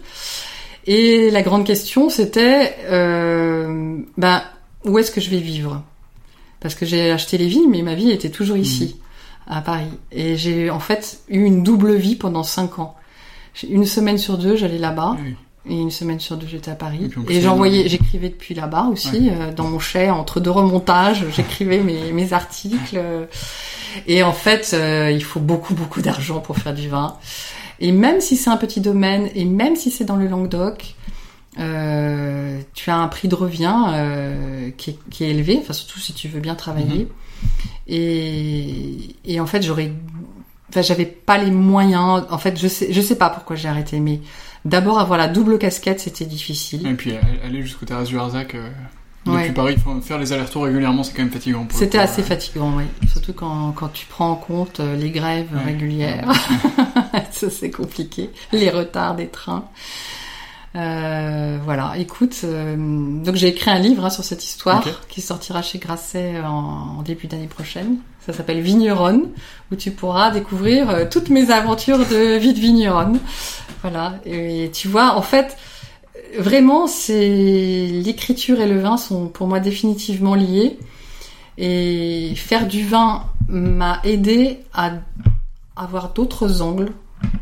Et 0.87 1.31
la 1.31 1.43
grande 1.43 1.65
question, 1.65 2.11
c'était, 2.11 2.75
euh, 2.91 3.99
ben, 4.17 4.43
où 4.85 4.99
est-ce 4.99 5.11
que 5.11 5.21
je 5.21 5.31
vais 5.31 5.39
vivre? 5.39 5.83
Parce 6.59 6.75
que 6.75 6.85
j'ai 6.85 7.11
acheté 7.11 7.39
les 7.39 7.47
vignes, 7.47 7.71
mais 7.71 7.83
ma 7.83 7.95
vie 7.95 8.11
était 8.11 8.31
toujours 8.31 8.57
ici, 8.57 8.97
mmh. 8.97 9.53
à 9.53 9.61
Paris. 9.61 9.93
Et 10.11 10.37
j'ai 10.37 10.71
en 10.71 10.81
fait 10.81 11.21
eu 11.29 11.45
une 11.45 11.63
double 11.63 11.95
vie 11.95 12.17
pendant 12.17 12.43
cinq 12.43 12.79
ans. 12.81 12.97
Une 13.69 13.87
semaine 13.87 14.19
sur 14.19 14.39
deux, 14.39 14.57
j'allais 14.57 14.79
là-bas. 14.79 15.17
Et 15.69 15.75
une 15.75 15.91
semaine 15.91 16.19
sur 16.19 16.37
deux, 16.37 16.47
j'étais 16.47 16.71
à 16.71 16.75
Paris. 16.75 17.11
Et, 17.29 17.41
j'envoyais, 17.41 17.87
j'écrivais 17.89 18.31
depuis 18.31 18.55
là-bas 18.55 18.89
aussi, 18.91 19.29
euh, 19.31 19.53
dans 19.53 19.65
mon 19.65 19.79
chai, 19.79 20.09
entre 20.09 20.41
deux 20.41 20.51
remontages, 20.51 21.27
j'écrivais 21.37 21.81
mes, 21.81 22.13
mes 22.13 22.33
articles. 22.33 22.99
Et 24.07 24.23
en 24.23 24.33
fait, 24.33 24.71
euh, 24.73 25.11
il 25.11 25.23
faut 25.23 25.41
beaucoup, 25.41 25.75
beaucoup 25.75 26.01
d'argent 26.01 26.41
pour 26.41 26.57
faire 26.57 26.75
du 26.75 26.89
vin. 26.89 27.17
Et 27.79 27.93
même 27.93 28.21
si 28.21 28.37
c'est 28.37 28.51
un 28.51 28.57
petit 28.57 28.81
domaine, 28.81 29.29
et 29.35 29.45
même 29.45 29.77
si 29.77 29.91
c'est 29.91 30.05
dans 30.05 30.17
le 30.17 30.29
Languedoc, 30.29 30.95
euh, 31.59 32.61
tu 32.75 32.91
as 32.91 32.97
un 32.97 33.09
prix 33.09 33.29
de 33.29 33.35
revient 33.35 34.73
qui, 34.79 34.91
est, 34.91 34.99
qui, 35.11 35.25
est, 35.25 35.31
élevé, 35.31 35.59
enfin 35.61 35.73
surtout 35.73 35.99
si 35.99 36.15
tu 36.15 36.29
veux 36.29 36.41
bien 36.41 36.55
travailler. 36.55 37.05
Mm-hmm. 37.05 37.89
Et, 37.89 38.97
et 39.25 39.41
en 39.41 39.47
fait, 39.47 39.63
j'aurais 39.63 39.93
enfin 40.71 40.83
j'avais 40.83 41.07
pas 41.07 41.39
les 41.39 41.51
moyens. 41.51 42.25
En 42.31 42.39
fait 42.39 42.59
je 42.59 42.69
sais 42.69 42.93
je 42.93 43.01
sais 43.01 43.17
pas 43.17 43.31
pourquoi 43.31 43.57
j'ai 43.57 43.69
arrêté 43.69 44.01
mais 44.01 44.21
d'abord 44.65 44.99
avoir 44.99 45.19
la 45.19 45.29
double 45.29 45.59
casquette 45.59 46.01
c'était 46.01 46.25
difficile. 46.25 46.87
Et 46.87 46.95
puis 46.95 47.13
aller 47.45 47.63
jusqu'au 47.63 47.87
terrasse 47.87 48.09
du 48.09 48.19
Arzac 48.19 48.55
euh, 48.55 48.69
depuis 49.27 49.53
Paris 49.53 49.77
faire 50.03 50.19
les 50.19 50.33
allers-retours 50.33 50.65
régulièrement 50.65 51.03
c'est 51.03 51.13
quand 51.15 51.23
même 51.23 51.31
fatigant 51.31 51.67
c'était 51.71 51.99
assez 51.99 52.23
fatigant 52.23 52.73
oui 52.77 52.85
surtout 53.11 53.35
quand, 53.35 53.73
quand 53.73 53.89
tu 53.89 54.07
prends 54.07 54.31
en 54.31 54.37
compte 54.37 54.81
euh, 54.81 54.97
les 54.97 55.11
grèves 55.11 55.57
régulières. 55.65 56.31
Ça 57.31 57.51
c'est 57.51 57.71
compliqué. 57.71 58.31
Les 58.53 58.71
retards 58.71 59.17
des 59.17 59.29
trains 59.29 59.69
euh, 60.77 61.59
voilà, 61.65 61.95
écoute, 61.99 62.43
euh, 62.45 62.77
donc 62.77 63.35
j'ai 63.35 63.49
écrit 63.49 63.71
un 63.71 63.81
livre 63.81 64.05
hein, 64.05 64.11
sur 64.11 64.23
cette 64.23 64.45
histoire 64.45 64.85
qui 65.09 65.21
sortira 65.21 65.63
chez 65.63 65.79
Grasset 65.79 66.41
en, 66.45 67.03
début 67.03 67.27
d'année 67.27 67.49
prochaine. 67.49 67.97
Ça 68.21 68.33
s'appelle 68.33 68.61
Vigneronne, 68.61 69.31
où 69.73 69.77
tu 69.77 69.91
pourras 69.91 70.31
découvrir 70.31 70.91
euh, 70.91 71.05
toutes 71.11 71.31
mes 71.31 71.51
aventures 71.51 71.99
de 71.99 72.37
vie 72.37 72.53
de 72.53 72.61
vigneronne. 72.61 73.19
Voilà, 73.83 74.15
et 74.25 74.71
tu 74.73 74.87
vois, 74.87 75.17
en 75.17 75.23
fait, 75.23 75.57
vraiment, 76.39 76.87
c'est 76.87 77.29
l'écriture 77.29 78.61
et 78.61 78.69
le 78.69 78.79
vin 78.79 78.97
sont 78.97 79.27
pour 79.27 79.49
moi 79.49 79.59
définitivement 79.59 80.35
liés. 80.35 80.79
Et 81.59 82.33
faire 82.37 82.67
du 82.67 82.87
vin 82.87 83.25
m'a 83.49 84.01
aidé 84.05 84.61
à 84.73 84.93
avoir 85.77 86.13
d'autres 86.13 86.63
angles 86.63 86.93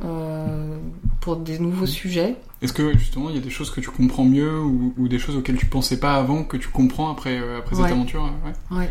euh, 0.04 0.78
pour 1.20 1.36
des 1.36 1.58
nouveaux 1.58 1.86
sujets. 1.86 2.36
Est-ce 2.60 2.72
que 2.72 2.96
justement 2.98 3.30
il 3.30 3.36
y 3.36 3.38
a 3.38 3.42
des 3.42 3.50
choses 3.50 3.70
que 3.70 3.80
tu 3.80 3.90
comprends 3.90 4.24
mieux 4.24 4.60
ou, 4.60 5.08
des 5.08 5.18
choses 5.18 5.36
auxquelles 5.36 5.56
tu 5.56 5.66
pensais 5.66 6.00
pas 6.00 6.14
avant 6.14 6.42
que 6.42 6.56
tu 6.56 6.68
comprends 6.68 7.10
après, 7.10 7.38
euh, 7.38 7.58
après 7.58 7.76
cette 7.76 7.84
aventure 7.84 8.32
Ouais. 8.70 8.90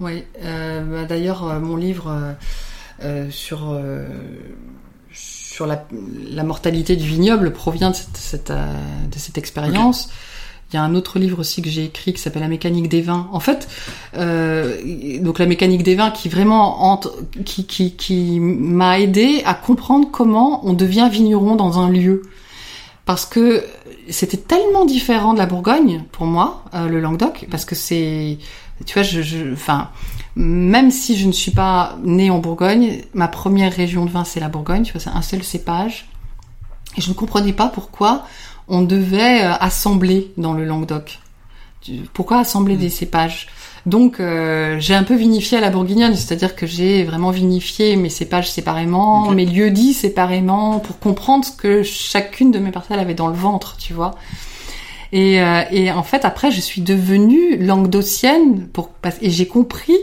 ouais. 0.00 0.26
Euh, 0.42 0.84
bah, 0.84 1.04
D'ailleurs, 1.04 1.44
euh, 1.44 1.60
mon 1.60 1.76
livre 1.76 2.36
sur 3.30 3.78
sur 5.14 5.66
la, 5.66 5.86
la, 6.30 6.44
mortalité 6.44 6.96
du 6.96 7.06
vignoble 7.06 7.52
provient 7.52 7.90
de 7.90 7.96
cette, 7.96 8.16
cette 8.16 8.50
de 8.52 9.18
cette 9.18 9.38
expérience. 9.38 10.08
Il 10.72 10.76
y 10.76 10.78
a 10.78 10.82
un 10.82 10.94
autre 10.94 11.18
livre 11.18 11.38
aussi 11.40 11.60
que 11.60 11.68
j'ai 11.68 11.84
écrit 11.84 12.14
qui 12.14 12.20
s'appelle 12.20 12.42
La 12.42 12.48
mécanique 12.48 12.88
des 12.88 13.02
vins. 13.02 13.28
En 13.32 13.40
fait, 13.40 13.68
euh, 14.16 14.78
donc 15.20 15.38
la 15.38 15.46
mécanique 15.46 15.82
des 15.82 15.94
vins 15.94 16.10
qui 16.10 16.28
vraiment 16.28 16.84
entre, 16.84 17.14
qui 17.44 17.66
qui, 17.66 17.94
qui 17.94 18.40
m'a 18.40 18.98
aidé 18.98 19.42
à 19.44 19.54
comprendre 19.54 20.08
comment 20.10 20.66
on 20.66 20.72
devient 20.72 21.08
vigneron 21.10 21.56
dans 21.56 21.78
un 21.78 21.90
lieu. 21.90 22.22
Parce 23.04 23.26
que 23.26 23.64
c'était 24.08 24.36
tellement 24.36 24.84
différent 24.84 25.34
de 25.34 25.38
la 25.38 25.46
Bourgogne 25.46 26.04
pour 26.12 26.26
moi, 26.26 26.64
euh, 26.74 26.88
le 26.88 27.00
Languedoc, 27.00 27.46
parce 27.50 27.64
que 27.64 27.74
c'est, 27.74 28.38
tu 28.86 28.94
vois, 28.94 29.02
je, 29.02 29.52
enfin, 29.52 29.90
même 30.36 30.90
si 30.90 31.16
je 31.16 31.26
ne 31.26 31.32
suis 31.32 31.50
pas 31.50 31.98
née 32.02 32.30
en 32.30 32.38
Bourgogne, 32.38 33.02
ma 33.14 33.28
première 33.28 33.72
région 33.72 34.04
de 34.04 34.10
vin 34.10 34.24
c'est 34.24 34.40
la 34.40 34.48
Bourgogne, 34.48 34.82
tu 34.82 34.92
vois, 34.92 35.00
c'est 35.00 35.10
un 35.10 35.22
seul 35.22 35.42
cépage, 35.42 36.08
et 36.96 37.00
je 37.00 37.08
ne 37.08 37.14
comprenais 37.14 37.52
pas 37.52 37.68
pourquoi 37.68 38.24
on 38.72 38.80
devait 38.80 39.44
euh, 39.44 39.52
assembler 39.60 40.32
dans 40.38 40.54
le 40.54 40.64
Languedoc. 40.64 41.20
Pourquoi 42.14 42.38
assembler 42.38 42.76
des 42.76 42.88
cépages? 42.88 43.48
Donc 43.84 44.18
euh, 44.18 44.78
j'ai 44.78 44.94
un 44.94 45.02
peu 45.02 45.14
vinifié 45.14 45.58
à 45.58 45.60
la 45.60 45.68
bourguignonne, 45.68 46.14
c'est-à-dire 46.14 46.56
que 46.56 46.66
j'ai 46.66 47.04
vraiment 47.04 47.30
vinifié 47.30 47.96
mes 47.96 48.08
cépages 48.08 48.50
séparément, 48.50 49.30
mes 49.32 49.44
lieux 49.44 49.70
dits 49.70 49.92
séparément, 49.92 50.78
pour 50.78 50.98
comprendre 51.00 51.44
ce 51.44 51.52
que 51.52 51.82
chacune 51.82 52.50
de 52.50 52.58
mes 52.58 52.70
parcelles 52.70 53.00
avait 53.00 53.14
dans 53.14 53.26
le 53.26 53.34
ventre, 53.34 53.76
tu 53.76 53.92
vois. 53.92 54.12
Et, 55.12 55.42
euh, 55.42 55.62
et 55.70 55.92
en 55.92 56.02
fait 56.02 56.24
après 56.24 56.50
je 56.50 56.60
suis 56.60 56.80
devenue 56.80 57.58
languedocienne 57.58 58.68
pour 58.68 58.88
et 59.20 59.28
j'ai 59.28 59.46
compris 59.46 59.98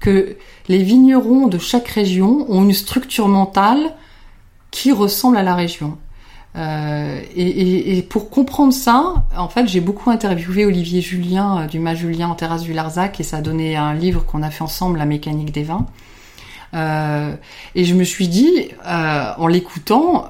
que 0.00 0.36
les 0.68 0.82
vignerons 0.82 1.46
de 1.46 1.58
chaque 1.58 1.88
région 1.88 2.44
ont 2.50 2.64
une 2.64 2.74
structure 2.74 3.28
mentale 3.28 3.94
qui 4.70 4.92
ressemble 4.92 5.38
à 5.38 5.42
la 5.42 5.54
région. 5.54 5.96
Euh, 6.54 7.20
et, 7.34 7.98
et, 7.98 8.02
pour 8.02 8.28
comprendre 8.28 8.72
ça, 8.72 9.24
en 9.36 9.48
fait, 9.48 9.66
j'ai 9.66 9.80
beaucoup 9.80 10.10
interviewé 10.10 10.66
Olivier 10.66 11.00
Julien 11.00 11.62
euh, 11.62 11.66
du 11.66 11.78
Mas 11.78 11.94
Julien 11.94 12.28
en 12.28 12.34
terrasse 12.34 12.62
du 12.62 12.74
Larzac 12.74 13.20
et 13.20 13.22
ça 13.22 13.38
a 13.38 13.40
donné 13.40 13.76
un 13.76 13.94
livre 13.94 14.24
qu'on 14.26 14.42
a 14.42 14.50
fait 14.50 14.62
ensemble, 14.62 14.98
La 14.98 15.06
mécanique 15.06 15.52
des 15.52 15.62
vins. 15.62 15.86
Euh, 16.74 17.34
et 17.74 17.84
je 17.84 17.94
me 17.94 18.04
suis 18.04 18.28
dit, 18.28 18.68
euh, 18.86 19.32
en 19.36 19.46
l'écoutant, 19.46 20.28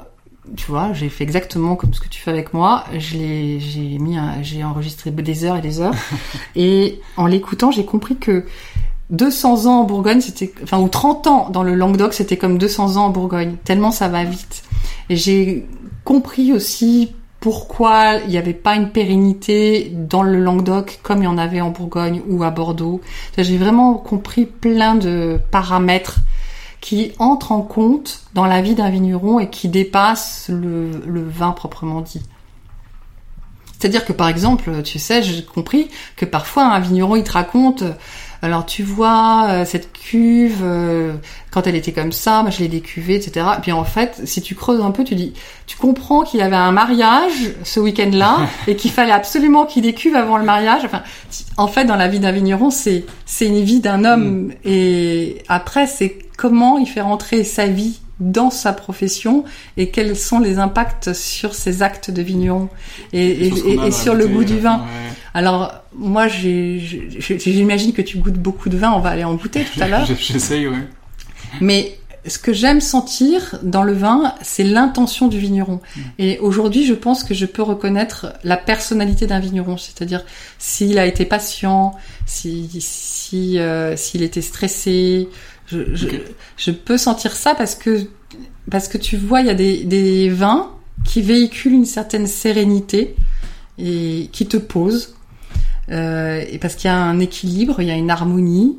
tu 0.57 0.67
vois, 0.67 0.93
j'ai 0.93 1.09
fait 1.09 1.25
exactement 1.25 1.77
comme 1.77 1.93
ce 1.93 2.01
que 2.01 2.09
tu 2.09 2.21
fais 2.21 2.31
avec 2.31 2.55
moi. 2.55 2.85
Je 2.97 3.17
l'ai, 3.17 3.61
j'ai 3.61 3.99
mis, 3.99 4.17
j'ai 4.43 4.63
enregistré 4.63 5.11
des 5.11 5.45
heures 5.45 5.57
et 5.57 5.61
des 5.61 5.81
heures. 5.81 5.95
et 6.57 7.01
en 7.17 7.27
l'écoutant, 7.27 7.73
j'ai 7.73 7.85
compris 7.85 8.17
que 8.17 8.45
200 9.11 9.67
ans 9.67 9.81
en 9.81 9.85
Bourgogne, 9.85 10.21
c'était, 10.21 10.53
enfin, 10.63 10.79
ou 10.79 10.89
30 10.89 11.27
ans 11.27 11.51
dans 11.51 11.63
le 11.63 11.75
Languedoc, 11.75 12.15
c'était 12.15 12.37
comme 12.37 12.59
200 12.59 12.97
ans 12.97 13.07
en 13.07 13.11
Bourgogne. 13.11 13.57
Tellement 13.65 13.91
ça 13.91 14.09
va 14.09 14.25
vite. 14.25 14.63
Et 15.11 15.17
j'ai 15.17 15.67
compris 16.05 16.53
aussi 16.53 17.13
pourquoi 17.41 18.19
il 18.25 18.31
n'y 18.31 18.39
avait 18.39 18.55
pas 18.55 18.77
une 18.77 18.91
pérennité 18.91 19.93
dans 19.93 20.23
le 20.23 20.39
Languedoc 20.39 21.01
comme 21.03 21.19
il 21.19 21.25
y 21.25 21.29
en 21.29 21.39
avait 21.39 21.61
en 21.61 21.71
Bourgogne 21.71 22.23
ou 22.29 22.45
à 22.45 22.51
Bordeaux. 22.51 23.01
J'ai 23.37 23.59
vraiment 23.59 23.95
compris 23.95 24.47
plein 24.47 24.95
de 24.95 25.41
paramètres 25.51 26.19
qui 26.81 27.13
entrent 27.19 27.53
en 27.53 27.63
compte 27.63 28.23
dans 28.35 28.47
la 28.47 28.63
vie 28.63 28.75
d'un 28.75 28.91
vigneron 28.91 29.41
et 29.41 29.51
qui 29.51 29.69
dépassent 29.69 30.51
le, 30.51 31.03
le 31.05 31.29
vin 31.29 31.51
proprement 31.51 32.01
dit. 32.01 32.23
C'est-à-dire 33.79 34.05
que 34.05 34.13
par 34.13 34.29
exemple, 34.29 34.83
tu 34.85 35.01
sais, 35.01 35.25
j'ai 35.25 35.45
compris 35.45 35.91
que 36.15 36.25
parfois 36.25 36.67
un 36.67 36.79
vigneron 36.79 37.17
il 37.17 37.25
te 37.25 37.33
raconte 37.33 37.83
alors 38.43 38.67
tu 38.67 38.83
vois 38.83 39.47
euh, 39.49 39.65
cette 39.65 39.93
cuve 39.93 40.63
euh, 40.65 41.13
quand 41.53 41.69
elle 41.69 41.77
était 41.77 41.93
comme 41.93 42.11
ça, 42.11 42.43
moi 42.43 42.51
je 42.51 42.59
l'ai 42.59 42.69
décuvée, 42.69 43.15
etc. 43.15 43.47
Et 43.57 43.61
puis 43.61 43.71
en 43.71 43.85
fait, 43.85 44.21
si 44.25 44.43
tu 44.43 44.57
creuses 44.57 44.81
un 44.81 44.91
peu, 44.91 45.05
tu 45.05 45.15
dis, 45.15 45.33
tu 45.67 45.77
comprends 45.77 46.23
qu'il 46.23 46.43
avait 46.43 46.57
un 46.57 46.73
mariage 46.73 47.53
ce 47.63 47.79
week-end-là 47.79 48.49
et 48.67 48.75
qu'il 48.75 48.91
fallait 48.91 49.13
absolument 49.13 49.65
qu'il 49.65 49.83
décuve 49.83 50.17
avant 50.17 50.39
le 50.39 50.45
mariage. 50.45 50.83
Enfin, 50.85 51.03
en 51.57 51.69
fait, 51.69 51.85
dans 51.85 51.95
la 51.95 52.09
vie 52.09 52.19
d'un 52.19 52.33
vigneron, 52.33 52.71
c'est 52.71 53.05
c'est 53.27 53.47
une 53.47 53.63
vie 53.63 53.79
d'un 53.79 54.05
homme 54.05 54.47
mm. 54.47 54.53
et 54.65 55.43
après 55.49 55.87
c'est 55.87 56.19
comment 56.37 56.79
il 56.79 56.87
fait 56.87 57.01
rentrer 57.01 57.45
sa 57.45 57.67
vie 57.69 58.01
dans 58.19 58.51
sa 58.51 58.73
profession 58.73 59.45
et 59.77 59.91
quels 59.91 60.17
sont 60.17 60.39
les 60.39 60.59
impacts 60.59 61.13
sur 61.13 61.55
ses 61.55 61.83
actes 61.83 62.11
de 62.11 62.23
vigneron 62.23 62.69
et, 63.13 63.49
et, 63.49 63.91
sur 63.91 64.15
le 64.15 64.27
goût 64.27 64.45
du 64.45 64.59
vin. 64.59 64.85
Alors 65.35 65.73
moi, 65.95 66.29
j'imagine 66.29 67.93
que 67.93 68.03
tu 68.03 68.19
goûtes 68.19 68.39
beaucoup 68.39 68.69
de 68.69 68.77
vin. 68.77 68.93
On 68.93 69.01
va 69.01 69.11
aller 69.11 69.25
en 69.25 69.35
goûter 69.35 69.65
tout 69.65 69.83
à 69.83 69.89
l'heure. 69.89 70.07
J'essaye, 70.19 70.69
oui. 70.69 70.77
Mais 71.61 71.99
ce 72.27 72.39
que 72.39 72.53
j'aime 72.53 72.81
sentir 72.81 73.59
dans 73.63 73.83
le 73.83 73.93
vin, 73.93 74.35
c'est 74.43 74.63
l'intention 74.63 75.29
du 75.29 75.39
vigneron. 75.39 75.81
Mm. 75.97 76.01
Et 76.19 76.39
aujourd'hui, 76.39 76.87
je 76.87 76.95
pense 76.95 77.25
que 77.25 77.35
je 77.35 77.47
peux 77.47 77.63
reconnaître 77.63 78.35
la 78.45 78.57
personnalité 78.57 79.27
d'un 79.27 79.41
vigneron, 79.41 79.77
c'est-à-dire 79.77 80.25
s'il 80.59 80.99
a 80.99 81.07
été 81.07 81.25
patient, 81.25 81.95
si 82.27 82.69
si 82.81 83.59
euh, 83.59 83.97
s'il 83.97 84.23
était 84.23 84.43
stressé. 84.43 85.29
Je, 85.67 85.95
je, 85.95 86.07
je, 86.59 86.71
peux 86.71 86.99
sentir 86.99 87.33
ça 87.33 87.55
parce 87.55 87.75
que 87.75 88.07
parce 88.71 88.89
que 88.89 88.99
tu 88.99 89.17
vois, 89.17 89.41
il 89.41 89.47
y 89.47 89.51
a 89.51 89.55
des, 89.55 89.85
des 89.85 90.29
vins 90.29 90.71
qui 91.05 91.23
véhiculent 91.23 91.73
une 91.73 91.87
certaine 91.87 92.27
sérénité 92.27 93.17
et 93.79 94.29
qui 94.33 94.47
te 94.47 94.57
posent. 94.57 95.15
Euh, 95.91 96.45
et 96.51 96.59
parce 96.59 96.75
qu'il 96.75 96.89
y 96.89 96.93
a 96.93 96.97
un 96.97 97.19
équilibre, 97.19 97.81
il 97.81 97.89
y 97.89 97.91
a 97.91 97.95
une 97.95 98.11
harmonie. 98.11 98.79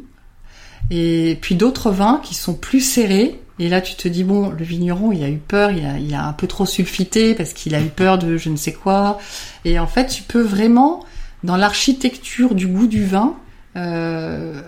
Et 0.89 1.37
puis 1.41 1.55
d'autres 1.55 1.91
vins 1.91 2.19
qui 2.23 2.35
sont 2.35 2.53
plus 2.53 2.81
serrés. 2.81 3.39
Et 3.59 3.69
là, 3.69 3.81
tu 3.81 3.95
te 3.95 4.07
dis 4.07 4.23
bon, 4.23 4.49
le 4.49 4.63
vigneron, 4.63 5.11
il 5.11 5.23
a 5.23 5.29
eu 5.29 5.37
peur, 5.37 5.71
il 5.71 5.85
a, 5.85 5.99
il 5.99 6.13
a 6.15 6.25
un 6.25 6.33
peu 6.33 6.47
trop 6.47 6.65
sulfité 6.65 7.35
parce 7.35 7.53
qu'il 7.53 7.75
a 7.75 7.81
eu 7.81 7.89
peur 7.89 8.17
de 8.17 8.37
je 8.37 8.49
ne 8.49 8.55
sais 8.55 8.73
quoi. 8.73 9.19
Et 9.63 9.79
en 9.79 9.87
fait, 9.87 10.07
tu 10.07 10.23
peux 10.23 10.41
vraiment, 10.41 11.03
dans 11.43 11.55
l'architecture 11.55 12.55
du 12.55 12.67
goût 12.67 12.87
du 12.87 13.05
vin, 13.05 13.35
euh, 13.75 14.61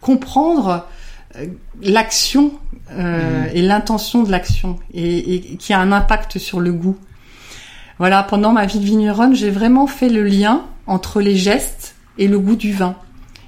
comprendre 0.00 0.86
euh, 1.36 1.46
l'action 1.80 2.52
euh, 2.90 3.44
mmh. 3.44 3.50
et 3.54 3.62
l'intention 3.62 4.22
de 4.22 4.30
l'action 4.30 4.78
et, 4.92 5.34
et, 5.34 5.56
qui 5.56 5.72
a 5.72 5.78
un 5.78 5.92
impact 5.92 6.38
sur 6.38 6.60
le 6.60 6.72
goût. 6.72 6.96
Voilà, 7.98 8.22
pendant 8.22 8.52
ma 8.52 8.66
vie 8.66 8.80
de 8.80 8.84
vigneronne, 8.84 9.34
j'ai 9.34 9.50
vraiment 9.50 9.86
fait 9.86 10.08
le 10.08 10.24
lien 10.24 10.64
entre 10.86 11.20
les 11.20 11.36
gestes 11.36 11.94
et 12.18 12.28
le 12.28 12.38
goût 12.38 12.56
du 12.56 12.72
vin. 12.72 12.96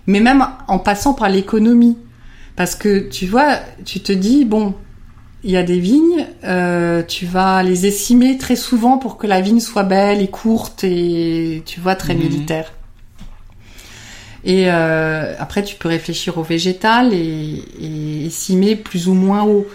Mais 0.06 0.20
même 0.20 0.46
en 0.68 0.78
passant 0.78 1.14
par 1.14 1.28
l'économie. 1.28 1.98
Parce 2.56 2.74
que 2.74 3.08
tu 3.08 3.26
vois, 3.26 3.58
tu 3.84 4.00
te 4.00 4.12
dis, 4.12 4.44
bon, 4.44 4.74
il 5.42 5.50
y 5.50 5.56
a 5.56 5.62
des 5.62 5.80
vignes, 5.80 6.26
euh, 6.44 7.02
tu 7.02 7.26
vas 7.26 7.62
les 7.62 7.86
essimer 7.86 8.38
très 8.38 8.56
souvent 8.56 8.96
pour 8.96 9.16
que 9.16 9.26
la 9.26 9.40
vigne 9.40 9.60
soit 9.60 9.82
belle 9.82 10.22
et 10.22 10.28
courte 10.28 10.84
et, 10.84 11.62
tu 11.66 11.80
vois, 11.80 11.96
très 11.96 12.14
mmh. 12.14 12.18
militaire. 12.18 12.72
Et 14.44 14.70
euh, 14.70 15.34
après, 15.38 15.64
tu 15.64 15.76
peux 15.76 15.88
réfléchir 15.88 16.38
au 16.38 16.42
végétal 16.42 17.12
et, 17.12 17.62
et 17.80 18.26
essimer 18.26 18.76
plus 18.76 19.08
ou 19.08 19.14
moins 19.14 19.42
haut. 19.42 19.66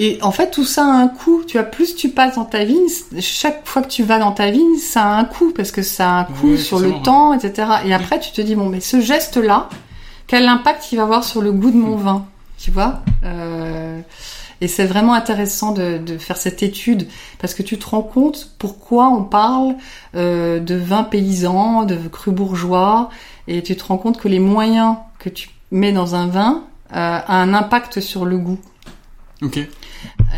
Et 0.00 0.18
en 0.22 0.30
fait, 0.30 0.52
tout 0.52 0.64
ça 0.64 0.84
a 0.84 0.90
un 0.90 1.08
coût. 1.08 1.42
Tu 1.44 1.58
vois, 1.58 1.66
plus 1.66 1.96
tu 1.96 2.08
passes 2.08 2.36
dans 2.36 2.44
ta 2.44 2.64
vigne, 2.64 2.86
chaque 3.18 3.66
fois 3.66 3.82
que 3.82 3.88
tu 3.88 4.04
vas 4.04 4.20
dans 4.20 4.30
ta 4.30 4.50
vigne, 4.50 4.78
ça 4.78 5.02
a 5.02 5.18
un 5.18 5.24
coût 5.24 5.52
parce 5.54 5.72
que 5.72 5.82
ça 5.82 6.10
a 6.10 6.20
un 6.20 6.24
coût 6.24 6.56
sur 6.56 6.78
le 6.78 7.02
temps, 7.02 7.34
etc. 7.34 7.68
Et 7.84 7.92
après, 7.92 8.20
tu 8.20 8.30
te 8.30 8.40
dis 8.40 8.54
bon, 8.54 8.68
mais 8.68 8.80
ce 8.80 9.00
geste-là, 9.00 9.68
quel 10.28 10.46
impact 10.46 10.92
il 10.92 10.96
va 10.96 11.02
avoir 11.02 11.24
sur 11.24 11.42
le 11.42 11.50
goût 11.50 11.72
de 11.72 11.76
mon 11.76 11.96
vin 11.96 12.26
Tu 12.58 12.70
vois 12.70 13.00
euh, 13.24 13.98
Et 14.60 14.68
c'est 14.68 14.86
vraiment 14.86 15.14
intéressant 15.14 15.72
de, 15.72 15.98
de, 15.98 16.16
faire 16.16 16.36
cette 16.36 16.62
étude 16.62 17.08
parce 17.40 17.52
que 17.52 17.64
tu 17.64 17.76
te 17.76 17.86
rends 17.88 18.02
compte 18.02 18.52
pourquoi 18.58 19.08
on 19.08 19.24
parle 19.24 19.74
euh, 20.14 20.60
de 20.60 20.76
vin 20.76 21.02
paysan, 21.02 21.82
de 21.82 21.96
cru 22.06 22.30
bourgeois, 22.30 23.10
et 23.48 23.64
tu 23.64 23.74
te 23.74 23.82
rends 23.82 23.98
compte 23.98 24.18
que 24.18 24.28
les 24.28 24.38
moyens 24.38 24.94
que 25.18 25.28
tu 25.28 25.50
mets 25.72 25.92
dans 25.92 26.14
un 26.14 26.28
vin 26.28 26.62
euh, 26.92 27.18
a 27.26 27.42
un 27.42 27.52
impact 27.52 27.98
sur 27.98 28.24
le 28.24 28.38
goût. 28.38 28.60
Ok. 29.42 29.58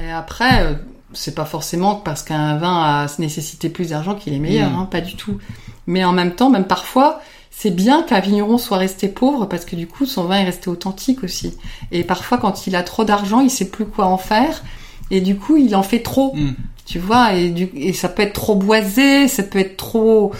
Et 0.02 0.10
après, 0.10 0.64
euh, 0.64 0.74
c'est 1.12 1.34
pas 1.34 1.44
forcément 1.44 1.96
parce 1.96 2.22
qu'un 2.22 2.56
vin 2.56 2.82
a 2.82 3.06
nécessité 3.18 3.68
plus 3.68 3.90
d'argent 3.90 4.14
qu'il 4.14 4.34
est 4.34 4.38
meilleur, 4.38 4.70
mm. 4.70 4.78
hein, 4.78 4.88
pas 4.90 5.00
du 5.00 5.16
tout. 5.16 5.38
Mais 5.86 6.04
en 6.04 6.12
même 6.12 6.34
temps, 6.34 6.50
même 6.50 6.66
parfois, 6.66 7.20
c'est 7.50 7.70
bien 7.70 8.02
qu'un 8.02 8.20
vigneron 8.20 8.58
soit 8.58 8.78
resté 8.78 9.08
pauvre 9.08 9.46
parce 9.46 9.64
que 9.64 9.76
du 9.76 9.86
coup, 9.86 10.06
son 10.06 10.24
vin 10.24 10.38
est 10.38 10.44
resté 10.44 10.70
authentique 10.70 11.24
aussi. 11.24 11.56
Et 11.90 12.04
parfois, 12.04 12.38
quand 12.38 12.66
il 12.66 12.76
a 12.76 12.82
trop 12.82 13.04
d'argent, 13.04 13.40
il 13.40 13.50
sait 13.50 13.70
plus 13.70 13.86
quoi 13.86 14.06
en 14.06 14.18
faire. 14.18 14.62
Et 15.10 15.20
du 15.20 15.36
coup, 15.36 15.56
il 15.56 15.74
en 15.74 15.82
fait 15.82 16.00
trop. 16.00 16.34
Mm. 16.34 16.54
Tu 16.86 16.98
vois, 16.98 17.34
et, 17.34 17.50
du, 17.50 17.70
et 17.74 17.92
ça 17.92 18.08
peut 18.08 18.22
être 18.22 18.32
trop 18.32 18.56
boisé, 18.56 19.28
ça 19.28 19.42
peut 19.42 19.58
être 19.58 19.76
trop 19.76 20.32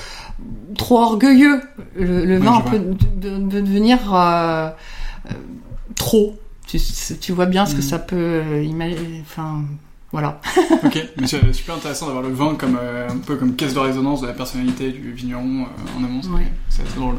trop 0.77 0.99
orgueilleux. 0.99 1.61
Le, 1.97 2.39
vin 2.39 2.61
peut, 2.63 2.81
devenir 3.17 4.15
euh, 4.15 4.71
euh, 5.27 5.33
trop 5.97 6.37
tu, 7.21 7.33
vois 7.33 7.47
bien 7.47 7.67
ce 7.67 7.75
que 7.75 7.81
mm. 7.81 7.83
ça 7.83 7.99
peut 7.99 8.17
euh, 8.17 8.63
imaginer. 8.63 9.23
Enfin, 9.23 9.65
voilà. 10.13 10.41
ok, 10.85 11.09
mais 11.19 11.27
c'est 11.27 11.53
super 11.53 11.77
intéressant 11.77 12.07
d'avoir 12.07 12.23
le 12.23 12.33
vin 12.33 12.55
comme 12.55 12.79
euh, 12.81 13.09
un 13.09 13.19
peu 13.19 13.37
comme 13.37 13.57
caisse 13.57 13.75
de 13.75 13.79
résonance 13.79 14.21
de 14.21 14.27
la 14.27 14.33
personnalité 14.33 14.93
du 14.93 15.13
vigneron 15.13 15.63
euh, 15.63 15.99
en 15.99 16.05
amont. 16.05 16.21
C'est 16.69 16.83
assez 16.83 16.97
drôle. 16.97 17.17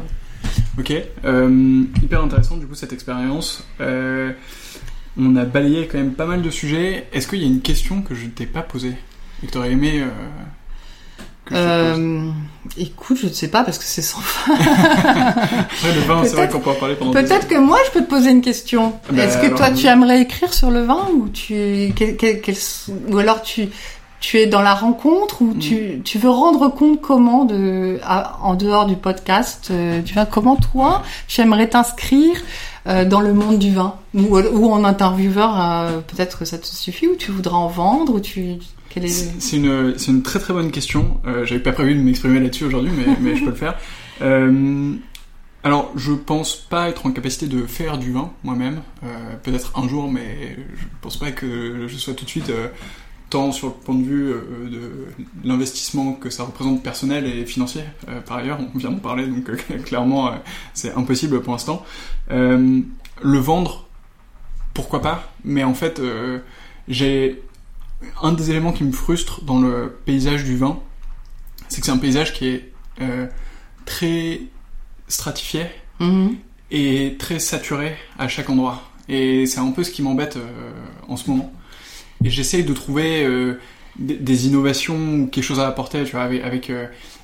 Ok, 0.78 0.90
hyper 0.90 2.22
intéressant 2.22 2.56
du 2.56 2.66
coup 2.66 2.74
cette 2.74 2.92
expérience. 2.92 3.66
on 3.80 5.36
a 5.36 5.44
balayé 5.44 5.86
quand 5.86 5.98
même 5.98 6.14
pas 6.14 6.26
mal 6.26 6.42
de 6.42 6.50
sujets. 6.50 7.08
Est-ce 7.12 7.28
qu'il 7.28 7.40
y 7.40 7.44
a 7.44 7.46
une 7.46 7.60
question 7.60 8.02
que 8.02 8.14
je 8.14 8.24
ne 8.24 8.30
t'ai 8.30 8.46
pas 8.46 8.62
posée 8.62 8.96
et 9.42 9.46
que 9.46 9.52
tu 9.52 9.58
aurais 9.58 9.72
aimé 9.72 10.02
euh, 11.50 12.30
écoute, 12.76 13.18
je 13.20 13.26
ne 13.26 13.32
sais 13.32 13.48
pas 13.48 13.64
parce 13.64 13.78
que 13.78 13.84
c'est 13.84 14.02
sans 14.02 14.20
fin. 14.20 14.54
le 14.56 16.00
vin, 16.06 16.24
c'est 16.24 16.36
vrai 16.36 16.48
qu'on 16.48 16.60
peut 16.60 16.70
en 16.70 16.74
parler 16.74 16.94
pendant 16.94 17.12
Peut-être 17.12 17.48
que 17.48 17.58
moi, 17.58 17.78
je 17.86 17.90
peux 17.90 18.04
te 18.04 18.08
poser 18.08 18.30
une 18.30 18.42
question. 18.42 18.94
Ah 19.08 19.12
bah, 19.12 19.24
Est-ce 19.24 19.38
que 19.38 19.54
toi, 19.54 19.70
tu 19.70 19.86
aimerais 19.86 20.20
écrire 20.20 20.54
sur 20.54 20.70
le 20.70 20.82
vin 20.82 21.08
ou 21.14 21.28
tu, 21.28 21.92
ou 23.08 23.18
alors 23.18 23.42
tu, 23.42 23.68
tu 24.22 24.38
es 24.38 24.46
dans 24.46 24.62
la 24.62 24.74
rencontre 24.74 25.42
ou 25.42 25.52
tu, 25.54 26.00
tu 26.04 26.18
veux 26.18 26.30
rendre 26.30 26.68
compte 26.68 27.00
comment 27.00 27.44
de 27.44 27.98
en 28.40 28.54
dehors 28.54 28.86
du 28.86 28.96
podcast 28.96 29.68
euh, 29.70 30.00
tu 30.00 30.14
vois 30.14 30.26
comment 30.26 30.54
toi 30.54 31.02
tu 31.26 31.40
aimerais 31.40 31.68
t'inscrire 31.68 32.36
euh, 32.86 33.04
dans 33.04 33.20
le 33.20 33.34
monde 33.34 33.58
du 33.58 33.74
vin? 33.74 33.96
Ou, 34.14 34.38
ou 34.38 34.72
en 34.72 34.84
intervieweur 34.84 35.60
euh, 35.60 35.98
peut-être 36.06 36.38
que 36.38 36.44
ça 36.44 36.56
te 36.56 36.66
suffit 36.66 37.08
ou 37.08 37.16
tu 37.16 37.32
voudrais 37.32 37.56
en 37.56 37.66
vendre 37.66 38.14
ou 38.14 38.20
tu 38.20 38.58
c'est 39.08 39.56
une, 39.56 39.94
une 40.08 40.22
très 40.22 40.38
très 40.38 40.52
bonne 40.52 40.70
question. 40.70 41.20
Euh, 41.26 41.44
J'avais 41.44 41.62
pas 41.62 41.72
prévu 41.72 41.94
de 41.94 42.00
m'exprimer 42.00 42.40
là-dessus 42.40 42.64
aujourd'hui, 42.64 42.92
mais, 42.96 43.16
mais 43.20 43.36
je 43.36 43.44
peux 43.44 43.50
le 43.50 43.56
faire. 43.56 43.78
Euh, 44.20 44.94
alors, 45.64 45.92
je 45.94 46.12
pense 46.12 46.56
pas 46.56 46.88
être 46.88 47.06
en 47.06 47.12
capacité 47.12 47.46
de 47.46 47.66
faire 47.66 47.96
du 47.96 48.12
vin 48.12 48.32
moi-même. 48.42 48.82
Euh, 49.04 49.36
Peut-être 49.42 49.78
un 49.78 49.88
jour, 49.88 50.10
mais 50.10 50.56
je 50.74 50.84
pense 51.00 51.16
pas 51.16 51.30
que 51.30 51.86
je 51.86 51.96
sois 51.96 52.14
tout 52.14 52.24
de 52.24 52.30
suite 52.30 52.50
euh, 52.50 52.66
tant 53.30 53.52
sur 53.52 53.68
le 53.68 53.72
point 53.74 53.94
de 53.94 54.02
vue 54.02 54.34
de 54.70 55.06
l'investissement 55.44 56.14
que 56.14 56.30
ça 56.30 56.42
représente 56.42 56.82
personnel 56.82 57.26
et 57.26 57.46
financier. 57.46 57.82
Euh, 58.08 58.20
par 58.20 58.38
ailleurs, 58.38 58.58
on 58.74 58.78
vient 58.78 58.90
d'en 58.90 58.98
parler, 58.98 59.26
donc 59.26 59.50
clairement, 59.84 60.32
c'est 60.74 60.94
impossible 60.94 61.40
pour 61.42 61.52
l'instant. 61.52 61.84
le 62.28 63.38
vendre, 63.38 63.88
pourquoi 64.74 65.00
pas 65.00 65.32
Mais 65.44 65.62
en 65.62 65.74
fait, 65.74 66.02
j'ai 66.88 67.40
un 68.22 68.32
des 68.32 68.50
éléments 68.50 68.72
qui 68.72 68.84
me 68.84 68.92
frustre 68.92 69.42
dans 69.42 69.60
le 69.60 69.98
paysage 70.04 70.44
du 70.44 70.56
vin, 70.56 70.80
c'est 71.68 71.80
que 71.80 71.86
c'est 71.86 71.92
un 71.92 71.98
paysage 71.98 72.32
qui 72.34 72.48
est 72.48 72.72
euh, 73.00 73.26
très 73.86 74.42
stratifié 75.08 75.66
mhm. 76.00 76.36
et 76.70 77.16
très 77.18 77.38
saturé 77.38 77.96
à 78.18 78.28
chaque 78.28 78.50
endroit. 78.50 78.82
Et 79.08 79.46
c'est 79.46 79.58
un 79.58 79.70
peu 79.70 79.82
ce 79.82 79.90
qui 79.90 80.02
m'embête 80.02 80.36
euh, 80.36 80.72
en 81.08 81.16
ce 81.16 81.30
moment. 81.30 81.52
Et 82.24 82.30
j'essaye 82.30 82.62
de 82.62 82.72
trouver 82.72 83.24
euh, 83.24 83.58
des, 83.98 84.46
innovations 84.46 84.96
ou 85.14 85.26
quelque 85.26 85.44
chose 85.44 85.60
à 85.60 85.66
apporter. 85.66 86.04
Tu 86.04 86.12
vois, 86.12 86.22
avec, 86.22 86.44
avec, 86.44 86.70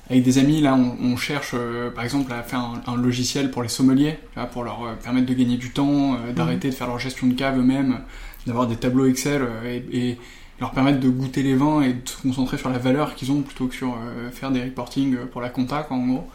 avec 0.09 0.23
des 0.23 0.37
amis, 0.39 0.61
là, 0.61 0.75
on, 0.75 1.15
cherche 1.15 1.55
par 1.95 2.03
exemple 2.03 2.33
à 2.33 2.43
faire 2.43 2.59
un, 2.85 2.97
logiciel 2.97 3.49
pour 3.49 3.63
les 3.63 3.69
sommeliers, 3.69 4.17
pour 4.51 4.63
leur 4.63 4.97
permettre 5.01 5.27
de 5.27 5.33
gagner 5.33 5.57
du 5.57 5.71
temps, 5.71 6.17
d'arrêter 6.35 6.67
mhm. 6.67 6.73
de 6.73 6.77
faire 6.77 6.87
leur 6.87 6.99
gestion 6.99 7.27
de 7.27 7.33
cave 7.33 7.57
eux-mêmes, 7.57 8.01
d'avoir 8.45 8.67
des 8.67 8.75
tableaux 8.75 9.05
Excel 9.05 9.47
et, 9.65 9.83
et 9.93 10.17
leur 10.59 10.71
permettre 10.71 10.99
de 10.99 11.09
goûter 11.09 11.43
les 11.43 11.55
vins 11.55 11.81
et 11.81 11.93
de 11.93 12.07
se 12.07 12.17
concentrer 12.21 12.57
sur 12.57 12.69
la 12.69 12.77
valeur 12.77 13.15
qu'ils 13.15 13.31
ont 13.31 13.41
plutôt 13.41 13.67
que 13.67 13.75
sur 13.75 13.93
euh, 13.93 14.29
faire 14.31 14.51
des 14.51 14.61
reporting 14.61 15.15
euh, 15.15 15.25
pour 15.25 15.41
la 15.41 15.49
compta, 15.49 15.83
quoi, 15.83 15.97
en 15.97 16.05
gros. 16.05 16.29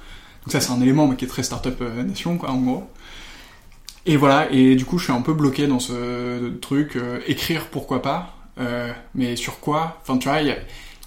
Donc 0.45 0.53
ça, 0.53 0.61
c'est 0.61 0.73
un 0.73 0.81
élément 0.81 1.07
mais 1.07 1.17
qui 1.17 1.25
est 1.25 1.29
très 1.29 1.43
startup 1.43 1.81
euh, 1.81 2.03
nation, 2.03 2.39
quoi, 2.39 2.51
en 2.51 2.61
gros. 2.61 2.85
Et 4.07 4.17
voilà, 4.17 4.51
et 4.51 4.77
du 4.77 4.85
coup, 4.85 4.99
je 4.99 5.05
suis 5.05 5.13
un 5.13 5.23
peu 5.23 5.33
bloqué 5.33 5.67
dans 5.67 5.81
ce 5.81 6.51
truc, 6.59 6.99
écrire 7.27 7.69
pourquoi 7.69 8.03
pas, 8.03 8.37
mais 9.15 9.35
sur 9.35 9.61
quoi? 9.61 9.99
Enfin, 10.03 10.19
tu 10.19 10.29
vois, 10.29 10.43
il 10.43 10.49
y 10.49 10.57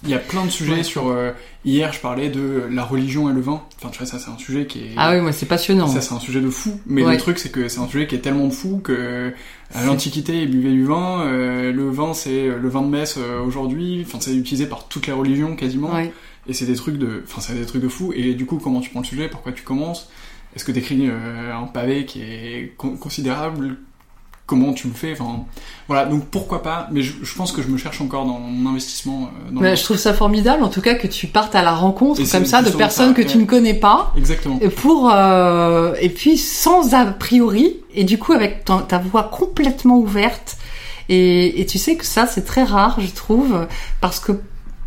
y 0.06 0.14
a 0.14 0.18
plein 0.18 0.44
de 0.44 0.50
sujets 0.50 0.82
sur. 0.82 1.08
Euh, 1.08 1.32
hier, 1.64 1.92
je 1.92 2.00
parlais 2.00 2.28
de 2.28 2.64
la 2.70 2.84
religion 2.84 3.28
et 3.30 3.32
le 3.32 3.40
vin. 3.40 3.62
Enfin, 3.78 3.90
tu 3.90 3.98
vois, 3.98 4.06
ça, 4.06 4.18
c'est 4.18 4.30
un 4.30 4.38
sujet 4.38 4.66
qui 4.66 4.80
est. 4.80 4.90
Ah 4.96 5.12
oui, 5.12 5.20
moi, 5.20 5.32
c'est 5.32 5.46
passionnant. 5.46 5.88
Ça, 5.88 6.00
c'est 6.00 6.14
un 6.14 6.20
sujet 6.20 6.40
de 6.40 6.50
fou. 6.50 6.80
Mais 6.86 7.02
le 7.02 7.16
truc, 7.16 7.38
c'est 7.38 7.50
que 7.50 7.68
c'est 7.68 7.80
un 7.80 7.88
sujet 7.88 8.06
qui 8.06 8.14
est 8.14 8.20
tellement 8.20 8.46
de 8.46 8.52
fou 8.52 8.80
que 8.82 9.32
à 9.74 9.84
l'Antiquité, 9.84 10.42
ils 10.42 10.50
buvaient 10.50 10.72
du 10.72 10.84
vin. 10.84 11.22
Euh, 11.26 11.72
le 11.72 11.90
vin, 11.90 12.14
c'est 12.14 12.48
le 12.48 12.68
vin 12.68 12.82
de 12.82 12.88
messe 12.88 13.16
euh, 13.18 13.42
aujourd'hui. 13.42 14.02
Enfin, 14.06 14.18
c'est 14.20 14.34
utilisé 14.34 14.66
par 14.66 14.88
toutes 14.88 15.06
les 15.06 15.12
religions 15.12 15.56
quasiment. 15.56 15.90
Et 16.46 16.52
c'est 16.54 16.66
des 16.66 16.76
trucs 16.76 16.96
de. 16.96 17.22
Enfin, 17.24 17.40
c'est 17.40 17.54
des 17.54 17.66
trucs 17.66 17.82
de 17.82 17.88
fou. 17.88 18.12
Et 18.14 18.34
du 18.34 18.46
coup, 18.46 18.58
comment 18.58 18.80
tu 18.80 18.90
prends 18.90 19.00
le 19.00 19.06
sujet? 19.06 19.28
Pourquoi 19.28 19.52
tu 19.52 19.62
commences? 19.62 20.10
Est-ce 20.56 20.64
que 20.64 20.72
t'écris 20.72 21.08
un 21.08 21.64
pavé 21.66 22.06
qui 22.06 22.22
est 22.22 22.74
considérable? 22.76 23.76
Comment 24.48 24.72
tu 24.72 24.88
le 24.88 24.94
fais. 24.94 25.12
Enfin, 25.12 25.44
voilà. 25.86 26.06
Donc 26.06 26.24
pourquoi 26.26 26.62
pas. 26.62 26.88
Mais 26.90 27.02
je, 27.02 27.34
pense 27.36 27.52
que 27.52 27.62
je 27.62 27.68
me 27.68 27.76
cherche 27.76 28.00
encore 28.00 28.24
dans 28.24 28.40
mon 28.40 28.70
investissement. 28.70 29.24
Euh, 29.46 29.50
mais 29.52 29.76
je 29.76 29.84
trouve 29.84 29.98
ça 29.98 30.12
formidable, 30.12 30.64
en 30.64 30.70
tout 30.70 30.80
cas, 30.80 30.94
que 30.94 31.06
tu 31.06 31.28
partes 31.28 31.54
à 31.54 31.62
la 31.62 31.72
rencontre 31.72 32.20
comme 32.32 32.46
ça 32.46 32.62
de 32.62 32.70
personnes 32.70 33.14
que 33.14 33.22
tu 33.22 33.38
ne 33.38 33.44
connais 33.44 33.74
pas. 33.74 34.12
Exactement. 34.16 34.58
Et 34.60 34.70
pour 34.70 35.12
euh, 35.12 35.94
et 36.00 36.08
puis 36.08 36.36
sans 36.36 36.94
a 36.94 37.04
priori 37.04 37.76
et 37.94 38.04
du 38.04 38.18
coup 38.18 38.32
avec 38.32 38.64
ta, 38.64 38.98
voix 38.98 39.24
complètement 39.24 39.98
ouverte. 39.98 40.56
Et, 41.10 41.60
et 41.60 41.66
tu 41.66 41.78
sais 41.78 41.96
que 41.96 42.04
ça 42.04 42.26
c'est 42.26 42.44
très 42.44 42.64
rare, 42.64 43.00
je 43.00 43.10
trouve, 43.10 43.66
parce 44.00 44.18
que 44.18 44.32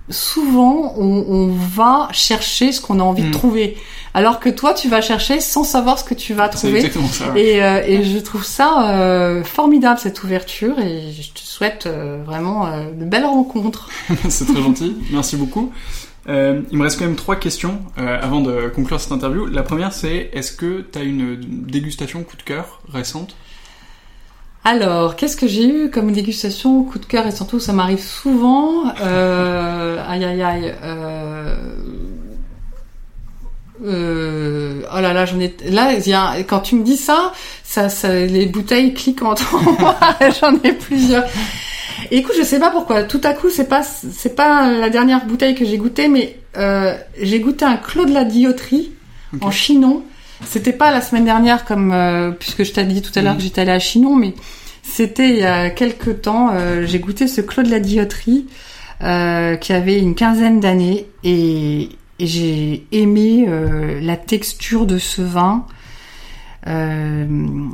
souvent 0.10 0.94
on, 0.98 1.26
on 1.28 1.48
va 1.48 2.10
chercher 2.12 2.72
ce 2.72 2.82
qu'on 2.82 3.00
a 3.00 3.04
envie 3.04 3.24
de 3.24 3.30
hmm. 3.30 3.32
trouver. 3.32 3.78
Alors 4.14 4.40
que 4.40 4.50
toi 4.50 4.74
tu 4.74 4.90
vas 4.90 5.02
chercher 5.02 5.40
sans 5.40 5.64
savoir 5.64 5.98
ce 5.98 6.04
que 6.04 6.14
tu 6.14 6.34
vas 6.34 6.50
trouver. 6.50 6.90
ça, 6.90 7.38
et, 7.38 7.64
euh, 7.64 7.82
et 7.86 8.04
je 8.04 8.18
trouve 8.20 8.44
ça 8.44 8.92
euh, 8.92 9.44
formidable 9.44 10.00
cette 10.00 10.24
ouverture. 10.24 10.80
Et 10.80 11.12
je 11.12 11.32
te 11.32 11.40
souhaite 11.40 11.86
euh, 11.86 12.22
vraiment 12.26 12.70
de 12.94 13.06
belles 13.06 13.26
rencontres. 13.26 13.90
C'est 14.30 14.46
très 14.46 14.62
gentil. 14.62 14.98
Merci 15.12 15.38
beaucoup. 15.38 15.72
Il 16.28 16.34
me 16.78 16.84
reste 16.84 17.00
quand 17.00 17.06
même 17.06 17.16
trois 17.16 17.36
questions 17.36 17.82
avant 17.96 18.42
de 18.42 18.70
conclure 18.74 19.00
cette 19.00 19.12
interview. 19.12 19.48
La 19.48 19.64
première 19.64 19.92
c'est 19.92 20.30
est-ce 20.34 20.52
que 20.52 20.86
tu 20.92 21.00
as 21.00 21.04
une 21.04 21.40
dégustation 21.40 22.24
coup 22.24 22.38
de 22.38 22.44
cœur 22.44 22.82
récente? 22.92 23.36
Alors, 24.64 25.16
qu'est-ce 25.16 25.36
que 25.36 25.48
j'ai 25.48 25.68
eu 25.68 25.90
comme 25.90 26.12
dégustation, 26.12 26.84
coup 26.84 27.00
de 27.00 27.06
cœur 27.06 27.26
et 27.26 27.32
surtout 27.32 27.60
ça 27.60 27.74
m'arrive 27.74 28.04
souvent. 28.04 28.94
Euh, 29.02 29.98
aïe 30.08 30.24
aïe 30.24 30.42
aïe. 30.42 30.76
Euh, 30.84 31.56
euh, 33.84 34.82
oh 34.96 35.02
là 35.02 35.14
là, 35.14 35.26
j'en 35.26 35.40
ai. 35.40 35.56
Là, 35.68 35.94
y 35.94 36.14
a, 36.14 36.44
quand 36.44 36.60
tu 36.60 36.76
me 36.76 36.84
dis 36.84 36.98
ça, 36.98 37.34
ça, 37.64 37.90
ça 37.90 38.14
les 38.14 38.46
bouteilles 38.46 38.94
cliquent 38.94 39.24
entre 39.24 39.56
moi. 39.80 39.98
j'en 40.40 40.56
ai 40.64 40.74
plusieurs. 40.74 41.26
écoute, 42.12 42.36
je 42.38 42.44
sais 42.44 42.60
pas 42.60 42.70
pourquoi. 42.70 43.04
Tout 43.04 43.22
à 43.24 43.34
coup, 43.34 43.50
c'est 43.50 43.68
pas, 43.68 43.82
c'est 43.82 44.36
pas 44.36 44.72
la 44.72 44.92
dernière 44.92 45.26
bouteille 45.26 45.56
que 45.56 45.66
j'ai 45.66 45.78
goûtée, 45.78 46.08
mais 46.08 46.38
euh, 46.58 46.96
j'ai 47.20 47.40
goûté 47.40 47.66
un 47.66 47.78
Clos 47.78 48.06
de 48.06 48.14
la 48.14 48.26
Dioterie 48.26 48.92
en 49.42 49.50
chinon 49.50 50.04
c'était 50.46 50.74
pas 50.74 50.92
la 50.92 51.02
semaine 51.02 51.26
dernière 51.26 51.66
comme 51.66 51.92
euh, 51.92 52.32
puisque 52.32 52.64
je 52.64 52.72
t'ai 52.72 52.84
dit 52.84 53.02
tout 53.02 53.18
à 53.18 53.22
l'heure 53.22 53.38
que 53.38 53.44
j'étais 53.44 53.62
allée 53.62 53.72
à 53.72 53.80
Chinon, 53.80 54.16
mais 54.16 54.34
c'était 54.84 55.30
il 55.30 55.38
y 55.38 55.44
a 55.44 55.70
quelques 55.70 56.22
temps. 56.22 56.50
Euh, 56.54 56.86
j'ai 56.86 57.00
goûté 57.00 57.28
ce 57.28 57.42
Clos 57.42 57.64
de 57.64 57.70
la 57.70 57.80
Dioterie 57.80 58.48
euh, 59.04 59.56
qui 59.56 59.74
avait 59.74 60.00
une 60.00 60.16
quinzaine 60.16 60.60
d'années 60.60 61.08
et, 61.24 61.90
j'ai 62.24 62.86
aimé 62.92 63.48
la 64.00 64.16
texture 64.16 64.86
de 64.86 65.00
ce 65.00 65.24
vin. 65.24 65.66
il, 66.68 67.66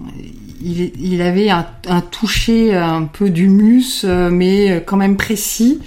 il, 0.62 1.22
avait 1.22 1.50
un, 1.50 1.68
un, 1.90 2.00
toucher 2.00 2.74
un 2.74 3.04
peu 3.04 3.30
d'humus, 3.30 4.06
mais 4.06 4.82
quand 4.86 4.96
même 4.96 5.18
précis. 5.18 5.82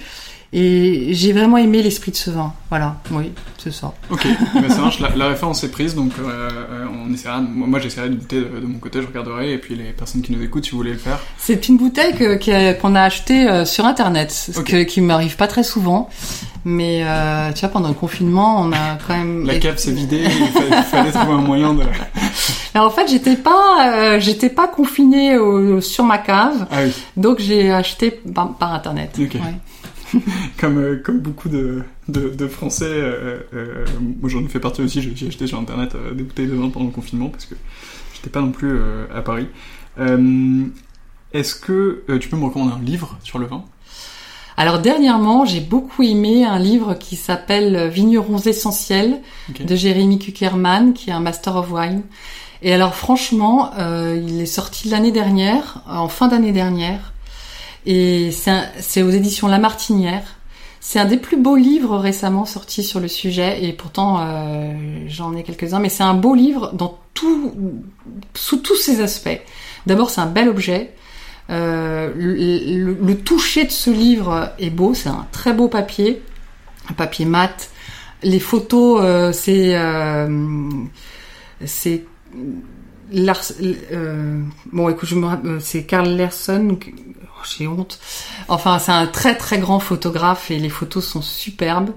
Et 0.53 1.13
j'ai 1.13 1.31
vraiment 1.31 1.55
aimé 1.55 1.81
l'esprit 1.81 2.11
de 2.11 2.17
ce 2.17 2.29
vin. 2.29 2.53
Voilà, 2.67 2.97
oui, 3.11 3.31
c'est 3.57 3.71
ça. 3.71 3.93
Ok, 4.09 4.27
ben 4.55 4.69
ça 4.69 4.81
marche. 4.81 4.99
La, 4.99 5.29
référence 5.29 5.63
est 5.63 5.71
prise, 5.71 5.95
donc 5.95 6.11
euh, 6.19 6.49
euh, 6.49 6.85
on 7.05 7.13
essaiera. 7.13 7.39
Moi, 7.39 7.79
j'essaierai 7.79 8.09
de 8.09 8.15
goûter 8.15 8.41
de, 8.41 8.65
mon 8.65 8.77
côté, 8.79 9.01
je 9.01 9.07
regarderai. 9.07 9.53
Et 9.53 9.57
puis 9.57 9.75
les 9.75 9.91
personnes 9.93 10.21
qui 10.21 10.33
nous 10.33 10.43
écoutent, 10.43 10.65
si 10.65 10.71
vous 10.71 10.77
voulez 10.77 10.91
le 10.91 10.97
faire. 10.97 11.19
C'est 11.37 11.69
une 11.69 11.77
bouteille 11.77 12.37
qu'on 12.81 12.95
a 12.95 13.01
achetée 13.01 13.47
euh, 13.47 13.63
sur 13.63 13.85
internet, 13.85 14.31
ce 14.31 14.59
que, 14.59 14.83
qui 14.83 14.99
m'arrive 14.99 15.37
pas 15.37 15.47
très 15.47 15.63
souvent. 15.63 16.09
Mais 16.65 17.03
euh, 17.05 17.53
tu 17.53 17.61
vois, 17.61 17.69
pendant 17.69 17.87
le 17.87 17.93
confinement, 17.93 18.61
on 18.61 18.73
a 18.73 18.97
quand 19.07 19.15
même. 19.15 19.45
La 19.45 19.57
cave 19.57 19.77
s'est 19.77 19.93
vidée. 19.93 20.25
il, 20.25 20.83
fallait, 20.83 21.11
trouver 21.11 21.31
un 21.33 21.37
moyen 21.37 21.73
de. 21.75 21.83
Alors 22.73 22.87
en 22.87 22.91
fait, 22.91 23.07
j'étais 23.07 23.37
pas, 23.37 24.19
j'étais 24.19 24.49
pas 24.49 24.67
confinée 24.67 25.37
sur 25.79 26.03
ma 26.03 26.17
cave. 26.17 26.67
Ah 26.69 26.79
oui. 26.83 26.91
Donc 27.15 27.39
j'ai 27.39 27.71
acheté 27.71 28.11
par, 28.11 28.73
internet. 28.73 29.17
Ok. 29.17 29.35
Ouais. 29.35 29.39
comme, 30.59 30.77
euh, 30.77 31.01
comme 31.03 31.19
beaucoup 31.19 31.49
de, 31.49 31.83
de, 32.07 32.47
Français, 32.47 32.85
euh, 32.85 33.39
euh, 33.53 33.85
moi 34.19 34.29
j'en 34.29 34.43
ai 34.43 34.47
fait 34.47 34.59
partie 34.59 34.81
aussi, 34.81 35.01
j'ai 35.15 35.27
acheté 35.27 35.47
sur 35.47 35.59
internet 35.59 35.95
des 36.13 36.23
bouteilles 36.23 36.47
de 36.47 36.55
vin 36.55 36.69
pendant 36.69 36.85
le 36.85 36.91
confinement 36.91 37.29
parce 37.29 37.45
que 37.45 37.55
j'étais 38.13 38.29
pas 38.29 38.41
non 38.41 38.51
plus 38.51 38.79
à 39.13 39.21
Paris. 39.21 39.47
Est-ce 41.33 41.55
que 41.55 42.03
tu 42.19 42.29
peux 42.29 42.37
me 42.37 42.45
recommander 42.45 42.73
un 42.73 42.83
livre 42.83 43.17
sur 43.23 43.39
le 43.39 43.45
vin? 43.45 43.63
Alors 44.57 44.79
dernièrement, 44.79 45.45
j'ai 45.45 45.61
beaucoup 45.61 46.03
aimé 46.03 46.45
un 46.45 46.59
livre 46.59 46.93
qui 46.95 47.15
s'appelle 47.15 47.89
Vignerons 47.89 48.39
essentiels 48.39 49.21
de 49.59 49.75
Jérémy 49.75 50.19
Kuckerman, 50.19 50.93
qui 50.93 51.09
est 51.09 51.13
un 51.13 51.21
Master 51.21 51.55
of 51.55 51.71
Wine. 51.71 52.03
Et 52.61 52.73
alors 52.73 52.93
franchement, 52.95 53.71
il 53.77 54.41
est 54.41 54.45
sorti 54.45 54.89
l'année 54.89 55.11
dernière, 55.11 55.81
en 55.87 56.09
fin 56.09 56.27
d'année 56.27 56.51
dernière. 56.51 57.10
Et 57.85 58.31
c'est 58.31 59.01
aux 59.01 59.09
éditions 59.09 59.47
La 59.47 59.59
Martinière. 59.59 60.23
C'est 60.79 60.99
un 60.99 61.05
des 61.05 61.17
plus 61.17 61.37
beaux 61.37 61.55
livres 61.55 61.97
récemment 61.97 62.45
sortis 62.45 62.83
sur 62.83 62.99
le 62.99 63.07
sujet, 63.07 63.63
et 63.63 63.71
pourtant 63.71 64.19
euh, 64.19 64.73
j'en 65.07 65.35
ai 65.35 65.43
quelques-uns, 65.43 65.79
mais 65.79 65.89
c'est 65.89 66.03
un 66.03 66.15
beau 66.15 66.33
livre 66.33 66.71
dans 66.73 66.99
tout, 67.13 67.53
sous 68.33 68.57
tous 68.57 68.75
ses 68.75 69.01
aspects. 69.01 69.39
D'abord, 69.85 70.09
c'est 70.09 70.21
un 70.21 70.25
bel 70.25 70.49
objet. 70.49 70.93
Euh, 71.51 72.11
le, 72.15 73.13
toucher 73.13 73.65
de 73.65 73.71
ce 73.71 73.91
livre 73.91 74.53
est 74.57 74.71
beau, 74.71 74.95
c'est 74.95 75.09
un 75.09 75.27
très 75.31 75.53
beau 75.53 75.67
papier, 75.67 76.23
un 76.89 76.93
papier 76.93 77.25
mat. 77.25 77.69
Les 78.23 78.39
photos, 78.39 79.01
euh, 79.03 79.31
c'est 79.33 79.75
c'est 81.63 82.05
Lars, 83.11 83.51
bon 84.71 84.89
écoute, 84.89 85.11
me 85.11 85.59
c'est 85.59 85.85
Karl 85.85 86.09
Larson 86.09 86.77
j'ai 87.45 87.67
honte. 87.67 87.99
Enfin, 88.47 88.79
c'est 88.79 88.91
un 88.91 89.07
très 89.07 89.35
très 89.35 89.59
grand 89.59 89.79
photographe 89.79 90.51
et 90.51 90.59
les 90.59 90.69
photos 90.69 91.05
sont 91.05 91.21
superbes. 91.21 91.91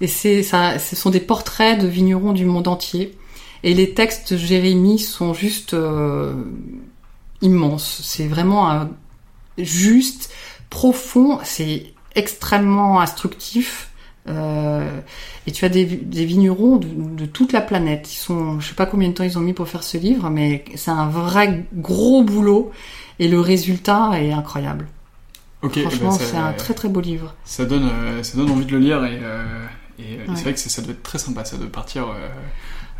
Et 0.00 0.06
c'est 0.06 0.42
ça, 0.42 0.78
ce 0.78 0.96
sont 0.96 1.10
des 1.10 1.20
portraits 1.20 1.80
de 1.80 1.86
vignerons 1.86 2.32
du 2.32 2.44
monde 2.44 2.68
entier. 2.68 3.16
Et 3.62 3.74
les 3.74 3.94
textes 3.94 4.32
de 4.32 4.38
Jérémy 4.38 4.98
sont 4.98 5.32
juste 5.32 5.74
euh, 5.74 6.34
immenses. 7.40 8.00
C'est 8.02 8.26
vraiment 8.26 8.70
un, 8.70 8.90
juste, 9.56 10.30
profond. 10.68 11.38
C'est 11.44 11.94
extrêmement 12.14 13.00
instructif. 13.00 13.90
Euh, 14.26 15.00
et 15.46 15.52
tu 15.52 15.64
as 15.64 15.68
des, 15.68 15.84
des 15.84 16.24
vignerons 16.24 16.76
de, 16.76 16.86
de, 16.86 17.26
toute 17.26 17.52
la 17.52 17.60
planète. 17.60 18.10
Ils 18.12 18.16
sont, 18.16 18.58
je 18.60 18.68
sais 18.68 18.74
pas 18.74 18.86
combien 18.86 19.08
de 19.08 19.14
temps 19.14 19.24
ils 19.24 19.36
ont 19.36 19.42
mis 19.42 19.52
pour 19.52 19.68
faire 19.68 19.82
ce 19.82 19.98
livre, 19.98 20.30
mais 20.30 20.64
c'est 20.76 20.90
un 20.90 21.08
vrai 21.08 21.64
gros 21.74 22.22
boulot 22.22 22.72
et 23.18 23.28
le 23.28 23.40
résultat 23.40 24.12
est 24.14 24.32
incroyable. 24.32 24.88
Ok, 25.62 25.78
Franchement, 25.80 26.10
eh 26.14 26.18
ben, 26.18 26.24
c'est 26.24 26.36
un 26.36 26.52
très 26.52 26.74
très 26.74 26.88
beau 26.88 27.00
livre. 27.00 27.34
Ça 27.44 27.64
donne, 27.64 27.88
euh, 27.88 28.22
ça 28.22 28.36
donne 28.36 28.50
envie 28.50 28.66
de 28.66 28.72
le 28.72 28.78
lire 28.78 29.04
et, 29.04 29.18
euh, 29.22 29.66
et, 29.98 30.18
c'est 30.34 30.42
vrai 30.42 30.52
que 30.52 30.58
ça 30.58 30.82
doit 30.82 30.92
être 30.92 31.02
très 31.02 31.18
sympa, 31.18 31.44
ça 31.44 31.56
de 31.56 31.64
partir. 31.66 32.08
Euh, 32.08 32.28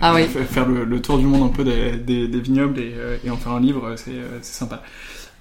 ah 0.01 0.15
oui. 0.15 0.27
Faire 0.27 0.67
le, 0.67 0.85
le, 0.85 1.03
tour 1.03 1.19
du 1.19 1.27
monde 1.27 1.43
un 1.43 1.55
peu 1.55 1.63
des, 1.63 1.93
des, 1.93 2.27
des 2.27 2.41
vignobles 2.41 2.79
et, 2.81 2.95
et, 3.25 3.31
en 3.31 3.37
faire 3.37 3.53
un 3.53 3.61
livre, 3.61 3.95
c'est 3.97 4.45
sympa. 4.45 4.83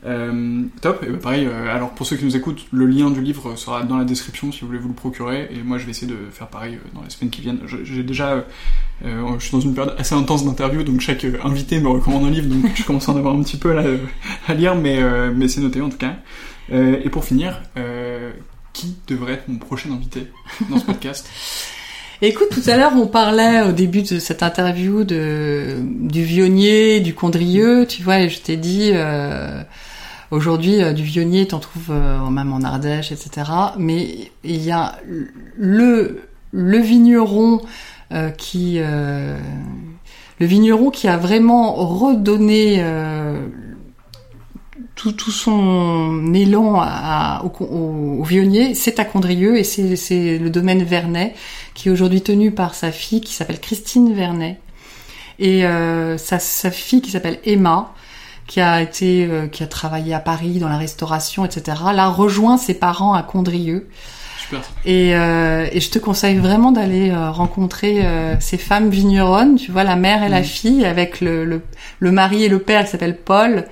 Euh, 0.05 0.63
top, 0.81 1.03
et 1.03 1.11
bah, 1.11 1.17
pareil, 1.21 1.45
euh, 1.45 1.73
alors 1.73 1.91
pour 1.91 2.05
ceux 2.05 2.17
qui 2.17 2.25
nous 2.25 2.35
écoutent, 2.35 2.65
le 2.71 2.85
lien 2.85 3.09
du 3.09 3.21
livre 3.21 3.55
sera 3.55 3.83
dans 3.83 3.97
la 3.97 4.03
description 4.03 4.51
si 4.51 4.61
vous 4.61 4.67
voulez 4.67 4.79
vous 4.79 4.89
le 4.89 4.93
procurer, 4.93 5.49
et 5.51 5.63
moi 5.63 5.77
je 5.77 5.85
vais 5.85 5.91
essayer 5.91 6.07
de 6.07 6.17
faire 6.31 6.47
pareil 6.47 6.75
euh, 6.75 6.89
dans 6.93 7.03
les 7.03 7.09
semaines 7.09 7.29
qui 7.29 7.41
viennent. 7.41 7.59
J'ai 7.65 8.03
déjà, 8.03 8.43
je 9.03 9.39
suis 9.39 9.51
dans 9.51 9.61
une 9.61 9.73
période 9.73 9.95
assez 9.97 10.13
intense 10.13 10.43
d'interview, 10.45 10.83
donc 10.83 10.99
chaque 10.99 11.25
invité 11.43 11.79
me 11.79 11.87
recommande 11.87 12.25
un 12.25 12.31
livre, 12.31 12.47
donc 12.47 12.71
je 12.75 12.83
commence 12.83 13.07
à 13.07 13.13
en 13.13 13.17
avoir 13.17 13.33
un 13.33 13.43
petit 13.43 13.57
peu 13.57 13.77
à 14.47 14.53
lire, 14.53 14.75
mais, 14.75 15.01
mais 15.33 15.47
c'est 15.47 15.61
noté 15.61 15.81
en 15.81 15.89
tout 15.89 15.97
cas. 15.97 16.17
et 16.71 17.09
pour 17.09 17.23
finir, 17.23 17.61
qui 18.73 18.95
devrait 19.07 19.33
être 19.33 19.47
mon 19.47 19.57
prochain 19.57 19.91
invité 19.91 20.27
dans 20.69 20.79
ce 20.79 20.85
podcast? 20.85 21.29
Écoute, 22.21 22.49
tout 22.51 22.69
à 22.69 22.77
l'heure, 22.77 22.93
on 22.95 23.07
parlait 23.07 23.63
au 23.63 23.73
début 23.73 24.01
de 24.01 24.19
cette 24.19 24.43
interview 24.43 25.03
de 25.03 25.77
du 25.81 26.23
vionnier, 26.23 27.01
du 27.01 27.13
condrieux, 27.13 27.85
tu 27.85 28.01
vois, 28.01 28.19
et 28.19 28.29
je 28.29 28.39
t'ai 28.39 28.55
dit, 28.55 28.93
Aujourd'hui, 30.33 30.81
euh, 30.81 30.93
du 30.93 31.03
vionnier, 31.03 31.47
t'en 31.47 31.59
trouves 31.59 31.91
euh, 31.91 32.27
même 32.31 32.53
en 32.53 32.61
Ardèche, 32.61 33.11
etc. 33.11 33.51
Mais 33.77 34.31
il 34.43 34.63
y 34.63 34.71
a 34.71 34.95
le 35.55 36.23
le 36.51 36.79
vigneron 36.79 37.61
euh, 38.11 38.31
qui 38.31 38.79
le 38.79 39.37
vigneron 40.39 40.89
qui 40.89 41.07
a 41.07 41.17
vraiment 41.17 41.73
redonné 41.73 42.83
tout, 44.95 45.11
tout, 45.11 45.31
son 45.31 46.33
élan 46.33 46.81
à, 46.81 47.43
au, 47.45 48.19
au, 48.19 48.23
vionnier, 48.23 48.73
c'est 48.73 48.99
à 48.99 49.05
Condrieu 49.05 49.57
et 49.57 49.63
c'est 49.63 50.39
le 50.39 50.49
domaine 50.49 50.83
Vernet 50.83 51.35
qui 51.75 51.89
est 51.89 51.91
aujourd'hui 51.91 52.21
tenu 52.21 52.51
par 52.51 52.73
sa 52.73 52.91
fille 52.91 53.21
qui 53.21 53.33
s'appelle 53.33 53.59
Christine 53.59 54.13
Vernet 54.15 54.59
et 55.39 55.65
euh, 55.65 56.17
sa, 56.17 56.39
sa, 56.39 56.71
fille 56.71 57.01
qui 57.01 57.11
s'appelle 57.11 57.39
Emma 57.45 57.93
qui 58.47 58.61
a 58.61 58.81
été, 58.81 59.25
euh, 59.25 59.47
qui 59.47 59.63
a 59.63 59.67
travaillé 59.67 60.13
à 60.13 60.19
Paris 60.19 60.59
dans 60.59 60.69
la 60.69 60.77
restauration, 60.77 61.45
etc. 61.45 61.77
Là, 61.93 62.07
rejoint 62.09 62.57
ses 62.57 62.73
parents 62.73 63.13
à 63.13 63.23
Condrieu. 63.23 63.87
Super. 64.43 64.61
Et, 64.85 65.15
euh, 65.15 65.67
et 65.71 65.79
je 65.79 65.89
te 65.89 65.99
conseille 65.99 66.37
vraiment 66.37 66.71
d'aller 66.71 67.11
euh, 67.11 67.31
rencontrer 67.31 68.05
euh, 68.05 68.35
ces 68.39 68.57
femmes 68.57 68.89
vigneronnes, 68.89 69.55
tu 69.55 69.71
vois, 69.71 69.83
la 69.83 69.95
mère 69.95 70.23
et 70.23 70.29
la 70.29 70.41
mm. 70.41 70.45
fille, 70.45 70.85
avec 70.85 71.21
le, 71.21 71.45
le, 71.45 71.61
le, 71.99 72.11
mari 72.11 72.43
et 72.43 72.49
le 72.49 72.59
père 72.59 72.83
qui 72.83 72.91
s'appelle 72.91 73.17
Paul. 73.17 73.65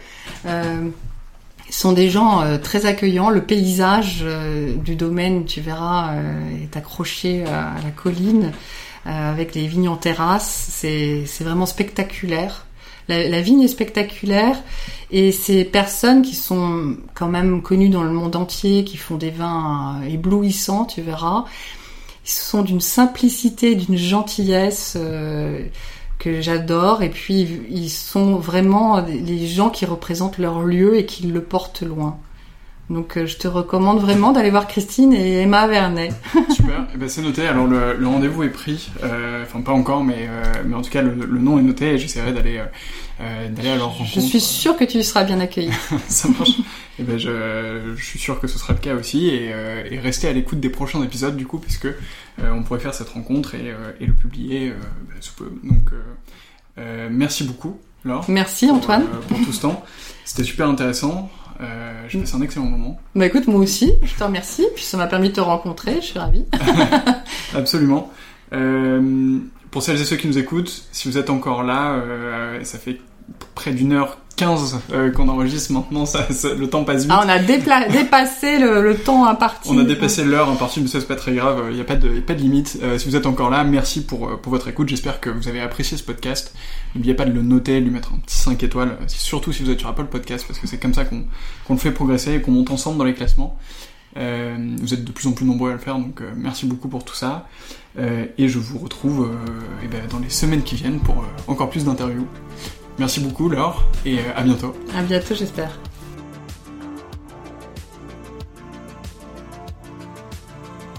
sont 1.70 1.94
des 1.94 2.10
gens 2.10 2.44
très 2.62 2.86
accueillants. 2.86 3.30
Le 3.30 3.42
paysage 3.42 4.26
du 4.76 4.96
domaine, 4.96 5.46
tu 5.46 5.62
verras, 5.62 6.16
est 6.62 6.76
accroché 6.76 7.46
à 7.46 7.76
la 7.82 7.92
colline 7.96 8.52
avec 9.06 9.56
les 9.56 9.68
vignes 9.68 9.88
en 9.88 9.96
terrasse. 9.96 10.68
C'est 10.70 11.26
vraiment 11.42 11.66
spectaculaire 11.66 12.66
la, 13.12 13.42
vigne 13.42 13.64
est 13.64 13.68
spectaculaire 13.68 14.58
et 15.12 15.32
ces 15.32 15.66
personnes 15.66 16.22
qui 16.22 16.36
sont 16.36 16.96
quand 17.14 17.28
même 17.28 17.62
connues 17.62 17.90
dans 17.90 18.04
le 18.04 18.12
monde 18.12 18.36
entier, 18.36 18.84
qui 18.84 18.98
font 18.98 19.18
des 19.18 19.30
vins 19.30 20.02
éblouissants, 20.08 20.86
tu 20.86 21.02
verras, 21.02 21.46
ils 22.26 22.30
sont 22.30 22.62
d'une 22.62 22.82
simplicité, 22.82 23.76
d'une 23.76 23.98
gentillesse 23.98 24.96
euh, 24.98 25.66
que 26.20 26.42
j'adore. 26.42 27.02
Et 27.04 27.10
puis 27.10 27.62
ils 27.70 27.90
sont 27.90 28.36
vraiment 28.36 29.02
les 29.02 29.48
gens 29.48 29.70
qui 29.70 29.86
représentent 29.86 30.38
leur 30.38 30.62
lieu 30.62 30.98
et 30.98 31.06
qui 31.06 31.28
le 31.28 31.42
portent 31.42 31.82
loin. 31.82 32.18
Donc 32.92 33.16
euh, 33.16 33.26
je 33.26 33.38
te 33.38 33.48
recommande 33.48 34.02
vraiment 34.02 34.34
d'aller 34.34 34.50
voir 34.50 34.68
Christine 34.68 35.14
et 35.14 35.42
Emma 35.42 35.66
Vernet. 35.66 36.14
Super, 36.50 36.88
eh 36.94 36.98
ben, 36.98 37.08
c'est 37.08 37.22
noté. 37.22 37.48
Alors 37.48 37.66
le, 37.66 38.06
rendez-vous 38.06 38.44
est 38.44 38.50
pris, 38.50 38.92
euh, 39.04 39.44
enfin 39.44 39.62
pas 39.62 39.72
encore, 39.72 40.04
mais, 40.04 40.28
euh, 40.30 40.44
mais 40.66 40.76
en 40.76 40.82
tout 40.82 40.90
cas 40.90 41.02
le, 41.02 41.16
nom 41.16 41.58
est 41.58 41.64
noté 41.64 41.94
et 41.94 41.98
j'essaierai 41.98 42.34
d'aller 42.34 42.62
d'aller 43.20 43.70
à 43.70 43.76
leur 43.78 43.92
rencontre. 43.92 44.12
Je 44.16 44.20
suis 44.20 44.42
sûr 44.42 44.76
que 44.76 44.84
tu 44.84 45.02
seras 45.04 45.24
bien 45.24 45.40
accueilli. 45.40 45.70
Ça 46.08 46.28
marche. 46.28 46.60
eh 47.00 47.04
ben 47.04 47.18
je, 47.18 47.94
je, 47.96 48.04
suis 48.04 48.20
sûr 48.20 48.40
que 48.40 48.48
ce 48.48 48.60
sera 48.60 48.74
le 48.74 48.80
cas 48.80 48.96
aussi 48.96 49.30
et, 49.30 49.54
et 49.92 50.00
rester 50.00 50.28
à 50.28 50.34
l'écoute 50.34 50.60
des 50.60 50.70
prochains 50.70 51.02
épisodes 51.04 51.38
du 51.38 51.46
coup 51.46 51.60
puisque 51.60 51.88
on 52.44 52.64
pourrait 52.64 52.80
faire 52.80 52.96
cette 52.96 53.10
rencontre 53.10 53.56
et, 53.56 53.74
et 54.00 54.06
le 54.06 54.14
publier 54.14 54.74
ben, 55.08 55.16
sous 55.22 55.36
peu. 55.36 55.52
Donc 55.64 55.92
merci 57.10 57.44
beaucoup. 57.46 57.80
Laure, 58.04 58.26
Merci 58.28 58.72
Antoine 58.72 59.06
pour 59.28 59.38
tout 59.38 59.54
ce 59.54 59.62
temps. 59.62 59.84
C'était 60.26 60.44
super 60.44 60.68
intéressant. 60.68 61.30
Euh, 61.62 62.06
J'ai 62.08 62.20
passé 62.20 62.36
un 62.36 62.42
excellent 62.42 62.66
moment. 62.66 63.00
Bah 63.16 63.26
écoute, 63.26 63.48
moi 63.48 63.60
aussi, 63.60 63.92
je 64.04 64.16
te 64.16 64.24
remercie. 64.24 64.66
Puis 64.76 64.84
ça 64.84 64.98
m'a 64.98 65.08
permis 65.08 65.30
de 65.30 65.34
te 65.36 65.42
rencontrer, 65.42 65.96
je 65.96 66.06
suis 66.08 66.20
ravie. 66.20 66.46
Absolument. 67.56 68.12
Euh, 68.54 69.38
pour 69.70 69.84
celles 69.84 70.02
et 70.02 70.06
ceux 70.06 70.18
qui 70.18 70.28
nous 70.28 70.38
écoutent, 70.38 70.86
si 70.92 71.08
vous 71.08 71.18
êtes 71.18 71.30
encore 71.30 71.64
là, 71.64 71.94
euh, 71.94 72.64
ça 72.64 72.78
fait 72.78 73.00
près 73.56 73.72
d'une 73.72 73.94
heure 73.94 74.18
15 74.42 74.80
euh, 74.92 75.12
qu'on 75.12 75.28
enregistre 75.30 75.72
maintenant, 75.72 76.08
ça, 76.08 76.26
le 76.58 76.68
temps 76.68 76.84
passe 76.84 77.04
vite. 77.04 77.12
Ah, 77.14 77.22
on 77.24 77.30
a 77.30 77.38
dépassé 77.90 78.58
le, 78.58 78.82
le, 78.82 78.96
temps 78.96 79.26
imparti. 79.26 79.70
On 79.72 79.78
a 79.78 79.84
dépassé 79.84 80.24
l'heure 80.24 80.50
impartie, 80.50 80.82
mais 80.82 80.88
ça 80.88 81.00
c'est 81.00 81.08
pas 81.08 81.16
très 81.16 81.34
grave, 81.34 81.68
il 81.70 81.76
n'y 81.76 81.82
a, 81.82 81.84
pas 81.84 81.96
de, 81.96 82.18
a 82.18 82.22
pas 82.22 82.34
de 82.34 82.42
limite. 82.42 82.80
Euh, 82.82 82.98
si 82.98 83.08
vous 83.08 83.16
êtes 83.16 83.28
encore 83.28 83.52
là, 83.52 83.64
merci 83.64 84.04
pour, 84.04 84.28
euh, 84.28 84.38
pour 84.38 84.52
votre 84.52 84.68
écoute, 84.68 84.90
j'espère 84.90 85.20
que 85.20 85.30
vous 85.30 85.48
avez 85.48 85.62
apprécié 85.62 85.96
ce 85.96 86.02
podcast. 86.04 86.56
N'oubliez 86.96 87.14
pas 87.14 87.26
de 87.26 87.32
le 87.32 87.44
noter, 87.44 87.80
de 87.80 87.86
lui 87.86 87.92
mettre 87.92 88.14
un 88.14 88.18
petit 88.18 88.36
5 88.36 88.64
étoiles, 88.64 88.98
surtout 89.08 89.54
si 89.54 89.62
vous 89.62 89.70
êtes 89.70 89.80
sur 89.80 89.90
Apple 89.90 90.06
Podcast, 90.06 90.46
parce 90.48 90.58
que 90.58 90.66
c'est 90.66 90.80
comme 90.80 90.96
ça 90.96 91.06
qu'on 91.06 91.24
le 91.70 91.78
fait 91.78 91.92
progresser 91.92 92.34
et 92.34 92.42
qu'on 92.42 92.52
monte 92.52 92.72
ensemble 92.72 92.98
dans 92.98 93.06
les 93.06 93.14
classements. 93.14 93.58
Euh, 94.18 94.58
vous 94.82 94.94
êtes 94.96 95.06
de 95.06 95.12
plus 95.12 95.28
en 95.28 95.34
plus 95.34 95.46
nombreux 95.46 95.70
à 95.70 95.74
le 95.74 95.80
faire, 95.80 96.00
donc 96.00 96.22
merci 96.36 96.66
beaucoup 96.66 96.88
pour 96.88 97.06
tout 97.06 97.16
ça. 97.16 97.48
et 97.98 98.48
je 98.48 98.58
vous 98.58 98.80
retrouve 98.80 99.30
eh 99.84 99.88
ben, 99.88 100.02
dans 100.10 100.20
les 100.20 100.32
semaines 100.32 100.64
qui 100.64 100.74
viennent 100.76 101.00
pour 101.00 101.24
encore 101.48 101.70
plus 101.70 101.86
d'interviews. 101.86 102.28
Merci 103.00 103.20
beaucoup 103.20 103.50
Laure 103.50 103.84
et 104.06 104.20
euh, 104.20 104.22
à 104.36 104.44
bientôt. 104.44 104.76
À 104.96 105.02
bientôt 105.02 105.36
j'espère. 105.36 105.72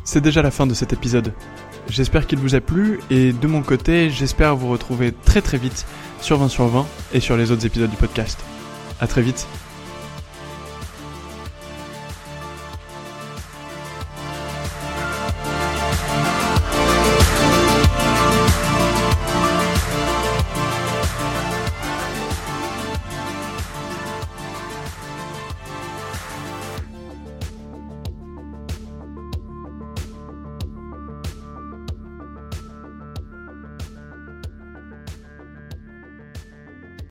C'est 0.05 0.21
déjà 0.21 0.43
la 0.43 0.51
fin 0.51 0.67
de 0.67 0.75
cet 0.75 0.93
épisode. 0.93 1.33
J'espère 1.89 2.27
qu'il 2.27 2.39
vous 2.39 2.55
a 2.55 2.61
plu 2.61 3.01
et 3.11 3.33
de 3.33 3.47
mon 3.47 3.63
côté, 3.63 4.11
j'espère 4.11 4.57
vous 4.57 4.69
retrouver 4.69 5.13
très 5.13 5.41
très 5.41 5.59
vite 5.59 5.87
sur 6.21 6.39
20 6.39 6.49
sur 6.49 6.67
20 6.67 6.87
et 7.13 7.21
sur 7.21 7.37
les 7.37 7.51
autres 7.51 7.67
épisodes 7.67 7.91
du 7.91 7.97
podcast. 7.97 8.39
À 9.01 9.07
très 9.07 9.23
vite. 9.23 9.47